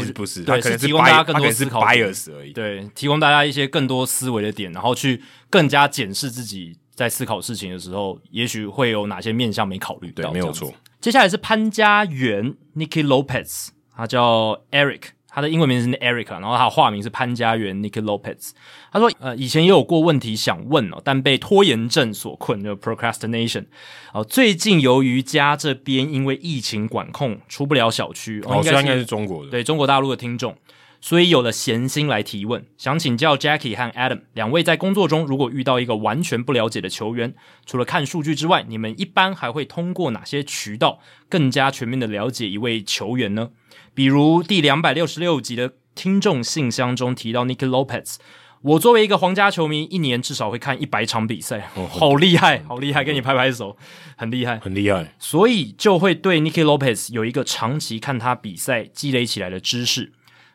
[0.00, 2.52] 其实不是，对，可能是提供大家更多思考 bias 而已。
[2.52, 10.24] 对，提供大家一些更多思维的点，然后去更加检视自己在思考事情的时候，也许会有哪些面向没考虑到。
[10.24, 10.72] 对，没有错。
[11.00, 15.15] 接下来是潘家园 Nicky Lopez，他叫 Eric。
[15.36, 18.52] 他的英文名字是 Eric，然后他的化名是潘家园 Nicky Lopez。
[18.90, 23.66] 他说：“呃，以前也有过问题想问哦，但被拖延症所困，就 procrastination。
[24.14, 30.56] 哦，最近由于家这边因为疫情管控出不了小区，哦，这应该是中国的，对中国大陆的听众，
[31.02, 37.34] 所以有了闲心来提问，想请教 Jackie 和 Adam 两位，在工作中如果遇到一个完全不了解的球员，
[37.66, 43.50] 除了看数据之外，你们一般还会通过哪些渠道更加全面的了解一位球员呢？”
[43.96, 48.16] 比如第两百六十六集的听众信箱中提到 Nicky Lopez，
[48.60, 53.78] 我作为一个皇家球迷，一年至少会看一百场比赛，哦，好厉害，好厉害，跟你拍拍手，
[54.14, 60.12] 很厉害，很厉害，所以就会对 Nicky Lopez 有一个长期看他比赛积累起来的知识。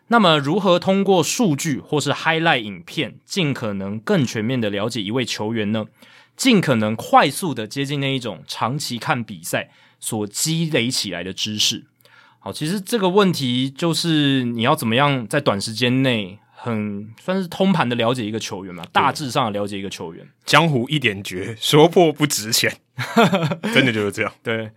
[0.09, 5.85] 那么，如何通过数据或是 highlight 影片，尽可能更全面的了解一位球员呢？
[6.37, 11.87] 尽可能快速的接近那一种长期看比赛所积累起来的知识。
[12.43, 20.27] 好，其实这个问题就是你要怎么样在短时间内很算是通盘的了解一个球员嘛，大致上了解一个球员。
[20.43, 22.75] 江湖一点绝，说破不值钱，
[23.71, 24.33] 真的就是这样。
[24.41, 24.71] 对，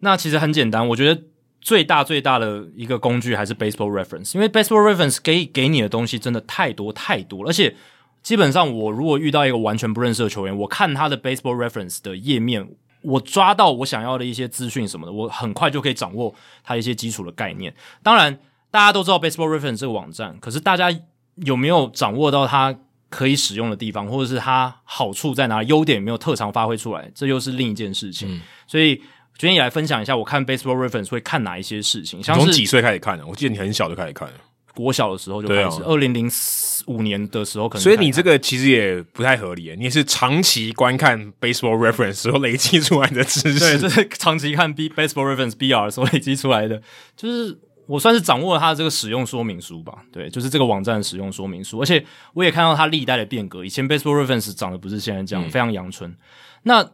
[0.00, 1.22] 那其实很简单，我觉得
[1.62, 7.74] 最大最大的一个工具还是 Baseball Reference，因为 Baseball Reference 给给你的东西真的太多太多了，而且
[8.22, 12.68] 基本上我如果遇到一个完全不认识的球员，我看他的 Baseball Reference 的页面。
[13.06, 16.34] 我抓到我想要的一些资讯什么的，我很快就可以掌握
[16.64, 17.72] 它一些基础的概念。
[18.02, 18.36] 当然，
[18.70, 20.90] 大家都知道 Baseball Reference 这个网站，可是大家
[21.36, 22.76] 有没有掌握到它
[23.08, 28.28] 可以使用的地方，或者是它好处在哪里，优点有没有特长发挥出来，这又是另一件事情。
[28.28, 28.96] 嗯、所以，
[29.38, 32.20] 今天也来分享一下，我看 Baseball Reference 会看哪一些事情。
[32.20, 33.24] 像是从几岁开始看的？
[33.24, 34.34] 我记得你很小就开始看了。
[34.76, 36.30] 国小的时候就开始，二零零
[36.86, 37.82] 五年的时候可能。
[37.82, 43.58] 所以你这个其实也不太合理，你也是长期观看 Baseball Reference 时候累积出来的知识。
[43.58, 46.82] 对，这是长期看 B Baseball Reference BR 所累积出来的，
[47.16, 50.02] 就是我算是掌握了它的这个使用说明书吧。
[50.12, 52.04] 对，就是这个网站的使用说明书，而且
[52.34, 53.64] 我也看到它历代的变革。
[53.64, 56.14] 以前 Baseball Reference 长得不是现在这样，嗯、非常阳春。
[56.64, 56.86] 那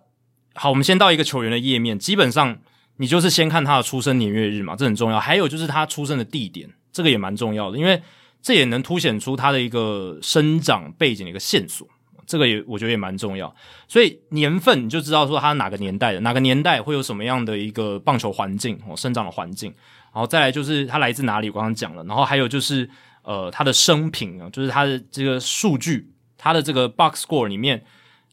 [0.54, 2.58] 好，我们先到一个球员的页面，基本上
[2.98, 5.18] 你就是先看他的出生年月日嘛，这很重要。
[5.18, 6.70] 还有就是他出生的地点。
[6.92, 8.02] 这个也蛮重要的，因为
[8.42, 11.88] 这也能凸显出他的一个生长背景的一个线索。
[12.24, 13.52] 这个也我觉得也蛮重要，
[13.88, 19.74] 所以年份你就知道说他哪个年代的，哪个年代会有什么样的一个棒球环境哦，生长的环境。
[20.14, 22.02] 然后再来就是他来自哪里，我刚刚讲了。
[22.04, 22.88] 然后还有就是
[23.22, 27.84] 呃他的生平啊，就是他的这个数据，他的这个 box score 里面，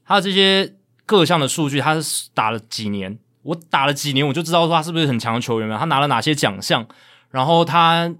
[0.05, 0.75] 他这些
[1.05, 5.77] 各项的数据，他是打了几年，我打了几年，我就知道说他是不是很强的球员了。
[5.77, 6.87] 他拿了哪些奖项，
[7.31, 8.13] 然后他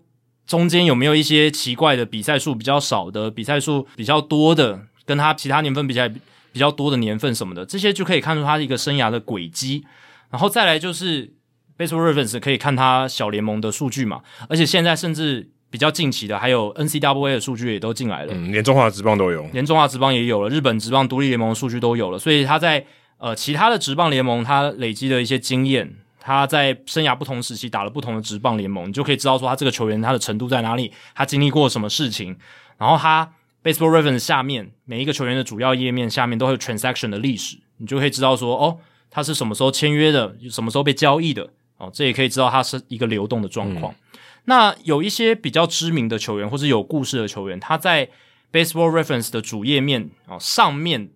[0.49, 9.85] 中间有没有一些奇怪的比赛数比较少的，比赛数比较多的，跟他其他年份比起来比较多的年份什么的，这些就可以看出他一个生涯的轨迹。
[10.31, 11.31] 然后再来就是
[11.77, 22.83] Baseball Reference 可以看他小联盟的数据嘛，而且现在甚至比较近期的还有 N C W A 的数据也都进来了，嗯，连中华职棒都有，连中华职棒也有了，日本职棒独立联盟的数据都有了，所以他在。
[23.21, 25.93] 呃，其他的职棒联盟，他累积的一些经验，
[26.29, 32.37] 他在生涯不同时期打了不同的职棒联盟，你就可以知道说他这个球员他的程度在哪里，他经历过什么事情。
[32.77, 33.33] 然后他
[33.63, 38.77] Baseball Reference 下面每一个球员的主要页面下面都会有 transaction 的历史，你就可以知道说，哦，
[39.09, 43.91] 他是什么时候签约的，什么时候被交易的，哦，这也可以知道他是一个流动的状况。
[43.91, 44.19] 嗯。
[44.45, 48.07] 那有一些比较知名的球员或者有故事的球员，他在
[48.51, 51.09] Baseball Reference 的主页面哦上面。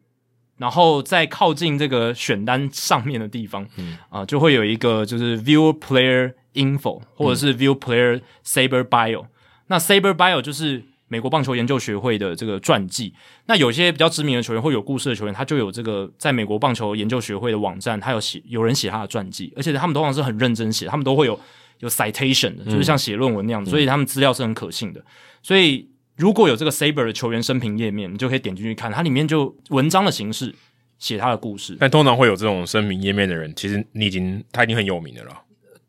[0.63, 9.27] 然后在靠近这个选单上面的地方，嗯啊、呃，就会有一个就是 View Player Info 或者是 View Player Saber Bio、嗯。
[9.67, 13.13] 那 Saber Bio 就是美国棒球研究学会的这个传记。
[13.47, 21.37] 那有些比较知名的球员或有故事的球员，他就有这个在美国棒球研究学会的网站，他有写有人写他的传记，而且他们通常是很认真写，他们都会有
[21.79, 25.03] 有 citation 的，就是像写论文那样，嗯、所以他们资料是很可信的。
[25.41, 30.53] 所以如果有这个 Saber 的球员生平页面，你就可以点进去看，它里面就文章的形式
[30.99, 31.75] 写他的故事。
[31.79, 35.41] 但通常会有这种生平页面的人，其实你已经他已经很有名的了。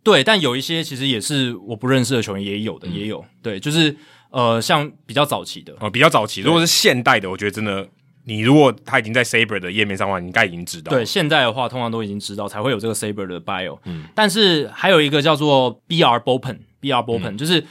[0.02, 3.24] 对，但有一些其实也是我不认识的球员，也有的，嗯、也有。
[3.42, 3.94] 对，就是
[4.30, 6.40] 呃，像比较早期的，呃，比较早期。
[6.40, 7.86] 如果是现代的，我觉得真的，
[8.24, 10.90] 你如果他已经在 Saber 的页面上的话，你应该已经知道。
[10.90, 13.78] 对，现在的话，通常都已经知道，才会有这个 Saber 的 bio。
[13.84, 17.62] 嗯，但是还有一个叫做 BR Bullpen，BR Bullpen、嗯、就是。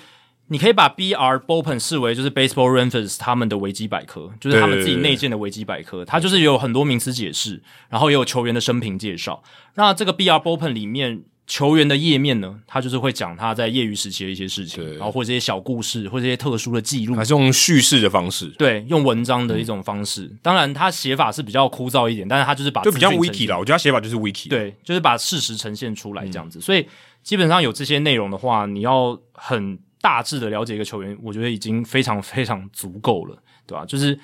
[0.50, 9.42] 你可以把 BR Bullpen 视为就是 Baseball Reference 他们的维基百科，就是他们自己内建的维基百科，它就是有很多名词解释，然后也有球员的生平介绍。
[9.76, 20.26] 那这个 BR Bullpen 里面球员的页面呢，他就是会讲他在业余时期的一些事情，然后或者一些小故事，或者一些特殊的记录，还是用叙事的方式，对，用文章的一种方式。
[20.26, 26.60] 嗯、当然，他写法是比较枯燥一点，但是他就是把就比较 Wiki 啦，我觉得他写法就是 Wiki，对，就是把事实呈现出来这样子。
[26.60, 26.88] 嗯、所以
[27.24, 29.80] 基本上有这些内容的话，你要很。
[30.04, 33.86] 大致的了解一个球员，我觉得已经非常非常足够了，对吧？
[33.86, 34.20] 就是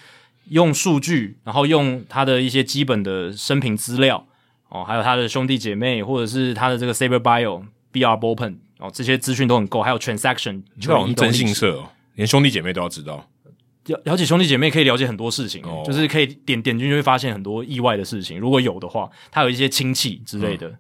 [0.49, 4.27] 用数据，然后用他的一些基本的生平资料
[4.67, 9.81] 哦，还有他的兄弟姐妹，或者是他的这个 Saber Bio、BR Bullpen 哦，这些资讯都很够。
[9.81, 13.25] 还有 Transaction，这种征信社哦，连兄弟姐妹都要知道。
[13.85, 18.37] 了了解兄弟姐妹可以了解很多事情，哦、就是可以点点进去会发现很多意外的事情。
[18.37, 20.67] 如果有的话，他有一些亲戚之类的。
[20.67, 20.77] 嗯、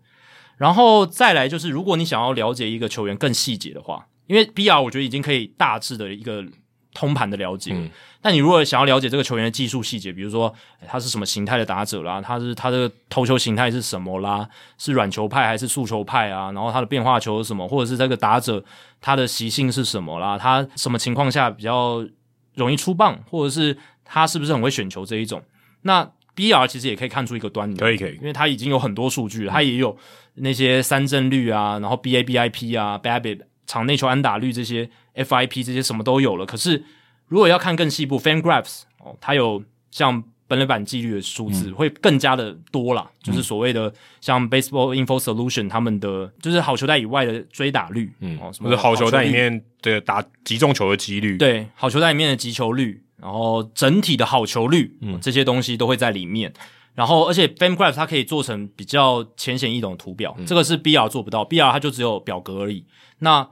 [0.57, 4.07] 然后再来就是，如果你想要了解一个球员更细节的话。
[4.29, 6.45] 因为 BR 我觉得已经可以大致的一个
[6.93, 7.89] 通盘的了解，嗯，
[8.21, 10.53] 但你如果想要了解这个球员的技术细节，比如说
[10.87, 14.47] 他是什么形态的打者啦，他是他的投球形态是什么啦，
[14.77, 16.51] 是软球派还是速球派啊？
[16.51, 18.63] 然后他的变化球是什么，或者是这个打者
[19.01, 20.37] 他的习性是什么啦？
[20.37, 22.05] 他什么情况下比较
[22.53, 23.75] 容易出棒，或者是
[24.05, 25.41] 他是不是很会选球这一种？
[25.81, 29.97] 那 BR 其实也可以看出一个端倪，可以可以，因为它已经有很多数据了，他也有
[30.35, 33.41] 那些三振率啊，然后 BABIP 啊，BABIP。
[33.69, 36.83] 场内球安打率这些 FIP 这些什么都有了，可是
[37.27, 56.51] 如果要看更细部，FanGraphs 哦，它有像本垒板纪律的数字会更加的多啦，嗯、就是所谓的像 Baseball Info Solution 他们的就是好球带以外的追打率，嗯，哦，什么好球带里面的打击中球的几率，对，好球带里面的击球率，然后整体的好球率，嗯，这些东西都会在里面。
[56.95, 62.83] 然后，而且 FanGraphs 它可以做成比较浅显易懂的图表，嗯、这个是 BR 做不到，BR 它就只有表格而已。
[63.19, 63.47] 那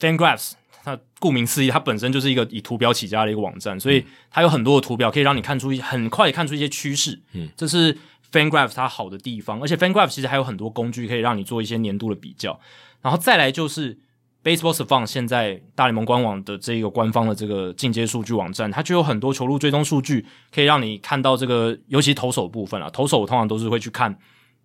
[0.00, 0.52] FanGraphs，
[0.82, 7.20] 它顾名思义，它本身就是一个以图表起家的一个网站，所以它有很多的图表可以让你看出很快看出一些趋势。
[7.34, 7.96] 嗯，这是
[8.32, 12.58] FanGraphs 它好的地方，而且 FanGraphs 其实还有很多工具可以让你做一些年度的比较。
[13.02, 13.98] 然后再来就是
[14.42, 24.16] Baseball Savant 现在大联盟官网的这个官方的这个进阶数据网站，它就有很多球路追踪数据，可以让你看到这个，尤其投手部分啊，投手我通常都是会去看。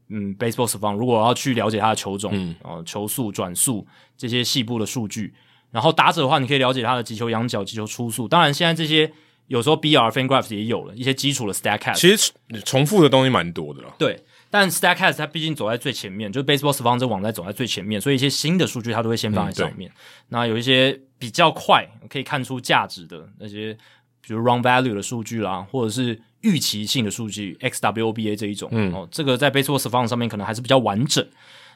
[0.10, 5.34] 嗯，Baseball Savant 如果要去了解他的球种，嗯，呃，球速、转速这些细部的数据，
[5.72, 8.27] 然后打者的话，你可以了解他的击球仰角、击球初速。
[8.27, 9.11] 当然，现在这些
[9.48, 11.95] 有时候 BR FanGraphs 也有了一些基础的 Statcast。
[11.95, 12.32] 其实
[12.64, 13.95] 重复的东西蛮多的了。
[13.98, 19.90] 对，但 Statcast 它毕竟走在最前面，就是 Baseball Savant 这网站走在最前面，所以一些新的数据它都会先放在上面。
[19.90, 19.94] 嗯、
[20.30, 23.76] 那有一些比较快可以看出价值的那些，
[24.22, 26.22] 比如 Run Value 的数据啦，或者是。
[26.45, 31.27] 预期性的数据，XWOBA 这一种，嗯，哦，这个在 Baseball Savant 上面可能还是比较完整。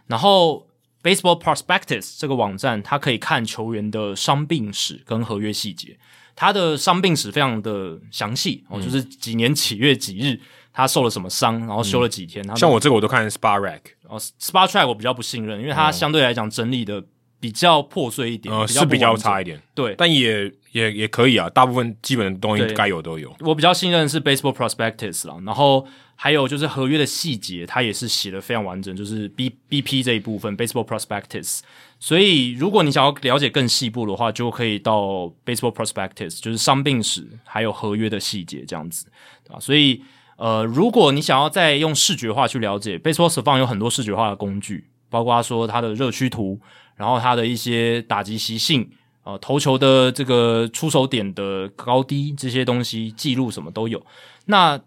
[0.05, 0.67] 然后
[1.01, 5.97] Baseball Prospectus 这个网站，它可以看球员的伤病史跟合约细节。
[6.35, 10.39] 他的伤病史非常的详细，哦，就是几年几月几日
[10.71, 12.45] 他受了什么伤，然后休了几天。
[12.47, 17.03] 嗯、像我这个我都看 Spotrac 哦，Spotrac 我比较不信任，因为它相对来讲整理的
[17.39, 19.61] 比较破碎一点，是比较差一点。
[19.73, 23.33] 对，但也也也可以啊，大部分基本的东西该有都有。
[23.39, 31.59] 我比较信任的是 Baseball Prospectus 啦，然后还有就是合约的细节，它也是写的非常完整，就是 B BP 这一部分 Baseball Prospectus。
[31.99, 39.05] 所以如果你想要了解更细部的话，就可以到 Baseball Prospectus，就是伤病史还有合约的细节这样子，
[39.43, 39.59] 对吧？
[39.59, 40.01] 所以。
[40.41, 46.57] 呃，如果你想要再用视觉化去了解 Baseball Savant 有很多视觉化的工具，包括说它的热区图，
[46.99, 48.89] 然后他的一些打击习性，
[49.23, 54.05] 呃，投球的这个出手点的高低这些东西记录什么都有。
[54.47, 54.77] 那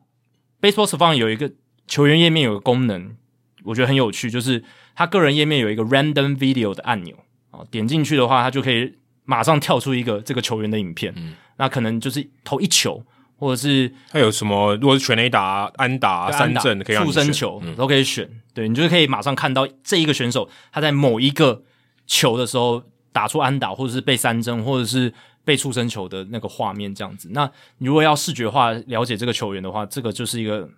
[0.60, 1.50] Baseball Savant 有一个
[1.88, 3.16] 球员页面有个功能，
[3.64, 4.62] 我觉得很有趣，就是
[4.94, 7.16] 他个人页面有一个 Random Video 的按钮
[7.50, 8.92] 啊，点进去的话，他就可以
[9.24, 13.02] 马上跳出一个这个球员的影片，嗯，那可能就是投一球。
[13.38, 14.76] 或者是他有什么？
[14.76, 18.24] 如果是全垒打、安打、三振，可以让你选，触身球都可以选。
[18.24, 21.64] 嗯、对，你就可以马上看到这一个选手他在某一个
[22.06, 25.12] 球的时候打出安打，或者是被三针，或者是
[25.44, 27.28] 被触身球的那个画面这样子。
[27.32, 30.68] 那你如果要视觉化了解这个球员的话，这个就是一个。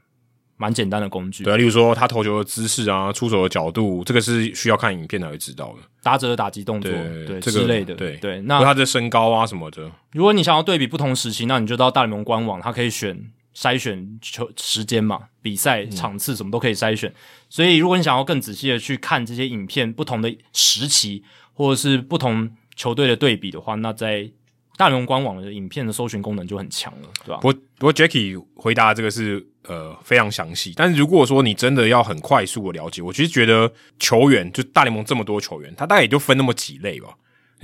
[0.57, 5.79] 蛮简单的工具，对啊，例如说他投球的姿势啊，出手的角度，这个是需要看影片才会知道的。
[6.01, 8.41] 打者的打击动作，对，对、这个、之类的，对对。
[8.43, 13.21] 那他的身高啊什么的，如果你想要对比不同时期，那你就到大联盟官网，它可以选
[13.55, 17.13] 筛选球时间嘛，比赛场次什么都可以筛选。
[17.49, 21.23] 所以如果你想要更仔细的去看这些影片，不同的时期
[21.53, 24.29] 或者是不同球队的对比的话，那在
[24.77, 27.39] 大联盟官网的影片的搜寻功能就很强了，对吧？
[27.41, 30.73] 不过，Jacky 回答这个是呃非常详细。
[30.75, 37.15] 但是如果说你真的要很快速的了解，我其实觉得球员就大联盟这么多球员，他大概也就分那么几类吧。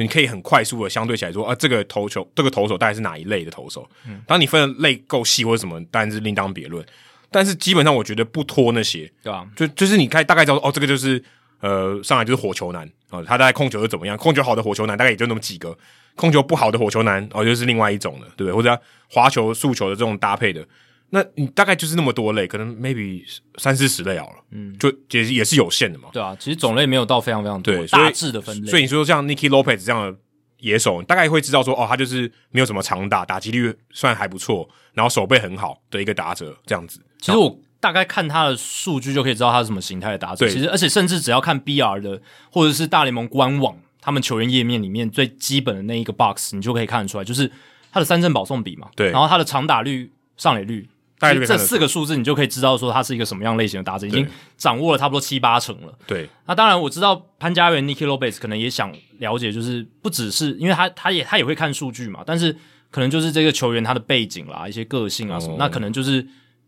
[0.02, 3.88] 你可以很快速的相对起来说啊，这个投球这个投手大概是哪一类的投手？
[4.06, 6.84] 嗯，当你分的类够细或者什么，当然是另当别论。
[7.30, 9.46] 但是基本上我觉得不拖那些，对吧？
[9.54, 11.22] 就就是你开大概知道哦，这个就是
[11.60, 14.16] 呃上来就是火球男啊，他大概控球是怎么样？
[14.16, 15.76] 控球好的火球男大概也就那么几个。
[16.16, 18.52] 控球不好的火球男哦，就是另外一种的，对不对？
[18.52, 20.66] 或者滑球、速球的这种搭配的，
[21.10, 23.22] 那你大概就是那么多类，可能 maybe
[23.58, 26.08] 三四十类好了，嗯，就也也是有限的嘛。
[26.12, 28.70] 对啊，其实种类没有到非常非常多，对，大致的分类。
[28.70, 30.18] 所以你说像 Nicky Lopez 这样的
[30.58, 37.00] 野手，你大概会知道说，哦，他就是没有什么长打，打击率算还不错，然后手背很好的一个打者，这样子。
[37.20, 40.46] 其实我大概看他的数据就可以知道他是什么形态的打者。
[40.46, 42.20] 对，其实而且甚至只要看 BR 的
[42.52, 43.76] 或者是大联盟官网。
[44.02, 47.52] 他们球员页面里面最基本的那一个 box，你就可以看得出来，就是
[47.92, 50.88] 他的三振保送比嘛，对，然后他的长打率、上垒率，
[51.20, 54.26] 大概这四个数字，你就可以知道说它是一个什么样类型的打者，已经
[54.56, 55.96] 掌握了差不多七八成了。
[56.06, 62.56] 对，那当然我知道潘家园 Nicky Lopez 可能也想了解，就是不只是因为他他也他也会看数据嘛，但是
[62.90, 66.26] 可能就是这个球员他的背景啦、一些个性啊什么，哦、那可能就是。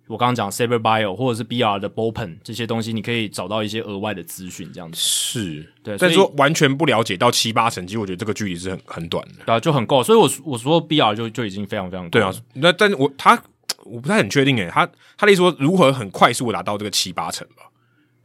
[0.08, 5.96] 我刚刚讲 Saber Bio 或者是 BR 的 Bullpen 这些东西，你可以找到一些额外的资讯，这样子是对。
[5.96, 10.02] 但是说完全不了解到七八成，其实我觉得这个距离是很很短的，对啊，就很够。
[10.02, 12.10] 所以我我说 BR 就就已经非常非常够。
[12.10, 12.30] 对啊。
[12.54, 13.40] 那但是我他
[13.84, 17.64] 我不太很确定诶，他他的意思说如何很快速的达到这个七八成吧？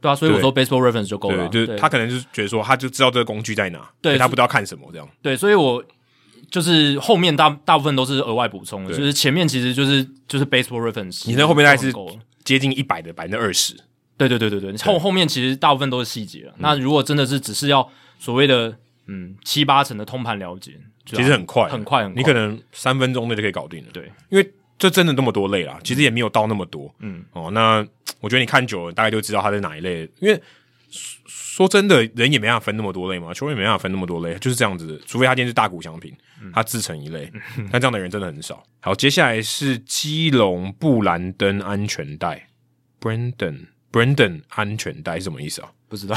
[0.00, 1.48] 对啊，所以我说 Baseball Reference 就够了。
[1.48, 5.08] 对，就是他可能就是觉得说他就知道这个工具在哪，对，他不知道看什么这样。
[5.22, 5.84] 对，所以我。
[6.50, 11.92] 就是后面大大部分都是额外补充的，就是前面其实就是就是 baseball reference，你那后面大概是
[12.42, 13.74] 接近一百的百分之二十，
[14.16, 16.54] 对对对对对，后后面其实大部分都是细节了。
[16.56, 17.86] 那如果真的是只是要
[18.18, 18.74] 所谓的
[19.08, 20.72] 嗯七八成的通盘了解，
[21.04, 23.90] 其实很快很快很快，你可能三分钟内就可以搞定了。
[23.92, 26.94] 对，因为这真的那么多类啊，其实也没有到那么多。
[27.00, 27.84] 嗯哦，那
[28.20, 30.40] 我觉得你看久了大概就知道它是哪一类，因为。
[31.28, 34.98] 说真的，人也没办法分那么多类嘛，球员也没办法分那么多类，就是这样子的。
[35.06, 36.16] 除非他今天是大股商品，
[36.54, 38.62] 他自成一类，嗯、 但这样的人真的很少。
[38.78, 42.46] 好，接下来是基隆布兰登安全带
[43.00, 45.72] ，Brandon Brandon 安全带是什么意思啊？
[45.88, 46.14] 不知道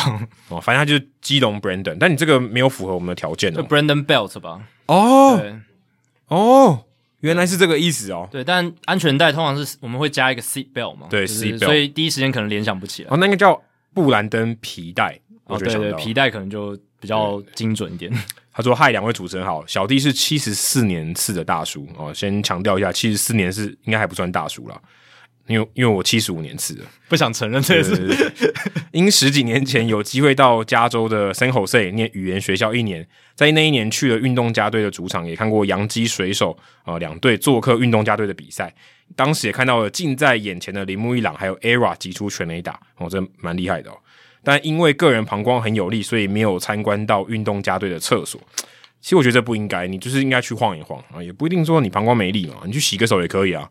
[0.49, 3.65] 哦，反正他就是基隆 Brandon，但你这个没有符合我们的条件哦。
[3.67, 4.61] Brandon Belt 吧？
[4.85, 5.41] 哦，
[6.27, 6.85] 哦，
[7.21, 8.29] 原来是这个意思哦。
[8.31, 11.07] 对，但安全带通常是我们会加一个 seat belt 嘛？
[11.09, 13.09] 对，seat belt，所以第一时间可能联想不起来。
[13.09, 13.59] 哦，那个叫。
[13.93, 18.09] 布兰登皮带，哦，对对，皮带可能就比较精准一点。
[18.53, 24.81] 他说：“嗨，两位主持人好，小弟是七十四年次的大叔哦，先强调一下，七十四年是应该还不算大叔啦，
[25.51, 28.31] 因为因为我七十五年次的，不想承认这个事。
[28.91, 33.05] 因十几年前有机会到加州的 San Jose 念语言学校一年，
[33.35, 38.73] 在那一年去了运动家队的主场，也看过洋基水手啊两队做客运动家队的比赛。”
[39.13, 43.97] 当时也看到了近在眼前的铃木一朗，还有 ERA 击出全垒打，哦，这蛮厉害的哦。
[44.41, 48.39] 但因为个人膀胱很有力，所以没有参观到运动家队的厕所。
[49.01, 53.69] 其实我觉得这不应该，你就是应该去晃一晃啊，也不一定说你膀胱没力嘛，你去洗个手也可以啊。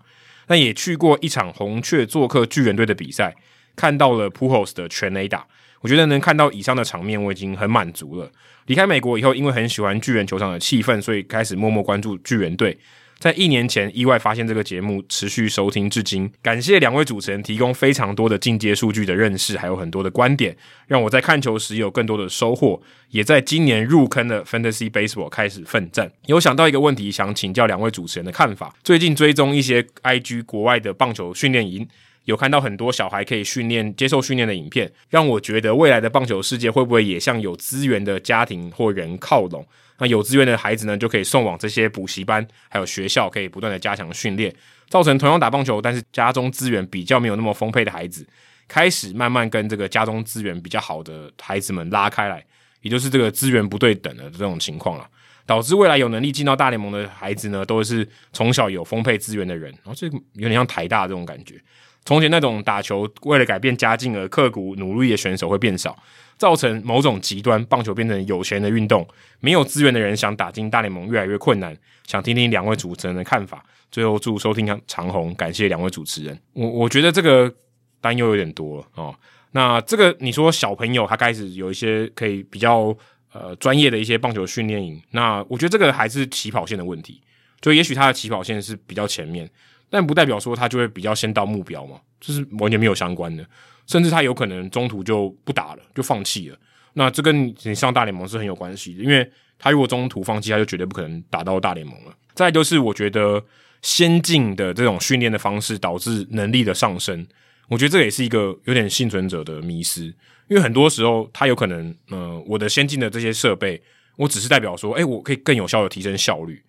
[0.51, 3.36] 但也去过一场红雀做客巨人队的比赛，
[3.77, 5.47] 看到了 Pujols 的全垒打。
[5.81, 8.28] 我觉得能看到以上的场面，我已经很满足了。
[8.66, 12.77] 离开美国以后，因为很喜欢巨人球场的气氛，所以开始默默关注巨人队。
[13.20, 16.32] 在一年前意外发现这个节目，持续收听至今。
[16.40, 20.56] 感谢两位主持人提供非常多的进阶数据的认识，还有很多的观点，
[20.86, 22.80] 让我在看球时有更多的收获。
[23.10, 26.10] 也在今年入坑的 Fantasy Baseball 开始奋战。
[26.24, 28.74] 有想到一个问题，想请教两位主持人的看法。
[28.82, 31.86] 最近追踪一些 IG 国外的棒球训练营，
[32.24, 39.66] 有看到很多小孩可以训练、接受训练的影片，让我觉得未来的棒球世界会不会也向有资源的家庭或人靠拢？
[40.01, 44.52] 那有资源的孩子呢，就可以送往这些补习班，还有学校，可以不断的加强训练，
[44.89, 48.27] 造成同样打棒球，但是家中资源比较没有那么丰沛的孩子，
[48.66, 52.43] 开始慢慢跟这个家中资源比较好的孩子们拉开来，
[52.81, 55.06] 也就是这个资源不对等的这种情况了，
[55.44, 61.60] 导致未来有能力进到大联盟的孩子呢，都是从小有丰沛资源的人，然后这有点像台大这种感觉。
[62.06, 65.94] 从前那种打球为了改变家境而刻苦努力的选手会变少，
[66.40, 69.06] 造成某种极端，棒球变成有钱的运动，
[69.40, 71.76] 没有资源的人想打进大联盟越来越困难。
[72.06, 73.62] 想听听两位主持人的看法。
[73.92, 76.40] 最后祝收听长红，感谢两位主持人。
[76.54, 77.52] 我我觉得这个
[78.00, 79.14] 担忧有点多哦。
[79.52, 82.96] 那这个你说小朋友他开始有一些可以比较
[83.34, 87.20] 呃专业的一些棒球训练营，那我觉得这个还是起跑线的问题，
[87.60, 89.46] 就也许他的起跑线是比较前面。
[89.90, 93.44] 但不代表说他就会比较先到目标嘛，这是完全没有相关的，
[93.90, 96.56] 甚至他有可能中途就不打了，就放弃了。
[96.92, 102.14] 那这跟你上大联盟是很有关系的，因为他如果中途放弃，他就绝对不可能打到大联盟了。
[102.34, 103.44] 再就是我觉得
[103.82, 107.26] 先进的这种训练的方式导致能力的上升，
[107.68, 110.04] 我觉得这也是一个有点幸存者的迷失，
[110.46, 113.82] 因为很多时候他有可能，呃，我的先进的这些设备，
[114.14, 116.62] 我只是代表说，诶，我可以更有效的提升效率。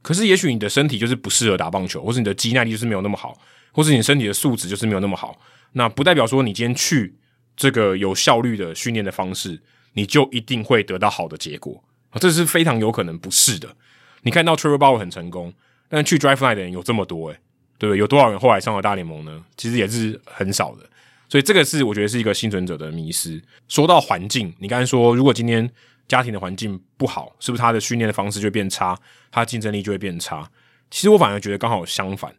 [0.00, 3.36] 可是，也许你的身体就是不适合打棒球，或是你的肌耐力就是没有那么好，
[3.72, 5.36] 或是你身体的素质就是没有那么好。
[5.72, 7.16] 那不代表说你今天去
[7.56, 9.60] 这个有效率的训练的方式，
[9.94, 11.82] 你就一定会得到好的结果。
[12.20, 13.76] 这是非常有可能不是的。
[14.22, 15.52] 你看到 Trevor Bauer 很成功，
[15.88, 17.38] 但去 Driveline 的人有这么多，诶，
[17.78, 17.98] 对不对？
[17.98, 19.44] 有多少人后来上了大联盟呢？
[19.56, 20.84] 其实也是很少的。
[21.28, 23.42] 所以这个是我觉得是一个幸存者的迷失。
[23.68, 25.70] 说到环境，你刚才说如果今天。
[26.08, 28.98] 家庭的环境不好，是不是他的训练的方式就会变差，
[29.30, 30.50] 他竞争力就会变差？
[30.90, 32.34] 其实我反而觉得刚好相反。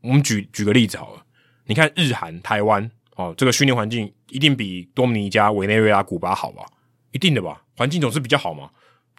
[0.00, 1.22] 我们举举个例子好了，
[1.70, 6.64] 你看日韩、台湾哦，这个训练环境一定比多米尼加、委内瑞拉、古巴好吧？
[7.12, 7.62] 一定的吧？
[7.76, 8.68] 环境总是比较好嘛，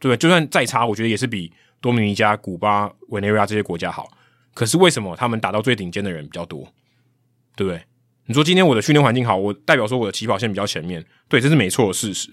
[0.02, 0.18] 对不对？
[0.18, 1.50] 就算再差，我觉得也是比
[1.80, 4.12] 多米尼加、古巴、委内瑞拉这些国家好。
[4.54, 6.68] 可是为什么他们打到最顶尖的人比较多？
[7.56, 7.82] 对不对？
[8.26, 12.30] 你说今天我的训练环境好，我代表说我的起跑线比较前面，对，这是没错的事实。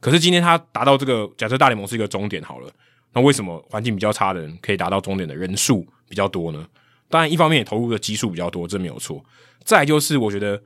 [0.00, 2.68] 可是今天他达到这个，假设大联盟是一个终点好了，
[3.12, 6.66] 那为什么环境比较差的人可以达到终点的人数比较多呢？
[7.10, 9.22] 当然，一方面也投入的基数比较多，这没有错。
[9.64, 10.62] 再就是我觉得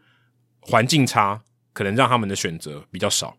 [0.60, 1.42] 环境差
[1.72, 3.36] 可能让他们的选择比较少，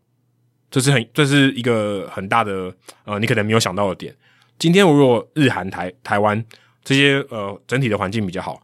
[0.70, 2.76] 这是很这是一个很大的
[3.06, 4.14] 呃，你可能没有想到的点。
[4.60, 6.44] 今天我如果日韩台台湾
[6.84, 8.62] 这些呃整体的环境比较好，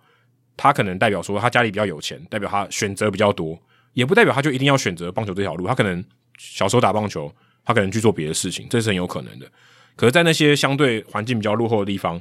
[0.57, 3.57] 他可能代表说他家里比较有钱，代表他选择比较多，
[3.93, 6.03] 也不代表他就一定要选择棒球这条路，他可能。
[6.43, 7.31] 小时候打棒球，
[7.63, 9.45] 他可能去做别的事情，这是很有可能的。
[9.95, 12.19] 可是，在那些相对环境比较落后的地方，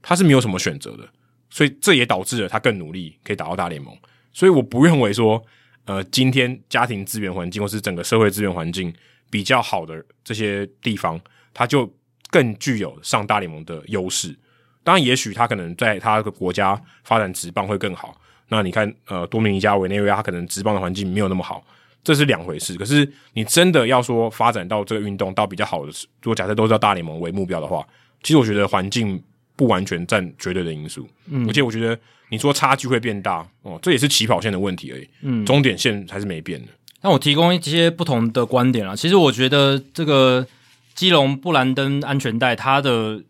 [0.00, 1.06] 他是没有什么选择的，
[1.50, 3.96] 所以这也导致了他更努力，可以打到大联盟。
[4.32, 5.42] 所以，我不认为说，
[5.84, 8.92] 呃，今天家庭资源环境或是整个社会资源环境
[9.30, 11.20] 比较好的这些地方，
[11.52, 11.92] 他就
[12.30, 14.36] 更具有上大联盟的优势。
[14.84, 18.18] 当然，也许他可能在他的国家发展职棒会更好。
[18.48, 21.62] 那你看，呃，多米尼加、委内瑞拉，他可能职棒的环境没有那么好。
[22.04, 25.92] 这是两回事，可是你真的要说发展到这个运动到比较好的，
[26.22, 27.86] 如果假设都是要大联盟为目标的话，
[28.22, 29.22] 其实我觉得环境
[29.58, 31.98] 不完全占绝对的因素，嗯，而且我觉得
[32.30, 36.68] 你说差距会变大哦，这也是起跑线的问题而已，嗯，终点线还是没变的。
[37.02, 40.46] 那我提供一些不同的观点啊，其实我觉得这个
[40.94, 43.20] 基隆布兰登安全带，他的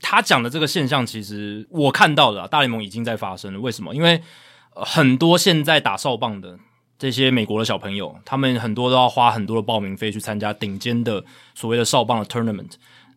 [0.00, 3.60] 他讲的这个现象，其实我看到的啊，大联盟已经在发生了。
[3.60, 3.94] 为什么？
[3.94, 4.20] 因为
[4.72, 6.58] 很多现在打哨棒的。
[7.00, 11.24] 这些美国的小朋友，他们很多都要花很多的报名费去参加顶尖的
[11.54, 12.72] 所谓的哨棒的 tournament，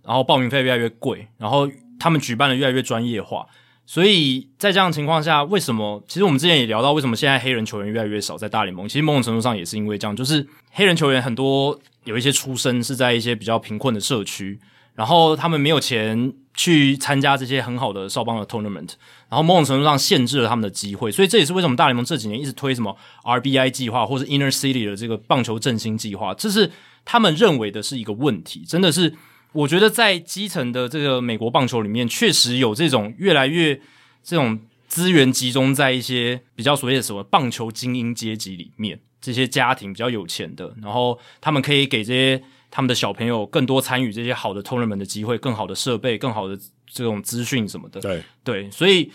[0.05, 1.69] 然后报名费越来越贵，然后
[1.99, 3.45] 他们举办的越来越专业化，
[3.85, 6.03] 所以在这样的情况下，为什么？
[6.07, 8.87] 其实我们之前也聊到，为什么现在黑人球员越来越少在大联盟？
[8.87, 14.59] 其实某种程度上也是因为这样，就是黑人球员很多有一些出身是在一些比较贫困的社区。
[14.95, 18.91] 然后他们没有钱去参加这些很好的少棒的 tournament，
[19.27, 26.71] 然后某种程度上限制了他们的机会，所以这也是为什么大联盟这几年一直推什么 RBI 计划或是 Inner City 的这个棒球振兴计划，这是
[27.03, 28.63] 他们认为的是一个问题。
[28.67, 29.15] 真的是，
[29.53, 33.79] 我觉得在基层的这个美国棒球里面，确实有这种越来越
[34.23, 38.99] 这种资源集中在一些比较所谓的什么棒球精英阶级里面。
[39.21, 48.01] 这些家庭比较有钱的，然后他们可以给这些他们的小朋友更多参与这些好的 tournament 的机会，更好的设备，更好的这种资讯什么的。
[48.01, 49.09] 对对，所以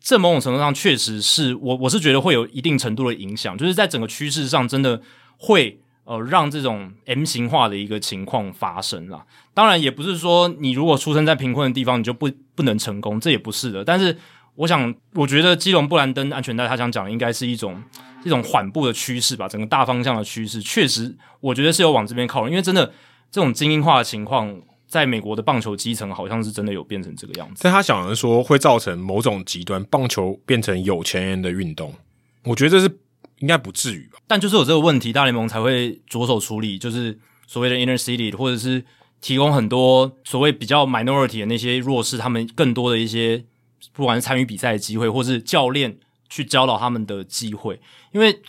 [0.00, 5.02] 这某种程度上确实是我我是觉得会有一定程度的影响，就是在整个趋势上真的
[5.38, 9.24] 会呃让这种 M 型化的一个情况发生啦。
[9.54, 13.84] 当然也不是说你如果出生在贫困的地方你就不不能成功，这也不是的。
[13.84, 14.16] 但是
[14.54, 17.82] 我想，我觉得基隆布兰登安全带他想讲的应该是一种。
[18.24, 22.92] 一种缓步的趋势吧，整个大方向的趋势确实，我觉得是有往这边靠，因为真的
[23.30, 27.60] 这种精英化的情况，在美国的棒球基层好像是真的有变成这个样子。
[27.62, 31.94] 但他想的说会造成某种极端，棒球变成有钱人的运动，
[32.42, 32.98] 我觉得这是
[33.38, 34.18] 应该不至于吧。
[34.26, 38.84] 但就是有这个问题，大联盟才会着手处理，就是所谓的 inner city，或者是
[39.20, 43.44] 提供很多所谓比较 minority 的那些弱势，他们更多的一些
[43.92, 45.98] 不管是参与比赛的机会，或是教练。
[46.30, 47.80] 去教导他们的机会，
[48.12, 48.42] 因为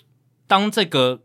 [0.47, 1.21] 当这个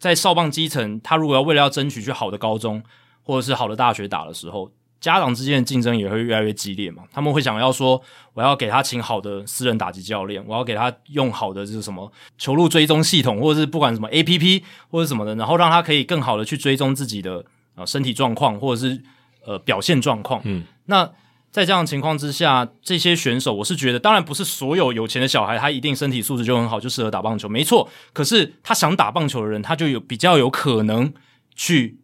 [0.00, 2.82] 在少棒基层，他如果要为了要争取去好的高中
[3.22, 4.72] 或者是好的大学打的时候，
[5.02, 7.02] 家长之间的竞争也会越来越激烈嘛。
[7.12, 8.00] 他们会想要说，
[8.32, 19.02] 我要给他请好的私人打击教练，我要给他用好的就是什么球路追踪系统，或者是不管什么 APP 或者什么的，然后让他可以更好的去追踪自己的呃身体状况或者是
[19.44, 20.40] 呃表现状况。
[20.44, 21.10] 嗯，那。
[21.52, 27.86] 在这样的情况之下，这些选手，我是觉得，当然不是所有有钱的小孩，他一定身体素质就很好，就适合打棒球，没错。
[28.14, 31.12] 可是他想打棒球的人，他就有比较有可能
[31.54, 31.98] 去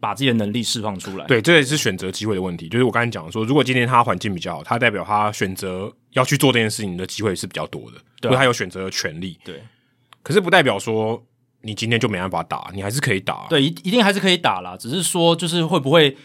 [0.00, 1.26] 把自己的能力释放出来。
[1.26, 2.68] 对，这也是选择机会的问题。
[2.68, 9.38] 就是我刚才讲的说，如果今天他环境比较好，他代表他选择要去做这件事情的机会是比较多的，对，因为他有选择的权利。
[9.44, 9.62] 对，
[10.22, 11.22] 可是不代表说
[11.60, 13.46] 你今天就没办法打，你还是可以打。
[13.48, 16.16] 对，一一定还是可以打啦，只是说就是会不会。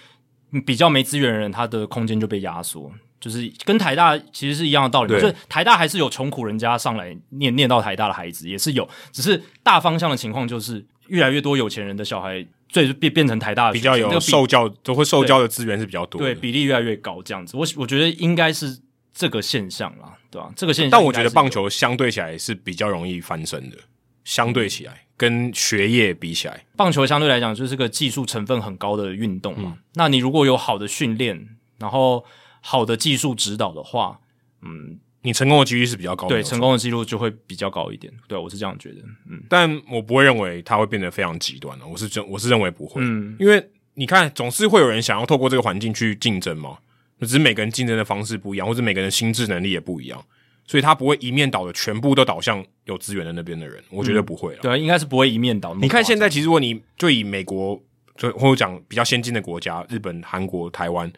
[0.66, 2.90] 比较没资源的人，他的空间就被压缩，
[3.20, 5.12] 就是跟台大其实是一样的道理。
[5.12, 12.46] 就是台大还是有穷苦人家上来念念到台大的孩子，也是有，只是大方向的情况就是越来越多有钱人的小孩，
[12.84, 17.56] 最变变成台大的比较有受教都会受教的资源是比较多，对，比例越来越高这样子。
[17.56, 18.78] 我我觉得应该是
[19.14, 20.52] 这个现象啦，对吧？
[20.58, 23.78] 这个现象，但我觉得棒球相对起来是比较容易翻身的，
[24.26, 25.04] 相对起来。
[25.18, 29.72] 跟学业比起来，棒球相对来讲就是个技术成分很高的运动嘛。
[29.78, 32.26] 嗯、那你如果有好的训练，然后
[32.60, 34.20] 好的技术指导的话，
[34.62, 36.36] 嗯，你成功的几率是比较高的。
[36.36, 38.14] 对，成功的几率就会比较高一点。
[38.28, 38.98] 对，我是这样觉得。
[39.30, 41.86] 嗯，但我不会认为它会变得非常极端的。
[41.86, 43.02] 我是真，我是认为不会。
[43.04, 46.78] 嗯，因为你看，总是会有人想要透过这个环境去竞争嘛。
[47.22, 50.24] 只是每个人竞争的方式不一样，或者每个人心智能力也不一样。
[50.68, 54.64] 所以他不会一面倒的全部都倒向有资源的那边的人，我觉得不会了、嗯。
[54.64, 55.74] 对，应该是不会一面倒。
[55.76, 57.80] 你看现在，其实如果你就以美国，
[58.18, 61.12] 就或者讲比较先进的国家，日本、韩国、台湾，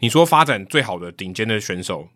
[0.00, 2.08] 你说发展最好的顶尖的选手，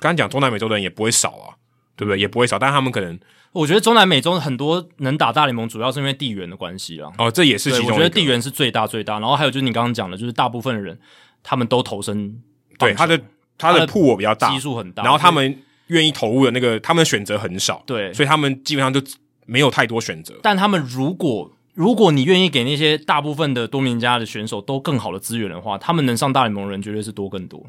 [0.00, 1.54] 刚刚讲中南美洲的人也不会少啊，
[1.96, 2.18] 对不对？
[2.18, 3.18] 也不会少，但他们可能，
[3.52, 7.10] 我觉得中南美洲很多能打大联盟，主要是因为地缘的关系啊。
[7.18, 7.88] 哦，这也是其中。
[7.88, 10.98] 我觉得地缘是最大最大，然后还有就是你刚刚讲的，就是大部分的人
[11.42, 12.40] 他们都投身，
[12.78, 13.20] 对他的
[13.56, 15.62] 他的铺我比较大，基数很大，然后他们。
[15.88, 19.00] 愿意投入的那个，他们选择很少，对，所以他们基本上就
[19.46, 20.34] 没有太多选择。
[20.42, 27.64] 但他们如果如果你愿意给那些大部分的多名家的选手都更好的资源的话，他们能上大联盟的人绝对是多更多。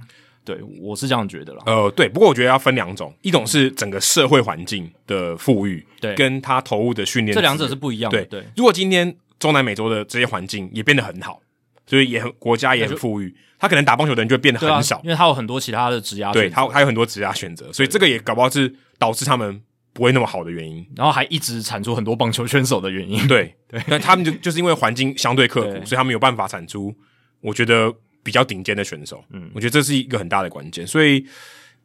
[0.50, 1.62] 对，我是这样觉得啦。
[1.68, 8.26] 呃，对，不过我觉得要分两种，一种是整个社会环境的富裕，对，跟他投入的训练，这两者是不一样的。
[8.26, 11.40] 对，对，如果今天中南美洲的这些环境也变得很好，
[11.86, 13.36] 所以也很国家也很富裕。
[13.60, 19.62] 他可能打棒球的人就会变得很少，啊，因为他有很多其他的职业，对他还有很多职业选择，所以这个也搞不好是导致他们
[19.92, 20.84] 不会那么好的原因。
[20.96, 23.28] 然后还一直产出很多棒球选手的原因。
[23.28, 26.96] 对对，那他们就就是因为环境相对刻苦，所以他们有办法产出
[27.42, 27.94] 我觉得
[28.24, 29.24] 比较顶尖的选手。
[29.32, 30.86] 嗯，我觉得这是一个很大的关键。
[30.86, 31.26] 所以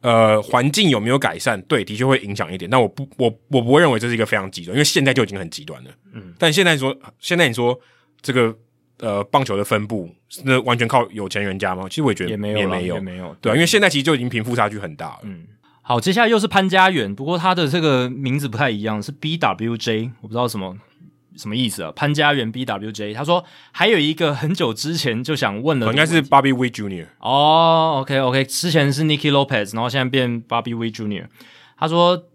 [0.01, 1.61] 呃，环境有没有改善？
[1.63, 2.69] 对，的确会影响一点。
[2.69, 5.91] 但我不，我我不会认为这是一个非常极端，因为现在就已经很极端了。
[6.13, 7.79] 嗯，但现在说，现在你说
[8.21, 8.55] 这个。
[8.99, 10.09] 呃，棒球的分布
[10.45, 11.85] 那完全靠有钱人家吗？
[11.89, 13.35] 其实我也觉得也没有，也没有，也没有。
[13.41, 15.19] 对，因为现在其实就已经贫富差距很大了。
[15.23, 15.45] 嗯，
[15.81, 20.77] 好，接下来又是潘家园，不过他的这个名字不太一样，是 BWJ，我不知道什么
[21.37, 21.91] 什么意思啊。
[21.95, 27.07] 潘家园 BWJ，他说还有一个很久之前就想问了，应该是 Bobby Witt Jr.
[27.19, 31.27] 哦，OK OK，之前是 Nicky Lopez，然后现在变 Bobby Witt Jr.
[31.77, 32.25] 他说。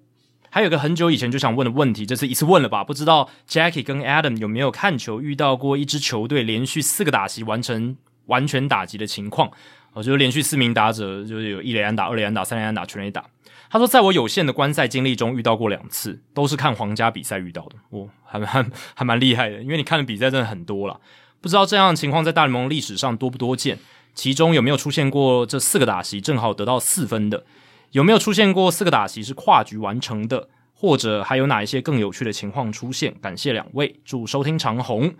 [0.53, 2.83] 还有一个很久以前就想问的问题，这次一次问了吧？
[2.83, 7.97] 不知道 Jackie 跟 Adam 有没有看球遇到过一支球队连续四个打席完成
[8.27, 9.49] 完全打击的情况？
[9.93, 13.25] 哦，就是连续四名打者，就是有一垒安打、二垒安打、三垒安打、全垒打。
[13.71, 17.77] 他说，在我有限的观赛经历中遇到过两次，都是看皇家比赛遇到的。
[17.91, 20.99] 哦，还还还蛮厉害的，因为你看的比赛真的很多啦。
[21.41, 23.79] 不知道这样的情况在大联盟历史上多不多见？
[24.13, 27.45] 其中有没有出现过这四个打席正好得到四分的？
[27.93, 33.15] 有没有出现过四个打席是跨局完成的，或者还有哪一些更有趣的情况出现？
[33.23, 35.15] 感谢两位，祝收听长虹。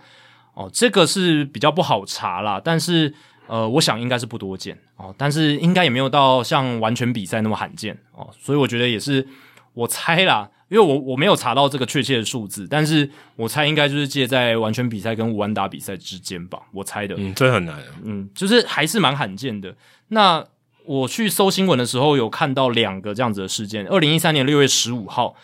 [0.55, 3.15] 哦，这个是比较不好查啦，但是
[3.51, 9.27] 呃，我想应该是不多见哦，但是应该也没有到像完全比赛那么罕见哦，所以我觉得也是
[9.75, 17.15] 我猜啦，因为我我没有查到这个确切的数字，但是我猜应该就是介在完全比赛跟五安打比赛之间吧，我猜的。
[17.19, 19.75] 嗯，这很难，嗯，就是还是蛮罕见的。
[20.09, 20.47] 那。
[20.87, 23.87] 我去搜新闻的时候，有看到两个这样子的事件。
[23.87, 25.37] 二零一三年六月十五号，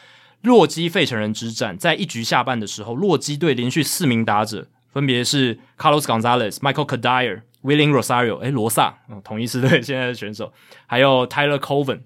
[0.43, 10.53] 洛基费城人之战，在一局下半的时候，洛基队连续四名打者，分别是 Carlos Gonzalez、Michael Cuddyer、Willing Rosario，诶，罗萨，统一狮队现在的选手，
[10.87, 12.01] 还有 Tyler Coven，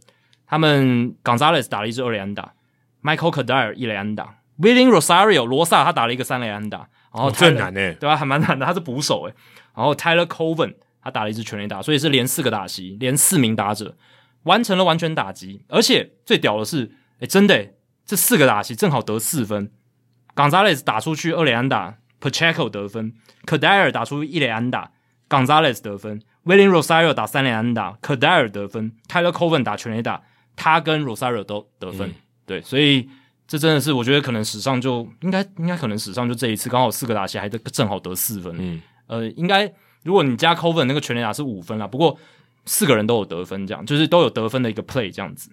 [0.46, 2.54] 他们 Gonzalez 打了一支二垒安打
[3.02, 8.16] ，Michael Cuddyer 一垒安打，Willing Rosario 罗萨他打了一个三垒安打，然后太难诶，对吧、啊？
[8.16, 9.34] 还蛮难的，他是捕手诶，
[9.76, 10.74] 然后 Tyler Coven。
[11.02, 13.96] 他打了一支全垒打，所以是连四个打席，连四名打者
[14.42, 17.70] 完成了完全打击，而且最屌的是，诶，真的，
[18.04, 19.72] 这四个打席正好得四分。
[20.36, 23.14] Gonzalez 打出去二垒安打，Pacheco 得分
[23.46, 24.92] ，Cuddyer 打出一垒安打
[25.30, 30.20] ，Gonzalez 得分，Willing Rosario 打三连安打，Cuddyer 得分，Tyler Coven 打全垒打，
[30.54, 32.10] 他跟 Rosario 都得分。
[32.10, 33.08] 嗯、对，所以
[33.48, 38.54] 这真的是我觉得可能史上就应该应该可能史上就这一次，刚好四个打席还得正好得四分。
[38.58, 39.72] 嗯，呃，应该。
[40.02, 42.18] 如果你加 Coven 那个全垒打是五分啦，不过
[42.64, 45.50] 四个人都有得分，这样就是都有得分的一个 play 这样子。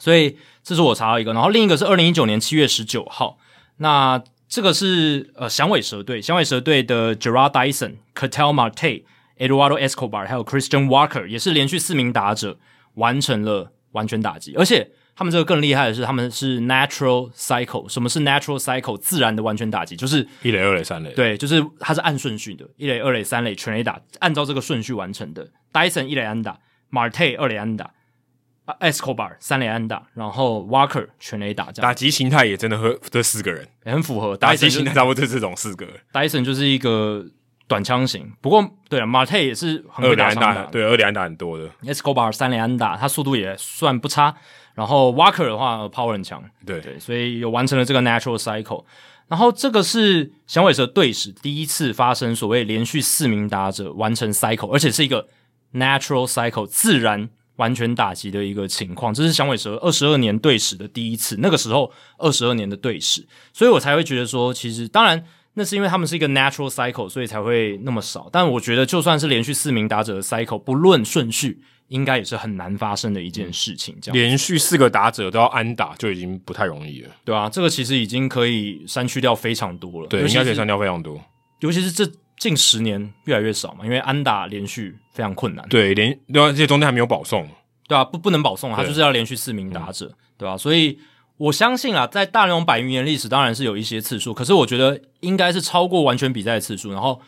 [0.00, 3.38] 所以这是我查到一个，然后另一个是二零一九年七月十九号，
[3.76, 4.20] 那
[4.50, 9.04] 这个是呃响尾蛇队，响尾蛇队的 Gerard Dyson、Catel Marte、
[9.38, 12.58] Eduardo Escobar 还有 Christian Walker 也是连续四名打者
[12.94, 14.90] 完成了完全打击，而且。
[15.16, 17.86] 他们这个更厉害的是，他们是 natural cycle。
[17.86, 18.96] 什么是 natural cycle？
[18.96, 21.12] 自然的完全打击，就是一垒、二垒、三垒。
[21.12, 25.46] 对，就是它是按顺序的，一垒、二垒、三垒全垒打，按照这个顺序完成的。
[25.74, 26.58] Dyson 一垒安打
[26.90, 27.90] ，Marte 二垒安打
[28.80, 31.72] ，Escobar 三连安打，然后 Walker 全垒打。
[31.72, 34.36] 这样打击形态也真的和这四个人也很符合。
[34.36, 35.94] 打击形态差不多就这种四个人。
[36.12, 37.24] Dyson 就是一个
[37.66, 41.68] 短枪型，不过对了，Marte 也是很会打打，对，二连安打很多的。
[41.84, 44.34] Escobar 三连安打，他速度也算不差。
[44.74, 48.84] 然后 Walker 的话，power 很强，对对，所以有完成了这个 natural cycle。
[49.28, 55.28] 然后这个是响尾蛇队史第一次发生所谓连续四名打者完成 cycle，而且是一个
[55.74, 57.28] natural cycle 自然
[57.60, 59.14] 完全打击的一个情况。
[59.14, 65.24] 这是响尾蛇二十二年对史的第一次，那个时候二十二年的对史，所以我才会觉得说，其实当然
[65.54, 68.28] 那是因为他们是一个 natural cycle，所以才会那么少。
[68.32, 71.62] 但我觉得就算是连续四名打者的 cycle，不论顺序。
[71.90, 81.20] 应该也是很难发生的一件事情，这样连续四个打者都要安打就已经不太容易了，对啊，这个其实已经可以删去掉非常多了，对，应该可以删掉非常多。
[81.58, 82.08] 尤其是这
[82.40, 85.64] 近十年越来越少嘛，因为安打连续非常困难。
[85.68, 87.48] 对，连对啊，这些中间还没有保送，
[87.86, 90.56] 对啊，不不能保送，他就是要连续四名打者，对吧、啊？
[90.56, 90.98] 所以
[91.36, 97.20] 我相信啊，在大联盟百余年历史，当然是有一些次数，可是我觉得应该是超过完全比赛的次数，然后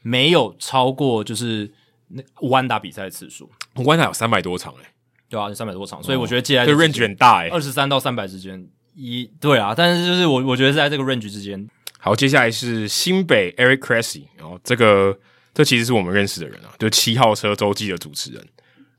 [0.00, 1.70] 没有超过就是。
[2.12, 4.88] 那无安打比赛的次数，五安打有三百多场诶、欸，
[5.28, 8.66] 对啊，有三百多场，所以我觉得接下来这 range 很大诶，二十三到三百之间，
[8.96, 11.68] 一对啊，但是就是我我觉得是在这个 range 之间。
[12.00, 15.16] 好，接下来是新北 Eric Cressy，然后这个
[15.54, 18.44] 这其实是我们认识的人啊，就七号车周记的主持人，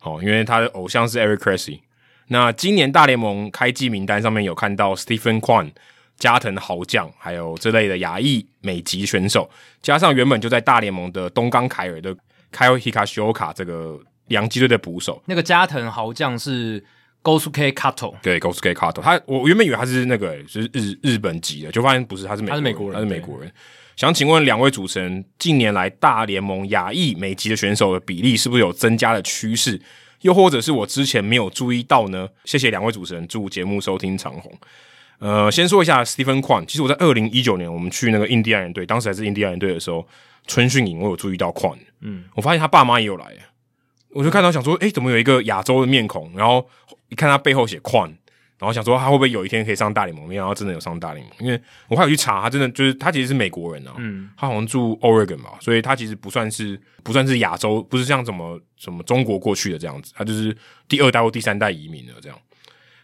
[0.01, 1.79] 哦，因为他的偶像是 Eric Cressy。
[2.27, 5.71] 那今年大联盟开季名单上面有看到 Stephen Kwan、
[6.17, 9.49] 加藤豪将，还有这类的亚裔美籍选手，
[9.81, 12.15] 加上原本就在大联盟的东冈凯尔的。
[12.53, 13.97] Kyle Higashioka 这个
[14.27, 16.83] 洋基队的捕手，那个加藤豪将是
[17.23, 23.51] Gosuke Kato，对 Gosuke Kato，他我原本以为他是那个、欸、就是日日本籍的，就发现不是，他是美他是美国人，他是美国人。
[23.95, 29.79] 想请问两位主持人，近年来大联盟亚裔美籍的选手的比例是不是有增加的趋势？
[30.21, 32.27] 又或者是我之前没有注意到呢？
[32.45, 34.51] 谢谢两位主持人，祝节目收听长虹。
[35.19, 40.07] 呃，先说一下 Stephen Kwan，其实我在二零一九年我们去那个印第安人队，当时还是印第安人队的时候。
[40.47, 43.31] 春训营，我有注意到矿，嗯，我发现他爸妈也有来，
[44.13, 46.31] 我就看到想说，诶、欸，怎么有一个亚洲的面孔？
[46.35, 46.67] 然后
[47.09, 48.07] 一看他背后写矿，
[48.59, 50.27] 然后想说他会不会有一天可以上大联盟？
[50.27, 60.55] 没想到真的有上大联盟，因为我还有去查，他真的就是他其实是美国人啊，嗯，他好像住 Oregon 吧，所以他其实不算是不算是亚洲，不是像什么什么中国过去的这样子，他就是
[60.87, 62.37] 第二代或第三代移民了这样。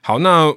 [0.01, 0.53] 好，那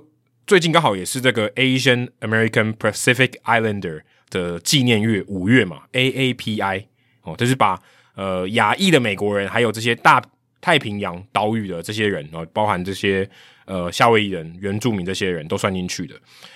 [0.47, 4.03] 最近刚好也是这个 Asian American Pacific Islander。
[4.31, 6.85] 的纪念月五月嘛，AAPI
[7.23, 7.77] 哦，就是把
[8.15, 10.23] 呃亚裔的美国人，还有这些大
[10.61, 13.29] 太平洋岛屿的这些人哦，包含这些
[13.65, 16.15] 呃夏威夷人、原住民这些人都算进去的。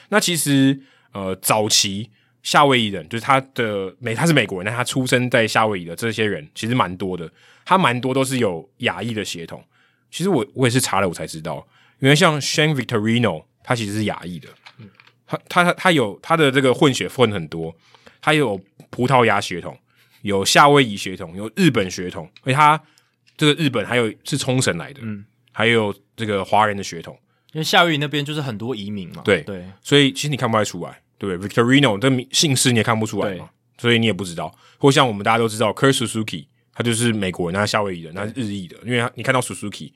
[0.08, 0.78] 那其实
[1.12, 2.10] 呃早期
[2.42, 7.30] 夏威夷人，就是他的美他是美国人，但他出生在夏威夷的这些人其实蛮多的，
[7.64, 9.64] 他蛮多都是有亚裔的血统。
[10.10, 11.66] 其实我我也是查了我才知道，
[11.98, 14.48] 因为像 Shane Victorino 他其实是亚裔的。
[15.26, 17.74] 他他他有他的这个混血混很多，
[18.20, 18.60] 他有
[18.90, 19.76] 葡萄牙血统，
[20.20, 22.80] 有夏威夷血统，有日本血统，而且他
[23.36, 27.18] 这个日本还有是冲绳来的，嗯，还有这个华人的血统，
[27.52, 34.54] 因为夏威夷那边就是很多移民嘛，对对，所以其实你看不太出来，对不对？Victorino 这姓氏你也看不出来嘛，所以你也不知道。
[34.78, 39.92] 或像我们大家都知道，Kurt Suzuki 他就是美国人，他是夏威夷人，他是日裔的，因为他你看到 Suzuki，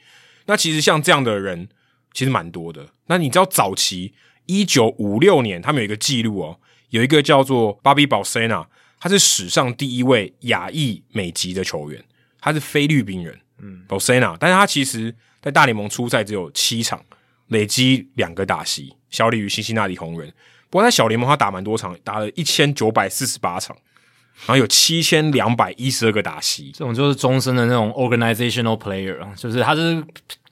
[0.47, 1.69] 那其实像这样的人
[2.13, 2.89] 其实蛮多的。
[3.07, 4.15] 那你知道早期？
[4.47, 6.59] 一九五六年，他们有一个记录哦，
[6.89, 8.67] 有一个叫做 Bobby Bolsena，
[8.99, 12.03] 他是史上第一位亚裔美籍的球员，
[12.41, 17.03] 他是菲律宾人，嗯，Bolsena，但是他其实在大联盟出赛只有七场，
[17.49, 20.33] 累积两个打席，效力于辛辛那提红人。
[20.71, 23.77] 不过在小联盟他打蛮多场，打了一千九百四十八场，
[24.47, 30.05] 然后有七千两百一十二个打席，这种就是终身的那种 organizational player 啊，就是他是。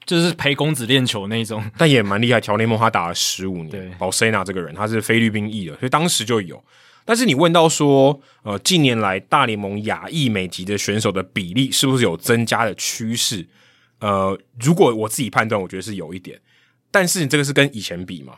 [0.05, 2.39] 就是陪公子练球那种，但也蛮厉害。
[2.39, 3.69] 乔联盟他打了十五年。
[3.69, 6.63] 对，保塞纳这个人他是菲律宾裔的，所以当时就有。
[7.07, 13.47] 但是你问到说，呃，近年来大联盟亚裔美籍的选手的比例是不是有增加的趋势？
[13.99, 16.37] 呃，如果我自己判断，我觉得是有一点。
[16.91, 18.33] 但是你这个是跟以前比嘛？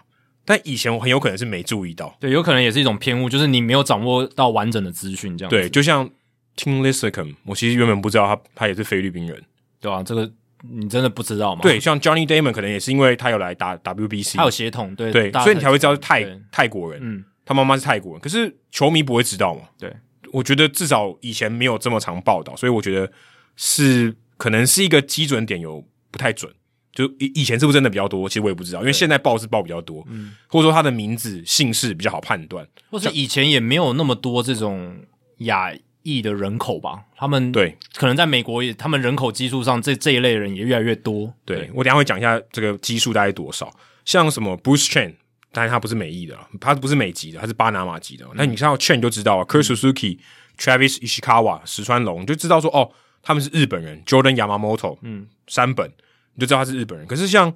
[0.45, 5.49] 但以前我很有可能是没注意到，对，有可能也是一种偏误，就是你没有掌握到完整的资讯，这样。
[5.49, 6.07] 对，就像
[6.55, 9.43] Tim Lincecum，我其实原本不知道他他也是菲律宾人，
[9.81, 10.03] 对吧、啊？
[10.03, 10.31] 这个。
[10.61, 11.61] 你真的不知道吗？
[11.61, 19.61] 对，像 Johnny Damon 可能也是因为他有来打 WBC，他有血统，对对，所以你才会知道是泰泰国人，嗯，他妈妈是泰国人，可是球迷不会知道嘛？
[19.79, 19.91] 对，
[20.31, 23.11] 我觉得至少以前没有这么常报道，所以我觉得
[23.55, 26.53] 是可能是一个基准点有不太准，
[26.93, 28.29] 就以以前是不是真的比较多？
[28.29, 34.95] 其实我也不知道，因为现在报是报比较多，嗯，或者说他的名字姓氏比较好判断，或者以前也没有那么多这种
[35.39, 35.73] 亚。
[36.01, 41.31] 裔的人口吧，他们对，可能在美国也，他们人口基数上这这一类人也越来越多。
[41.43, 43.69] 对，对我等一下会讲一下这个基数大概多少。
[44.05, 45.15] 像什么 Bruce Chen，
[45.51, 48.25] 当然他不是美裔的，他不是美籍的，他是巴拿马籍的。
[48.35, 50.19] 那、嗯、你看到 Chen 就知道啊、嗯、Kurt Suzuki、
[50.57, 54.03] Travis Ishikawa、石川龙，就知道说哦，他们是日本人。
[54.05, 55.91] Jordan Yamamoto，嗯，山本，
[56.35, 57.07] 你就知道他是日本人。
[57.07, 57.51] 可是像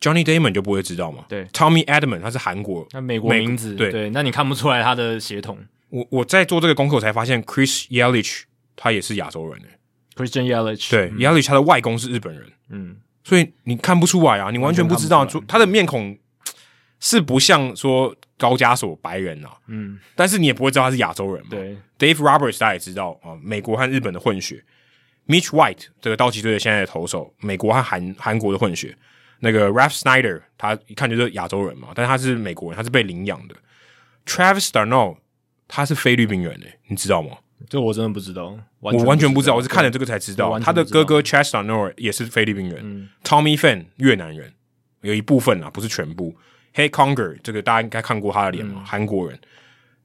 [0.00, 1.24] Johnny Damon 就不会知道嘛？
[1.28, 5.58] 对，Tommy Edman 他是韩国，那美国名字，对对，那你看不出来他的血统。
[5.90, 8.42] 我我在做这个功课才发现，Chris Yelich
[8.74, 16.18] 他也是亚洲人诶、欸、Christian Yelich 对、嗯、Yelich 他的外公是日本人，嗯，所以你看不出来啊，你完全不知道，他的面孔
[17.06, 21.50] 是不像说高加索白人啊，嗯，但是你也不会知道他是亚洲人嘛。
[21.50, 24.64] 对，Dave Roberts 大家也知道啊，美国和日本的混血
[25.26, 28.96] ，Mitch White 这个道奇队的现在的投手，美国和韩韩国的混血，
[29.40, 33.54] 那个 Ralph Snyder 他一看就是亚洲人嘛，但是他是美国人，他是被领养的
[34.24, 35.18] ，Travis d'Arnaud
[35.68, 37.36] 他是菲律宾人诶、欸，你知道吗？
[37.68, 40.58] 这我真的不知道，我完全不知道，我是看了这个才知道。
[40.58, 44.54] 他的哥哥 Chas d'Arnaud 也是菲律宾人、嗯、，Tommy Pham 越南人，
[45.02, 46.34] 有一部分啊，不是全部。
[46.74, 49.38] Hank Conger 这个大家应该看过他的脸嘛，韩、嗯、国人。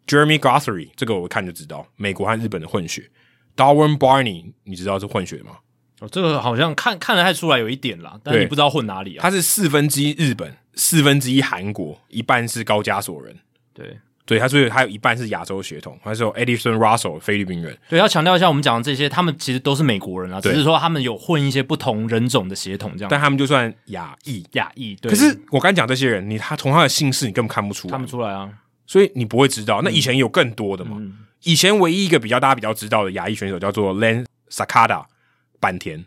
[0.08, 3.10] Jeremy Guthrie 这个我看就知道，美国和日本的混血。
[3.56, 5.58] Darwin Barney 你知道是混血吗？
[6.00, 9.22] 哦，这个好像看看得太出来有一点啦，但你不知道混哪里啊？
[9.22, 13.38] 他是四分之一日本，四分之一韩国，一半是高加索人。
[13.74, 14.00] 对。
[14.30, 17.76] 对，他所以他有一半是亚洲血统，还是有 Edison Russell 菲律宾人。
[17.89, 23.07] 对，要强调一下，我们讲的这些，他们其实都是美国人啊，只是说他们有混一些不同人种的血统这样。
[23.10, 24.93] 但他们就算亚裔，亚裔。
[24.97, 25.10] 对。
[25.10, 28.47] 可是我刚讲这些人，你他从他的姓氏，你根本看不出来，看不出来啊，
[28.85, 29.81] 所以你不会知道。
[29.84, 30.97] 那以前有更多的嘛？
[30.99, 35.06] 嗯、以前唯一一个比较大家比较知道的亚裔选手叫做 Len Sakada，
[35.60, 36.06] 坂田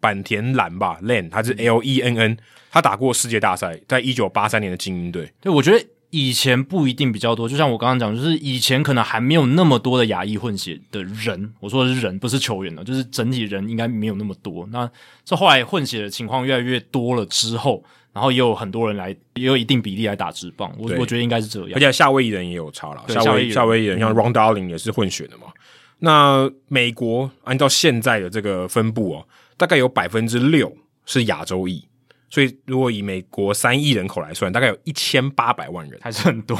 [0.00, 2.36] 坂田蓝吧，Len 他是 L E N N，
[2.72, 5.32] 他打过世界大赛，在一九八三年的精英队。
[5.40, 5.86] 对，我觉得。
[6.10, 11.52] 以前不一定比较多，就像我刚刚讲，就是以前可能还没有那么多的亚裔混血的人。
[11.60, 14.68] 我说的是人，不是球员的，就是整体人应该没有那么多。
[14.72, 14.90] 那
[15.24, 17.82] 这后来混血的情况越来越多了之后，
[18.12, 20.74] 然后也有很多人来，也有一定比例来打职棒。
[20.78, 21.70] 我我觉得应该是这样。
[21.74, 25.44] 而且夏威夷人也有差了，夏威夏威夷人像 Ron Darling 也是混血的嘛。
[25.48, 25.54] 嗯、
[26.00, 29.26] 那美国按照现在的这个分布哦，
[29.56, 30.76] 大概有百分之六
[31.06, 31.84] 是亚洲裔。
[32.30, 36.56] 所以，如果以美国三亿人口来算，大概有一千八百万人，还是很多。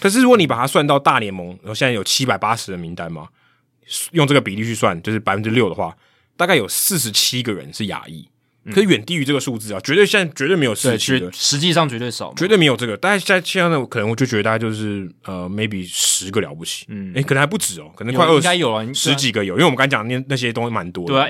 [0.00, 3.28] 可是，如果你把它算到大联盟，然后现在有七百八十人名单嘛，
[4.10, 5.96] 用这个比例去算，就是百分之六的话，
[6.36, 8.28] 大概有四十七个人是亚裔。
[8.70, 12.96] 可是远低于这个数字啊，绝对现在绝对没有四七的，实际上绝对少，绝对没有这个。
[12.96, 21.12] 但是在现在呢，可能我就觉得大概就是呃，maybe 十个了不起，嗯，诶，可能还不止哦，可能快二十，应该有啊，十几个有，因为我们刚才讲那那些东西蛮多的。
[21.12, 21.26] 对啊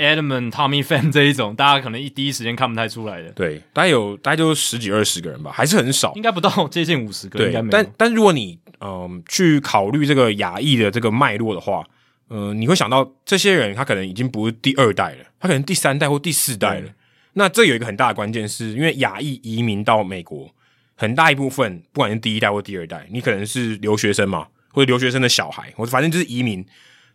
[0.50, 3.30] Tommy Pham 这一种，大家可能一第一时间看不太出来的。
[3.30, 7.38] 对，大概有大概就十几二十个人吧，还是很少，应该不到接近五十个。
[7.38, 11.84] 对，但但如果你嗯、呃、去考虑这个亚裔的这个脉络的话，
[12.28, 16.88] 呃，你会想到这些人他可能已经不是第二代了，他可能第三代或第四代了。
[17.34, 20.54] 那这有一个很大的关键，是因为亚裔移民到美国，
[20.94, 26.64] 很大一部分，不管是第一代或第二代，你可能是留学生嘛，或者留学生的小孩，或者反正就是移民，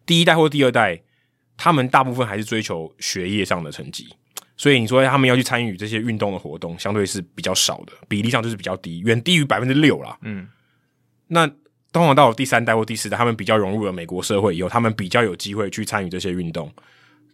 [0.06, 1.02] 第一代或第二代，
[1.56, 4.08] 他们大部分还是追求学业上的成绩，
[4.56, 10.18] 所以你说他们要去参与这些运动的活动，相对是比较少的，比例上就是比较低，远低于百分之六啦。
[10.22, 10.48] 嗯，
[11.28, 11.48] 那
[11.94, 16.72] 通常到了第三代或第四代，他们比较融入了美国社会以后，他们比较有机会去参与这些运动，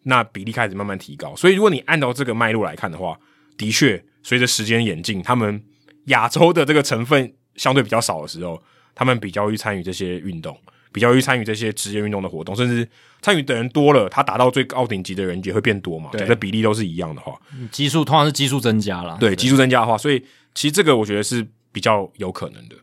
[0.03, 1.35] 那比例开始慢慢提高。
[1.35, 3.17] 所以如果你按照这个脉络来看的话，
[3.57, 5.63] 的确随着时间演进，他们
[6.05, 8.61] 亚洲的这个成分相对比较少的时候，
[8.95, 10.57] 他们比较会去参与这些运动。
[10.91, 12.87] 比较会参与这些职业运动的活动，甚至
[13.19, 16.11] 参与的人多了，他达到最高顶级的人也会变多嘛。
[16.11, 17.35] 对，这比例都是一样的话，
[17.71, 19.17] 基数通常是基数增加了。
[19.19, 20.23] 对，基数增加的话，所以
[20.53, 22.75] 其实这个我觉得是比较有可能的。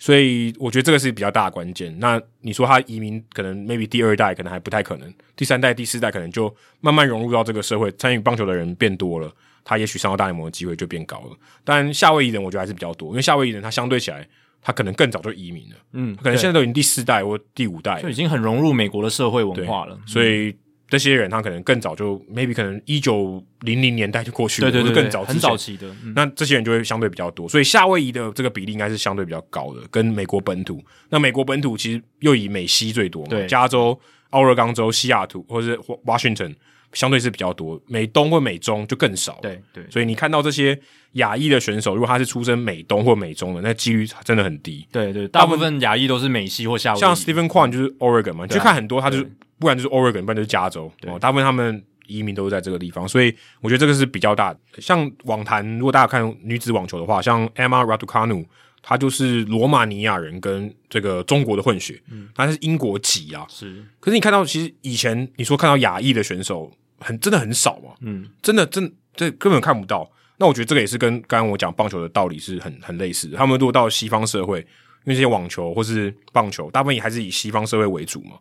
[0.00, 1.96] 所以我觉得这个是比较大的关键。
[2.00, 9.32] 那你说他移民可能 maybe 第二代可能还不太可能，第三代、第四代可能就慢慢融入到这个社会，参与棒球的人变多了，
[9.62, 11.36] 他也许上到大联盟的机会就变高了。
[11.62, 14.26] 但夏威夷人我觉得还是比较多，因为夏威夷人他相对起来。
[14.62, 19.98] 他可能更早就移民了，嗯，可能现在都已经第四代或第五代，就已经很融入美国的社会文化了。
[20.06, 20.54] 所以
[20.90, 25.88] 这些人他可能更早就，maybe 可能一九零零年代就过去了，对对对，更早很早期的。
[26.04, 30.82] 嗯、那这些人就会相对比较多，所以夏威夷的这个比例应该是相对比较高的，跟美国本土。
[31.08, 33.98] 那美国本土其实又以美西最多嘛，对，加州、
[34.30, 36.54] 奥勒冈州、西雅图或者是 Washington。
[36.92, 39.38] 相对是比较多，美东或美中就更少。
[39.40, 40.76] 对对，所以你看到这些
[41.12, 44.84] 亚裔的选手，如果他是出生美东或美中的，那几率真的很低。
[44.90, 47.00] 对对，大部分亚裔都是美西或夏威夷。
[47.00, 50.90] 像 Stephen Kwan 就是 Oregon 嘛，你去看很多，他就是不然就是 Oregon，不然就是加州。
[51.00, 54.58] 对，大部分他们移民都是在这个地方，所以我觉得这个是比较大的。
[54.78, 58.44] 像网坛，如果大家看女子网球的话，像 Emma Raducanu，
[58.82, 63.46] 她就是罗马尼亚人跟这个中国的混血，嗯，她是英国籍啊。
[63.48, 66.72] 是，可是你看到其实以前你说看到亚裔的选手。
[67.02, 70.06] 很真的很少嘛，嗯，真的真这根本看不到。
[70.36, 73.38] 那我觉得这个也是跟刚刚我讲棒球的道理是很很类似的。
[73.38, 74.66] 他们如果到西方社会，因
[75.06, 78.32] 为这些网球或是棒球，大部分也还是以西方社会为主嘛。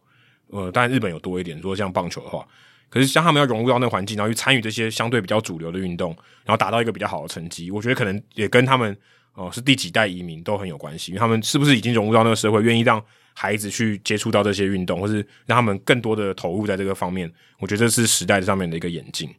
[0.52, 2.46] 呃，当然日本有多一点，如果像棒球的话，
[2.90, 6.10] 可是像他们要融入到那个环境，然后去参与这些相对比较主流的运动，
[6.44, 8.92] 然后达到一个比较好的成绩，我觉得可能也跟他们
[9.34, 11.12] 哦、呃、是第几代移民都很有关系。
[11.12, 13.00] 因为他们是不是已经融入到那个社会，愿意让
[13.34, 19.30] 孩子去接触到这些运动，或是让他们更多的投入在这个方面，我觉得这是时代上面的一个演进。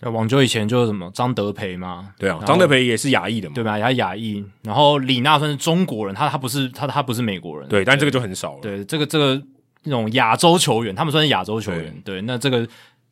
[0.00, 3.78] 那网球以前就是什么张德培嘛，对啊，张德培也是亚裔的嘛，对吧？
[3.78, 8.60] 他亚裔，然后李娜算是中国人，他他不是他他不是美国人，对，但这个就很少了。
[8.60, 9.42] 对，这个这个
[9.86, 12.68] 那种亚洲球员，他们算是亚洲球员，对，那这个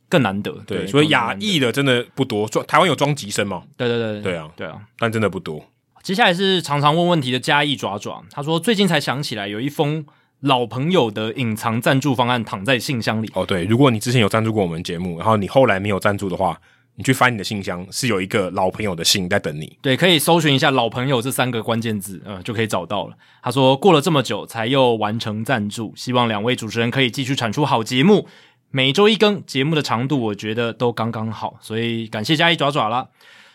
[0.08, 0.52] 更难得。
[0.66, 2.46] 对，对所以亚裔的真的不多。
[2.68, 3.62] 台湾有庄吉生吗？
[3.76, 5.64] 对对对对啊对啊，但真的不多。
[6.02, 10.04] 接下来是常常问问题的嘉义爪爪，他说最近才想起来有一封。
[10.40, 13.30] 老朋友的隐藏赞助方案躺在信箱里。
[13.32, 16.60] 哦，对，如果你之前有赞助过我们节目，然后你后来没有赞助的话，
[16.96, 19.76] 你去翻你的信箱，是有一个老朋友的信在等你。
[19.82, 23.16] 对，可以搜寻一下“老朋友”这三个关键字，呃，就可以找到了。
[23.42, 28.28] 他说过了这么久才又完成赞助，希望两位主持人可以继续产出好节目，
[28.70, 33.08] 每周一更，节目的长度我觉得都刚刚好，所以感谢嘉义爪爪啦。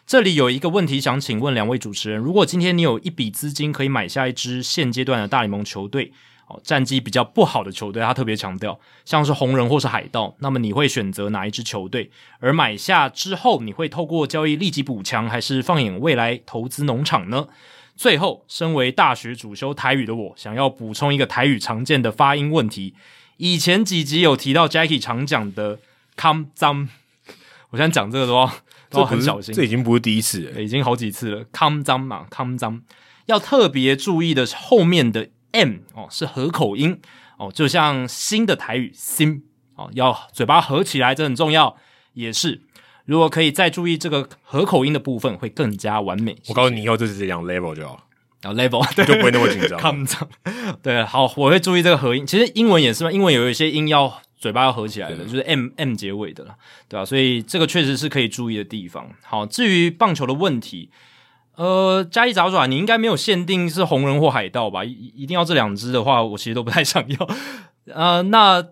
[0.06, 6.12] 这里有一个问题想请问两位主持人：如果今天你有一笔资金可以买下一支现阶段的大联盟球队？
[6.50, 12.10] 哦，战绩比较不好的球队，他特别强调，像是红人或是海盗，那么你会选择哪一支球队？
[12.40, 17.48] 而买下之后，你会透过交易立即补强，还是放眼未来投资农场呢？
[17.96, 22.96] 最后，身为大学主修台语的我，想要补充一个台语常见的发音问题。
[23.38, 25.80] 以前几集有提到 Jackie 常讲的
[26.18, 26.90] “come 脏”，
[27.70, 31.46] 我现在讲这个的话都要很小心，这已经不是第一次了，已经好几次了。
[31.54, 32.82] come 脏嘛，come 脏，
[33.28, 35.30] 要特别注意的是后面的。
[35.52, 37.00] M 哦是合口音
[37.38, 39.44] 哦，就像新的台语新
[39.76, 41.78] 哦，要嘴巴合起来，这很重要。
[42.14, 42.62] 也是，
[43.06, 46.36] 如果可以再注意这个合口音的部分，会更加完美。
[46.50, 48.08] 我告诉你，以后就是这样 level 就好，
[48.42, 50.08] 然后 level 对，就不会那么紧张。
[50.84, 52.28] 对，好，我会注意这个合音。
[52.28, 56.56] 其实英文也是嘛，英文有一些音要嘴巴要合起来的，就是 M M 结尾的了，
[56.90, 57.06] 对吧？
[57.06, 59.10] 所以这个确实是可以注意的地方。
[59.24, 60.90] 好，至于棒球的问题。
[61.60, 64.86] 呃，加一爪爪，你应该没有限定是红人或海盗吧？
[64.86, 67.30] 一一定要这两只的话，我其实都不太想要。
[67.94, 68.66] 呃，那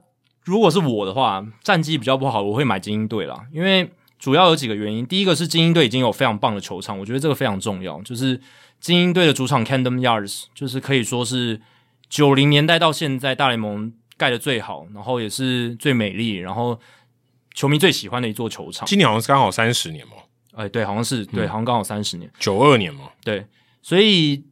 [0.45, 3.41] 如果是我的话，战绩比较不好，我会买精英队啦。
[3.51, 5.05] 因为主要有几个原因。
[5.05, 8.01] 第一个是精英队已经有非常棒的球场，我觉得这个非常重要。
[8.03, 8.39] 就是
[8.79, 11.59] 精英队的主场 Camden Yards，就是可以说是
[12.09, 16.79] 九零年代到现在大联盟盖的最好，然后也是最美丽，然后
[17.53, 18.87] 球迷最喜欢的一座球场。
[18.87, 20.13] 今年好像是刚好三十年嘛。
[20.57, 23.45] 哎，对，好像是对，好像刚好三十年，九二年嘛，对，
[23.81, 24.43] 所以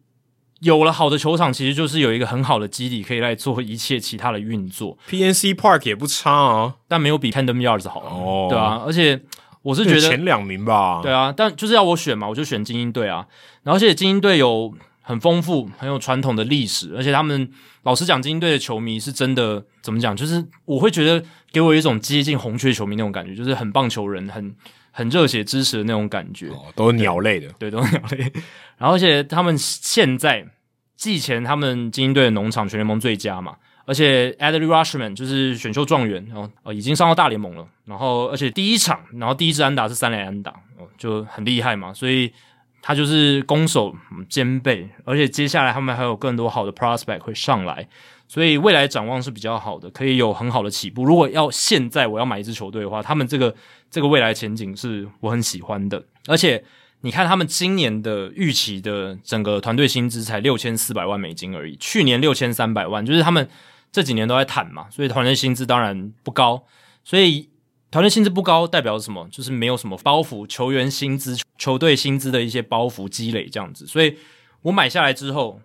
[0.59, 4.97] 有了好的球场，其实就是有一个很好的基底，可以来做一切其他的运作。
[5.09, 9.19] PNC Park 也不差啊，但没有比 Camden Yards 好哦，对啊，而且
[9.63, 11.01] 我是觉得前两名吧。
[11.01, 13.25] 对啊，但就是要我选嘛，我就选精英队啊。
[13.63, 17.49] 然后而且精英队有很丰富、很有传统的历史，而且他们
[17.83, 20.15] 老实讲，精英队的球迷是真的怎么讲？
[20.15, 24.55] 就是我会觉得给我一种接近红雀球迷那种感觉，就是很棒球人，很
[24.97, 26.47] 很热血支持的那种感觉。
[26.47, 28.31] 哦，都是鸟类的，对，对，都是鸟类。
[28.79, 30.47] 然后而且他们现在
[30.95, 33.57] 季前他们精英队的农场全联盟最佳嘛。
[33.87, 37.67] 而且 Adley Rutschman 就是选秀状元，然后呃已经上到大联盟了。
[37.85, 41.93] 然后而且第一场，然后第一支安打是三垒安打，哦就很厉害嘛。
[41.93, 42.33] 所以
[42.81, 43.95] 他就是攻守
[44.27, 47.87] 兼备，而且接下来他们还有更多好的 prospect 会上来，
[48.27, 51.03] 所以未来展望是比较好的，可以有很好的起步。
[51.05, 53.55] 如果要现在我要买一支球队的话，他们这个
[53.89, 56.03] 这个未来前景是我很喜欢的。
[56.27, 56.63] 而且
[57.01, 63.47] 你看他们今年的预期的整个团队薪资才六千四百万美金而已，去年六千三百万，就是他们。
[63.91, 66.65] 这几年都在谈嘛，所以团队薪资当然不高。
[67.05, 67.47] 所以
[67.89, 69.25] 团队薪资不高代表什么？
[69.31, 73.87] 就是没有什么包袱，球员薪资、球队薪资的一些包袱积累这样子。
[73.87, 74.17] 所以
[74.63, 75.61] 我买下来之后，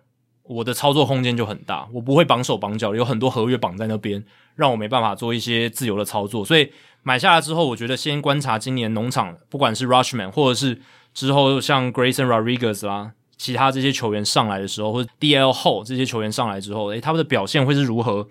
[0.51, 4.23] 我的操作空间就很大，我不会绑手绑脚，有很多合约绑在那边，
[4.55, 6.43] 让我没办法做一些自由的操作。
[6.43, 6.71] 所以
[7.03, 10.81] 买下来之后，我觉得先观察今年农场，不管是 Rushman 或者是
[11.13, 13.13] 之后像 Grayson Rodriguez 啦。
[13.37, 18.27] 其他这些球员上来的时候，或者 DL 后这些球员上来之后，诶，他们的表现会是如何？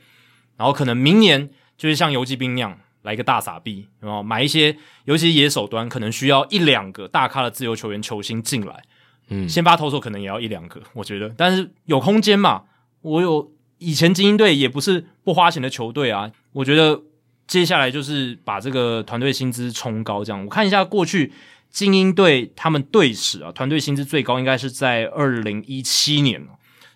[0.56, 4.76] 然后可能明年就是像游击兵那样来个大傻逼，然后买一些，
[5.06, 8.84] 尤其是野手端可能需要一两个大咖的自由球员球星进来，
[9.30, 12.64] 嗯，先发投手可能也要一两个，我觉得，但是有空间嘛。
[13.00, 17.00] 我有以前精英队也不是不花钱的球队啊，我觉得
[17.46, 21.32] 接下来就是把这个团队薪资冲高，这样我看一下过去。
[21.70, 26.44] 精英队他们队史啊，团队薪资最高应该是在二零一七年，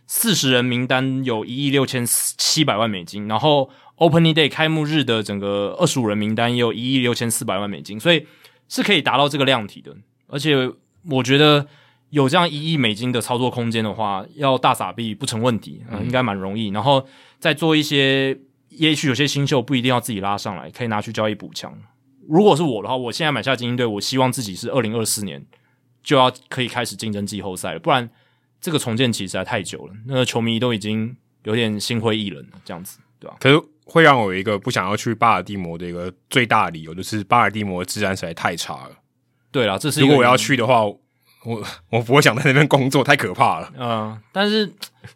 [0.08, 8.26] 四十人名单有一亿六千七百万美金，然后 Opening Day 开幕日的整个二十五人名单也有一亿六千四百万美金，所以
[8.68, 9.94] 是可以达到这个量体的。
[10.26, 10.68] 而且
[11.08, 11.68] 我觉得
[12.14, 16.68] 有这样一亿美金的操作空间的话，要大傻币不成问题，嗯，应该蛮容易。
[16.68, 17.04] 然后
[17.40, 18.38] 再做一些，
[18.68, 21.76] 也许有些新秀不一定要自己拉上来，可以拿去交易补强。
[22.28, 25.44] 如果是我的话，我现在买下精英队，我希望自己是二零二四年
[26.04, 28.08] 就要可以开始竞争季后赛了，不然
[28.60, 33.36] 这个重建期实在太久了，那个球迷都已经有点心灰意冷了，这样子，对吧？
[33.40, 38.92] 可是会让我有一个不想要去巴尔的摩的一个最大的理由，就是巴尔的摩的治安实在太差了。
[39.50, 40.84] 对啦，这是如果我要去的话，
[41.44, 43.72] 我 我不会想在那边工作，太可怕了。
[43.78, 44.66] 嗯，但是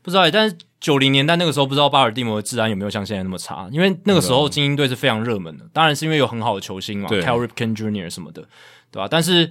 [0.02, 0.56] 不知道，但是。
[0.80, 3.68] 九零年代那个时候，不知道巴尔的摩的治安有没有像现在那么差？
[3.72, 8.09] 因为那个时候精英队是非常热门的，当然是因为有很好的球星嘛，Cal Ripken Jr.
[8.09, 8.42] 什么的，
[8.92, 9.09] 对吧？
[9.10, 9.50] 但是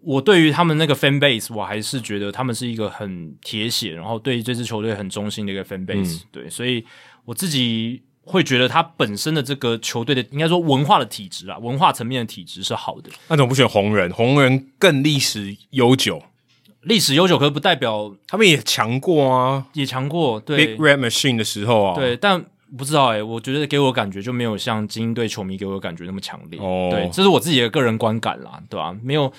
[0.00, 6.28] 我对于他们那个 fan base，我还是觉得他们是一个很铁血，然后对于这支球队很忠心的一个 fan base，嗯。
[6.32, 6.82] 对，所以
[7.26, 13.10] 我自己会觉得他本身的这个球队的，应该说文化的体质啊，文化层面的体质是好的。
[13.28, 14.12] 那怎么不选红人？
[14.12, 16.22] 红人更历史悠久。
[16.82, 20.38] 历史悠久，可是不代表他们也强过啊，也强过。
[20.40, 22.44] 对，Big Red Machine 的时候啊，对，但
[22.76, 26.60] 不知道哎、欸，我觉得给我感觉就没有像精英队球迷给我感觉那么强烈。
[26.60, 28.96] 哦，对，这是我自己的个人观感啦，对吧、啊？
[29.02, 29.32] 没有，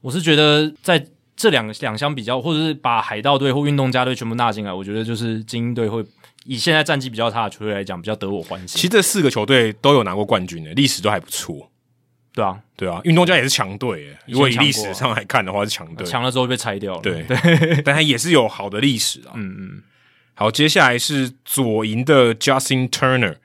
[0.00, 1.04] 我是觉得在
[1.34, 6.04] 这两两相比较，或者是把海盗队或运动家队全部纳进来，我觉得就是精英队会
[6.44, 8.68] 以现在战绩比较差的球队来讲，比较得我欢心。
[8.68, 11.70] 其实这四个球队都有拿过冠军的，历史都还不错。
[12.34, 14.18] 对啊，对啊，运动家也是强队诶。
[14.26, 16.06] 如果以历史上来看的话，是强队。
[16.06, 17.00] 强了之后被拆掉了。
[17.02, 19.32] 对对， 但他也是有好的历史啊。
[19.34, 19.82] 嗯嗯。
[20.34, 23.36] 好，接下来是左营的 Justin Turner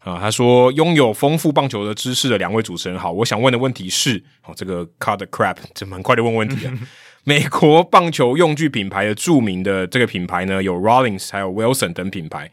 [0.00, 6.72] 啊，他说拥有丰富棒球的知识的两位主持人好，我想问的问题是，哦，这个 Cut the Crap，这蛮快的问问题啊。
[7.24, 12.50] 美国棒球用具品牌的著名的这个品牌呢，有 rollings 还有 Wilson 等品牌。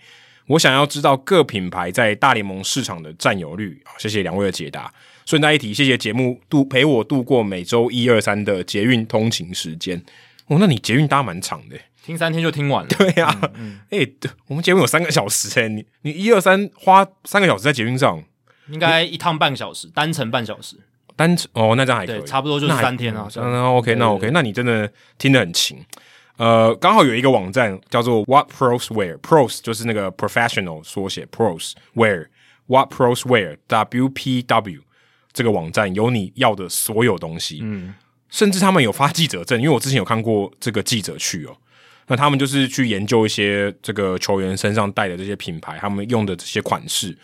[0.47, 3.81] 我想要知道各品牌在大联盟市场的占有率。
[3.85, 4.91] 好，谢谢两位的解答。
[5.25, 10.01] 顺带一提，谢谢节目度陪我度过每周一二三的捷运通勤时间。
[10.47, 12.89] 哦，那你捷运搭蛮长的，听三天就听完了。
[12.97, 14.13] 对呀、啊，哎、嗯嗯欸，
[14.47, 18.23] 我们节目有三个小时诶，你你一二三花三个小时在捷运上，
[18.69, 20.77] 应该一趟半小时，单程半小时，
[21.21, 23.27] 单程哦，那这样还可以，差不多就是三天啊。
[23.35, 25.77] 那，那 OK，那 OK，那你真的听得很勤。
[26.37, 34.81] 呃，刚好有一个网站叫做 What Pros Wear，Pros 就是那个 professional 缩写，Pros Wear，What Pros Wear，W P W。
[35.33, 37.93] 这个网站有你要的所有东西，嗯，
[38.29, 41.55] 甚至他们有发记者证，因为我之前有看过这个记者去哦，
[42.07, 47.17] 那他们就是去研究一些这个球员身上带的这些品牌，他们用的这些款式。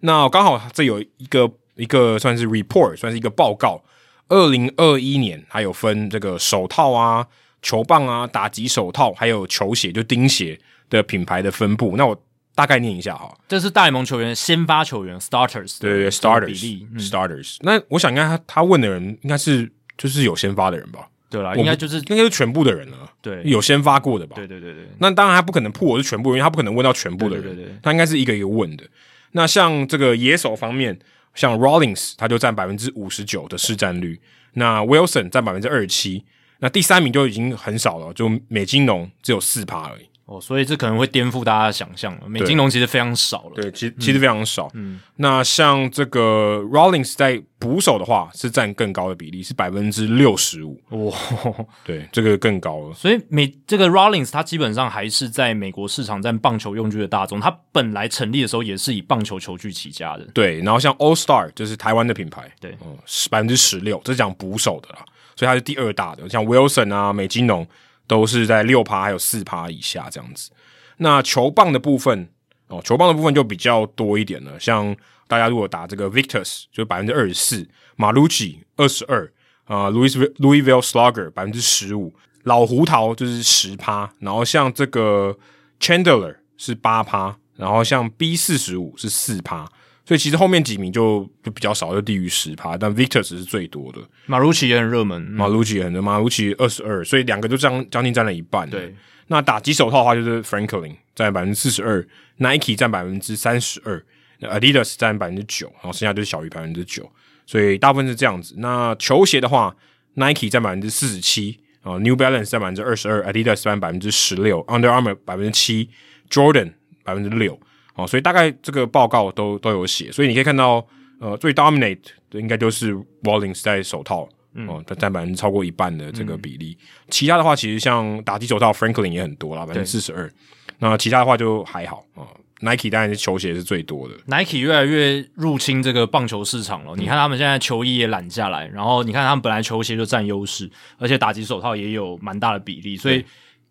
[0.00, 3.82] 那刚好这有一个一个算是 report，算是一个报告。
[4.28, 7.26] 二零二一年还有分这个手套啊、
[7.62, 10.60] 球棒啊、打击手套，还有球鞋就钉鞋
[10.90, 11.94] 的品牌的分布。
[11.96, 12.22] 那我
[12.54, 13.34] 大概念一下哈。
[13.48, 17.56] 这是大联盟球员先发球员 starters，对对对，starters 比例、嗯、starters。
[17.60, 21.08] 那我想应该他他问的人应该是就是有先发的人吧？
[21.30, 23.10] 对啦，应该就是应该是全部的人了。
[23.22, 24.36] 对，有先发过的吧？
[24.36, 24.88] 对对对对。
[24.98, 27.44] 那当然他不可能破我是全部，因为他不可能问到全部的人。
[27.44, 28.84] 对对对，对，他应该是一个一个问的。
[29.32, 30.98] 那像这个野手方面，
[31.34, 34.20] 像 Rollings，它就占百分之五十九的市占率，
[34.54, 36.24] 那 Wilson 占百分之二十七。
[36.60, 40.07] 那第三名就已经很少了，就美津浓只有四趴而已。
[40.28, 42.28] 哦，所以这可能会颠覆大家的想象了。
[42.28, 44.70] 美津浓其实非常少了，对，其实其实非常少。
[44.74, 50.78] 嗯，那像这个 Rawlings 在捕手的话是占更高的比例，是百分之六十五。
[50.90, 51.16] 哇，
[51.82, 52.92] 对，这个更高了。
[52.92, 57.40] 所以美这个 Rawlings 他基本上还是在美国市场占棒球用具的大宗。
[57.40, 60.24] 它本来成立的时候也是以棒球球具起家的。
[60.34, 62.94] 对，然后像 All Star 就是台湾的品牌，对，嗯，
[63.30, 64.98] 百分之十六，这是讲捕手的啦。
[65.34, 67.66] 所以它是第二大的，像 Wilson 啊、美津浓
[68.08, 70.50] 都是在六趴还有四趴以下这样子。
[70.96, 72.28] 那球棒的部分
[72.66, 74.58] 哦，球棒的部分就比较多一点了。
[74.58, 74.96] 像
[75.28, 79.32] 大家如果打这个 Victus 就百分之二十四，Marucci 二十二
[79.66, 82.12] 啊，Louis Louisville Slugger 百分之十五，
[82.42, 85.36] 老胡桃就是十趴，然后像这个
[85.78, 89.70] Chandler 是八趴，然后像 B 四十五是四趴。
[90.08, 93.98] 所以其实后面几名就就比较少，就低于十趴，但 Victor 是最多的。
[94.24, 98.66] 马鲁奇也很热门，马鲁奇也很热，马鲁奇二十二，所以两个就将将近占了一半。
[98.70, 102.02] 对，那打击手套的话，就是 Franklin 占百分之四十二
[102.38, 104.02] ，Nike 占百分之三十二
[104.40, 107.12] ，Adidas 占百分之九，然后剩下就是小于百分之九，
[107.44, 108.54] 所以大部分是这样子。
[108.56, 109.76] 那球鞋的话
[110.14, 115.90] ，Nike 占百分之四十七，啊，New Balance 占百分之二十二，Adidas 占百分之十六，Under Armour 百分之七
[116.30, 116.72] ，Jordan
[117.04, 117.60] 百分之六。
[117.98, 120.86] 哦，所以大概这个报告都都有写，所以你可以看到，
[121.18, 121.98] 呃，最 dominate
[122.30, 122.94] 的应该就是
[123.24, 124.28] Wallings 在手套，
[124.68, 126.78] 哦，它占百分之超过一半的这个比例。
[126.80, 130.30] 嗯、其他的话，其实像打击手套，Franklin 也很多啦，百分之四十二。
[130.78, 132.22] 那其他的话就还好啊。
[132.60, 136.92] Nike 当然是球鞋是最多的，Nike 越来越入侵这个棒球市场了。
[136.94, 143.24] 嗯、你看他们现在球衣也揽下来，然后你看他们本来球鞋就占优势，而且打击手套也有蛮大的比例，所以。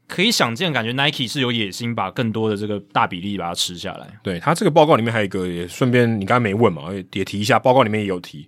[0.07, 4.07] 可以想见，感觉 Nike 是有野心把更多的这个大比例把它吃下来。
[4.23, 8.47] 对，他这个报告里面还有一个，也顺便你刚才没问嘛，也也提一下，报告里面也有提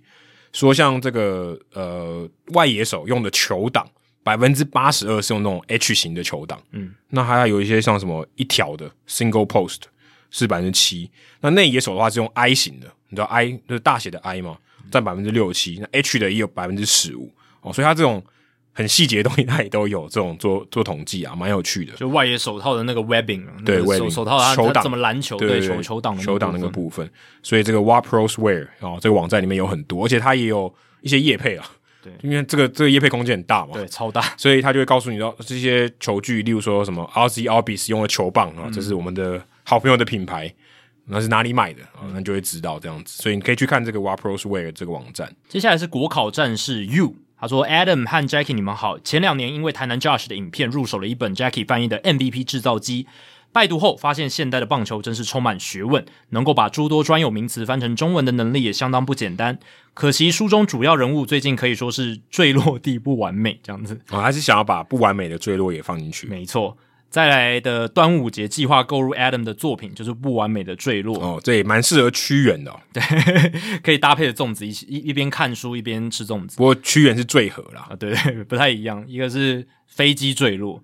[0.52, 3.86] 说，像这个呃外野手用的球挡，
[4.22, 9.82] 百分之八十二是用那种 H 型的球挡，嗯，那还有一些像什么一条的 Single Post
[10.30, 11.10] 是百分之七，
[11.42, 14.56] 那内野手的话是用 I 型的，你知道 I 就是大写的 I 嘛，
[14.90, 17.30] 占百分之六七，那 H 的也有百分之十五
[17.60, 18.24] 哦，所以它这种。
[18.80, 21.92] 很细节的东西，它也都有这种做做统计啊，蛮有趣的。
[21.96, 27.08] 就外野手套的那个 webbing，对，手 webbing，手套它球挡怎么篮球对球球挡球挡那个部分。
[27.42, 31.70] 所以这个 WAPROS Wear 哦，这个网站里面有很多，而且它也有一些业配啊。
[32.02, 40.50] 对，因为这个这个业配空间很大嘛，对，超大，所以他就会告诉你说这些球具，例如说什么 RZ Orbis 用的球棒啊，这是我们的好朋友的品牌，
[41.04, 42.08] 那是哪里买的啊？
[42.14, 43.22] 那就会知道这样子。
[43.22, 45.36] 所以你可以去看这个 WAPROS Wear 这个网站。
[45.46, 47.14] 接下来是国考战士 U。
[47.40, 48.98] 他说：“Adam 和 Jackie，你们好。
[48.98, 53.06] 前两年因为台南 Josh 的影片入手了一本 Jackie 翻译的 MVP 制造机，
[53.50, 59.58] 拜读后发现现代的棒球真是充满学问，能够把诸多专有名词翻成中文的能力也相当不简单。
[59.94, 63.98] 可惜书中主要人物最近可以说是坠落地不完美，这样子。
[64.10, 66.26] 我、哦、还是想要把不完美的坠落也放进去。
[66.26, 66.76] 没错。”
[67.10, 73.02] 再来的端午节计划购入 Adam 的作品，就是不完美的坠落哦，这也蛮适合屈原的、哦， 对，
[73.82, 76.56] 可以搭配着粽子一起一一边看书一边吃粽子。
[76.56, 78.14] 不过屈原是坠河啦，啊，对，
[78.48, 80.82] 不太一样，一个是飞机坠落。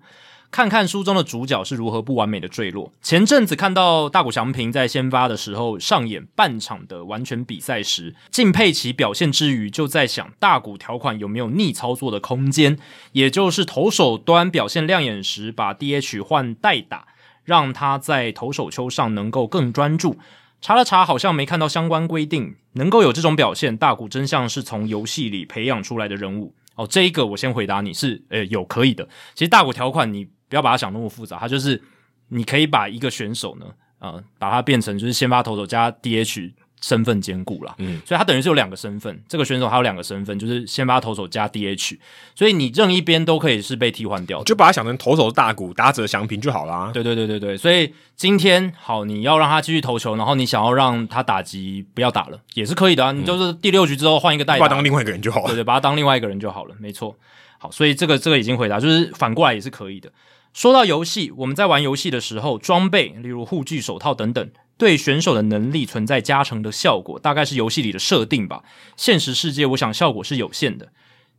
[0.49, 2.91] 看看书中的主角是如何不完美的坠落。
[3.01, 12.79] 前阵子看到大谷翔平在先发的时候上演半场的完全比赛时，敬佩其表现之余，就在想大谷条款有没有逆操作的空间，
[13.11, 17.07] 也就是投手端表现亮眼时，把 DH 换代打，
[17.43, 20.17] 让他在投手丘上能够更专注。
[20.61, 26.87] 查了查，好像没看到相关规定，能够有这种表现，大谷真像是从游戏里培养出来的人物哦。
[26.87, 29.07] 这一个我先回答你是，呃，有可以的。
[29.35, 30.29] 其实大谷条款你。
[30.49, 31.81] 不要把它想那么复杂，它就是
[32.29, 33.65] 你可以把一个选手呢，
[33.99, 37.73] 呃，把它变成就是先发投手加 DH 身份兼顾啦。
[37.79, 41.97] 嗯，所以他等于是有两个身份，这个选手还有两个身份，就是先发投手加 DH，
[42.35, 46.91] 所以你任一边都可以是被替换掉的，就把它想成投手大谷，打者祥平就好啦。
[46.93, 53.11] 对对对对对，所以今天好，你要让他继续投球，然后你想要让他打击不要打了，也是可以的啊。
[53.11, 55.47] 你就是第六局之后换一个代打，把他当另外一个人就好了。
[55.47, 57.17] 对对，把他当另外一个人就好了，没错。
[57.57, 60.11] 好，所以这个这个已经回答，就是反过来也是可以的。
[60.53, 68.63] 说到游戏，我们在玩游戏的时候，装备例如护具、手套等等，对选手的能力存在加成的效果，大概是游戏里的设定吧。
[68.95, 70.91] 现实世界，我想效果是有限的。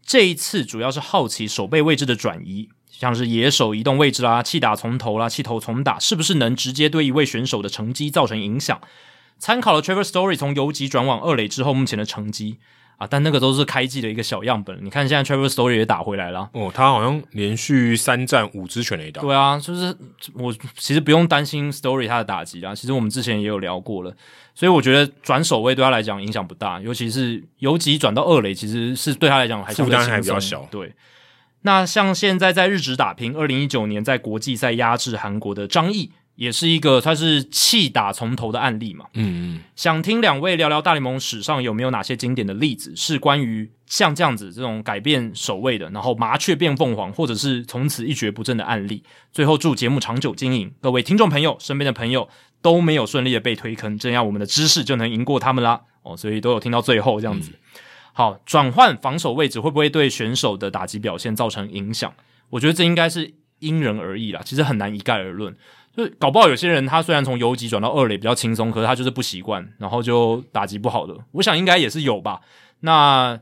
[0.05, 8.81] 这一次主要是好奇手背位置的转移，像是野手移动位置啦、弃打从头啦、弃头从打，是不是能直接对一位选手的成绩造成影响？
[9.39, 12.59] 参考了 Trevor Story 从游击转往二垒之后目前的成绩
[12.99, 14.77] 啊，但那个都是开季的一个小样本。
[14.85, 19.23] 你看现在 Trevor Story 也打回来了哦，他好像连续三战五支全垒打。
[19.23, 19.97] 对啊，就是
[20.35, 24.13] 我其实不用担心 Story 他的打击啊，其实我们之前也有聊过了，
[24.55, 30.69] 所以我觉得转守卫对他来讲影响不大，尤其是游击转到二垒，其实是对他来讲还相对轻松，负担还比较小。
[30.71, 30.93] 对。
[31.63, 39.07] 那像现在在日职打拼，二零一九年在国际赛压制韩国的张毅，也是一个他是弃打从头的案例嘛。
[39.15, 39.61] 嗯嗯。
[39.75, 49.03] 想听两位聊聊大联盟史上有没有哪些经典的例子，是关于像这样子这种改变守卫的，然后麻雀变凤凰，或者是从此一蹶不振的案例。
[49.33, 52.29] 最后祝节目长久经营，各位听众朋友身边的朋友
[52.63, 55.81] 都没有顺利的被推坑，这样我们的知识就能赢过他们啦。
[56.05, 57.51] 哦，所以都有听到最后这样子。
[57.51, 57.59] 嗯
[58.13, 62.13] 好，转换防守位置会不会对选手的打击表现造成影响？
[62.51, 65.55] 我觉得这应该是因人而异啦，其实很难一概而论。
[65.97, 71.17] 就搞不好有些人他虽然从游击转到二垒比较轻松，可是他就是不习惯，然后就打击不好的。
[71.33, 72.41] 我想应该也是有吧。
[72.81, 73.39] 那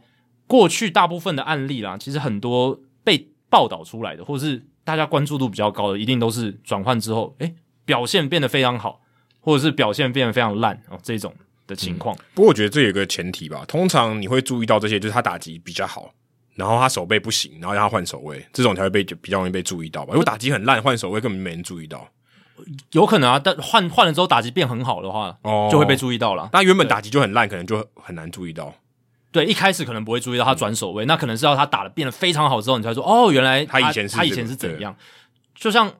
[0.46, 9.00] 过去大部分的案例啦，其实很多被报道出来的，或者是大家关注度比较高的，一定都是转换之后，诶，表现变得非常好，
[9.40, 11.34] 或者是表现变得非常烂哦，这种。
[11.68, 13.64] 的情况、不过我觉得这有个前提吧。
[13.66, 16.14] 通常你会注意到这些，就是他打击比较好，
[16.54, 20.12] 然后他守备不行，然后让他换守卫，这种才会被比较容易被注意到吧。
[20.12, 22.08] 如果打击很烂，换守卫根本没人注意到，
[22.92, 23.38] 有可能啊。
[23.38, 26.48] 但换换了之后打击变很好的话，哦，就会被注意到了。
[26.52, 28.74] 那原本打击就很烂，可能就很难注意到。
[29.32, 34.96] 对，一开始可能不会注意到他转守卫，嗯、那可能是要他打的变得非常好之后，你才说哦，原来他，他以前他以前是怎样。
[35.54, 35.92] 就像，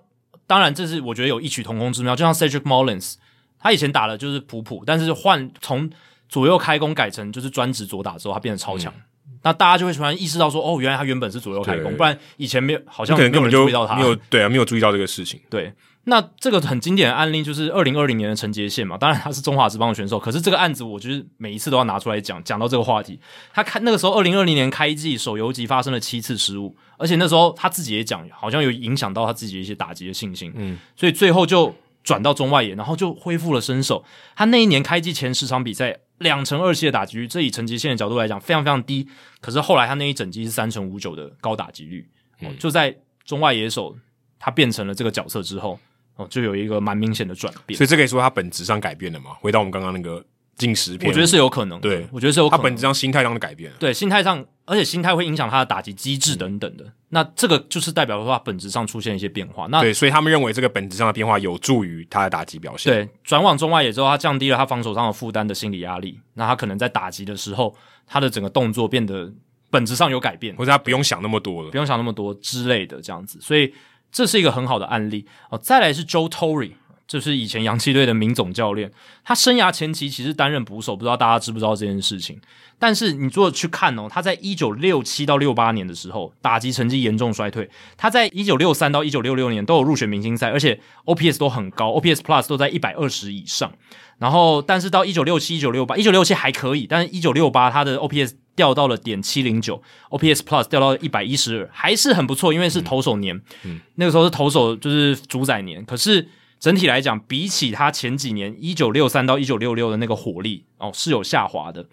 [0.47, 3.15] 当然这是我觉得有异曲同工之妙，就像 Cedric Mullins。
[3.59, 5.91] 他以前打的就是普普，但是换从
[6.29, 8.93] 左右开弓改成就是专职左打之后，他变得超强。
[8.97, 13.97] 嗯、那大家就会突然意识到说，哦，原来他原本是左右开弓，不然以前没有，好像根本就注意到他。
[13.97, 15.41] 没有对啊，没有注意到这个事情。
[15.51, 15.73] 对，
[16.09, 23.21] 那这个很经典的案例就是二零二零年的陈杰宪嘛，当然他是中华职棒的选手，可是这个案子我就是每一次都要拿出来讲，讲到这个话题。
[23.53, 30.53] 他开那个时候二零二零年开季手游级发生了七次失误，而且那时候他自己也讲，好像有影响到他自己的一些打击的信心。
[30.55, 31.75] 嗯，所以最后就。
[32.07, 34.05] 转到中外野，然后就恢复了身手。
[34.37, 39.09] 他那一年开季前十场比赛，两成二七的打击率，这以陈杰宪的角度来讲，非常非常低。
[39.41, 42.09] 可是后来他那一整季是三成五九的高打击率。
[42.43, 43.97] 嗯，就在中外野手
[44.39, 45.77] 他变成了这个角色之后，
[46.17, 47.77] 哦，就有一个蛮明显的转变。
[47.77, 49.31] 所以这可以说他本质上改变了嘛？
[49.41, 50.25] 回到我们刚刚那个。
[50.59, 51.79] 进食片，我觉得是有可能。
[51.83, 52.59] 对，我觉得是有可能。
[52.59, 56.85] 他本质上心态上的改变，对，心态上，而且心态会影响他的打击机制等等的。
[56.85, 59.67] 嗯、那这个就是代表的话本质上出现一些变化。
[59.67, 62.91] 那对，所以他们认为这个本质上的变化有助于他的打击表现。
[62.91, 66.19] 对，转往中外野之后，他降低了他防守上的负担的心理压力。
[66.33, 69.31] 那他可能在打击的时候，他的整个动作变得
[69.69, 73.39] 本质上有改变，或者他不用想那么多了，不用想那么多之类的这样子。
[73.43, 73.71] 所以
[74.11, 75.59] 这是一个很好的案例哦。
[75.59, 76.73] 再来是 Joe Torre。
[77.09, 78.91] 就是以前洋基队的名总教练，
[79.23, 82.41] 他生涯前期其实担任捕手，不知道大家知不知道这件事情。
[82.81, 87.71] 但是你如果去看哦，他在一九六七到六八年的时候，打击成绩严重衰退。
[87.97, 93.73] 他在一九六三到一九六六年都有入选明星赛，而且 OPS 都很高，OPS Plus 都在一百二十以上。
[94.19, 106.27] 然后，但是到一九六七、一九六八、一九六七还可以，但是一九六八他的 OPS 掉到了点七零九，OPS Plus 掉到一百一十二，还是很不错，因为是投手年，嗯，那个时候是投手就是主宰年，可是。
[106.59, 111.87] 整体来讲，比起他前几年一九六三到一九六六的那个火力哦，是有下滑的。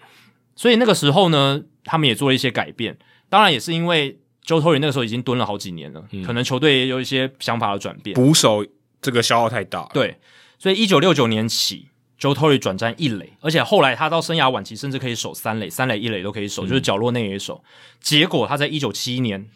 [0.55, 2.97] 所以那个时候呢，他们也做了一些改变。
[3.29, 8.15] 当然，也是因为 Joe Torre 那个时候已经蹲了好几年了，嗯、可能球队也有一些想法的转变。
[8.15, 8.65] 捕手
[9.01, 10.17] 这个消耗太大了，对。
[10.57, 11.89] 所以一九六九年起
[12.23, 17.61] ，Joe Torre 转战一垒，而且后来他到生涯晚期，甚至可以守三垒、三垒一垒都可以守，嗯、就是角落内野手。
[17.99, 19.49] 结果他在一九七一年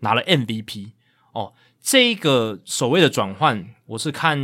[0.00, 0.92] 拿了 MVP
[1.32, 1.52] 哦。
[1.82, 4.38] 这个所谓的转换，我是看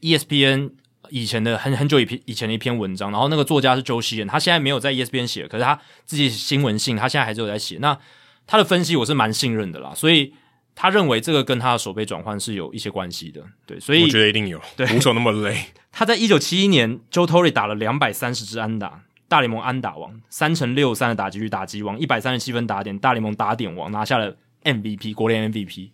[0.00, 0.70] ESPN
[1.08, 7.78] 以前的很很久以前以前的一篇文章，然后那个作家是 Joe Sheehan，他现在没有在 ESPN 写，可是他自己新闻性，他现在还是有在写。
[7.80, 7.98] 那
[8.46, 10.32] 他的分析我是蛮信任的啦，所以
[10.74, 13.42] 他认为这个跟他的手背转换是有一些关系的。
[13.66, 14.60] 对，所以我觉得一定有。
[14.76, 25.90] 对，捕手那么累， 他在一九七一年，Joe Torre 打了两百三十支安打，大联盟安打王，三乘六三的打击率，打击王，一百三十七分打点，大联盟打点王，拿下了 MVP 国联 MVP。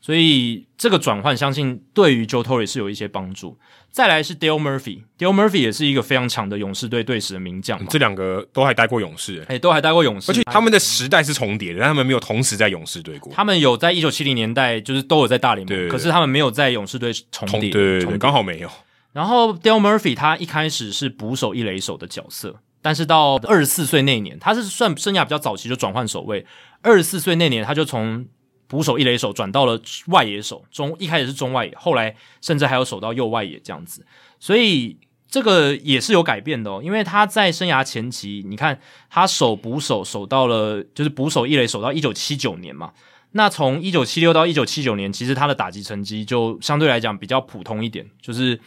[0.00, 3.58] 所以这个转换，相信对于 Joe Torre 是有一些帮助。
[3.90, 7.84] 再来是 Dale Murphy，Dale Murphy 也是一个非常强的勇士队队史的名将。
[7.88, 13.32] 这两个都还待过勇士，哎，都还待过勇士，而且他们的时代是重叠的，但他们没有同时在勇士队过。
[13.34, 18.70] 他们有在一九七零年代，就是都有在大联盟，对对对，可是他们没有在勇士队重叠，对对对，刚好没有。
[19.12, 26.46] 然后 Dale Murphy 他一开始是捕手一垒手的角色，但是到二十四岁那年，他是算生涯比较早期就转换守卫。
[26.80, 28.24] 二十四岁那年，他就从
[28.70, 34.06] 捕手、一垒手转到了外野手，中一开始是中外野，后来甚至还有守到右外野这样子，
[34.38, 34.96] 所以
[35.28, 36.80] 这个也是有改变的哦。
[36.80, 42.92] 因为他在生涯前期，你看他守捕手守到了，就是捕手一垒守到一九七九年嘛。
[43.32, 48.60] 那从一九七六到一九七九年，其实他的打击成绩就相对来讲比较普通一点，就是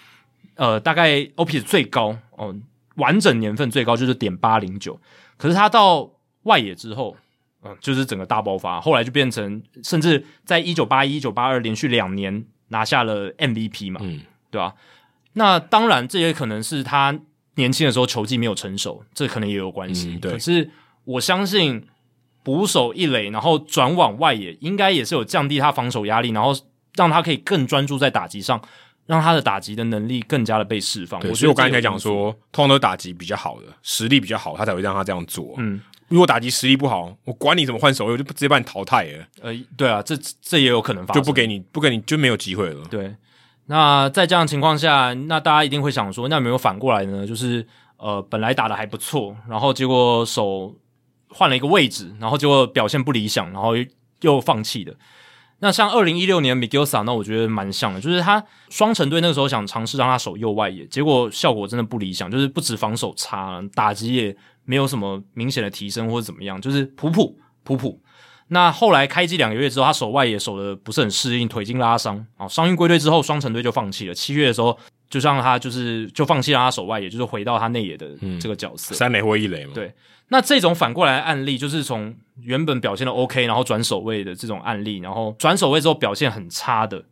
[0.56, 2.54] 呃大概 OPS 最高哦，
[2.96, 5.00] 完整年份最高就是点八零九，
[5.38, 6.12] 可是他到
[6.44, 7.16] 外野之后。
[7.64, 14.74] 嗯，就是整个大爆发，后来就变成，甚至在一九八一、一九八二连续两年拿下了 MVP 嘛，嗯，对吧？
[15.34, 17.18] 那当然，这也可能是他
[17.56, 20.12] 年轻的时候球技没有成熟，这可能也有关系。
[20.14, 20.70] 嗯、对，可是
[21.06, 21.88] 我相信
[22.44, 26.54] 捕手一垒，然后转往外野，应该也是有降低他防守压力，然后
[26.96, 28.62] 让他可以更专注在打击上，
[29.08, 31.20] 让他的打击的能力更加的被释放。
[31.20, 35.56] 对，所以我刚才讲说，通常都打击比较好的，实力比较好，他才会让他这样做。
[35.58, 35.82] 嗯。
[36.14, 39.26] 如果打击实力不好，我管你怎么换守卫，我就直接把你淘汰了。
[39.42, 42.86] 呃，对啊，这这也有可能发生，就不给你，不给你就没有机会了。
[42.88, 43.16] 对，
[43.66, 47.26] 那在这样的情况下，那大家一定会想说，那有没有反过来呢？
[47.26, 47.66] 就是
[47.98, 50.76] 呃，本来打的还不错，然后结果手
[51.30, 53.84] 换了一个位置，然后结果表现不理想，然后又，
[54.22, 54.96] 又放弃的。
[55.62, 64.36] 那像二零一六年 Miguel Sano，我觉得蛮像的，就是他双城队那个时候想尝试让他守右外野，结果效果真的不理想，就是不止防守差，打击也
[64.66, 68.02] 没有什么明显的提升或者怎么样，就是普普普普。
[68.50, 74.14] 那后来开机两个月之后，他守外也守的不是很适应，腿筋拉伤啊，伤愈归队之后，双城队就放弃了。
[74.14, 74.78] 七月的时候，
[75.10, 78.08] 就让他就是就放弃让他守外也，就是回到他内野的
[78.40, 79.72] 这个角色，嗯、三垒或一垒嘛。
[79.74, 79.92] 对。
[80.28, 87.04] 那这种反过来的案例，就是从原本表现的 OK，然后转守卫的这种案例，然后转守卫之后表现很差的，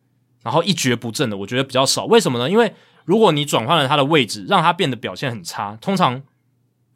[0.43, 2.05] 然后一蹶不振的，我觉得比较少。
[2.05, 2.49] 为什么呢？
[2.49, 2.73] 因为
[3.05, 6.21] 如果你转换了他的位置，让他变得表现很差，通常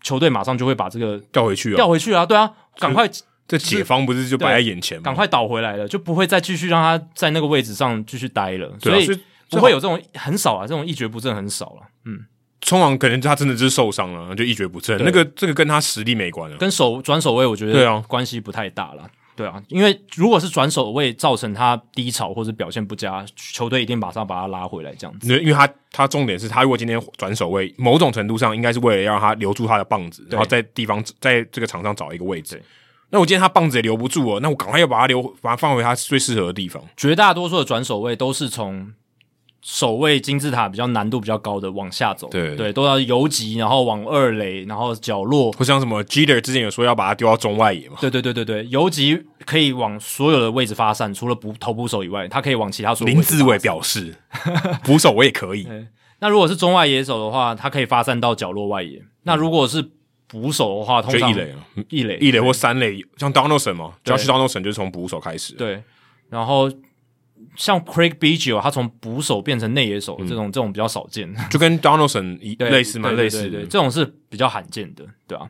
[0.05, 3.09] 球队马上就会把这个调回去，调回去啊，对啊，赶快
[3.47, 5.03] 这解方不是就摆在眼前吗？
[5.03, 8.71] 赶快倒回来了，就不会再继续让他在那个位置上继续待了。
[8.79, 9.09] 所以
[9.49, 12.25] 不会有这种很少啊，这种一蹶不振很少了，嗯。
[12.61, 14.99] 冲王可能他真的就是受伤了，就一蹶不振。
[15.03, 19.09] 那个这个跟他实力没关了，跟守转守卫我觉得对啊关系不太大了。
[19.35, 25.27] 对啊，因为如果是转守位造成他低潮或者表现不佳，球队一定马上把他拉回来这样子。
[25.41, 32.61] 因为他他重点是他如果今天转守位，某种程度上应该是为了让他留住他的棒子，然后在地方在这个场上找一个位置。
[33.09, 36.81] 那我今天他棒子也留不住了，那我赶快要把他留，把他放回他最适合的地方。
[36.95, 38.93] 绝大多数的转守位都是从。
[39.67, 47.97] 守卫金字塔比较难度比较高的往下走，对对，都要游击，然后往二垒，然后角落，不像什么 Jeter 之前有说要把它丢到中外野嘛？
[47.99, 53.31] 对对对对对，游击可以往所有的位置发散，除了捕投捕手以外，他可以往其他所有位置。
[53.31, 54.15] 林志伟表示，
[54.83, 55.67] 捕手我也可以。
[56.21, 58.99] 那如果是中外野手的话，他可以发散到角落外野。
[58.99, 59.83] 嗯、那如果是
[60.27, 61.57] 捕手的话，通常就一垒啊，
[61.89, 65.55] 一垒一垒或三垒，像 Donaldson 嘛，Josh Donaldson 就是从捕手开始。
[65.55, 65.81] 对，
[66.29, 66.71] 然后。
[67.55, 75.49] 像 Craig Biggio，他从捕手变成内野手，这种、嗯、这种比较少见， 就跟 Donaldson 一类似嘛，类似对，这种是比较罕见的，对啊。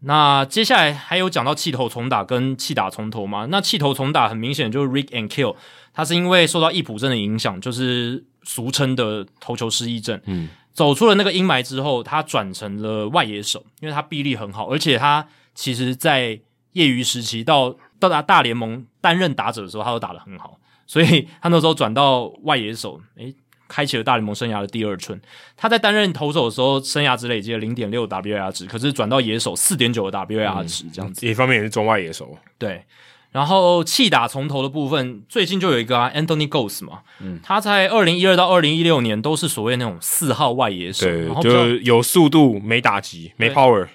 [0.00, 3.46] 那接下来还有讲到气头重打跟气打重头吗？
[3.50, 5.56] 那气头重打很明显就是 Rick and Kill，
[5.92, 16.38] 他是因为受到易普症的影响，就是俗称的投球失忆症，嗯，走出了那个阴霾之后，他转成了外野手，因为他臂力很好，而且他其实在
[16.72, 20.58] 业余时期到到达大联盟担任打者的时候，他都打得很好。
[20.86, 23.34] 所以他那时候转到外野手，诶，
[23.68, 25.20] 开启了大联盟生涯的第二春。
[25.56, 31.26] 他在担任投手的时候，生涯只累积了零点六 WAR 值，可是转到野手四点九的 WAR 值，这样子。
[31.26, 32.38] 一方面也是中外野手。
[32.56, 32.84] 对，
[33.32, 43.88] 然后弃打从投的部分，最近就有一个啊，Anthony Gose 嘛，嗯，他在二零一二到二零一六年都是所谓那种四号外野手，对，然后就有速度没打击，没 power。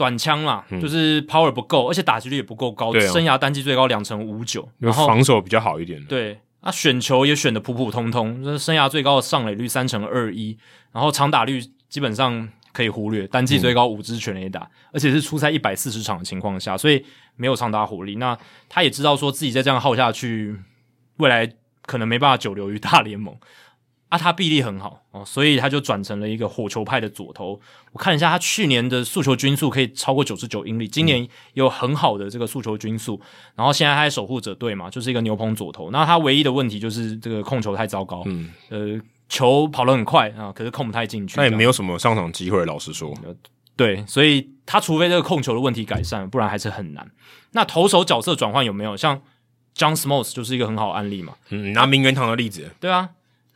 [0.00, 6.02] 短枪嘛，嗯、就是 power 不够，而且打击率也不够高，哦、生涯单季最高两成五九，然后防守比较好一点。
[6.06, 10.56] 对，啊，选球也选的普普通通，就是生涯最高的上垒率三成二一，
[10.90, 17.04] 然后长打率基本上可以忽略，单季最高五支全垒打，嗯、而且是出赛一百四十场的情况下，所以
[17.36, 18.16] 没有长打火力。
[18.16, 18.34] 那
[18.70, 20.58] 他也知道说自己再这样耗下去，
[21.18, 21.46] 未来
[21.82, 23.36] 可能没办法久留于大联盟。
[24.10, 27.58] 啊，他臂力很好哦，所以他就转成了一个火球派的左投。
[27.92, 33.20] 我看一下，他去年的速球均速可以超过九十九英里，今年有很好的这个速球均速。
[33.54, 35.92] 然后现在他在守护者队嘛，就是一个牛棚左投。
[35.92, 41.36] 那他唯一的问题就是这个控球太糟糕，嗯，呃，球跑得很快啊，可是控不太进去。
[41.36, 43.14] 那也没有什么上场机会，老实说。
[43.76, 47.08] 对，所以他除非这个控球的问题改善，不然还是很难。
[47.52, 48.96] 那投手角色转换有没有？
[48.96, 49.22] 像
[49.76, 51.34] John Smoltz 就是一个很好案例嘛。
[51.50, 52.68] 嗯，拿名人堂的例子。
[52.80, 53.10] 对啊。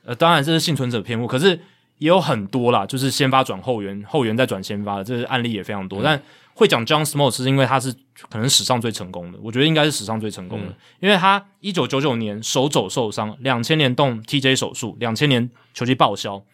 [0.04, 1.58] 呃，当然这是幸存者偏误，可是
[1.98, 6.00] 也有很多啦，就是先发转后援，后援再转先发的，这是案例也非常多。
[6.00, 6.22] 嗯、但
[6.54, 7.92] 会讲 John Smoltz 是因为他是
[8.28, 16.44] 可能史上最成功的，我觉得应该是史上最成功的，嗯、因为他一九九九年手肘受伤，两千年动 TJ 手术，两千年球季报销，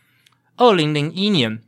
[0.56, 1.60] 二零零一年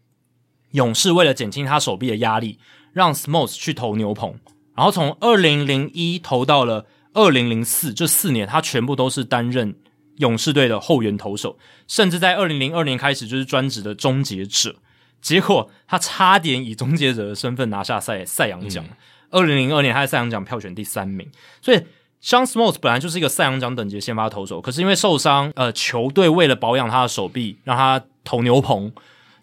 [0.71, 2.59] 勇士为了减轻他手臂的压力，
[2.93, 4.39] 让 Smoltz 去投牛棚，
[4.77, 9.75] 然后从二零零一投到了二零零四，这四年他全部都是担任
[10.17, 14.77] 勇士队的后援投手，甚至在二零零二年开始就是专职的终结者。
[15.21, 18.85] 结果他差点以终结者的身份拿下赛赛扬奖。
[19.31, 21.27] 二零零二年他在赛扬奖票选第三名，
[21.61, 21.79] 所以
[22.23, 28.93] John Smoltz 本来就是一个赛扬奖等级的先发投手，可是因为受伤，呃，球队为了保养他的手臂，让他投牛棚。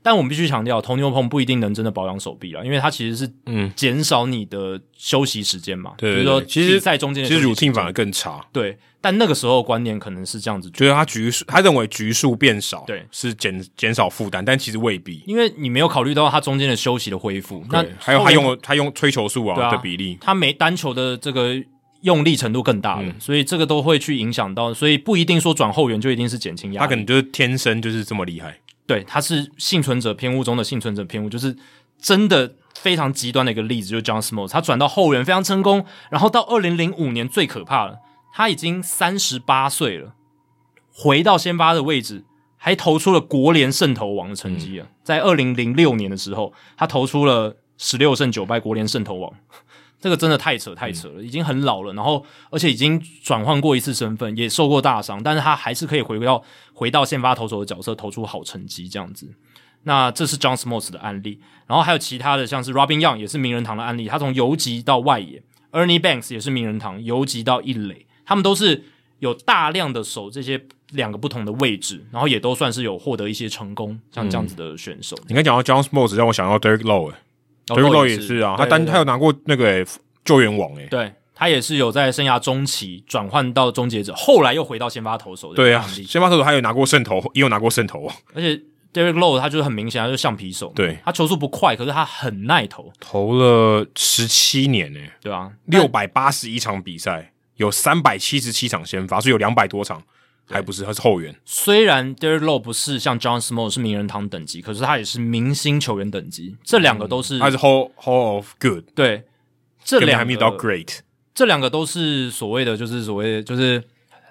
[0.02, 5.94] 但我们必须强调，投牛棚不一定能真的保养手臂啦，因为它其实是嗯减少你的休息时间嘛。
[5.98, 8.40] 对，比如说其实在中间其实 routine 反而更差。
[8.54, 17.64] 对，但那个时候观念可能是这样子，觉得他局数，他认为局数变少，对，是减减少负担，但其实未必，因为你没有考虑到他中间的休息的恢复。
[17.70, 21.62] 那还有他用他用吹球数啊的比例，他每单球的这个
[22.04, 28.58] 用力程度更大了，嗯，所以这个都会去影响到，所以不一定说转后援就一定是减轻压力，他可能就是天生就是这么厉害。
[28.90, 31.56] 对，他是幸存者偏误中的幸存者偏误，就是
[32.02, 38.00] 真的非常极端的一个例子，就是 John Smoltz，他转到后援非常成功，然后到二零零五年最可怕了，
[38.34, 40.16] 他已经三十八岁了，
[40.92, 42.24] 回到先发的位置，
[42.58, 49.32] 还投出了国联胜投王的成绩啊，嗯、在二零零六年的时候，他投出了十六胜九败国联胜投王。
[50.00, 59.30] 这个真的太扯太扯了，嗯，已经很老了，然后而且已经转换过一次身份，也受过大伤，但是他还是可以回到回到先发投手的角色，投出好成绩这样子。
[59.84, 68.84] 那这是 John Smoltz 的案例，然后还有其他的，像是 Robin Young 也是名人堂的案例，他从游击到外野，Ernie Banks 也是名人堂游击到一垒，他们都是
[69.20, 70.62] 有大量的守这些
[70.92, 75.16] 两个不同的位置，然后也都算是有获得一些成功，像这样子的选手。
[75.22, 77.14] 嗯、你刚讲到 John Smoltz，让我想到 Derek Lowe。
[77.76, 79.86] 德瑞洛也是啊，他单他有拿过那个、欸、
[80.26, 85.54] 救援王诶、欸，对他也是有在生涯中期转换到终结者，后来又回到先发投手。
[85.54, 88.12] 对啊，先发投手他有拿过胜投，也有拿过胜投。
[88.34, 88.62] 而且
[88.94, 90.74] Derek Lowe 他就是很明显，他就是橡皮手。
[90.76, 100.04] 对，他球速不快，可是他很耐投，投了十七年诶、欸，对啊，六百八十一场比赛，有三百七十七场先发，所以有两百多场。
[100.50, 101.36] 还不是，他是后援。
[101.46, 106.56] 虽然 Derek Lowe 不是像 John Small 是名人堂等级，可是他也是明星球员等级。
[106.64, 108.86] 这两个都是，嗯、他是 Hall Hall of Good。
[108.96, 109.26] 对，
[109.84, 111.00] 这两个到 Great，
[111.34, 113.84] 这两个都是所谓的，就是所谓的，就是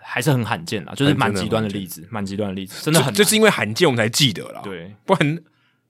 [0.03, 4.61] 还是很罕见啦，就是蛮极端的例子，蛮极端的例子，真的很，就是因为罕见我们才记得啦。
[4.63, 5.37] 对，不然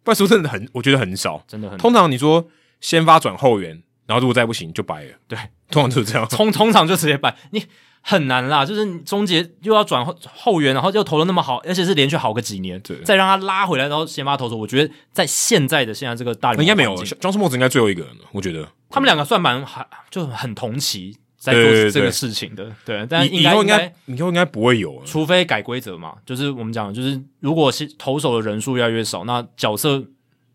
[0.03, 1.79] 不然说真的很，我觉得很少，真的很。
[1.79, 2.49] 通常你说
[2.81, 5.13] 先发转后援，然后如果再不行就掰了。
[5.29, 5.39] 对，
[5.71, 7.63] 通常就是这样， 通通常就直接掰你。
[8.01, 30.03] 很难啦，就是终结又要转后后援，然后又投的那么好，而且是连续好个几年，对，再让他拉回来，然后先发投手，我觉得在现在的现在这个大应该没有，John Smoltz 应该最后一个人了，我觉得他们两个算蛮还就很同期在做这个事情的，对，对，对，对，但以后应该以后应该不会有，除非改规则嘛，就是我们讲，就是如果是投手的人数越来越少，那角色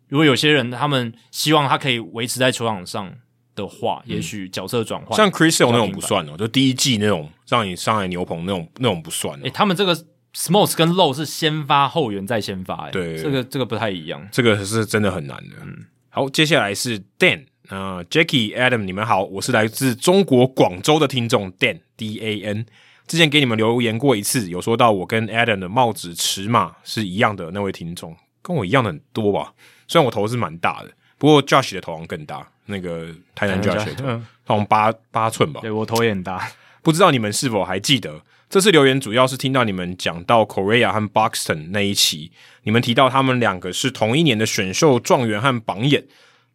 [0.07, 3.13] 如果有些人他们希望他可以维持在球场上。
[3.55, 9.37] 的话，也许角色转换，像 Chris Sale 那种不算哦，就第一季那种让你上来牛棚那种那种不算。
[9.41, 9.95] 诶、欸，他们这个
[10.35, 15.55] Smoltz 跟 Lowe 是先发后援再先发，诶，对，这个这个不太一样，这个是真的很难的。
[15.61, 22.65] 嗯，好，接下来是 Dan 啊、呃、Jackie Adam，你们好，我是来自中国广州的听众 Dan D A N，
[23.05, 29.53] 之前给你们留言过一次，有说到我跟 Adam 的帽子尺码是一样的那位听众，跟我一样的很多吧，
[29.87, 32.49] 虽然我头是蛮大的，不过 Josh 的头好像更大。
[32.65, 35.61] 那个台南 Josh 头，从八八寸吧。
[35.61, 36.49] 对，我头也很大，
[36.81, 38.21] 不知道你们是否还记得？
[38.49, 42.31] 这次留言主要是听到你们讲到 Correa 和 Buxton 那一期，
[42.63, 46.05] 你们提到他们两个是同一年的选秀状元和榜眼，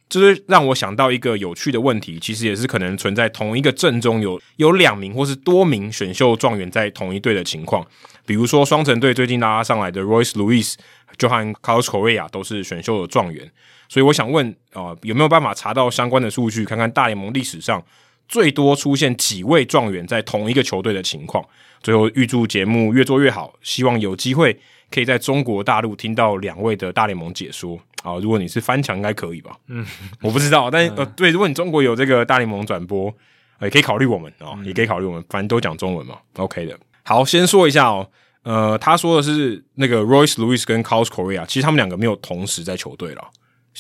[0.09, 7.85] 这是让我想到一个有趣的问题，其实也是可能存在同一个阵中有有两名或是多名选秀状元在同一队的情况，
[8.25, 10.75] 比如说双城队最近拉上来的 Royce Lewis
[11.17, 13.51] 就和 Carlos Correa 都是选秀的状元。
[13.89, 17.83] 所以我想问啊、呃，有没有办法查到相关的数据，看看大联盟历史上
[18.29, 21.45] 最多出现几位状元在同一个球队的情况？
[21.83, 24.59] 最后预祝节目越做越好，希望有机会
[24.91, 28.21] 可以在中国大陆听到两位的大联盟解说啊、呃！
[28.21, 29.57] 如果你是翻墙，应该可以吧？
[29.69, 29.87] 嗯，
[30.21, 33.15] 我不知道，但是呃，对，如果你中国有这个大联盟转播，也、
[33.61, 36.77] 呃、可以考虑我们啊、呃，也可以考虑我们，反正都讲中文嘛，OK 的。
[37.05, 38.11] 好，先说一下哦，
[38.43, 43.23] 呃，他说的是那个 Royce Lewis 跟 Carlos Correa，其实他们两个没有同时在球队了。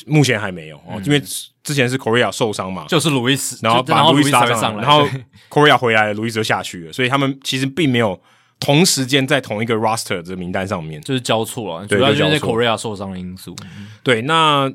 [0.06, 1.20] 目前还没有哦，因为
[1.64, 5.04] 之前是 Correa 受伤嘛，就是路易斯，然后把路易斯拉上来，然后
[5.50, 8.20] Correa 回来了，路易斯就下去了，所以他们其实并没有
[8.60, 13.56] 同时间在同一个 roster 的名单上面，就是交错了，主要就是 Correa 受伤的因素。
[14.04, 14.72] 对，那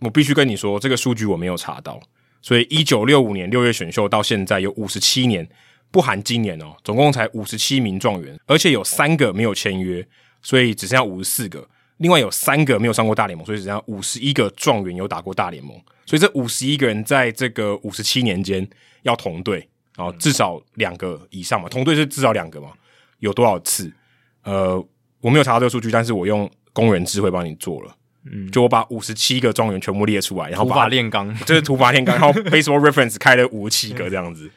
[0.00, 2.00] 我必须跟你说，这个数据我没有查到。
[2.42, 5.48] 所以一九六五年六月选秀到现在有五十七年，
[5.94, 10.04] 不含今年哦，总共才五十七名状元，而且有三个没有签约，
[10.42, 11.64] 所以只剩下五十四个。
[11.98, 15.80] 另外有三个没有上过大联盟，所以只剩下五十一个状元有打过大联盟。
[16.04, 18.68] 所以这五十一个人在这个五十七年间
[19.02, 22.72] 要同队，然后至少两个以上嘛，同队是至少两个嘛？
[23.20, 23.92] 有多少次？
[24.42, 24.84] 呃，
[25.20, 27.96] 我没有查到这个数据，但是我用工人智慧帮你做了。
[28.24, 34.50] 嗯，就我把五十七个状元全部列出来，然后把土法炼钢，就是土法炼钢，然后 Baseball Reference 开了五十七个这样子，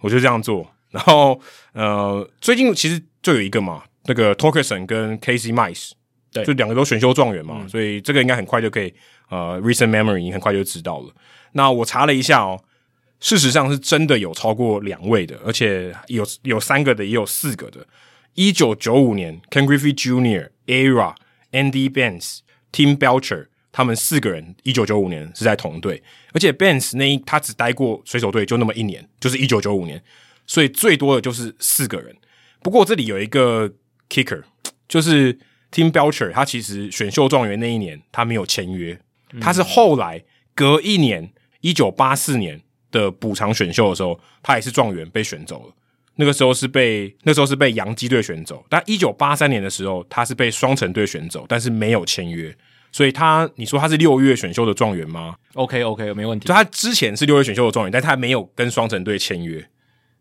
[0.00, 0.68] 我就这样做。
[0.90, 1.40] 然后
[1.72, 5.92] 呃，最近其实就有一个嘛，那个 Torkelson 跟 Casey Mice，
[6.32, 8.92] 对，就两个都选秀状元嘛，嗯、所以这个应该很快就可以
[9.28, 11.14] 呃 Recent Memory 你很快就知道了。
[11.52, 12.60] 那我查了一下哦，
[13.20, 17.86] 事实上是真的有超过两位的，而且有有三个的，也有四个的。
[18.34, 21.14] 一九九五年 Ken Griffey Jr.、Era、
[21.52, 22.38] Andy Benz
[22.72, 30.02] Tim Belcher，他们四个人，一九九五年是在同队，而且 Benz 那一他只待过水手队就那么一年，就是一九九五年，
[30.46, 32.16] 所以最多的就是四个人。
[32.62, 33.72] 不过这里有一个
[34.08, 34.42] kicker，
[34.88, 35.38] 就是
[35.70, 39.00] Tim Belcher，他其实选秀状元那一年他没有签约，
[39.40, 40.24] 他是后来
[40.54, 45.74] 隔一年一九八四年的补偿选秀的时候，他也是状元被选走了。
[46.16, 52.54] 那个时候是被那时候是被洋基队选走，但一九八三年的时候，他是被双城队选走，但是没有签约，
[52.92, 59.64] 所以他你说他是六月选秀的状元吗？OK OK 没问题，就他之前是六月选秀的状元，但他没有跟双城队签约，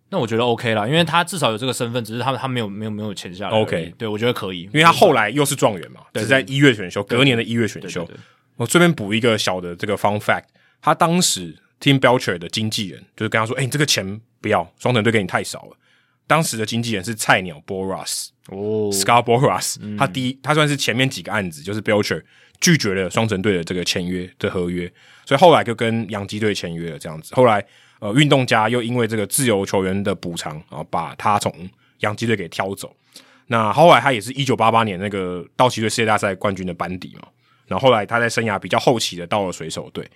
[0.10, 3.58] 那我觉得 OK 啦，因为他至少有这个身份，只是他他没有没有没有签下来。
[3.58, 8.08] OK，对我觉得可以，因为他后来又是状元嘛，只是在一月选秀，隔年的一月选秀。
[8.58, 10.44] 我这边补一个小的这个 fun fact，
[10.82, 15.78] 他当时 Tim Belcher 的经纪人就是跟他说：“哎、欸，你这个钱不要，双城队给你太少了。”
[16.28, 22.22] 当时的经纪人是菜鸟 Boras 哦，Scott Boras，、嗯、他第一，他算是前面几个案子，就是 Belcher
[22.60, 24.92] 拒绝了双城队的这个签约的合约，
[25.26, 27.34] 所以后来就跟洋基队签约了这样子。
[27.36, 27.64] 后来
[28.00, 31.54] 呃，运动家又因为这个自由球员的补偿然后，把他从
[32.00, 32.96] 洋基队给挑走。
[33.48, 37.28] 那后来他也是一九八八年那个道奇队世界大赛冠军的班底嘛。
[37.68, 40.08] 然后后来他在生涯比较后期的到了水手队。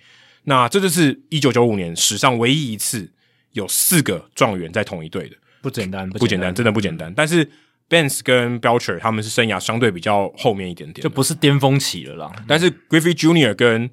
[0.44, 3.10] 那这就是一九九五年史上唯一一次
[3.52, 5.36] 有四个状元在同一队的。
[5.60, 7.12] 不简单，不简单，不简单，真的不简单。
[7.14, 7.50] 但是
[7.88, 12.32] Benz 跟 Belcher 他们是生涯相对比较后面一点点，就不是巅峰期了啦。
[12.48, 13.90] 但是 Griffey Junior 跟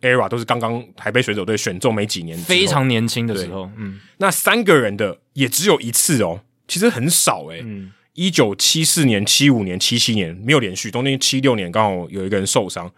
[0.00, 3.70] Era 都是刚刚台北水手队选中没几年，非常年轻的时候。
[3.76, 7.62] 嗯，那三个人的也只有一次哦，其实很少诶、欸。
[7.64, 12.90] 嗯，一九七四年、七五年、七七年没有连续，中间七六年刚好有一个人受伤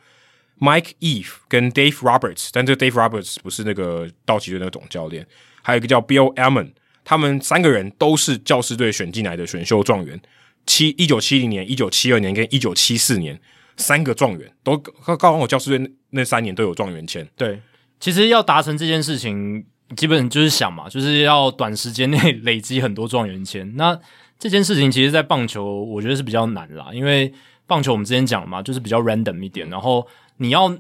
[0.61, 5.27] ，Mike Eve 跟 Dave Roberts，但这个 Dave Roberts 不是那个道奇队那个总教练，
[5.63, 6.71] 还有一个叫 Bill Almond。
[7.09, 10.21] 他们三个人都是教师队选进来的选秀状元，
[10.67, 13.41] 七一九七零年、一九七二年跟一九七四年
[13.77, 17.27] 三个状元都刚刚我教师队那三年都有状元签。
[17.37, 17.61] 对，
[18.01, 19.65] 其实要达成这件事情，
[19.97, 23.77] 基本就是想嘛，就是要短时间内 累积很多状元签。
[23.77, 23.99] 那
[24.39, 27.33] 这件事情其实，在棒球我觉得是比较难啦，因为
[27.67, 30.77] 棒球我们之前讲了嘛，就是比较 random 一点，然后你要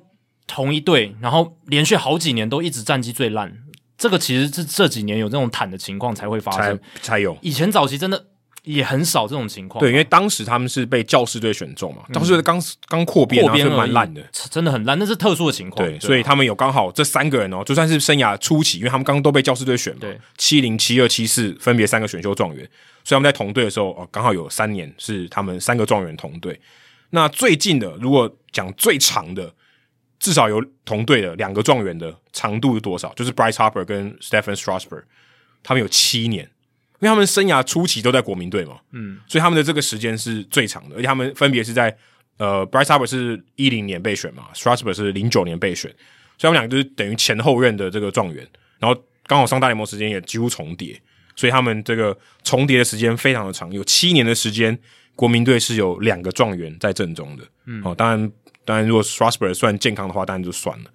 [0.47, 3.56] 同一队，然后连续好几年都一直战绩最烂。
[3.98, 7.36] 这个其实是这几年有这种坦的情况才会发生，才才有。
[7.40, 8.26] 以前早期真的
[8.67, 9.81] 也很少这种情况。
[9.81, 15.89] 对，因为当时他们是被教师队选中嘛，教师队刚刚扩编，扩编蛮烂的，真的很烂，那是特殊的情况。
[15.89, 22.69] 对，所以他们有刚好这三个人哦，就算是生涯初期，因为他们刚刚都被教师队选嘛，对，七零、七二、七四分别三个选秀状元，
[23.03, 26.61] 所以他们在同队的时候哦，刚好有三年是他们三个状元同队。
[27.11, 29.53] 那最近的，如果讲最长的。
[30.19, 33.12] 至少有同队的两个状元的长度是多少？
[33.12, 35.03] 就是 Bryce Harper 跟 Stephen Strasburg，
[35.62, 36.51] 他们有七年，
[37.00, 41.97] 因为他们生涯初期都在国民队嘛，嗯，所以他们的这个时间是最长的，而且他们分别是在
[42.39, 45.91] 呃 Bryce Harper 是一零年被选嘛，Strasburg 是零九年被选，
[46.39, 48.47] 所以他们两个就是等于前后任的这个状元，
[48.78, 51.00] 然后刚好上大联盟时间也几乎重叠，
[51.34, 54.78] 所以他们这个重叠的时间非常的长，有七年的时间，
[55.15, 58.31] 国民队是有两个状元在阵中的，嗯，哦，当然。
[58.66, 60.91] 当然，如果 Strasburg 算健康的话，当然就算了。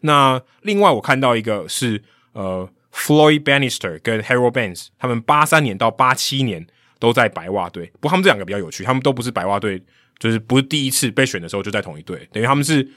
[0.00, 6.66] 那另外，我看到一个是呃，Floyd Bannister 跟 Harold Baines，他们八三年到八七年
[6.98, 7.90] 都在白袜队。
[7.94, 9.82] 不过他们这两个比较有趣，他们都不是白袜队，
[10.18, 12.88] 就是不是第一次被选的时候就在同一队，等于他们是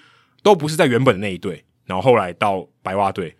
[0.43, 3.35] 都不是在原本那一队，然后后来到白袜队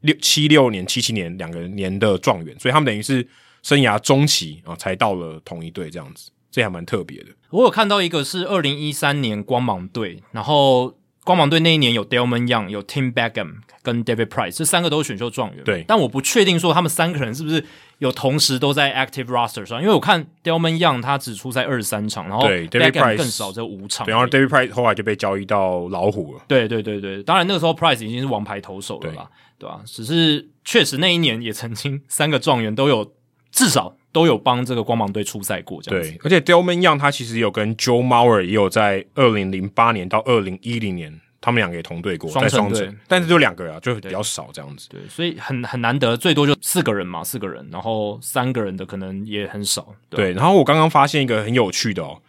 [0.00, 3.28] 六七六年、七七年两个年的状元，所以他们等于是
[3.62, 7.26] 生涯中期啊才到了同一队这样子，这还蛮特别的。
[7.50, 10.97] 我有看到一个是二零一三年光芒队，然后
[11.28, 15.62] 光芒队那一年有 Delmon Young、有 Tim Beckham 跟 David Price 这三个都是选秀状元。
[15.62, 17.62] 对，但我不确定说他们三个人是不是
[17.98, 24.06] 有同时都在 Active Roster 上，因为我看 Delmon Young 他只出赛二十三场，然后 David Price 更少，只有五场。
[24.06, 26.40] 然后 David Price 后来就被交易到老虎了。
[26.48, 29.84] 对对对对，当然那个时候 Price 已经是王牌投手了啦，对吧、啊？
[29.84, 33.12] 只是确实那一年也曾经三个状元都有
[33.52, 33.94] 至少。
[34.18, 36.10] 都有帮这个光芒队出赛过，这样子。
[36.10, 44.88] 对，而且 Delmon Young 他其实有跟 Joe Mauer 也有在二零零八年到二零一零年，他们两个也同队过，双城，但是就两个人啊，就比较少这样子。
[44.88, 49.94] 对，所以很很难得，最多就四个人嘛，四个人，然后三个人的可能也很少。
[50.10, 52.20] 对，对然后我刚刚发现一个很有趣的哦，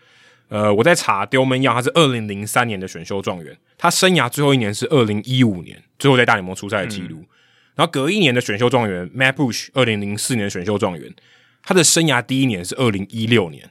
[0.50, 7.18] 呃，我在查 Delmon Young，他是二零零三年的选秀状元，他生涯最后一年是二零一五年，最后在大联盟出赛的记录。
[7.22, 7.28] 嗯、
[7.74, 11.12] 然后隔一年的选秀状元 Matt Bush，二零零四年的选秀状元。
[11.64, 13.70] 他的生涯第一年是二零一六年，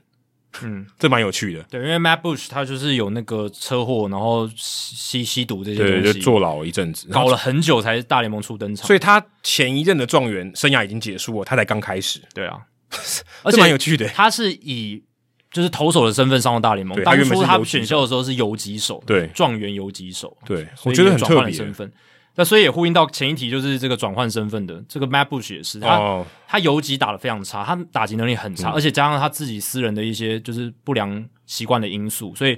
[0.63, 1.63] 嗯，这蛮有趣的。
[1.65, 8.87] 对，因为 Matt Bush 他就是有那个车祸，然后吸吸毒这些东西，对，就坐牢一阵子，搞了很久才大联盟初登场。
[8.87, 12.21] 所以他前一任的状元生涯已经结束了，他才刚开始。
[12.35, 12.59] 对啊，
[13.43, 14.07] 而且蛮有趣的。
[14.09, 15.03] 他是以
[15.51, 21.91] 就是投手的身份上了大联盟，当初他选秀的时候是游击手，对，状元游击手，对，我觉得很特别身份。
[22.39, 26.25] 那所以也呼应到前一题，就是这个转换身份的这个 Matt Bush 也是他，oh.
[26.47, 32.57] 他游击打的非常差，他打击能力很差，嗯、而且加上他自己私人的一些就是不良习惯的因素，所以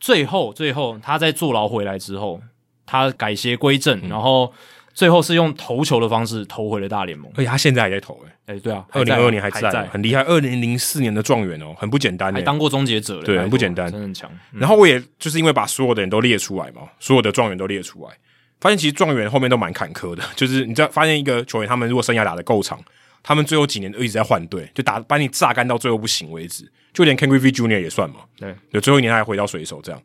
[0.00, 2.42] 最后最后他在坐牢回来之后，
[2.84, 4.52] 他改邪归正，嗯、然后
[4.92, 14.28] 最后是用投球的方式投回了大联盟，而且他现在还在投诶、欸，哎、欸、对啊，二零二二年还在，很厉害，二零零四年的状元哦，很不简单、欸，还当过终结者了，对，很不简单，真的很强。
[14.52, 18.10] 嗯、然后我也就是因为把所有的人都列出来嘛，所有的状元都列出来。
[18.60, 22.78] 发现其实状元后面都蛮坎坷的， 就是你知道，发现一个球员，他们如果生涯打得够长，
[23.22, 27.80] 他们最后几年都一直在换队，就打把你榨干到最后不行为止，就连 Ken Griffey Jr.
[27.80, 30.02] 也算嘛，对，就最后一年他还回到水手这样。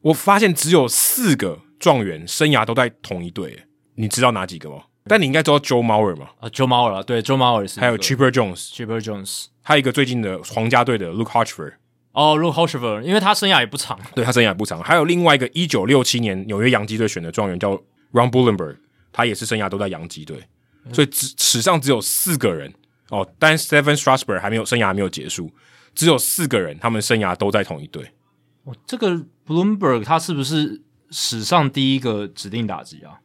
[0.00, 3.64] 我发现只有四个状元生涯都在同一队，
[3.94, 4.82] 你知道哪几个吗？
[5.04, 6.28] 但你应该知道 Joe Mauer 吗？
[6.40, 11.72] 啊，Joe Mauer，对，Joe Mauer 是，还有 Chipper Jones，Chipper Jones，还有一个最近的皇家队的 Luke Hochevar。
[12.12, 14.82] 哦、oh,，Luke Hochevar，因为他生涯也不长，对他生涯也不长。
[14.82, 17.80] 还有另外一个一九六七年纽约洋基队选的状元叫。
[18.12, 18.76] Ron Bullenberg，
[19.10, 20.36] 他也是生涯都在洋基队，
[20.84, 22.70] 嗯、所以只史上只有四个人
[23.08, 23.26] 哦。
[23.38, 25.50] 但 Stephen Strasburg 还没有生涯还没有结束，
[25.94, 28.04] 只有四个人，他们生涯都在同一队。
[28.64, 33.18] 哦，这个 Bloomberg 他是不是史上第一个指定打击啊？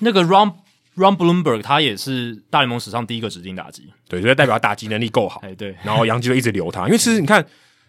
[0.00, 0.52] 那个 Ron
[0.96, 5.40] Ron Blomberg 他也是大联盟史上第一个指定打击，对，所以代表他打击能力够好。
[5.42, 7.42] 哎，对，然后洋基队一直留他，因为其实你看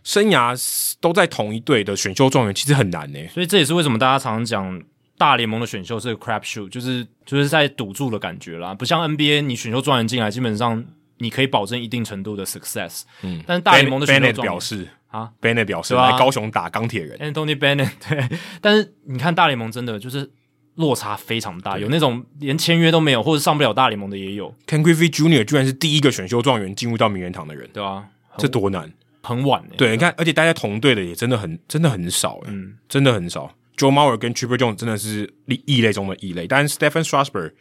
[0.05, 0.57] 生涯
[1.01, 3.19] 都在同一队的选秀状元其实很难呢。
[3.33, 4.81] 所以这也是为什么大家常常讲。
[5.17, 10.83] 大联盟的选秀是个 crap shoot，就是就是在赌注的感觉啦，不像 NBA，你选秀状元进来，基本上
[11.19, 13.03] 你可以保证一定程度的 success。
[13.21, 20.29] 嗯，但是大联盟的选秀状元表示啊，Bennett 表示来高雄打钢铁人，Anthony Bennett 对，但是你看大联盟真的就是
[20.75, 24.53] 落差非常大，有那种连签约都没有或者上不了大联盟的也有。
[24.67, 25.45] Ken Griffey Jr.
[25.45, 28.03] 居然是第一个选秀状元进入到名人堂的人，对啊，
[28.37, 28.91] 这多难，
[29.25, 29.63] 很晚。
[29.77, 33.51] 对，你看，而且待在同队的也真的很真的很少，嗯，真的很少。
[33.75, 37.51] Joe Mauer 跟 Chipper Jones 真的是异异类中的异类，但是 Stephen Strasburg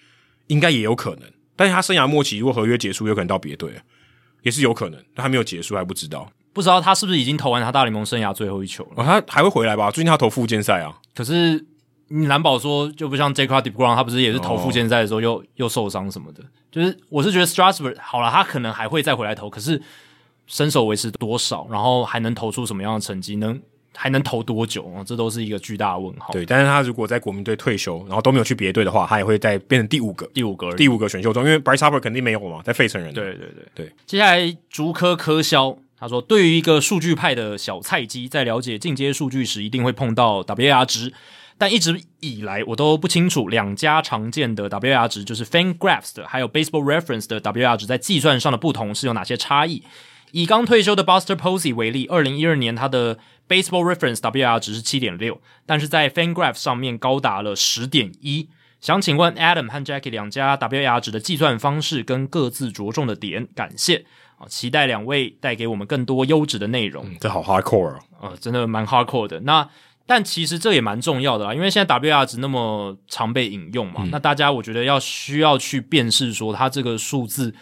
[0.46, 1.22] 应该也有可能，
[1.56, 3.72] 但是他生涯末期如果合约结束，有可能到别队，
[4.42, 8.90] 也是有可能，他还没有结束还不知道，不知道他是不是已经投完他大联盟生涯最后一球了？
[8.94, 9.90] 哦，他还会回来吧？
[9.90, 11.66] 最近他投复健赛啊，可是
[12.08, 16.44] 你难保说就不像 Jacob deGrom，他不是也是投复健赛的时候又、哦、又受伤什么的？
[16.70, 19.80] 就是我是觉得 Strasburg 好了，他可能还会再回来投，可是
[20.46, 23.60] 身手维持多少，然后还能投出什么样的成绩能？
[23.96, 25.04] 还能投多久啊？
[25.04, 26.32] 这都是一个巨大的问号。
[26.32, 33.14] 对，但是他如果在国民队退休，然后都没有去别队的话，他也会在变成第五个、第五个、第五个选秀中，因为 Bryce Harper 肯定没有嘛，在费城人。
[33.14, 33.92] 对对对对。
[34.04, 41.12] 接下来竹科科肖他说，对于一个数据派的小菜鸡，在了解进阶数据时，一定会碰到 WAR 值，
[41.56, 49.84] 但一直以来我都不清楚两家常见的 WAR 值，就是 FanGraphs 的还有 Baseball Reference 的 WAR 值，在计算上的不同是有哪些差异？
[50.34, 53.16] 以刚退休的 Buster Posey 为例，二零一二年他的
[53.48, 58.48] Baseball Reference WAR 值是七点六，但是在 FanGraph 上面高达了十点一。
[58.80, 64.04] 想请问 Adam 和 Jackie 两家 WAR 值的计算方式跟各自着重的点，感谢
[64.36, 64.42] 啊！
[64.48, 67.06] 期待两位带给我们更多优质的内容。
[67.06, 69.38] 嗯、这好 hardcore 啊、呃，真的蛮 hardcore 的。
[69.42, 69.68] 那
[70.04, 77.54] 但其实这也蛮重要的啦，因为现在 WAR 值那么常被引用嘛，嗯、那大家我觉得要需要去辨识说它这个数字。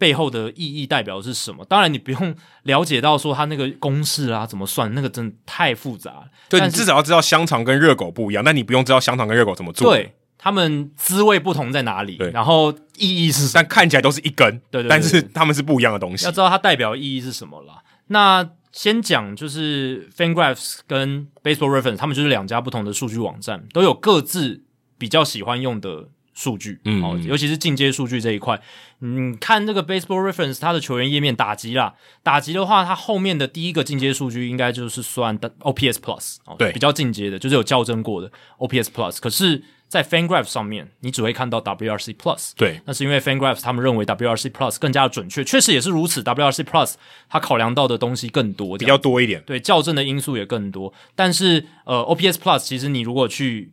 [0.00, 1.62] 背后的意义代表的是什么？
[1.66, 6.24] 当然，你不用了解到说它那个公式啊怎么算，那个真的太复杂了。
[6.48, 9.94] 对，你至少要知道香肠跟热狗不一样，但你不用知道香肠跟热狗怎么做。
[9.94, 12.16] 对，他们滋味不同在哪里？
[12.16, 13.50] 对，然后意义是什么？
[13.56, 16.24] 但看起来都是一根，对，对，对，对，但是他们是不一样的东西。
[16.24, 17.82] 要知道它代表意义是什么啦。
[18.06, 24.62] 那先讲就是 FanGraphs 跟 Baseball Reference，他们就是两家不同的数据网站，都有各自
[24.96, 26.08] 比较喜欢用的
[26.40, 28.58] 数据，嗯，哦，尤其是进阶数据这一块，
[29.00, 39.62] 你看这个 Baseball Reference 它的球员页面打击啦，打击的话，它后面的第一个进阶数据应该就是算的 OPS Plus，哦，对，比较进阶的，就是有校正过的 OPS Plus，可是。
[39.90, 42.52] 在 FanGraphs 上面，你只会看到 WRC Plus。
[42.56, 46.22] 对，那是因为 FanGraphs 他们认为 WRC Plus 更加的准确，确实也是如此。
[46.22, 46.94] WRC Plus
[47.28, 49.42] 它考量到的东西更多，比较多一点。
[49.44, 50.94] 对，校正的因素也更多。
[51.16, 53.72] 但是呃，OPS Plus 其实你如果去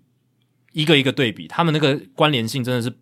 [0.78, 2.94] 一个一个对比，他们那个关联性真的是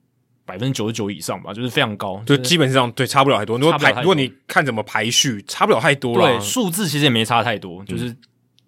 [0.45, 2.21] 百分之九十九以上吧，就是非常高。
[2.25, 3.57] 就基本上对差不了太多。
[3.57, 6.37] 如果排，如果你看怎么排序，差不了太多了。
[6.37, 8.17] 对，数字其实也没差太多，就是、嗯、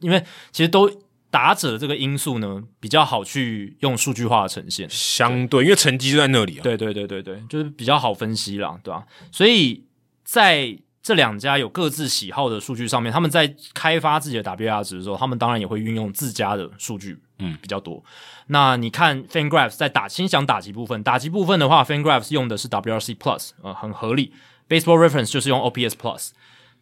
[0.01, 0.89] 因为其实都。
[1.29, 6.63] 打者的这个因素呢，比较好去用数据化的呈现，相对，对因为成绩就在那里啊。
[6.63, 9.03] 对对对对对，就是比较好分析啦，对吧？
[9.29, 9.83] 所以
[10.23, 18.03] 在这两家有各自喜好的数据上面，他们在开发自己的 WAR 值的时候，他们当然也会运用自家的数据，嗯，比较多。
[18.47, 24.33] 那你看 FanGraphs 在打，先讲打击部分，打击部分的话，FanGraphs 用的是 WRC Plus，呃，很合理。
[24.69, 26.29] Baseball Reference 就是用 OPS Plus。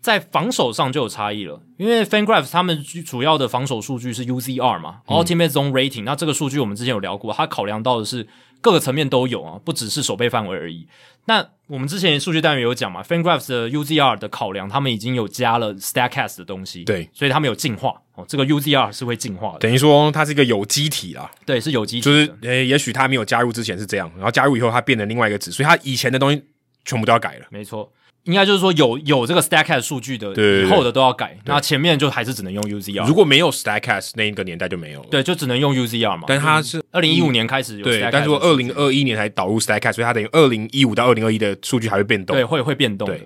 [0.01, 6.03] 在防守上就有差异了，因为 FanGraphs 他们主要的防守数据是 UZR 嘛、Ultimate Zone Rating。
[6.03, 8.27] 那这个数据我们之前有聊过，它考量到的是
[8.66, 10.88] 各个层面都有啊，不只是守备范围而已。
[11.26, 26.44] 那我们之前数据单元有讲嘛，FanGraphs 的 UZR 的考量，他们已经有加了 Statcast 的东西，对，所以他们有进化哦，这个 UZR 是会进化的，等于说它是一个有机体啦，对，是有机体，就是诶，也许它没有加入之前是这样，然后加入以后它变成另外一个值，所以它以前的东西
[26.85, 27.92] 全部都要改了，没错。
[28.26, 30.32] 应该就是说有有这个 Statcast 数据的，
[30.64, 33.08] 以后的都要改，那前面就还是只能用 UZR。
[33.08, 36.24] 如果没有 Statcast 那一个年代就没有了，对，就只能用 UZR 嘛。
[36.26, 43.20] 但它是二零一五年开始有，对，但是我二零二一年才导入 Statcast，所以它等于二零一五到二零二一的数据还会变动，对，会会变动的。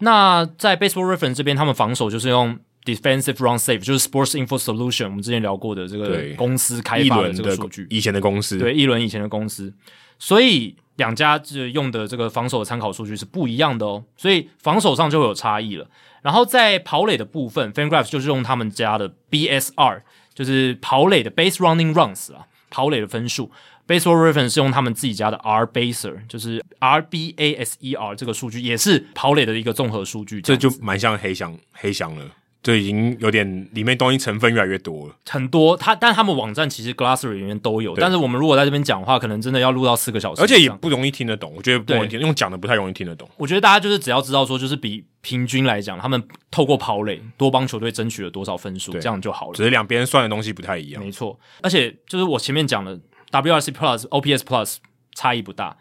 [0.00, 9.72] 那在 Baseball Reference 这边，他们防守就是用 Defensive Run Safe，就是 Sports Info Solution，我们之前聊过的这个公司开发的这个数据，以前的公司，对，一轮以前的公司，
[10.18, 10.74] 所以。
[11.00, 15.88] 两家就用的这个防守的参考数据是不一样的哦，所以防守上就会有差异了。
[16.22, 20.02] 然后在跑垒的部分，FanGraphs 就是用他们家的 BSR，
[20.34, 23.50] 就是跑垒的 Base Running Runs 啊，跑垒的分数。
[23.88, 30.40] Baseball Reference 是用他们自己家的 RBaser，就是 RBASER 这个数据，也是跑垒的一个综合数据。
[30.40, 32.24] 这就蛮像黑箱黑箱了。
[32.62, 35.74] 就已经有点里面东西成分越来越多了，很多。
[35.76, 41.52] 他但他们网站其实 Glossary 里面都有，但是我们如果在这边讲的话，可能真的要录到四个小时，而且也不容易听得懂。
[41.56, 43.26] 我觉得不容易听，用讲的不太容易听得懂。
[43.38, 49.54] 我觉得大家就是只要知道说，就是比平均来讲，他们透过跑垒多帮球队争取了多少分数，这样就好了。
[49.54, 51.38] 只是两边算的东西不太一样，没错。
[51.62, 52.98] 而且就是我前面讲的
[53.30, 54.76] WRC Plus、OPS Plus
[55.14, 55.76] 差异不大。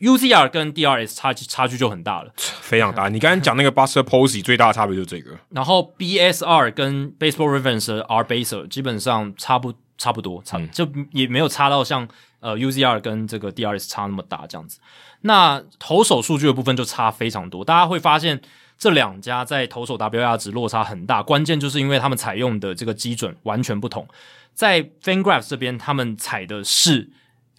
[0.00, 3.08] UZR 跟 DRS 差距差距就很大了，非常大。
[3.08, 5.36] 你刚才讲那个 Buster Posey 最大的差别就是这个。
[5.50, 12.06] 然后 BSR 跟 Baseball Reference 的 RBaser 基本上差不差不多，差、嗯、就也没有差到像
[12.40, 14.78] 呃 UZR 跟这个 DRS 差那么大这样子。
[15.22, 18.40] 那投手数据的部分就差非常多，大家会发现
[18.78, 24.06] 这两家在投手 WAR 值落差很大，关键就是因为他们采用的这个基准完全不同。
[24.54, 27.10] 在 FanGraphs 这边，他们采的是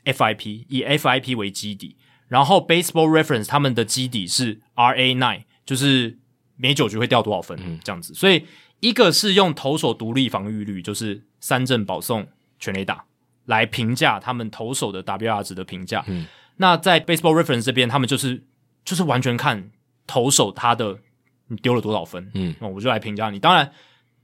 [0.05, 1.97] FIP，以 FIP 为基底。
[2.29, 6.17] 然后 Baseball Reference 他们的基底是 RA nine，就是
[6.55, 8.13] 每九局会掉多少分，嗯，这样子。
[8.13, 8.45] 所以
[8.79, 12.27] 一个是用投手独立防御率，就是三振保送
[12.59, 13.03] 全垒打
[13.45, 16.03] 来评价他们投手的 WAR 值的评价。
[16.07, 16.27] 嗯，
[16.57, 18.43] 那在 Baseball Reference 这边，他们就是
[18.85, 19.71] 就是完全看
[20.05, 20.99] 投手他的
[21.47, 23.39] 你丢了多少分，嗯，那我就来评价你。
[23.39, 23.71] 当然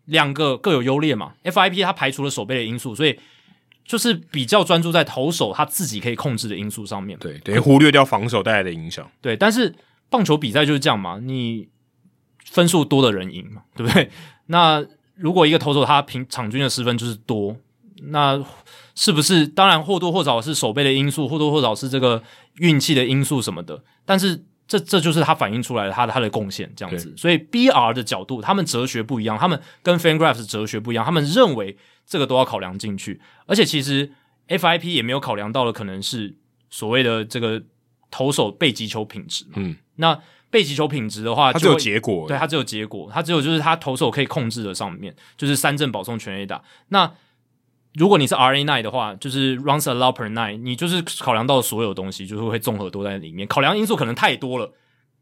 [0.05, 1.33] 两个各有优劣嘛。
[1.43, 3.19] FIP 它排除了守备的因素，所以。
[3.85, 9.07] 就是比较专注在投手他自己可以控制的因素上面，对，等于忽略掉防守带来的影响。
[9.21, 9.75] 对，但是
[10.09, 11.69] 棒球比赛就是这样嘛，你
[12.43, 14.09] 分数多的人赢嘛，对不对？
[14.47, 14.83] 那
[15.15, 17.55] 如果一个投手他平场均的失分就是多，
[18.09, 18.43] 那
[18.95, 22.23] 是不是当然或多或少是守备的因素，或多或少是这个
[22.55, 23.83] 运气的因素什么的？
[24.03, 27.13] 但是这这就是他反映出来的他的他的贡献这样子。
[27.15, 31.77] 所以 BR 的角度，他们哲学不一样，他们跟 FanGraphs 哲学不一样，他们认为。
[32.05, 34.11] 这个都要考量进去，而且其实
[34.47, 36.35] FIP 也没有考量到的可能是
[36.69, 37.63] 所谓的这个
[38.11, 39.45] 投手被击球品质。
[39.55, 40.19] 嗯，那
[40.51, 46.61] 被击球品质的话，它只有结果，对，它只有结果，它只有就是它投手可以控制的上面，就是三振保送全 A 打。
[46.89, 47.11] 那
[47.95, 54.71] 如果你是 RA nine 的话，就是 runs allowed per nine，你就是考量到所有东西，就是会综合都在里面，考量因素可能太多了。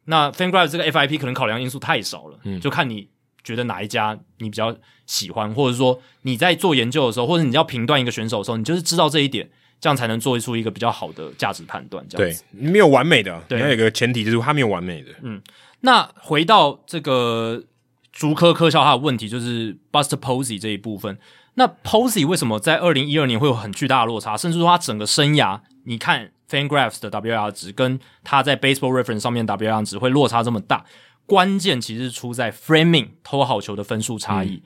[0.06, 3.10] 那 FanGraphs 这个 FIP 可能考量因素太少了，嗯，就看你。
[3.44, 4.74] 觉得哪一家你比较
[5.06, 9.50] 喜欢，或者说你在做研究的时候，或者你要评断一个选手的时候，你就是知道这一点，
[9.80, 12.06] 这样才能做出一个比较好的价值判断。
[12.10, 15.10] 这样子对，没有完美的，对，你要有一个前提就是他没有完美的。
[15.22, 15.42] 嗯，
[15.82, 17.64] 那回到这个
[18.12, 21.18] 竹科科校它的问题就是 Buster Posey 这一部分。
[21.56, 24.36] 那 Posey 为什么在二零一二年会有很巨大的落差？
[24.36, 30.86] 甚至说他整个生涯，你看 FanGraphs 的 WAR 值跟他在 Baseball Reference 上面 WAR 值会落差这么大，
[31.26, 34.56] 关键其实出在 Framing 偷好球的分数差异。
[34.56, 34.62] 嗯、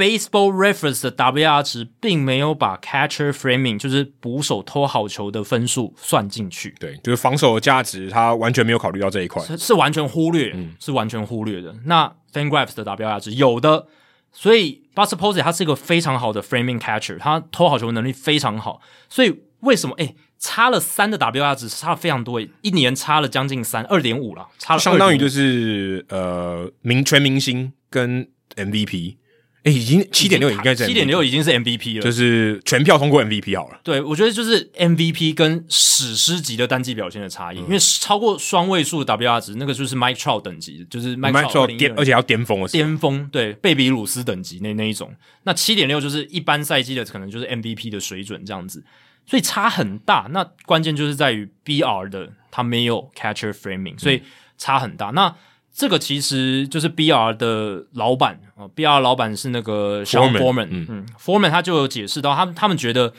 [0.00, 6.74] Baseball Reference 的 WAR 值并没有把 Catcher Framing 就是捕手偷好球的分数算进去。
[6.80, 11.74] 对，就是防守的价值，他完全没有考虑到这一块，是，是完全忽略，嗯、是完全忽略的。
[11.84, 13.86] 那 FanGraphs 的 WAR 值有的。
[14.32, 18.80] 所以 Buster Posey 他是一个非常好的 framing catcher，他偷好球能力非常好。
[19.08, 29.16] 所以为什么诶差了三的 WAR 值差了非常多，一年差了将近三二点五了，差了相当于就是呃明全明星跟 MVP。
[29.62, 33.78] 哎，已经七点六，应该是七点六已经是 MVP 了，就是全票通过 MVP 好了。
[33.84, 45.14] 对，我觉得就是 MVP 跟史诗级的单季表现的差异，嗯、因为超过双位数的 WR 值，那个就是 Mike Trout 等级，就是 Mike Trout 巅，而且要巅峰的巅峰，对，贝比鲁斯等级那那一种。
[45.42, 48.82] 那七点六就是一般赛季的可能就是 MVP 的水准这样子，
[49.26, 50.26] 所以差很大。
[50.30, 54.22] 那关键就是在于 BR 的他没有 catcher framing，所以
[54.56, 55.10] 差很大。
[55.10, 55.36] 嗯、那
[55.72, 60.86] 这个其实就是 BR 的老板啊，BR 老板是那个 Sean Foreman，嗯。
[60.88, 63.14] 嗯，Foreman 他就有解释到，他们他们觉得，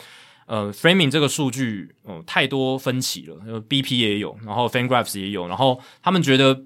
[0.46, 6.62] 呃，Framing 这个数据，哦、呃，太多分歧了，BP 也有，然后 FanGraphs 也有，然后他们觉得，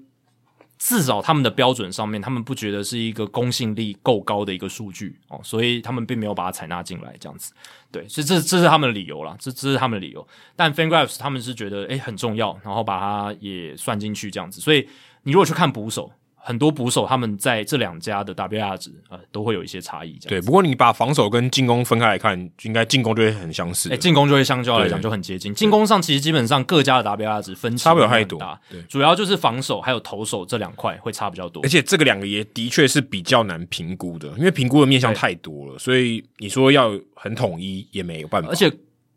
[0.76, 7.52] 至少他们的标准上面，他们不觉得是一个公信力够高的一个数据哦，所以他们并没有把它采纳进来，这样子，
[7.92, 14.86] 对，所以这这是他们的理由啦，这这是他们的理由，但 FanGraphs 他们是觉得，诶很重要，然后把它也算进去这样子，所以。
[15.26, 20.16] 你如果去看捕手，很多捕手他们在这两家的 WAR 值呃都会有一些差异。
[20.28, 23.92] 对，不过你把防守跟进攻分开来看，应该进攻就会很相似。
[23.92, 25.52] 哎，进攻就会相较来讲就很接近。
[25.52, 28.38] 进攻上其实基本上各家的 WAR 值分差不了太多。
[28.70, 31.60] 对，主要就是防守还有投手这两块会差比较多。
[31.64, 38.48] 而且这个两个也的确是比较难评估的，因为评估的面向太多了，所以你说要很统一也没有办法。
[38.48, 38.72] 而且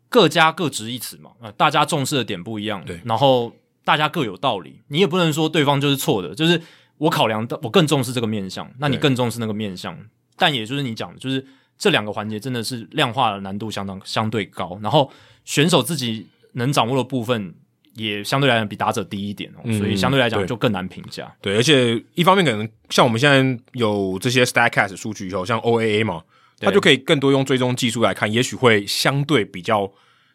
[0.08, 2.84] 各家各执一词嘛，呃，大家重视的点不一样。
[2.84, 3.52] 对，然后。
[3.90, 6.32] 大家各有道理，你也不能说对方就是错的。
[6.32, 6.62] 就是
[6.98, 9.98] 我考量的，我更重视这个面相，那你更重视那个面相。
[10.36, 11.44] 但也就是你讲的，就是
[11.76, 15.10] 这两个环节真的是量化的难度相当相对高，然后
[15.44, 17.52] 选手自己能掌握的部分
[17.96, 21.34] 也相对来讲比打者低一点哦，嗯、所以相对来讲就更难评价。
[21.40, 26.22] 对，而且一方面可能像我们现在有这些 Statcast 数据以后，像 OAA 嘛，
[26.60, 29.90] 对它就可以更多用追踪技术来看，也许会相对比较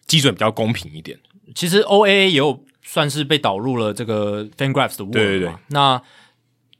[0.06, 1.18] 基准比较公平一点。
[1.56, 2.66] 其实 OAA 也有。
[2.86, 5.54] 算是被导入了这个 FanGraphs 的 World 对对对。
[5.68, 6.02] 那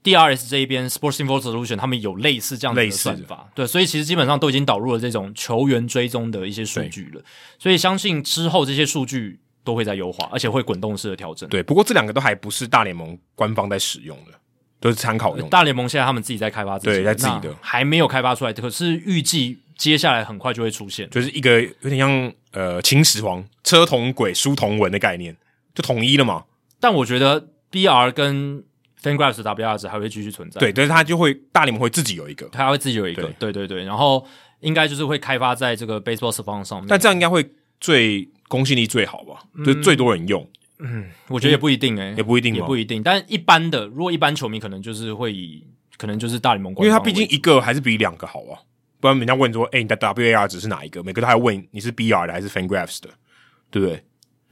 [0.04, 7.22] DRS 这一边 Sports Info Solution 他们有类似这样的算法，对，所以其实基本上都已经导入了这种球员追踪的一些数据了。
[7.58, 11.50] 所以相信之后这些数据都会在优化，而且会滚动式的调整。
[11.50, 14.32] 对，不过这两个都还不是大联盟官方在使用的，
[14.80, 15.50] 都是参考用的。
[15.50, 25.36] 大联盟现在他们自己在开发自己，对，在自己的还没有开发出来，可是预计接下来很快就会出现，就是一个有点像呃秦始皇车同轨书同文的概念，
[25.76, 26.46] 就统一了嘛。
[26.80, 28.64] 但我觉得 BR 跟
[29.02, 30.60] FanGraphs 的 WAR 值还会继续存在。
[30.60, 33.22] 对，但是它就会大联盟会自己有一个，它会自己有一个。
[33.24, 34.26] 对，对对对，然后
[34.62, 36.88] 应该就是会开发在这个 Baseball Savant 上面。
[36.88, 37.48] 但这样应该会
[37.80, 39.44] 最公信力最好吧？
[39.54, 40.48] 嗯、就最多人用。
[40.80, 43.02] 嗯，我觉得也不一定诶、欸，也不一定，也不一定。
[43.02, 45.66] 但一般的，如果一般球迷可能就是会以，
[45.98, 48.60] 可能就是大联盟，因为他毕竟一个还是比两个好啊。
[49.00, 51.04] 不然人家问说，哎、欸，你的 WAR 值是哪一个？
[51.04, 53.10] 每个都还问你是 BR 的还是 FanGraphs 的，
[53.70, 54.04] 对不对？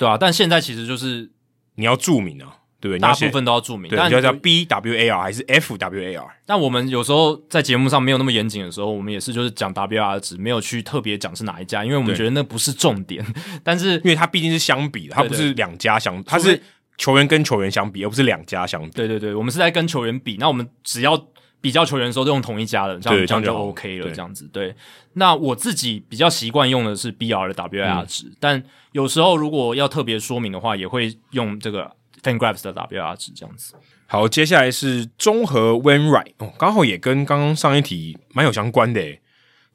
[0.03, 0.17] 对啊。
[0.19, 1.31] 但现在其实就是
[1.75, 2.57] 你要注明啊。
[2.83, 2.99] 对不对？
[2.99, 6.27] 大部分都要注明，对但你要叫 B W A R 还是 F W A R？
[6.45, 13.25] 但我们有时候在节目上没有那么严谨的时候，我们也是就是讲 W R 值，没有去特别讲是哪一家，因为我们觉得那不是重点。
[13.63, 16.61] 但是因为它毕竟是相比的，它不是两家相，它是
[16.97, 18.89] 球员跟球员相比，而不是两家相比。
[18.89, 21.15] 对对对，我们是在跟球员比，那我们只要
[21.63, 24.11] 比较球员的时候都用同一家的，这样这样就 OK 了。
[24.11, 24.75] 这样子对。
[25.13, 31.89] 那我自己比较习惯用的是 B R 的 W R 值，嗯、但有时候如果要特别说明的话，也会用这个。
[32.23, 33.75] FanGraphs 的 WIR 值这样子。
[34.05, 39.01] 好，接下来是综合 Wainwright 哦，刚好也跟刚刚上一题蛮有相关的。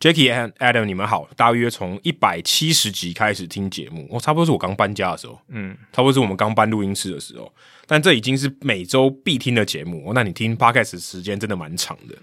[0.00, 7.52] Jackie and Adam，你们好，大约从一百七十集开始听节目，哦，差不多是我刚搬家的时候，嗯，差不多是我们刚搬录音室的时候，
[7.86, 10.12] 但这已经是每周必听的节目哦。
[10.14, 12.14] 那你听 Podcast 时间真的蛮长的。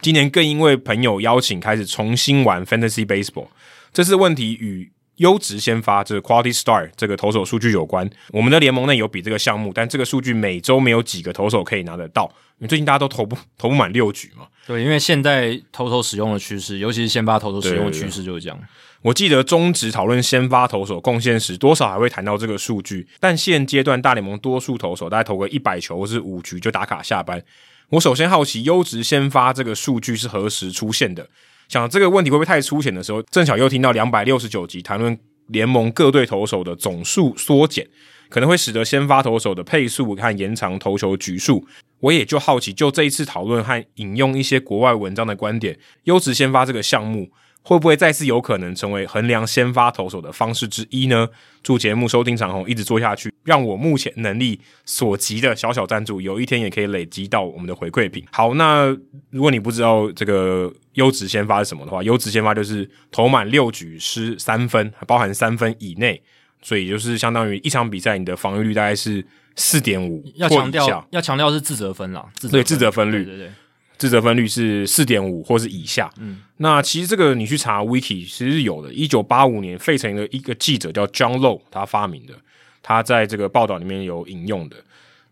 [0.00, 3.48] 今年更因为朋友邀请，开始重新玩 Fantasy Baseball，
[3.92, 4.93] 这次问题与。
[5.16, 12.24] 优质先发，这个 Quality Start 这个投手数据有关，我们的联盟内有比这个项目，但这个数据每周没有几个投手可以拿得到，
[12.58, 14.46] 因为最近大家都投不 投不满六局嘛。
[14.66, 18.58] 对，因为现在投手使用的趋势，尤其是先发投手使用的趋势就是这样。
[19.02, 27.42] 我记得中职讨论先发投手贡献时，多少还会谈到这个数据，但现阶段大联盟多数投手大概投个一百球或是五局就打卡下班，
[27.90, 31.28] 我首先好奇优质先发这个数据是何时出现的？
[31.74, 37.84] 想这个问题会不会太粗浅的时候，正巧又听到两百六十九集谈论联盟各队投手的总数缩减，
[38.28, 41.66] 可能会使得先发投手的配速和延长投球局数。
[41.98, 47.28] 我也就好奇，就这一次讨论和引用一些国外文章的观点，优质先发这个项目。
[47.66, 51.26] 会不会再次有可能成为衡量先发投手的方式之一呢？
[51.62, 58.22] 祝节目收听长虹一直做下去，让我目前能力所及的小小赞助，有一天也可以累积到我们的回馈品。
[58.30, 58.94] 好，那
[59.30, 66.22] 如果你不知道这个优质先发是什么的话，优质先发就是投满六局失三分，包含三分以内，
[66.60, 69.24] 所以就是相当于一场比赛你的防御率大概是
[69.56, 70.22] 四点五。
[70.34, 73.52] 要强调，要强调是自责分啦，自责分，对，自责分率，对对对。
[73.96, 76.12] 自责分率是四点五或是以下。
[76.18, 78.92] 嗯，那其实这个你去查 Wiki 其实是有的。
[78.92, 82.34] 一九八五年，费城的一个记者叫 John Low，他发明的，
[82.82, 84.76] 他在这个报道里面有引用的。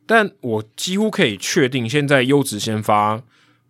[0.07, 3.21] 但我几乎可以确定，现在优质先发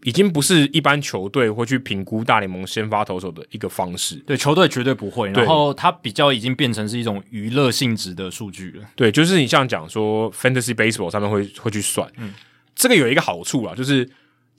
[0.03, 4.17] 已经不是一般球队会去评估大联盟先发投手的一个方式。
[4.27, 5.31] 对，球队绝对不会。
[5.31, 8.85] 然后它比较已经变成是一种娱乐性质的数据了。
[8.95, 12.35] 对，就是你像讲说 Fantasy Baseball 上面会会去算，嗯，
[12.75, 14.09] 这个有一个好处啊，就是。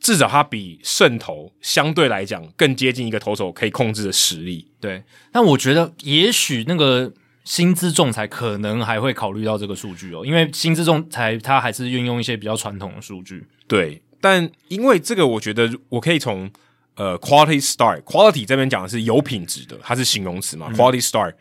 [0.04, 4.68] 至少他比胜投相对来讲更接近一个投手可以控制的实力。
[4.82, 5.02] 对，
[5.32, 7.10] 但我觉得也许那个
[7.46, 13.48] 薪资仲裁可能还会考虑到这个数据哦，因为薪资仲裁它还是运用一些比较传统的数据。
[13.66, 16.52] 对，但因为这个，我觉得我可以从
[16.96, 20.68] 呃 quality start，quality 这边讲的是有品质的，它是形容词嘛。
[20.70, 21.34] 嗯、quality start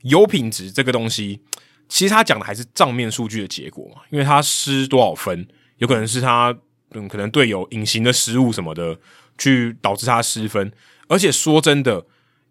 [0.00, 1.40] 有品质这个东西，
[1.86, 5.46] 其实他讲的还是账面数据的结果嘛，因为他失多少分，
[5.76, 6.56] 有可能是他。
[6.96, 8.98] 嗯，可能队友隐形的失误什么的，
[9.36, 10.72] 去导致他失分。
[11.08, 12.04] 而且说真的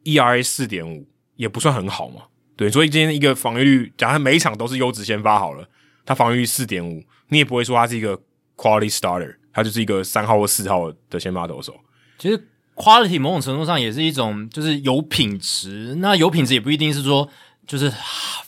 [0.04, 2.22] ，ERA 四点五也不算很好嘛。
[2.56, 5.68] 对，所以今天一个防御率，假如每一场都是优质先发好了，
[6.06, 8.18] 他防御率四点五，你也不会说他是一个
[8.56, 11.76] quality starter，他就是一个三号或四号的先发投手。
[12.18, 15.96] 其实 quality 某种程度上也是一种，就是有品质。
[15.96, 17.28] 那有品质也不一定是说
[17.68, 17.92] 就是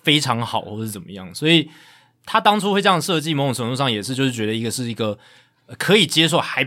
[0.03, 1.33] 非常好或是怎么样。
[1.35, 1.69] 所以
[2.23, 5.17] 他当初会这样设计，某种程度上也是就是觉得一个是一个。
[5.77, 6.63] 可以接受，还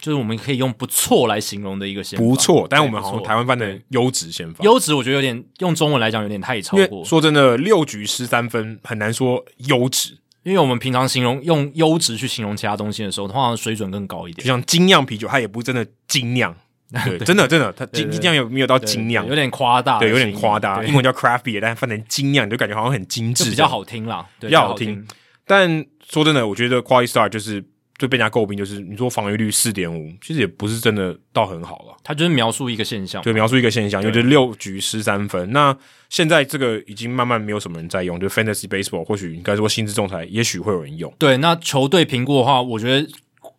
[0.00, 2.66] 就是我们可以用不错来形容的一个先发，不错。
[2.70, 7.04] 但是我们好像台湾翻的优质先发，优质我觉得有点用中文来讲有点太超过。
[7.04, 14.46] 说真的，六局失三分很难说优质，因为我们平常形容用优质去形容其他东西的时候，通常水准更高一点。
[14.46, 16.54] 就像精酿啤酒，它也不是真的精酿，
[17.04, 19.26] 对，真的真的，它精精酿有没有到精酿？
[19.26, 20.82] 有点夸大，对，有点夸大。
[20.84, 25.04] 英文叫 craft beer，但翻成精酿，你就感觉好像很精致，比较好听啦，比较好听。
[25.44, 27.64] 但说真的，我觉得 quality start 就是。
[27.98, 31.96] 最被人家诟病就是你说防御率四点五，其实也不是真的到很好了。
[32.04, 35.50] 他就是描述一个现象，对，描述一个现象，因为就是六局失三分。
[35.50, 35.76] 那
[36.08, 41.12] 现在这个已经慢慢没有什么人在用，就 Fantasy Baseball，或许应该说薪资仲裁，也许会有人用。
[41.18, 43.08] 对，那球队评估的话，我觉得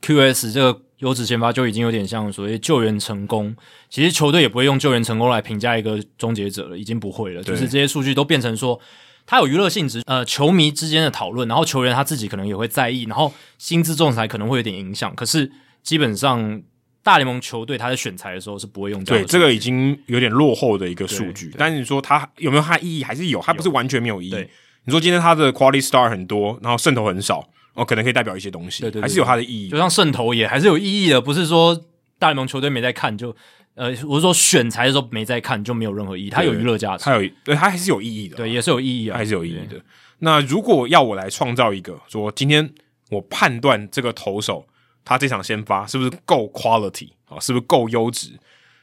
[0.01, 3.53] QS 这个优质先发就已经有点像所谓救援成功。
[3.89, 7.43] 其实球队也不会用救援成功来评价一个终结者了，已经不会了。
[7.43, 8.79] 就是这些数据都变成说。
[9.29, 15.13] 它有娱乐性质，呃，球迷之间的讨论，然后球员他自己可能也会在意，然后薪资仲裁可能会有点影响。
[15.13, 15.51] 可是
[15.83, 16.63] 基本上
[17.03, 19.27] 大联盟球队他在选材的时候是不会用这样的。
[19.27, 21.53] 对，这个已经有点落后的一个数据。
[21.55, 23.03] 但是你说它有没有它意义？
[23.03, 24.47] 还是有，它不是完全没有意义。
[24.85, 29.69] 你说今天它的 quality star 很多，然后胜投很少，哦，可能可以代表一些东西，对对还是有它的意义。
[29.69, 31.79] 就像胜投也还是有意义的，不是说
[32.17, 33.35] 大联盟球队没在看就。
[33.79, 36.29] 呃，我是说选材的时候没在看，就没有任何意义。
[36.29, 38.35] 它有娱乐价值，它有，对，它还是有意义的。
[38.35, 39.81] 对，也是有意义啊，还是有意义的。
[40.17, 42.73] 那如果要我来创造一个，说今天
[43.09, 44.67] 我判断这个投手
[45.05, 48.37] 他这场先发是不是够 quality 啊，是不是够优质？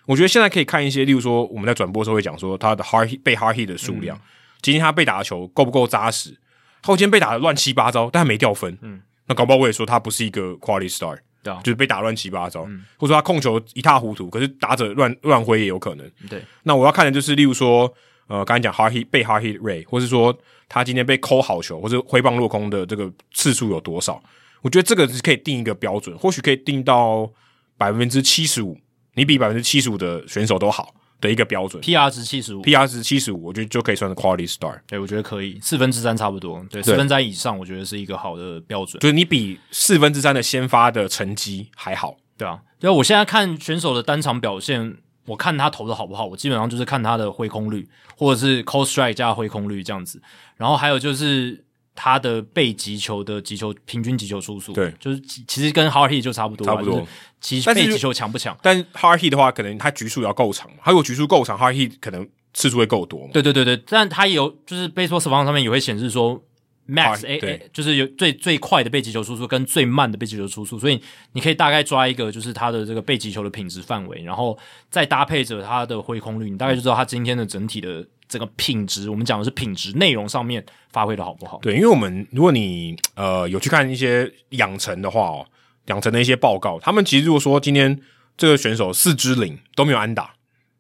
[0.07, 4.21] 我觉得现在可以看一些，例如说我们在转播的时候会讲说他的 hard hit 被 hard hit 的数量，嗯、
[4.63, 6.39] 今天他被打的球够不够扎实？
[6.81, 11.19] 他今天被打的乱七八糟，但他没掉分，嗯，那搞不好我也说他不是一个 quality star。
[11.63, 16.11] 就是被打乱七八糟，嗯、或者说他控球一塌糊涂，可是打者乱乱挥也有可能。
[16.29, 17.93] 对，那我要看的就是，例如说，
[18.27, 20.37] 呃，刚才讲 hard hit 被 hard hit rate，或是说
[20.69, 24.23] 他今天被抠好球，或者挥棒落空的这个次数有多少？
[24.63, 27.31] 我觉得这个是可以定一个标准，或许可以定到
[27.77, 28.77] 百分之七十五，
[29.15, 30.95] 你比百分之七十五的选手都好。
[31.21, 34.79] 的一个标准，PR 值七十五，PR 值七十五，我觉得就可以算是 quality star。
[34.87, 36.65] 对，我觉得可以，四分之三差不多。
[36.71, 39.01] 对，四分之三以上，我觉得是一个好的标准。
[39.01, 42.61] 就是你比四分之三的先发的成绩还好，对啊。
[42.79, 44.97] 对啊，我现在看选手的单场表现，
[45.27, 50.21] 我看他投的好不好，我基本上就是看他的挥空率，或者是 call strike 加挥空率这样子。
[50.57, 51.66] 然后还有就是。
[51.97, 57.05] 他的被击球的击球平均击球出数，对，就是其实跟 hard hit 就差不多，差不多。
[57.41, 58.57] 其实被击球强不强？
[58.63, 63.29] 但 hard hit 的话，可能他局数要够长，他如果局数够长，hard hit 可能次数会够多。
[63.33, 66.41] 对对对对，但他也有就是 Baseball Savant 上面也会显示说，
[66.89, 71.01] max A A 就是有最最快的被击球出速跟最慢的被击球出速，所以
[71.33, 74.57] 你可以大概抓一个就是他的这个被击球的品质范围，然后
[74.91, 79.11] 再搭配着他的挥空率，你大概就知道他今天的整体的这个品质。
[79.11, 81.59] 我们讲的是品质内容上面发挥的好不好？
[81.63, 85.47] 对，因为我们如果你呃有去看一些养成的话哦，
[85.87, 88.01] 养成的一些报告，他们其实如果说今天
[88.37, 90.35] 这个选手四支零都没有安打，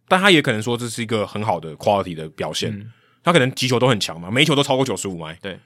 [0.09, 2.93] 但他也可能说这是一个很好的 quality 的表现，嗯、
[3.25, 5.59] 他可能击球都很强嘛，每一球都超过九十五迈，对。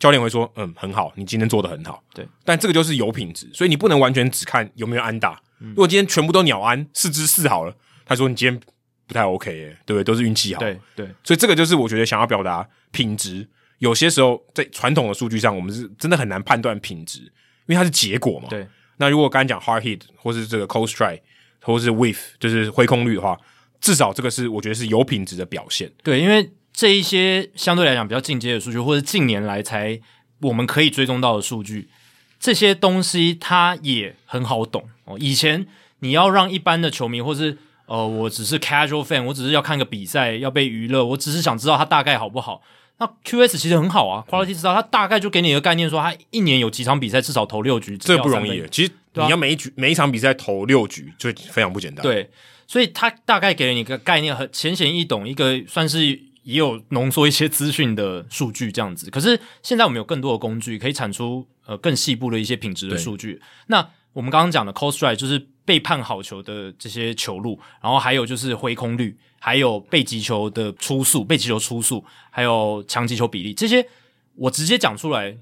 [0.00, 5.40] 教练会说：“嗯，很好，你今天做的很好。”对，但这个就是有品质，所以你不能完全只看有没有安打。
[5.60, 8.60] 嗯、如果今天全部都鸟安，四支四好了，他说你今天
[9.06, 10.04] 不太 OK 耶，对不对？
[10.04, 10.60] 都是运气好。
[10.60, 13.46] 对对，所以这个就是我觉得想要表达品质。
[13.78, 18.48] 有些时候在传统的数据上，我们是真的很难判断品质，因为它是结果嘛。
[18.48, 18.66] 对。
[18.98, 21.20] 那如果刚才讲 hard hit 或是这个 cold strike
[21.62, 23.38] 或是 whiff，就是挥空率的话，
[23.80, 25.90] 至少这个是我觉得是有品质的表现。
[26.02, 26.50] 对，因为
[26.80, 30.00] 这一些相对来讲比较进阶的数据，或者近年来才。
[30.42, 31.90] 我们可以追踪到的数据，
[32.38, 35.18] 这些东西它也很好懂哦。
[35.20, 35.66] 以前
[35.98, 42.62] 你要让一般的球迷，或是呃，我只是 casual fan，我只是要看个比赛，要被娱乐，我只是想知道它大概好不好。
[42.96, 48.66] 那 QS 其实很好啊，Quality 知道它大概就给你一个概念，说它一年有几场比赛至少投六局，这不容易。
[48.70, 52.02] 其实你要每一局、啊、每一场比赛投六局，就非常不简单。
[52.02, 52.30] 对，
[52.66, 56.29] 所以它大概给了你一个概念，很浅显易懂，一个算是。
[56.50, 63.40] 也有浓缩一些资讯的数据这样子，可是现在我们有更多的工具可以产出呃更细部的一些品质的数据。
[63.68, 73.86] 那我们刚刚讲的 cold strike 就是被判好球的这些球路，然后还有就是挥空率，还有被击球的出速、被击球出速，还有强击球比例，这些
[74.34, 75.36] 我直接讲出来，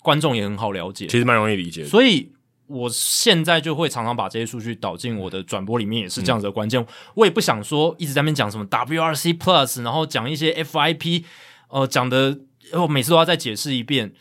[0.00, 1.88] 观众也很好了解，其实蛮容易理解的。
[1.88, 2.33] 所以。
[2.66, 6.80] 我现在就会常常把这些数据导进我的转播里面，也是这样子的关键。
[6.80, 11.24] 嗯、我也不想说一直在那边讲什么 WRC Plus，然后讲一些 FIP，
[11.68, 12.38] 呃，讲的
[12.72, 14.14] 我每次都要再解释一遍。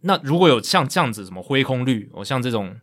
[0.00, 2.74] 那如果有像这样子什么挥空率，哦，像这种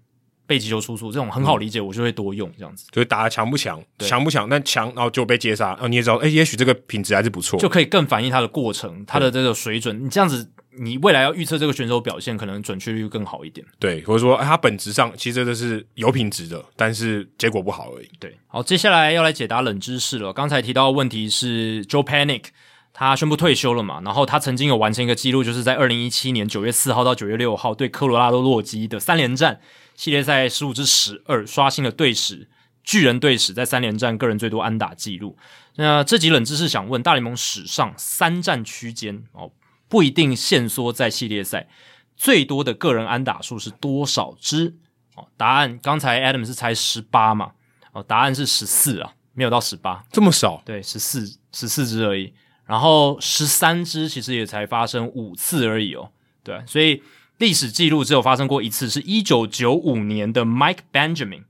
[0.46, 2.86] 被击球出速这种很好理解，我就会多用这样子。
[2.92, 10.06] 就是打的强不强，强不强，但强然后就被接杀，哦，你也知道，哎，也许这个品质还是不错，就可以更反映它的过程，它的这个水准。
[10.06, 10.52] 你这样子。
[10.80, 13.66] 你未来要预测这个选手表现，可能准确率更好一点。
[13.78, 18.10] 对，或者说，他本质上其实这是有品质的，但是结果不好而已。
[18.20, 20.32] 对，好，接下来要来解答冷知识了。
[20.32, 22.46] 刚才提到的问题是 Joe Panic
[22.94, 24.02] 他宣布退休了嘛？
[24.04, 29.60] 然后他曾经有完成一个记录，就是在二零一七年九月四号到九月六号对科罗拉多洛基的三连战
[29.96, 32.48] 系列赛十五至十二，刷新了队史
[32.84, 35.38] 巨人队史在三连战个人最多安打记录。
[35.76, 39.52] 那这集冷知识想问，大联盟史上三战区间哦。
[39.90, 41.68] 不一定限缩在系列赛，
[42.16, 44.78] 最多的个人安打数是多少支？
[45.16, 47.52] 哦，答案刚才 Adam 是猜十八嘛？
[47.92, 50.62] 哦，答案是十四啊，没有到十八，这么少？
[50.64, 52.32] 对，十四十四支而已。
[52.66, 56.12] 然后十三支其实也才发生五次而已哦。
[56.44, 57.02] 对，所以
[57.40, 61.46] 历史记录只有发生过一次，是一九九五年的 Mike Benjamin。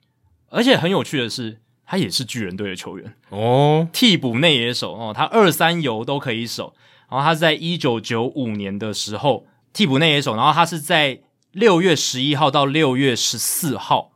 [0.48, 6.74] 而且很有趣的是，他也是巨人队的球员哦，替补内野手哦，他二三游都可以守。
[7.10, 11.22] 然后他是在一九九五年的时候替补内野手，然后他是在
[11.52, 14.12] 六月十一号到六月十四号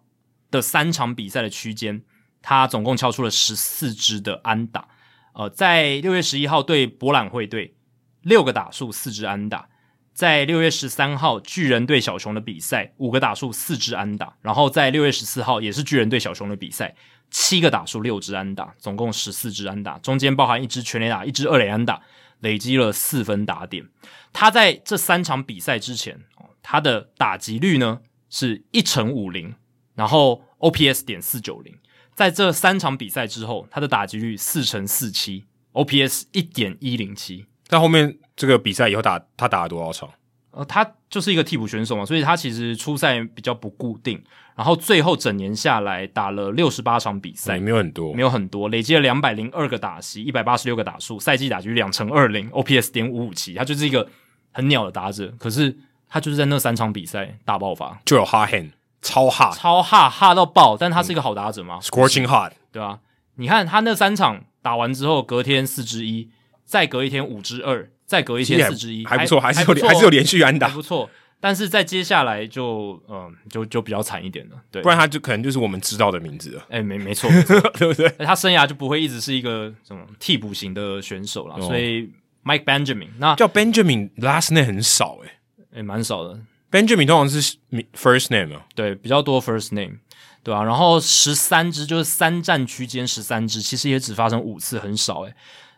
[0.52, 2.04] 的三场比赛的区间，
[2.42, 4.88] 他总共敲出了十四支的安打。
[5.34, 7.76] 呃，在六月十一号对博览会队
[8.22, 9.68] 六个打数四支安打，
[10.14, 16.94] 在六月十三号巨人对小熊的比赛五个打数四支安打，然后在六月十四号也是巨人对小熊的比赛
[17.32, 22.00] 七个打数六支安打，总共十四支安打，中间包含一支全垒打，一支二垒安打。
[22.44, 23.88] 累积了四分打点，
[24.32, 26.20] 他在这三场比赛之前，
[26.62, 29.56] 他的打击率呢是一乘五零，
[29.96, 31.74] 然后 OPS 点四九零。
[32.14, 37.48] 在这三场比赛之后，他的打击率四乘四七，OPS 一点一零七。
[37.66, 40.12] 在后面这个比赛以后打，他打了多少场？
[40.52, 44.24] 呃，他就是一个替补选手嘛，所以他其实出赛比较不固定。
[44.56, 54.08] 然后最后整年下来打了六十八场比赛，没有很多，没有很多，累积了两百零二个打席，一百八十六个打数，赛季打局两成二零，OPS 点五五七，他就是一个
[54.52, 55.34] 很鸟的打者。
[55.40, 55.76] 可是
[56.08, 58.70] 他就是在那三场比赛大爆发，就有 hot hand，
[59.02, 60.78] 超 hot，超 hot，hot 到爆。
[60.78, 63.00] 但他是一个好打者吗、嗯、？Scorching hot，对吧、啊？
[63.36, 66.30] 你看他那三场打完之后，隔天四支一，
[66.64, 71.10] 再隔一天五支二，再隔一天四支一，还不错，还是有还是有连续安打，还不错。
[71.46, 76.62] 但是在接下来就嗯就就比较惨一点了，对，不然他就可能就是我们知道的名字了。
[76.70, 77.30] 哎、欸，没没错，
[77.78, 78.08] 对不对？
[78.26, 81.56] 他生涯就不会一直是一个什么替补型的选手了。
[81.56, 82.10] 哦、所以
[82.46, 85.28] Mike Benjamin 那叫 Benjamin last name 很少哎、
[85.74, 86.40] 欸，哎蛮、欸、少的。
[86.72, 87.58] Benjamin 通常是
[87.94, 89.98] first name 啊，对，比较多 first name，
[90.44, 90.64] 对吧、啊？
[90.64, 95.36] 然后十三支就是三战区间十三支，其实也只发生五次，很少哎、欸。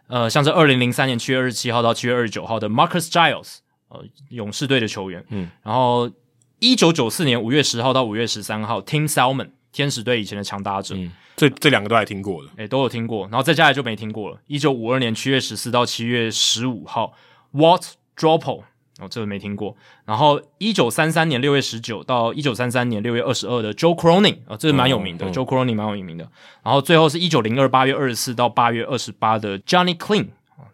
[0.10, 3.58] 呃，像是二零零三年七月二十七号到七月二十九号的 Marcus Giles。
[3.90, 5.24] 呃，勇士队的球员。
[5.30, 6.10] 嗯，然后
[6.60, 10.96] 一九九四年五月十号到五月十三号，Tim Salmon，天使队以前的强打者。
[10.96, 13.24] 嗯，这这两个都还听过的，诶，都有听过。
[13.24, 14.40] 然后再下来就没听过了。
[14.48, 17.14] 一九五二年七月十四到七月十五号
[17.54, 18.64] ，Walt Droppo。
[18.98, 19.76] 哦，这个没听过。
[20.06, 26.24] 然后，一九三三年六月十九到一九三三年六月二十二的 Joe Cronin 啊，这个蛮有名的，哦哦，Joe Cronin 蛮有名的。
[26.64, 29.94] 然后，最后是一九零二八月二十四到八月二十八的 Johnny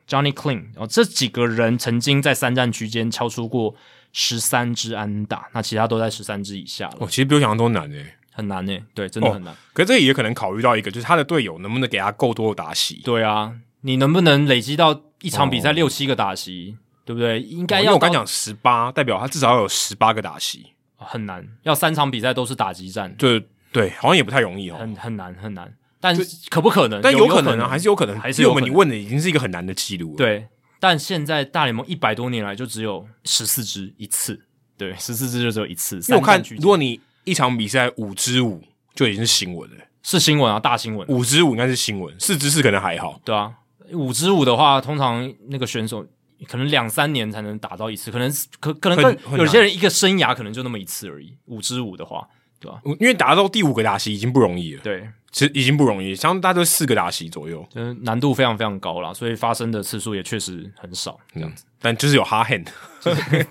[0.07, 0.63] Clean，Johnny Clean。
[0.75, 3.75] 哦，这几个人曾经在三战区间敲出过
[4.11, 6.97] 十三支安打，那其他都在十三支以下了。
[6.99, 9.53] 哦，其实比我想象中难诶，很难诶，对，真的很难。
[9.53, 13.01] 哦，可是这也可能考虑到一个，就是他的队友能不能给他够多的打席。
[13.03, 16.75] 对啊，你能不能累积到一场比赛六七个打席？
[16.77, 17.41] 哦对不对？
[17.41, 21.45] 应该要、哦、因为我刚讲十八，代表他至少要有十八个打席，很难。
[21.63, 25.73] 要三场比赛都是打击战，对对，好像也不太容易哦，很很难很难。
[26.01, 26.17] 但
[26.49, 26.99] 可不可能？
[27.01, 28.19] 但有可能啊，还是有可能。
[28.19, 28.67] 还是有可能。
[28.67, 30.17] 你问的已经是一个很难的记录了。
[30.17, 30.47] 对，
[30.79, 34.41] 但现在大联盟一百多年来就只有十四支一次，
[34.77, 35.95] 对，十四支就只有一次。
[36.09, 38.61] 因为我看，如果你一场比赛五支五，
[38.93, 41.07] 就已经是新闻了，是新闻啊，大新闻。
[41.07, 43.21] 五支五应该是新闻，四支四可能还好。
[43.23, 43.53] 对啊，
[43.93, 46.05] 五支五的话，通常那个选手。
[46.47, 48.27] 可能两三年才能打到一次，可能
[48.59, 51.37] 可可能更有些人一个生涯可能就那么一次而已。
[51.45, 52.27] 五支五的话，
[52.59, 52.81] 对吧？
[52.99, 54.81] 因为打到第五个打席已经不容易了。
[54.81, 61.17] 对，其实已经不容易，相当大概都四个打席左右，就是难度非常非常高啦，所以发生的次数也确实很少。
[61.33, 62.67] 这样子，嗯、但就是有 hard hand，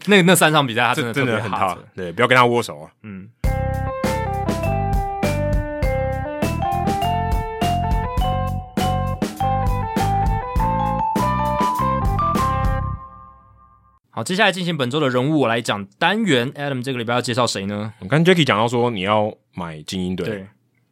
[0.07, 2.91] 那那三场比赛他真的真的很 hard，对，不要跟他握手啊。
[3.03, 3.31] 嗯。
[14.11, 16.53] 好，接下来进行本周的人物，我来讲单元。
[16.53, 17.95] Adam 这个礼拜要介绍谁呢？
[18.01, 20.47] 我刚 Jacky 讲到说你要买精英队，对。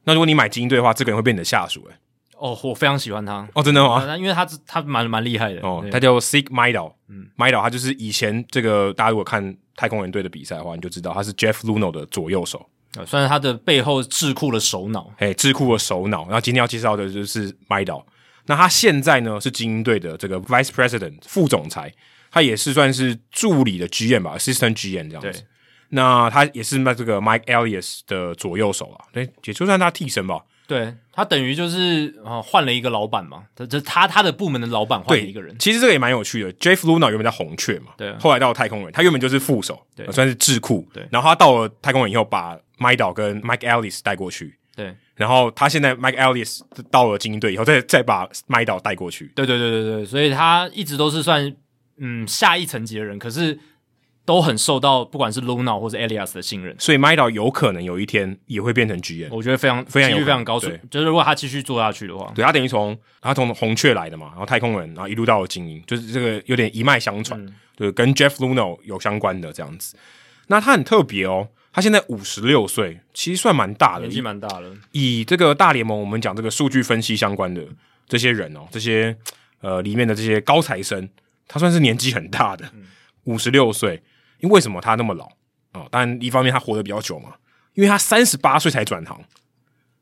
[0.09, 1.95] 那如果你买精英队的话，这个人会变你的下属诶。
[2.39, 3.47] 哦，我非常喜欢他。
[3.53, 4.17] 哦，真的吗？
[4.17, 5.61] 因为他他蛮蛮厉害的。
[5.61, 6.95] 哦，他叫 Sig Mejdal。
[7.09, 12.67] 嗯，Mejdal 他就是以前这个大家如果看太空人队的比赛的话，你就知道他是 Jeff Luhnow 的左右手。
[12.97, 15.12] 呃，算是他的背后智库的首脑。
[15.19, 16.25] 哎，智库的首脑。
[16.25, 18.03] 然后今天要介绍的就是 Mejdal。
[18.47, 21.93] 那他现在呢是精英队的这个 Vice President 副总裁。
[22.31, 25.45] 他也是算是助理的 GM 吧，Assistant GM 这样子。
[25.91, 30.41] 对那他也是那这个 Mike Elias 的左右手啊，对，也就算他替身吧。
[30.67, 35.57] 对，他等于就是啊换了一个老板嘛，这这他他的部门的老板换了一个人。
[35.58, 41.08] 其实这个也蛮有趣的，Jeff Luhnow 原本在红雀嘛，对，后来到了太空人，他原本就是副手，对，算是智库，对。
[41.10, 44.94] 然后他到了太空人以后，把 Mejdal 跟 Mike Elias 带过去，对。
[45.15, 46.60] 然后他现在 Mike Elias
[46.91, 51.57] 到了精英队以后，再再把 Mejdal 带过去，对对对对对，所以他一直都是算。
[52.00, 53.58] 嗯，下一层级的人，可是
[54.29, 69.97] 都很受到不管是 Luhnow 或者 Elias 的信任，所以 Mejdal 有可能有一天也会变成 GM，我觉得非常非常有非常高，对就是如果他继续做下去的话，对他等于从他从红雀来的嘛，然后太空人，然后一路到了精英，就是这个有点一脉相传，嗯、对，跟 Jeff Luhnow 有相关的这样子。
[70.49, 74.71] 那他很特别哦，他现在五十六岁，其实算蛮大的，年纪蛮大的。
[74.93, 77.65] 以这个大联盟，我们讲这个数据分析相关的
[78.07, 79.17] 这些人哦，这些
[79.63, 81.09] 呃里面的这些高材生。
[81.51, 82.71] 他算是年纪很大的，
[83.25, 84.03] 五十六岁。
[84.41, 85.26] 因为为什么他那么老
[85.73, 85.86] 啊？
[85.91, 87.34] 当然，一方面他活得比较久嘛，
[87.75, 89.20] 因为他三十八岁才转行，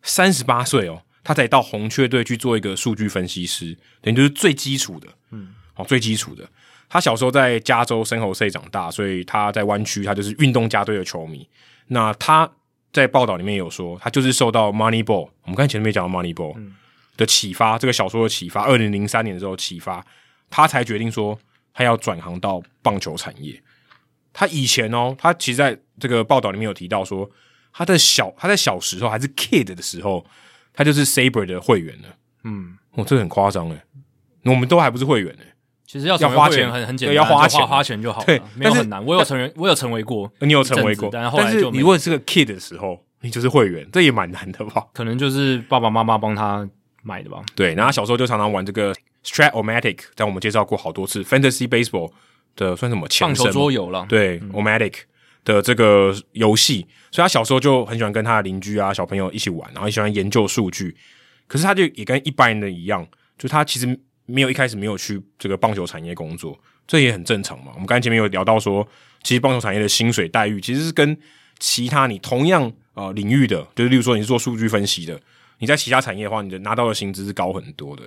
[0.03, 6.49] 三十八岁哦，他才到红雀队去做一个数据分析师，等于就是最基础的，嗯，哦，最基础的。
[6.89, 11.47] 他小时候在加州生活、社长大，所以他在湾区，他就是运动家队的球迷。
[11.89, 12.49] 那他
[12.93, 16.57] 在报道里面有说，他就是受到 Moneyball，我们刚才前面讲到 Moneyball
[17.17, 20.05] 的启发，这个小说的启发，二零零三年的时候启发。
[20.49, 21.37] 他才决定说
[21.75, 23.61] 他要转行到棒球产业。
[24.39, 27.27] 他以前哦，他其实在这个报道里面有提到说，
[27.73, 30.23] 他在小他在小时候还是 kid 的时候，
[30.75, 32.09] 他就是 Saber 的会员了。
[32.45, 33.81] 嗯，哦，这个很夸张诶，
[34.45, 35.55] 我们都还不是会员诶。
[35.87, 39.03] 其实要要花钱很很简单，要花钱花钱就好了，对，没有很难。
[39.03, 44.85] 我有成为我有成为过，你有成为过，但后来就你问是个 kid 的时候，你就是会员，这也蛮难的吧？
[44.93, 46.69] 可能就是爸爸妈妈帮他
[47.03, 47.43] 买的吧。
[47.55, 48.95] 对，然后他小时候就常常玩这个。
[49.29, 52.13] Strat-O-Matic，在我们介绍过好多次，Fantasy Baseball
[52.57, 53.45] 的算什么前身？
[53.45, 54.05] 棒球桌游了。
[54.09, 54.95] 对、嗯、O-Matic
[55.45, 60.97] 的这个游戏，所以他小时候就很喜欢跟他的邻居啊、小朋友一起玩，然后也喜欢研究数据。
[61.47, 63.07] 可是他就也跟一般人的一样，
[63.39, 67.71] 就他其实没有一开始没有去这个棒球产业工作，这也很正常嘛。
[67.75, 68.87] 我们刚才前面有聊到说，
[69.23, 71.17] 其实棒球产业的薪水待遇其实是跟
[71.61, 75.21] 其他你同样呃领域的，就是例如说你是做数据分析的，
[75.59, 78.03] 你在其他产业的话，你的拿到的薪资是高很多的。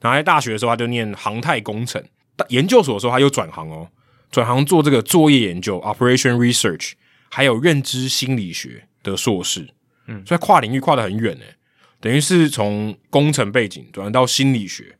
[0.00, 2.00] 然后在大学的时候，他就念航太工程；
[2.48, 3.88] 研究所的时候，他又转行哦，
[4.30, 6.92] 转行做这个作业研究 （operation research），
[7.30, 9.68] 还有认知心理学的硕士。
[10.06, 11.54] 嗯，所以跨领域跨得很远诶，
[12.00, 14.96] 等于是从工程背景转到心理学。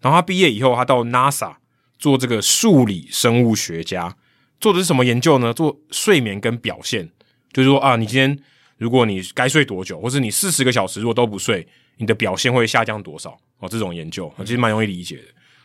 [0.00, 1.56] 然后他毕业以后，他到 NASA
[1.98, 4.16] 做这个数理生物学家，
[4.60, 5.52] 做的是什么研究呢？
[5.52, 7.10] 做睡眠跟表现，
[7.52, 8.38] 就是说啊，你今天
[8.76, 11.66] 如果你该睡多久，或是你四十个小时如果都不睡，
[11.96, 13.36] 你的表现会下降多少？
[13.58, 15.22] 哦，这种研究其实蛮容易理解的，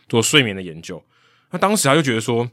[0.08, 1.02] 做睡眠的研究。
[1.50, 2.48] 那当时他就觉得说，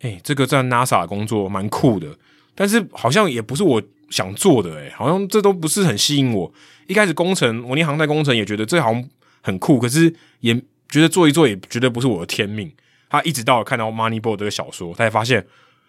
[0.00, 2.16] 哎、这个在 NASA 工作蛮酷的，
[2.54, 6.52] 但是好像也不是我想做的、欸，诶好像这都不是很吸引我。
[6.86, 9.08] 一开始工程，我念航太工程也觉得这好像
[9.40, 10.54] 很酷，可是也
[10.88, 12.72] 觉得做一做也绝对不是我的天命。
[13.08, 15.46] 他一直到看到 Moneyball 这个小说，他才发现。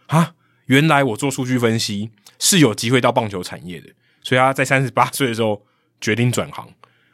[0.07, 0.35] 啊，
[0.67, 3.89] 原来我做数据分析是有机会到棒球产业的，
[4.21, 5.65] 所以他在三十八岁的时候
[5.99, 6.69] 决定转行。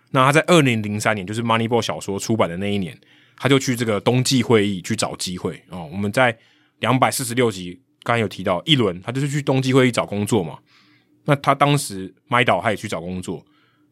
[0.09, 2.99] 那他在二零零三年，就是《Moneyball》小说出版的那一年，
[3.41, 5.89] 他就去这个冬季会议去找机会哦。
[5.91, 6.37] 我们在
[6.79, 10.59] 两百四十六集刚才有提到一轮，他就是去冬季会议找工作嘛。
[11.25, 13.43] 那他当时麦岛他也去找工作，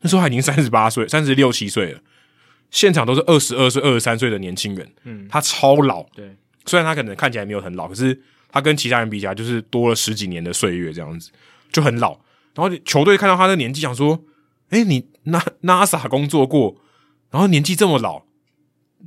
[0.01, 1.99] 那时候他已经三十八岁，三十六七岁了，
[2.69, 8.21] 现场都是二十二岁、二十三岁的年轻人，嗯，他超老，对，虽然他可能看起来没有很老，可是。
[8.51, 11.29] 他跟其他人比起来，就是多了十几年的岁月，这样子
[11.71, 12.19] 就很老。
[12.55, 14.19] 然后球队看到他的年纪，想说
[14.73, 15.07] ：“哎、欸，你
[15.61, 16.75] NASA 工作过，
[17.29, 18.23] 然后年纪这么老，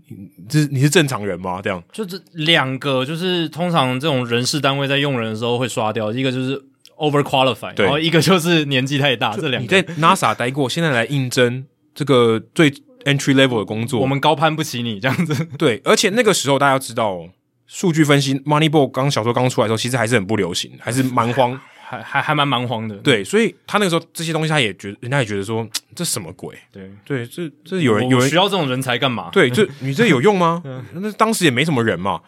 [0.08, 6.56] 你这你是正常人吗？”这样就这两个，就是通常这种人事单位在用人的时候会刷掉，一个就是
[6.96, 9.36] over qualified，然后一个就是年纪太大。
[9.36, 11.64] 这两个你在 NASA 待过，现在来应征
[11.94, 12.70] 这个最
[13.04, 15.46] entry level 的工作，我们高攀不起你这样子。
[15.58, 17.28] 对，而且那个时候大家要知道。
[17.64, 21.58] 数据分析，Moneyball 刚小说刚出来的时候，其实还是很不流行，还是蛮荒，
[21.92, 22.96] 还还还蛮蛮荒的。
[22.96, 26.56] 对，所以他那个时候这些东西，他也觉得，人家也觉得说， 这什么鬼？
[26.72, 29.28] 对对，这这有人有人需要这种人才干嘛？
[29.30, 30.62] 对，这 你这有用吗？
[30.94, 32.20] 那当时也没什么人嘛。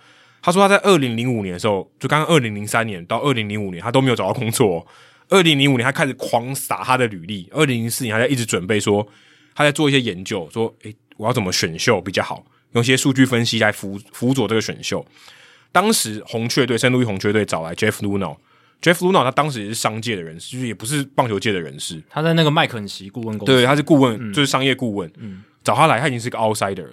[0.42, 4.86] 他说他在二零零五年的时候，就刚刚二零零三年到二零零五年，他都没有找到工作。
[5.30, 9.08] 二零零五年他开始狂撒他的履历，二零零四年他在一直准备说
[9.54, 15.04] 他在做一些研究，说诶，我要怎么选秀比较好，用一些数据分析来辅辅佐这个选秀。
[15.72, 18.02] 当时红雀队，圣路易红雀队找来 Jeff
[18.80, 22.02] Luhnow，Jeff Luhnow 他当时也是商界的人士，就是也不是棒球界的人士。
[22.08, 25.10] 他在那个麦肯锡顾问公司，对，他是顾问，嗯、就是商业顾问。
[25.16, 26.92] 嗯，找他来，他已经是个 outsider 了。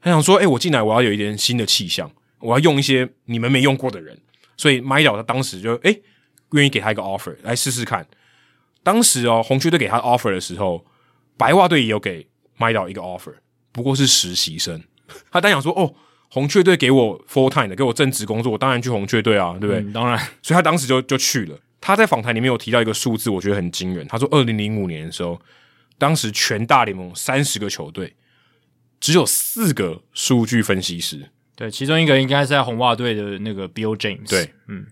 [0.00, 4.18] 他想说，哎、欸，我进来，我要有一点新的气象，我要用一些你们没用过的人。
[4.56, 5.90] 所以麦岛他当时就哎，
[6.52, 8.06] 愿、欸、意给他一个 offer 来试试看。
[8.82, 10.84] 当时哦，红雀队给他 offer 的时候，
[11.36, 13.34] 白袜队也有给麦岛一个 offer，
[13.72, 14.82] 不过是实习生。
[15.30, 15.94] 他当想说，哦。
[16.30, 19.80] 红雀队给我 full time 的，给我正职工作，我当然去红雀队啊，对不对？
[19.80, 21.58] 嗯，当然，所以他当时就就去了。
[21.80, 24.06] 他在访谈里面有提到一个数字，我觉得很惊人。
[24.06, 25.40] 他说，二零零五年的时候，
[25.98, 28.14] 当时全大联盟三十个球队，
[29.00, 31.30] 只有四个数据分析师。
[31.56, 34.28] 对，其中一个应该是在红袜队的那个 Bill James。
[34.28, 34.86] 对，嗯，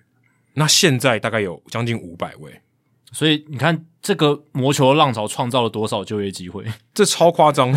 [0.54, 2.60] 那现在大概有将近五百位。
[3.12, 6.64] 所以你看，这个魔球的浪潮创造了多少就业机会？
[6.94, 7.72] 这超夸张，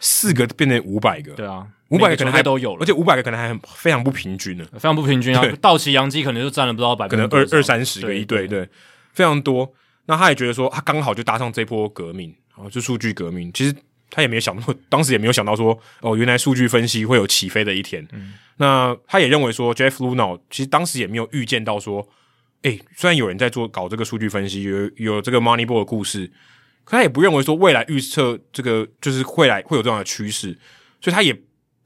[0.00, 1.32] 四个变成五百个。
[1.32, 1.66] 对啊。
[1.90, 5.44] 五百个可能还都有了，而且五百个可能还很非常不平均呢，非常不平均啊！
[5.60, 8.68] 道奇、洋基可能就占了不知道百分之可能二二三十个一对，对，
[9.12, 9.70] 非常多。
[10.06, 13.52] 那他也觉得说，他刚好就搭上这波革命，然后，就数据革命。
[13.52, 13.72] 其实
[14.10, 18.04] 他也没有想到，当时也没有想到说，哦，原来数据分析会有起飞的一天。
[18.12, 22.08] 嗯、那他也认为说，Jeff Luhnow 其实当时也没有预见到说，
[22.64, 26.30] 哎、欸，虽然有人在做搞这个数据分析，有有这个 Moneyball 的故事，
[26.84, 30.58] 可他也不认为说未来预测这个就是会来会有这样的趋势，
[31.00, 31.34] 所以他也。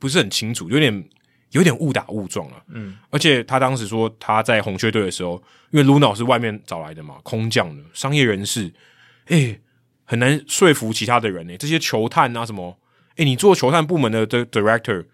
[0.00, 1.08] 不是很清楚，有点
[1.50, 2.62] 有点误打误撞了。
[2.68, 5.42] 嗯，而且他当时说他在红雀队的时候，
[5.72, 8.72] 因为 Luhnow 是外面找来的嘛，空降的商业人士，
[9.26, 9.60] 诶、欸，
[10.04, 12.78] 很难说服其他的人呢、欸，这些球探啊什么，
[13.16, 15.04] 诶、欸，你做球探部门的的 director，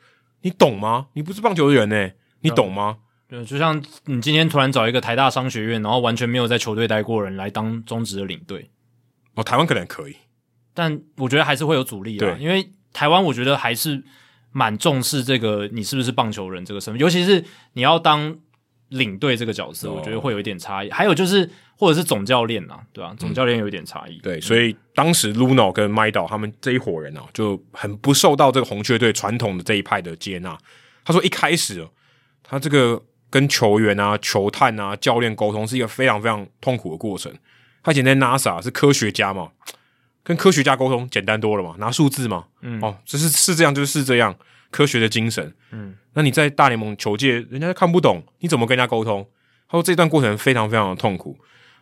[0.43, 1.07] 你懂吗？
[1.15, 2.99] 你不是棒球的人呢、欸，你懂吗？
[3.35, 8.71] 对，就像你今天突然找一个台大商学院，然后完全没有在球队待过人来当中职的领队，
[9.35, 10.17] 哦，台湾可能可以，
[10.73, 14.03] 但我觉得还是会有阻力啊，因为台湾我觉得还是。
[14.57, 18.39] 蛮重视这个，你是不是棒球人这个身份，尤其是你要当
[18.91, 20.89] 领队这个角色，哦、我觉得会有一点差异。
[20.93, 23.17] 还有就是，或者是总教练啊，对吧、啊？
[23.19, 24.15] 总教练有一点差异。
[24.19, 30.57] 嗯、对，所以当时 Luhnow 跟麦岛他们这一伙人啊，就很不受到这个红雀队传统的这一派的接纳。
[31.05, 31.85] 他说一开始，
[32.45, 33.03] 他这个
[33.35, 37.35] 跟球员啊、球探啊、教练沟通是一个非常非常痛苦的过程。
[37.83, 39.51] 他以前在 NASA 是科学家嘛。
[40.23, 44.35] 跟科学家沟通简单多了嘛，拿数字嘛，嗯，哦，只是是这样就是这样，
[44.71, 49.27] 科学的精神，嗯，那你在大联盟球界，人家看不懂，你怎么跟人家沟通？
[49.69, 51.37] 他说这段过程非常非常的痛苦。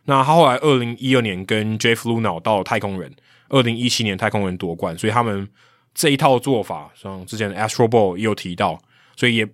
[0.06, 3.14] 那他后来二零一二年跟 Jeff Luhnow 到了太空人，
[3.48, 5.48] 二零一七年太空人夺冠，所以他们
[5.94, 8.82] 这一套做法，像之前的 Astro Ball 也有提到，
[9.14, 9.48] 所以也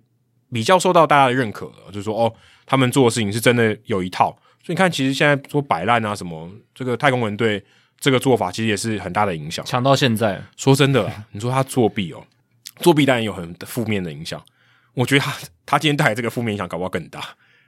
[0.52, 2.32] 比较受到大家的认可了，就是说哦，
[2.66, 4.30] 他们做的事情是真的有一套。
[4.62, 7.64] 所以你看，其实现在说摆烂啊什么，这个太空人队。
[8.00, 10.40] 这个做法其实也是很大的影响，强到现在。
[10.56, 12.24] 说真的，你说他作弊哦，
[12.76, 14.40] 作弊当然有很负面的影响。
[14.94, 15.36] 我觉得他
[15.66, 17.20] 他今天带来这个负面影响，搞不好更大。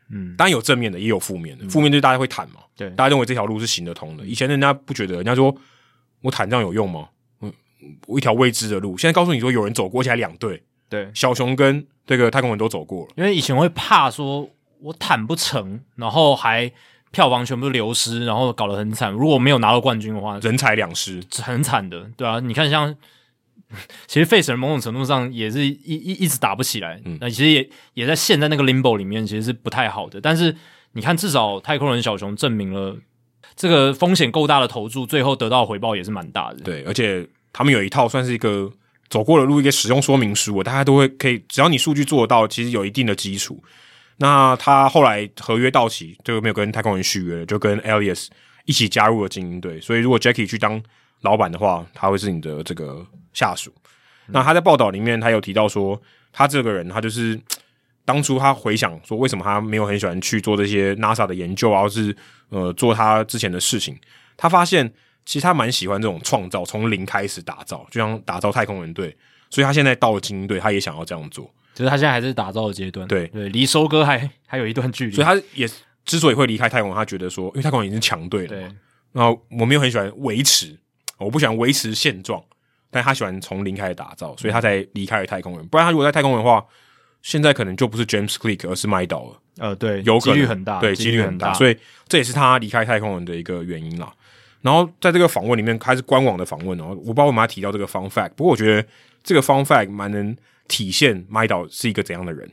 [0.08, 1.68] 嗯，当然有正面的，也有负面的。
[1.68, 4.24] 负、嗯、面就是大家会谈嘛，对，大家认为这条路是行得通的。
[4.24, 5.52] 以前人家不觉得，人家说
[6.20, 7.08] 我坦这样有用吗？
[7.40, 7.52] 嗯，
[8.06, 13.12] 我一条未知的路，现在告诉你说有人走过，而且还两队，对，小熊跟这个太空人都走过了。
[13.16, 16.70] 因为以前会怕说我坦不成，然后还
[17.12, 19.10] 票房全部流失，然后搞得很惨。
[19.10, 22.40] 如果没有拿到冠军的话，人财两失，很惨的，对啊。
[22.40, 22.94] 你看像。
[24.08, 30.20] 其实费城某种程度上也是一一一直打不起来，那、嗯、其实也也在陷在那个 limbo 里面，其实是不太好的。
[30.20, 30.56] 但是
[30.94, 32.96] 你看，至少太空人小熊证明了
[33.54, 36.58] 这个风险够大的投注，最后得到回报也是蛮大的。
[36.64, 38.72] 对，而且他们有一套算是一个
[39.10, 43.62] 走过的路，一个使用说明书，我大家都会可以，只要你数据做得到，其实有一定的基础。
[44.18, 48.28] 那他后来合约到期，就没有跟太空人续约，就跟 Elias
[48.66, 49.80] 一起加入了精英队。
[49.80, 50.80] 所以如果 Jackie 去当
[51.22, 53.74] 老板的话，他会是你的这个下属。
[54.26, 56.00] 那他在报道里面，他有提到说，
[56.32, 57.40] 他这个人，他就是
[58.04, 62.14] 当初他回想说，为什么他没有很喜欢去做这些 NASA 的研究啊，或是
[62.50, 63.98] 呃做他之前的事情。
[64.36, 64.92] 他发现
[65.30, 69.16] 其实他蛮喜欢这种创造，从零开始打造，就像打造太空人队。
[69.48, 71.48] 所以他现在到了精英队，他也想要这样做。
[71.72, 75.12] 只是他现在还是打造的阶段，对对，离收割还 还有一段距离。
[75.14, 75.68] 所以他也
[76.04, 78.76] 之所以会离开太空人，他觉得说，因为太空人已经是强队了，嘛。
[79.12, 80.76] 然后我没有很喜欢维持。
[81.16, 82.42] 我不喜欢维持现状，
[82.90, 85.68] 但他喜欢从零开始打造，所以他才离开了太空人。
[85.68, 86.66] 不然他如果在太空人的话，
[87.22, 89.40] 现在可能就不是 James Click，而是麦岛了。
[89.58, 91.54] 呃，对，有几率很大，对，几率很大。
[91.54, 91.76] 所以
[92.08, 94.12] 这也是他离开太空人的一个原因啦。
[94.62, 98.88] 然后在这个访问里面，开始官网的访问哦，我不知道为什么提到这个 fun fact，不过我觉得
[99.22, 100.36] 这个 fun fact 蛮能
[100.68, 102.50] 体现麦岛是一个怎样的人。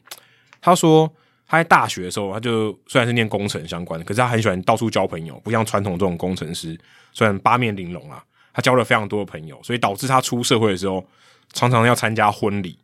[0.62, 1.12] 他说
[1.48, 6.78] 他在大学的时候，他就虽然是念工程相关的，可是他很喜欢到处交朋友，不像传统这种工程师，
[7.14, 8.24] 虽然八面玲珑啊。
[8.54, 11.06] 他交了非常多的朋友，所以导致他出社会的时候
[11.54, 12.76] 常常要参加婚礼。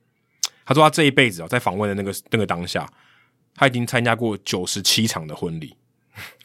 [0.64, 2.88] 他说他这一辈子啊，在访问的那个那个当下，
[3.56, 5.76] 他已经参加过九十七场的婚礼，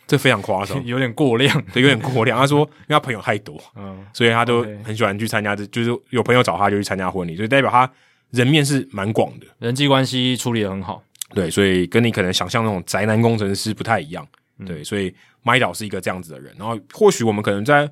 [0.08, 2.36] 这非常夸张， 有点过量， 对，有点过量。
[2.36, 7.88] 他说，因为他朋友太多，嗯，所以他都很喜欢去参加，就是有朋友找他就去参加婚礼，所以代表他
[8.30, 11.00] 人面是蛮广的，人际关系处理的很好。
[11.34, 14.26] 对，所以跟你可能想象那种宅男工程师不太一样。
[14.66, 15.14] 对，所以
[15.44, 16.52] 麦岛是一个这样子的人。
[16.58, 17.88] 然后或许我们可能在。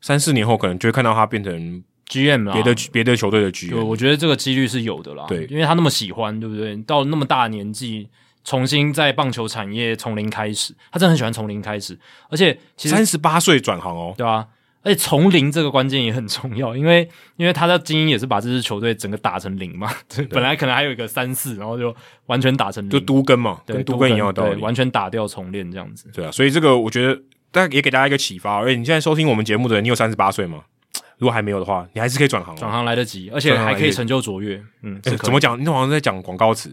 [0.00, 3.82] 三四年后，可能就会看到他变成 GM 了，别的别的球队的 GM。
[3.82, 5.24] 我觉得这个几率是有的啦。
[5.26, 6.76] 对，因为他那么喜欢，对不对？
[6.82, 8.06] 到了那么大年纪，
[8.44, 11.98] 重新在棒球产业从零开始，他真的很喜欢从零开始。
[12.28, 14.46] 而且，其实三十八岁转行哦，对啊？
[14.82, 19.90] 而且从零这个关键也很重要，因为因为他的精英也是把这支球队整个打成零嘛。
[20.14, 26.10] 对，本来可能还有一个三四，然后就完全打成零，就都跟嘛，跟都跟一样的道理，完全打掉重练这样子。
[26.12, 27.18] 对啊，所以这个我觉得，
[27.50, 28.56] 但也给大家一个启发。
[28.56, 30.64] 而且你现在收听我们节目的人，你有三十八岁吗？
[31.16, 34.62] 如果还没有的话，你还是可以转行，转行来得及，而且还可以成就卓越。
[34.82, 35.58] 嗯，欸、怎么讲？
[35.58, 36.70] 你好像在讲广告词，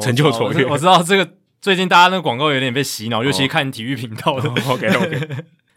[0.00, 0.64] 成就卓越。
[0.66, 1.28] 我知道这个
[1.60, 4.48] 最近大家那个广告有点被洗脑，尤其看体育频道的。
[4.48, 5.28] 哦、OK OK，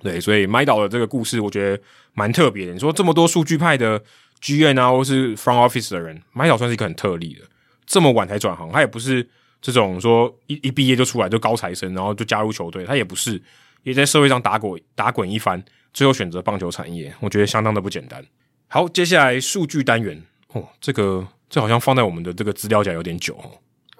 [0.01, 1.81] 对，所以麦岛的这个故事我觉得
[2.13, 2.73] 蛮特别的。
[2.73, 4.01] 你说这么多数据派的
[4.41, 7.45] GM 啊，或是 Front Office 的人，麦岛算是一个很特例的。
[7.85, 9.27] 这么晚才转行，他也不是
[9.61, 13.41] 这种说一一毕业就出来就高材生，然后就加入球队，他也不是，
[13.83, 15.63] 也在社会上打滚打滚一番。
[15.93, 18.25] 最后选择棒球产业，我觉得相当的不简单。
[18.67, 20.19] 好，接下来数据单元
[20.53, 23.51] 哦，这个这好像放在我们的这个资料夹有点久哦。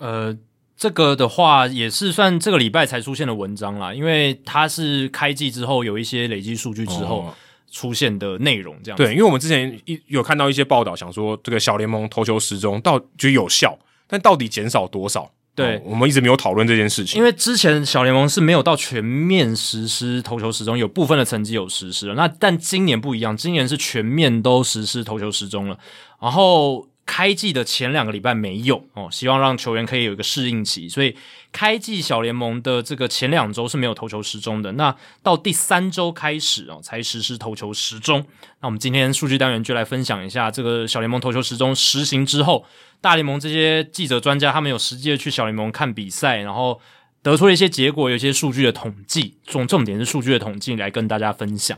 [0.04, 0.38] 呃，
[0.76, 7.34] 这个的话也是算这个礼拜才出现的文章啦，因为它是开季之后有一些累积数据之后
[7.72, 9.04] 出现的内容，这样子。
[9.06, 15.32] 对，因为我们之前一有看到一些报道，想说这个小联盟投球时钟到就有效，但到底减少多少？
[15.56, 22.16] 对、哦，我们一直没有讨论这件事情，因为之前小联盟是没有到全面实施投球时钟，有部分的成绩有实施了。
[22.16, 25.78] 那但今年不一样，今年是全面都实施投球时钟了。
[26.20, 31.16] 然后开季的前两个礼拜没有哦，希望让球员可以有一个适应期，所以
[31.52, 34.72] 开季小联盟的这个前两周是没有投球时钟的。
[34.74, 38.26] 那到第三周开始哦，才实施投球时钟。
[38.62, 42.66] 那我们今天数据单元就来分享一下这个小联盟投球时钟实行之后。
[43.02, 46.80] 大联盟这些记者专家，他们有实际的去小联盟看比赛，然后
[47.22, 51.78] 得出了一些结果，有一些数据的统计，重重点是数据的统计来跟大家分享。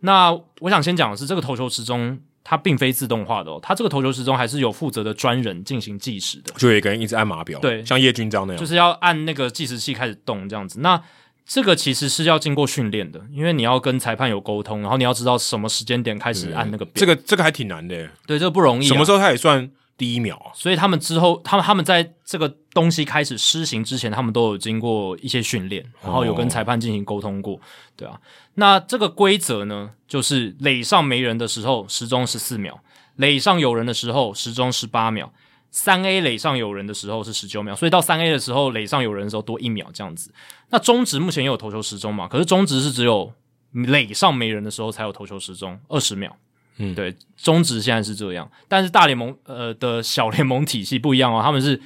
[0.00, 10.78] 那我想先讲的是，这个投球时钟它并非自动化的哦，它这个投球时钟还是有负责的专人进行计时的，就有一个人一直按码表，对，像叶军章那样，就是要按那个计时器开始动这样子。
[10.78, 11.02] 那
[11.44, 18.88] 这个其实是要经过训练的，因为你要跟裁判有沟通，然后你要知道什么时间点开始按那个表，这个这个还挺难的，对，这个不容易啊。
[18.88, 19.68] 什么时候他也算？
[19.98, 27.60] 第一秒，所以他们之后，他们他们在这个东西开始施行之前，他们都有经过一些训练，然后有跟裁判进行沟通过，哦、
[27.96, 28.20] 对啊。
[28.56, 32.74] 那这个规则呢，就是垒上没人的时候，时钟十四秒；
[33.16, 35.28] 垒上有人的时候，时钟十八秒；
[35.70, 40.30] 三 A 垒上有人的时候是十九秒，所以到三 A 的时候垒上有人的时候多一秒这样子。
[40.68, 42.28] 那中职目前也有投球时钟嘛？
[42.28, 43.32] 可是中职是只有
[43.72, 46.36] 垒上没人的时候才有投球时钟，二十秒。
[46.78, 51.80] 嗯，对，中职现在是这样，但是大联盟呃的小联盟体系不一样哦，他们是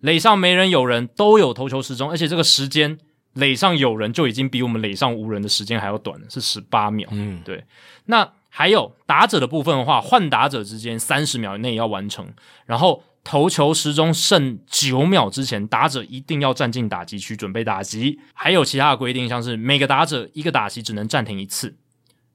[0.00, 2.98] 垒上没人有人都有投球时钟，而且这个时间
[3.34, 7.08] 垒上有人就已经比我们垒上无人的时间还要短了，是十八秒。
[7.12, 7.64] 嗯，对，
[8.06, 8.32] 那。
[8.48, 12.26] 还有打者的部分的话，换打者之间三十秒内要完成，
[12.64, 18.18] 然后投球时钟剩九秒之前，打者一定要站进打击区准备打击。
[18.32, 21.76] 还有其他的规定，像是每个打者一个打击只能暂停一次，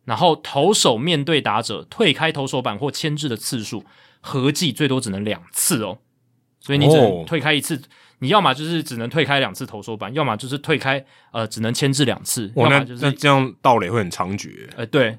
[0.06, 3.84] 然后投手面对打者退开投手板或牵制的次数
[4.20, 5.98] 合计最多只能两次哦。
[6.62, 7.82] 所以你只能退开一次，哦、
[8.20, 14.70] 你要么就是只能退开两次投手板，要么就是退开呃只能牵制两次，要么就是那这样盗垒会很猖獗。
[14.78, 15.18] 呃，对。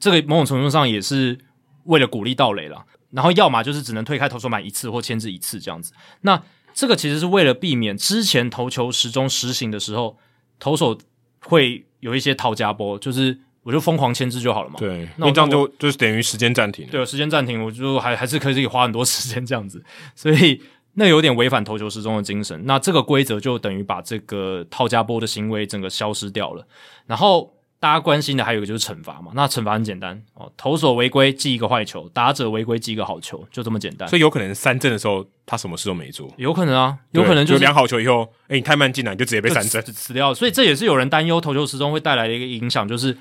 [0.00, 1.38] 这个某种程度上也是
[1.84, 5.92] 为了鼓励盗垒了，然后要么就是只能退开投手板一次或牵制一次这样子。
[6.22, 10.16] 那这个其实是为了避免之前投球时钟实行的时候，
[10.58, 10.98] 投手
[11.44, 14.76] 会有一些讨价波，就是我就疯狂牵制就好了嘛。
[14.78, 16.86] 对，那这样就就是等于时间暂停。
[16.90, 19.82] 对，时间暂停，我就还还是可以花很多时间这样子，
[20.14, 20.62] 所以
[20.94, 22.60] 那有点违反投球时钟的精神。
[22.66, 26.66] 那这个规则就等于把这个套加波的行为整个消失掉了，
[27.06, 27.52] 然后。
[27.82, 34.08] 大家关心的还有一个就是惩罚嘛，那惩罚很简单哦，投手违规记一个坏球，打者违规记一个好球，就这么简单。
[34.08, 40.34] 所以有可能三振的时候他什么事都没做，有可能啊，有可能就是、就两好球以后，诶，你太慢进来，你就直接被三振死掉了。
[40.36, 43.18] 所以这也是有人担忧投球时钟会带来的一个影响，就是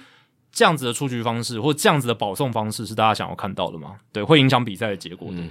[0.52, 3.96] 这样子的出局方式或这样子的保送方式是大家想要看到的吗？
[4.12, 5.38] 对，会影响比赛的结果的。
[5.38, 5.50] 嗯、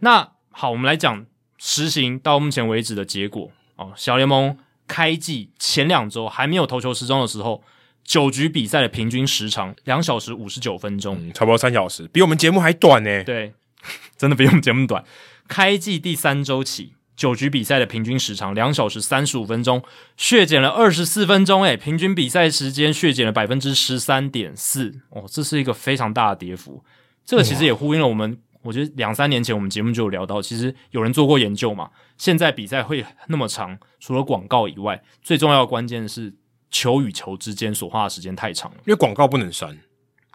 [0.00, 1.26] 那好，我们来讲
[1.58, 3.92] 实行到目前为止的结果哦。
[3.96, 7.62] 小联盟开季前两周还没有投球时钟的时候。
[8.04, 13.22] 九局比赛的平均时长两小时五十九分钟，嗯，差不多三小时，比我们节目还短呢。
[13.22, 13.52] 对，
[14.16, 15.04] 真的比我们节目短。
[15.46, 19.82] 开季第三周起，九局比赛的平均时长两小时三十五分钟，
[20.16, 25.00] 削减了二十四分钟，诶，平均比赛时间削减了百分之十三点四。
[25.10, 26.84] 哦，这是一个非常大的跌幅。
[27.26, 31.90] 这个其实也呼应了我们，我觉得两三年前我们节目就有聊到，其实有人做过研究嘛。
[32.16, 36.32] 现在比赛会那么长，除了广告以外，最重要的关键是。
[36.70, 39.78] 球与球之间所花的时间太长了，因为广告不能删，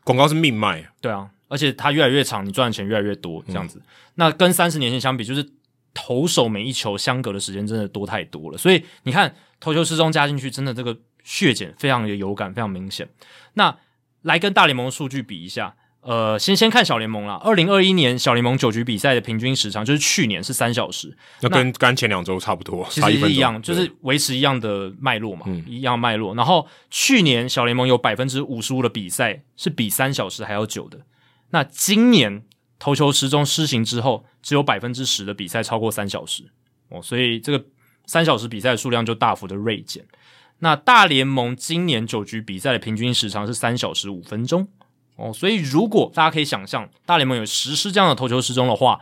[0.03, 0.83] 广告是命脉。
[0.99, 3.77] 对啊，而且它越来越长，你赚的钱越来越多，这样子。
[3.77, 5.47] 嗯、那跟三十年前相比，就是
[5.93, 8.57] 投手每一球相隔的时间真的多太多了。
[8.57, 13.07] 所以你看，投球时钟加进去，真的这个血减非常的有感，非常明显。
[13.53, 13.77] 那
[14.23, 15.75] 来跟大联盟的数据比一下。
[16.05, 17.39] 呃，先先看小联盟啦。
[17.41, 26.35] 二零二一年小联盟九局比赛的平均时长就是去年是三小时，那跟刚前两周差不多，其实是一样，就是维持一样的脉络嘛，嗯、一样脉络。
[26.35, 31.05] 然后去年小联盟有百分之五十五的比赛是比三小时还要久的，
[31.51, 32.43] 那今年
[32.83, 36.43] 投球时钟施行之后，只有百分之十的比赛超过三小时
[36.89, 37.65] 哦，所以这个
[38.05, 40.03] 三小时比赛的数量就大幅的锐减。
[40.59, 44.67] 那大联盟今年九局比赛的平均时长是三小时五分钟。
[45.15, 48.99] 哦，所以如果大家可以想象，大联盟有实施这样的投球时钟的话，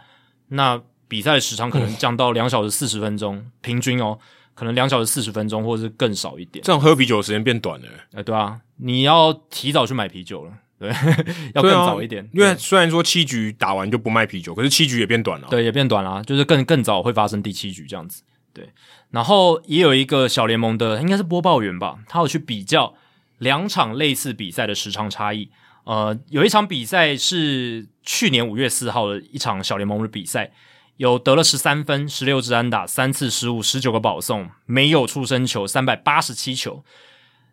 [0.49, 4.19] 那比赛时长可能降到两小时四十分钟，嗯、平均哦，
[4.53, 6.63] 可能两小时四十分钟，或者是更少一点。
[6.63, 10.89] 这样喝啤酒的时间变短了，哎、欸，对啊，你要提早去买啤酒了，对，
[11.53, 12.23] 要更早一点。
[12.23, 18.23] 啊、因为虽然说七局打完就不卖啤酒，可是七局也变短了，对，也变短了，就是更更早会发生第七局这样子。
[18.51, 18.67] 对，
[19.11, 22.95] 然后也有一个小联盟的，应该是播报员吧，他有去比较
[23.37, 25.49] 两场类似比赛的时长差异。
[25.83, 30.51] 呃，有一场比赛是去年五月四号的一场小联盟的比赛，
[30.97, 36.83] 有得了十三分、十六支安打、三次失误、十九个保送，没有出生球，三百八十七球。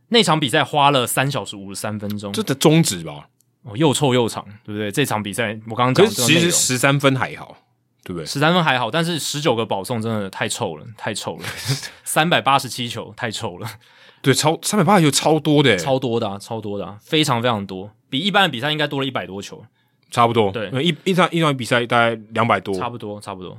[0.09, 3.29] 那场比赛花了三小时五十三分钟，这的中指吧？
[3.63, 4.91] 哦，又臭又长，对不对？
[4.91, 7.57] 这场比赛我刚刚讲，其实十三分还好，
[8.05, 8.25] 对不对？
[8.25, 11.45] 十三分还好，但是十九个保送真的太臭了，太臭了，
[12.05, 13.69] 三百八十七球太臭了。
[14.23, 17.91] 对，超三百八十球超多的，超多的啊，超多的啊，非常非常多。
[18.09, 19.63] 比一般的比赛应该多了一百多球，
[20.11, 20.51] 差不多。
[20.51, 23.59] 对，一一场一场比赛大概两百多，差不多，差不多。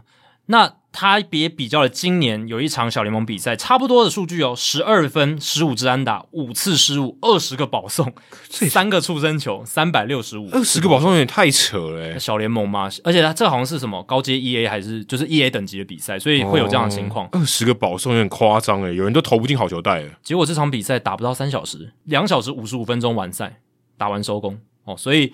[0.52, 8.12] 那他别比较了今年有一场小联盟比赛，差不多的数据哦，十二分，十五支安打，五次失误，二十个保送，
[8.50, 12.18] 三个触身球，三百六十五，二十个保送有点太扯了。
[12.18, 17.30] 小联盟嘛，而且他这好像是什么高阶 EA 还是就是 EA 等级的比赛，所以会有这样的情况。
[17.32, 20.10] 二十个保送有点夸张诶，有人都投不进好球袋诶。
[20.24, 23.60] 结果这场比赛打不到三小时，两小时五十五分钟完赛，
[23.96, 24.60] 打完收工。
[24.86, 25.32] 哦，所以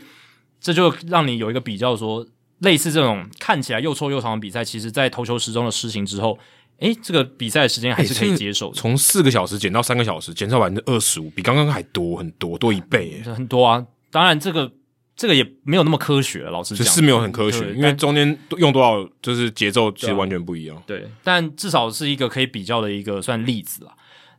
[0.60, 2.28] 这就让你有一个比较，说
[2.60, 6.38] 类似这种看起来又臭又长的比赛，其实在投球时钟的施行之后，
[6.80, 8.76] 诶，这个比赛的时间还是可以接受的。
[8.76, 13.86] 从四个小时减到三个小时，减少百分之二十五，比刚刚还多很多，多一倍，很多啊。
[14.12, 14.72] 当然，这个
[15.16, 20.82] 这个也没有那么科学，老实讲是没有很科学，因为中间用多少就是节奏其实完全不一样。
[20.86, 23.92] 对，但至少是一个可以比较的一个算例子啦。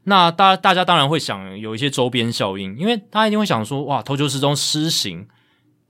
[0.05, 5.27] 那大大家当然会想有一些周边效应，因为大家一定会想说，哇，投球时钟施行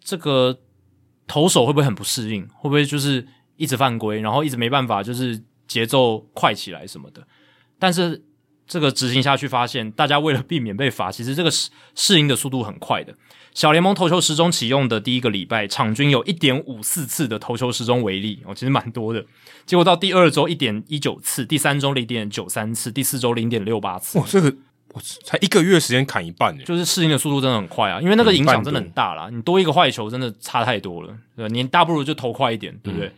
[0.03, 0.59] 这个
[1.27, 2.47] 投手会不会很不适应？
[2.55, 7.27] 会不会就是一直犯规，然后一直没办法就是节奏快起来什么的？
[7.79, 8.23] 但是
[8.67, 13.15] 这个执行下去，发现大家为了避免被罚，其实这个适适应的速度很快的。
[13.55, 19.25] 小联盟投球时钟启用的第一个礼拜，场均有一点五四次的投球时钟违例哦，其实蛮多的。
[19.65, 24.19] 结果到第二周一点一九次，第三周零点九三次，第四周零点六八次。
[24.19, 24.55] 哇，这个
[25.03, 28.01] 才一个月时间砍一半，就是适应的速度真的很快啊！
[28.01, 31.53] 因为那个影响真的很大啦，你多一个坏球真的差太多了，对吧？
[31.53, 33.09] 你大不如就投快一点，对不对？
[33.09, 33.13] 嗯、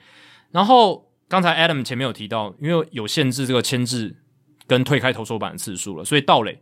[0.53, 4.17] 然后刚才 Adam 前面有提到，因为有限制这个牵制
[4.67, 6.61] 跟退开投手板的次数了，所以盗垒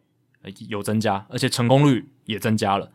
[0.68, 2.90] 有增加，而且成功率也增加了。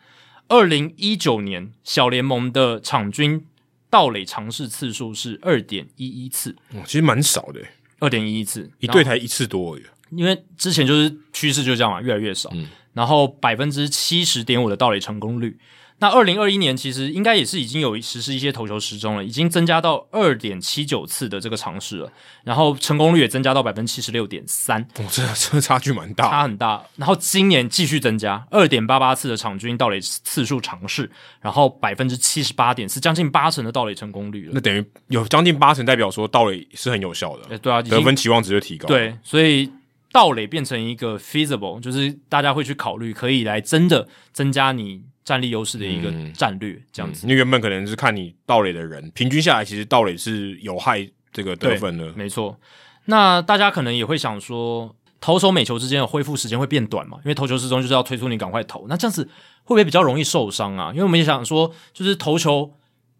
[0.47, 3.45] 二零一九年小联盟的场均
[3.89, 7.61] 盗垒尝试次数是二点一一次，哦，其实蛮少的，
[7.99, 9.83] 二点一一次，一队才一次多而已。
[10.11, 12.49] 因为之前就是趋势就这样嘛，越来越少。
[12.53, 15.57] 嗯，然后百分之七十点五的盗垒成功率。
[15.99, 22.11] 那二零二一年其实应该也是已经有实施一些投球时钟了，已经增加到二点七九次的这个尝试了，
[22.43, 26.83] 然后成功率也增加到百分之七十六点三，哦，这这差距蛮大，差很大。
[26.95, 31.07] 然后今年继续增加二点八八次的场均盗垒次数尝试，
[31.39, 34.53] 然后百分之七十八点四，将近八成的盗垒成功率了。
[34.55, 38.87] 那等于有将近八成代表说盗垒是很有效的，对啊，得分期望值就提高。
[38.87, 39.71] 对，所以。
[40.11, 47.25] 盗垒变成一个 feasible，就是大家会去考虑，可以来真的增加你战力优势的一个战略，嗯、这样子。
[47.25, 52.11] 因为原本可能是看你盗垒的人，平均下来其实盗垒是有害这个得分的。
[52.13, 52.57] 没错。
[53.05, 57.17] 那大家可能也会想说，投手每球之间的恢复时间会变短嘛？
[57.23, 59.23] 因为投球之中就是要催促你赶快投，那这样子
[59.63, 60.91] 会不会比较容易受伤啊？
[60.91, 62.73] 因为我们也想说，就是投球。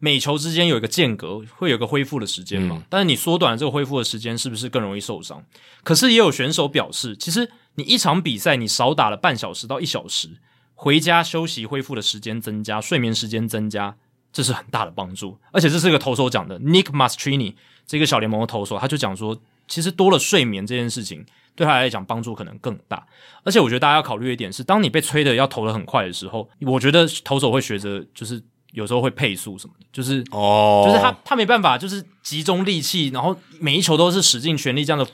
[0.03, 2.77] 每球之间有一个间隔，会有个恢复的时间嘛？
[2.80, 5.45] 嗯、但是你缩短了这个恢复的时间，是不是更容易受伤？
[5.83, 10.31] 可是也有选手表示，其实你一场比赛你少打了半小时到一小时，
[10.73, 13.95] 回家休息恢复的时间增加，睡眠时间增加，
[14.33, 15.38] 这是很大的帮助。
[15.51, 17.53] 而且这是一个投手讲的，Nick Maestrini
[17.85, 21.23] 这个小联盟的投手，他就讲说，其实多了睡眠这件事情
[21.55, 23.05] 对他来讲帮助可能更大。
[23.43, 28.41] 而且我觉得大家要考虑一点是，当你被催的要投的很快的时候，我觉得投手会学着就是。
[28.72, 35.06] 有时候会配速什么的，就是哦，就是他他没办法，就是集中力气，然后每一球都是使尽全力这样的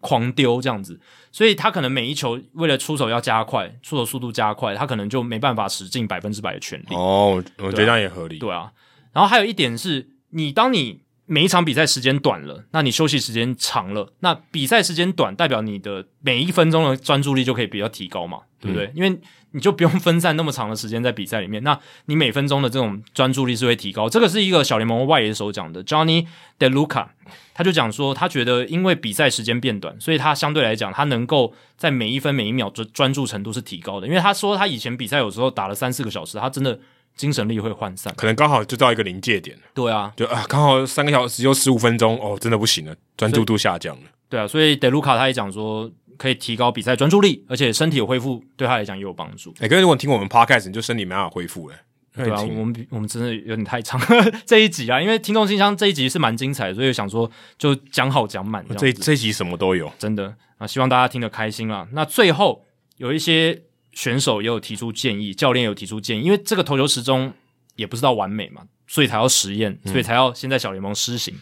[0.00, 1.00] 狂丢这样子，
[1.32, 6.94] 所以他可能每一球为了出手要加快，出手速度加快，他可能就没办法使尽百分之百的全力。
[6.94, 8.38] 哦，我觉得这样也合理。
[8.38, 8.72] 对啊，
[9.12, 18.86] 然后还有一点是，你当你每一场比赛时间短了，那你休息时间长了，那比赛时间短代表你的每一分钟的专注力就可以比较提高嘛，对不对？
[18.86, 24.08] 嗯、因为你就不用分散那么长的时间在比赛里面，那你每分钟的这种专注力是会提高。
[24.08, 26.26] 这个是一个小联盟外野手讲的，Johnny
[26.58, 27.08] DeLuca，
[27.52, 34.06] 他就讲说，他觉得因为比赛时间变短，所以他相对来讲，他能够在每一分每一秒专专注程度是提高的。
[34.06, 36.78] 因为他说他以前比赛有时候打了三四个小时，他真的
[37.18, 39.54] 精神力会涣散，可能刚好就到一个临界点。
[39.74, 44.02] 对啊，就啊，刚好三个小时又十五分钟，哦，真的不行了，专注度下降了。
[44.30, 45.90] 对啊，所以 DeLuca 他也讲说。
[46.18, 49.50] 可以提高比赛专注力，而且身体有恢复，对他来讲也有帮助。
[49.58, 51.76] 哎、欸，可是如果你听我们 podcast，你就身体没办法恢复了。
[52.12, 54.00] 对啊，我们我们真的有点太长
[54.44, 58.66] 这一集啊，因为听众信箱这一集是蛮精彩的，所以想说就讲好讲满。
[58.76, 61.86] 这这一集什么都有，真的啊，希望大家听得开心啦。
[61.92, 62.64] 那最后
[62.96, 63.62] 有一些
[63.98, 67.32] 选手也有提出建议，教练也有提出建议，因为这个投球时钟
[67.74, 71.34] 也不知道完美嘛，所以才要实验，所以才要先在小联盟施行。
[71.34, 71.40] 嗯、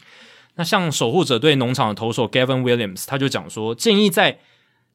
[0.55, 4.39] 那像守护者队农场的投手 Gavin Williams，他就讲说建议在。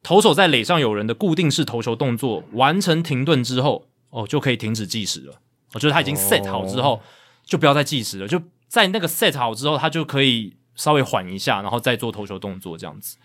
[0.04, 5.40] 投手在垒上有人的固定式投球动作完成停顿之后，哦，就可以停止计时了。
[5.74, 7.00] 我觉得他已经 set 好之后，
[7.46, 8.28] 就不要再计时了。
[8.28, 13.16] 就在那个 set 好之后，他就可以稍微缓一下，然后再做投球动作这样子。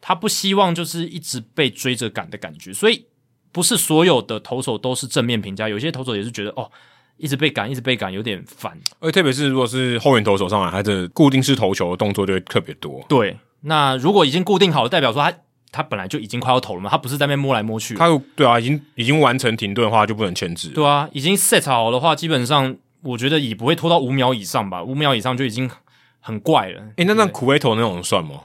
[0.00, 3.06] 他不希望就是一直被追着赶的感觉，所以
[3.52, 5.68] 不是所有的投手都是正面评价。
[5.68, 6.70] 有些投手也是觉得哦，
[7.16, 8.78] 一直被赶，一直被赶有点烦。
[8.98, 13.04] 而特别是如果是后援投手上来，他的固定式投球的动作就会特别多。
[13.08, 15.32] 对，那如果已经固定好了，代表说他。
[15.72, 17.94] 他本来就已经快要投了嘛，他不是在那边摸来摸去。
[17.94, 20.70] 他对啊，已经已经完成停顿的话，就不能牵制。
[20.70, 25.70] 对啊，已经 set 好的话，基本上我觉得也不会拖到五秒以上吧，五秒以上就已经
[26.18, 26.82] 很怪了。
[26.96, 28.40] 诶，那那苦威投那种算吗？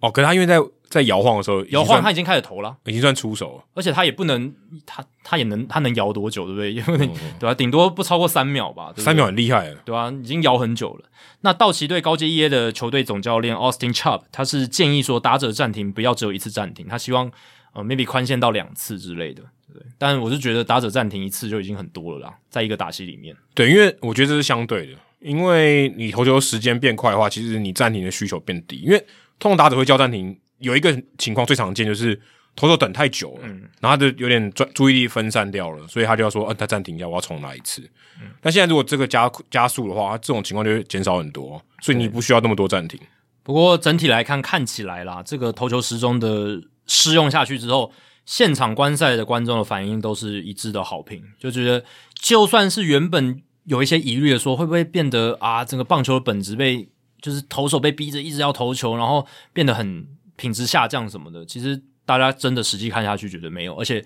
[0.00, 0.58] 哦，可是他因为在。
[0.88, 3.64] 在摇晃的时候，摇晃他已经开始投了，已经算出手了。
[3.74, 4.52] 而且他也不能，
[4.86, 6.72] 他他也能，他能摇多久，对不对？
[6.72, 7.06] 也不能，
[7.38, 7.54] 对吧？
[7.54, 8.92] 顶多不超过三秒吧。
[8.96, 10.10] 三秒很厉害了，对吧？
[10.10, 11.04] 已经摇很久了。
[11.42, 17.30] 那道奇队高阶 EA 的球队总教练 Austin Chubb，他是建议说打者暂停不要只有一次暂停，他希望
[17.74, 19.42] 呃，maybe 宽限到两次之类的，
[19.72, 19.82] 对。
[19.98, 23.36] 但我是觉得打者暂停一次就已经很多了啦，在一个打戏里面。
[23.54, 28.76] 对，因为我觉得这是相对的，因为你投球时间变快的话，其实你暂停的需求变低。
[28.78, 28.98] 因为
[29.38, 32.20] 通常打者会叫暂停，有一个情况最常见就是
[32.56, 37.80] 投手等太久了，嗯，然后他就有点专注意力分散掉了，所以他就要说，嗯、呃，他暂停一下，我要重来一次。
[38.20, 42.98] 嗯，但现在如果这个加加速的话，这种情况就会减少很多，所以你不需要那么多暂停。
[43.44, 47.92] 不过整体来看，看起来啦，这个投球时钟的试用下去之后，
[48.26, 51.84] 现场观赛的观众的反应都是一致的好评，就觉得
[52.20, 56.88] 就算是原本有一些疑虑的说，会不会变得啊，整个棒球的本质被
[57.22, 60.06] 就是投手被逼着一直要投球，然后变得很
[60.38, 64.02] 品质下降什么的，其实大家真的实际看下去觉得没有，而且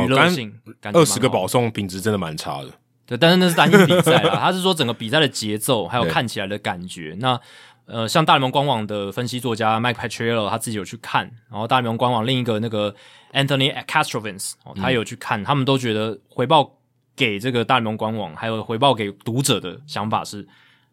[0.00, 0.54] 娱乐性
[0.92, 2.68] 二十个保送品质真的蛮差的。
[3.04, 7.40] 对，但是那是单一比赛啦， 他是说整个比赛的节奏还有看起来的感觉，那。
[7.86, 12.94] 呃，像大联盟官网的分析作家 Mike Petriello 他自己有去看，然后大联盟官网另一个那个
[13.34, 16.78] Anthony Castrovince 哦，他有去看，嗯、他们都觉得回报
[17.14, 20.48] 给这个大联盟官网，还有回报给读者的想法是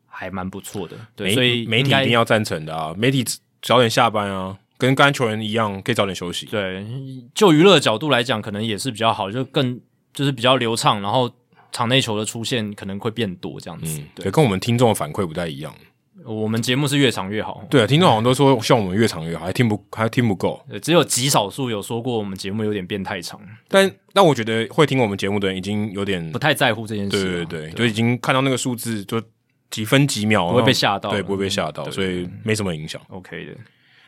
[0.05, 0.97] 还蛮不错的。
[1.15, 3.23] 对，所以媒体一定要赞成的啊，媒体
[3.61, 6.45] 早点下班啊，跟刚才球员一样，可以早点休息。
[6.47, 6.85] 对，
[7.33, 9.79] 就娱乐的角度来讲，可能也是比较好，就更
[10.13, 11.31] 就是比较流畅，然后
[11.71, 13.99] 场内球的出现可能会变多这样子。
[13.99, 15.73] 嗯、对，跟我们听众的反馈不太一样。
[16.23, 29.19] 我们节目是越长越好，对啊，听众好像都说像我们越长越好，还听不还听不够，只有极少数有说过我们节目有点变太长，但但我觉得会听我们节目的人已经有点不太在乎这件事，对对对，对就已经看到那个数字就
[29.71, 33.53] 几分几秒不会被吓到，对，不会被吓到，所以没什么影响，OK 的。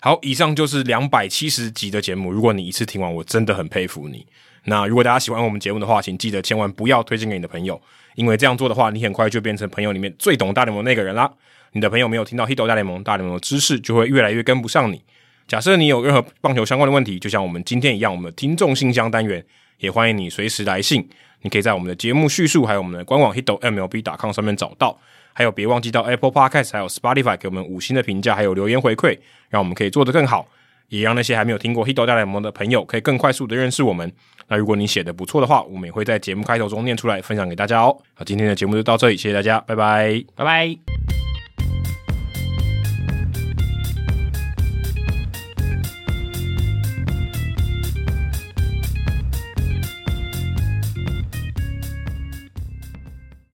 [0.02, 4.26] 好，以上就是两百七十集的节目，如果你一次听完，我真的很佩服你。
[4.66, 7.82] 那如果大家喜欢我们节目的话，请记得千万不要推荐给你的朋友，
[8.16, 11.32] 因为这样做的话，你很快就变成朋友里面最懂大联盟那个人啦。
[11.72, 15.02] 你的朋友没有听到《Hito 大联盟》，大联盟的知识就会越来越跟不上你。
[15.48, 19.44] 假设你有任何棒球相关的问题，就像我们今天一样，我们的听众信箱单元
[19.80, 21.10] 也欢迎你随时来信。
[21.42, 24.98] 你可以在我们的节目叙述，还有我们的官网 Hito MLB.com 上面找到。
[25.34, 29.18] 还有，别忘记到 Apple Podcast 还有 Spotify 给我们五星的评价，还有留言回馈，
[29.50, 30.48] 让我们可以做得更好，
[30.90, 34.12] 也让那些还没有听过《Hito 大联盟》的朋友可以更快速的认识我们。
[34.48, 37.98] 那如果你写的不错的话，我们也会在节目开头中念出来，分享给大家哦。
[38.14, 41.13] 好，今天的节目就到这里，谢谢大家，拜拜，拜拜。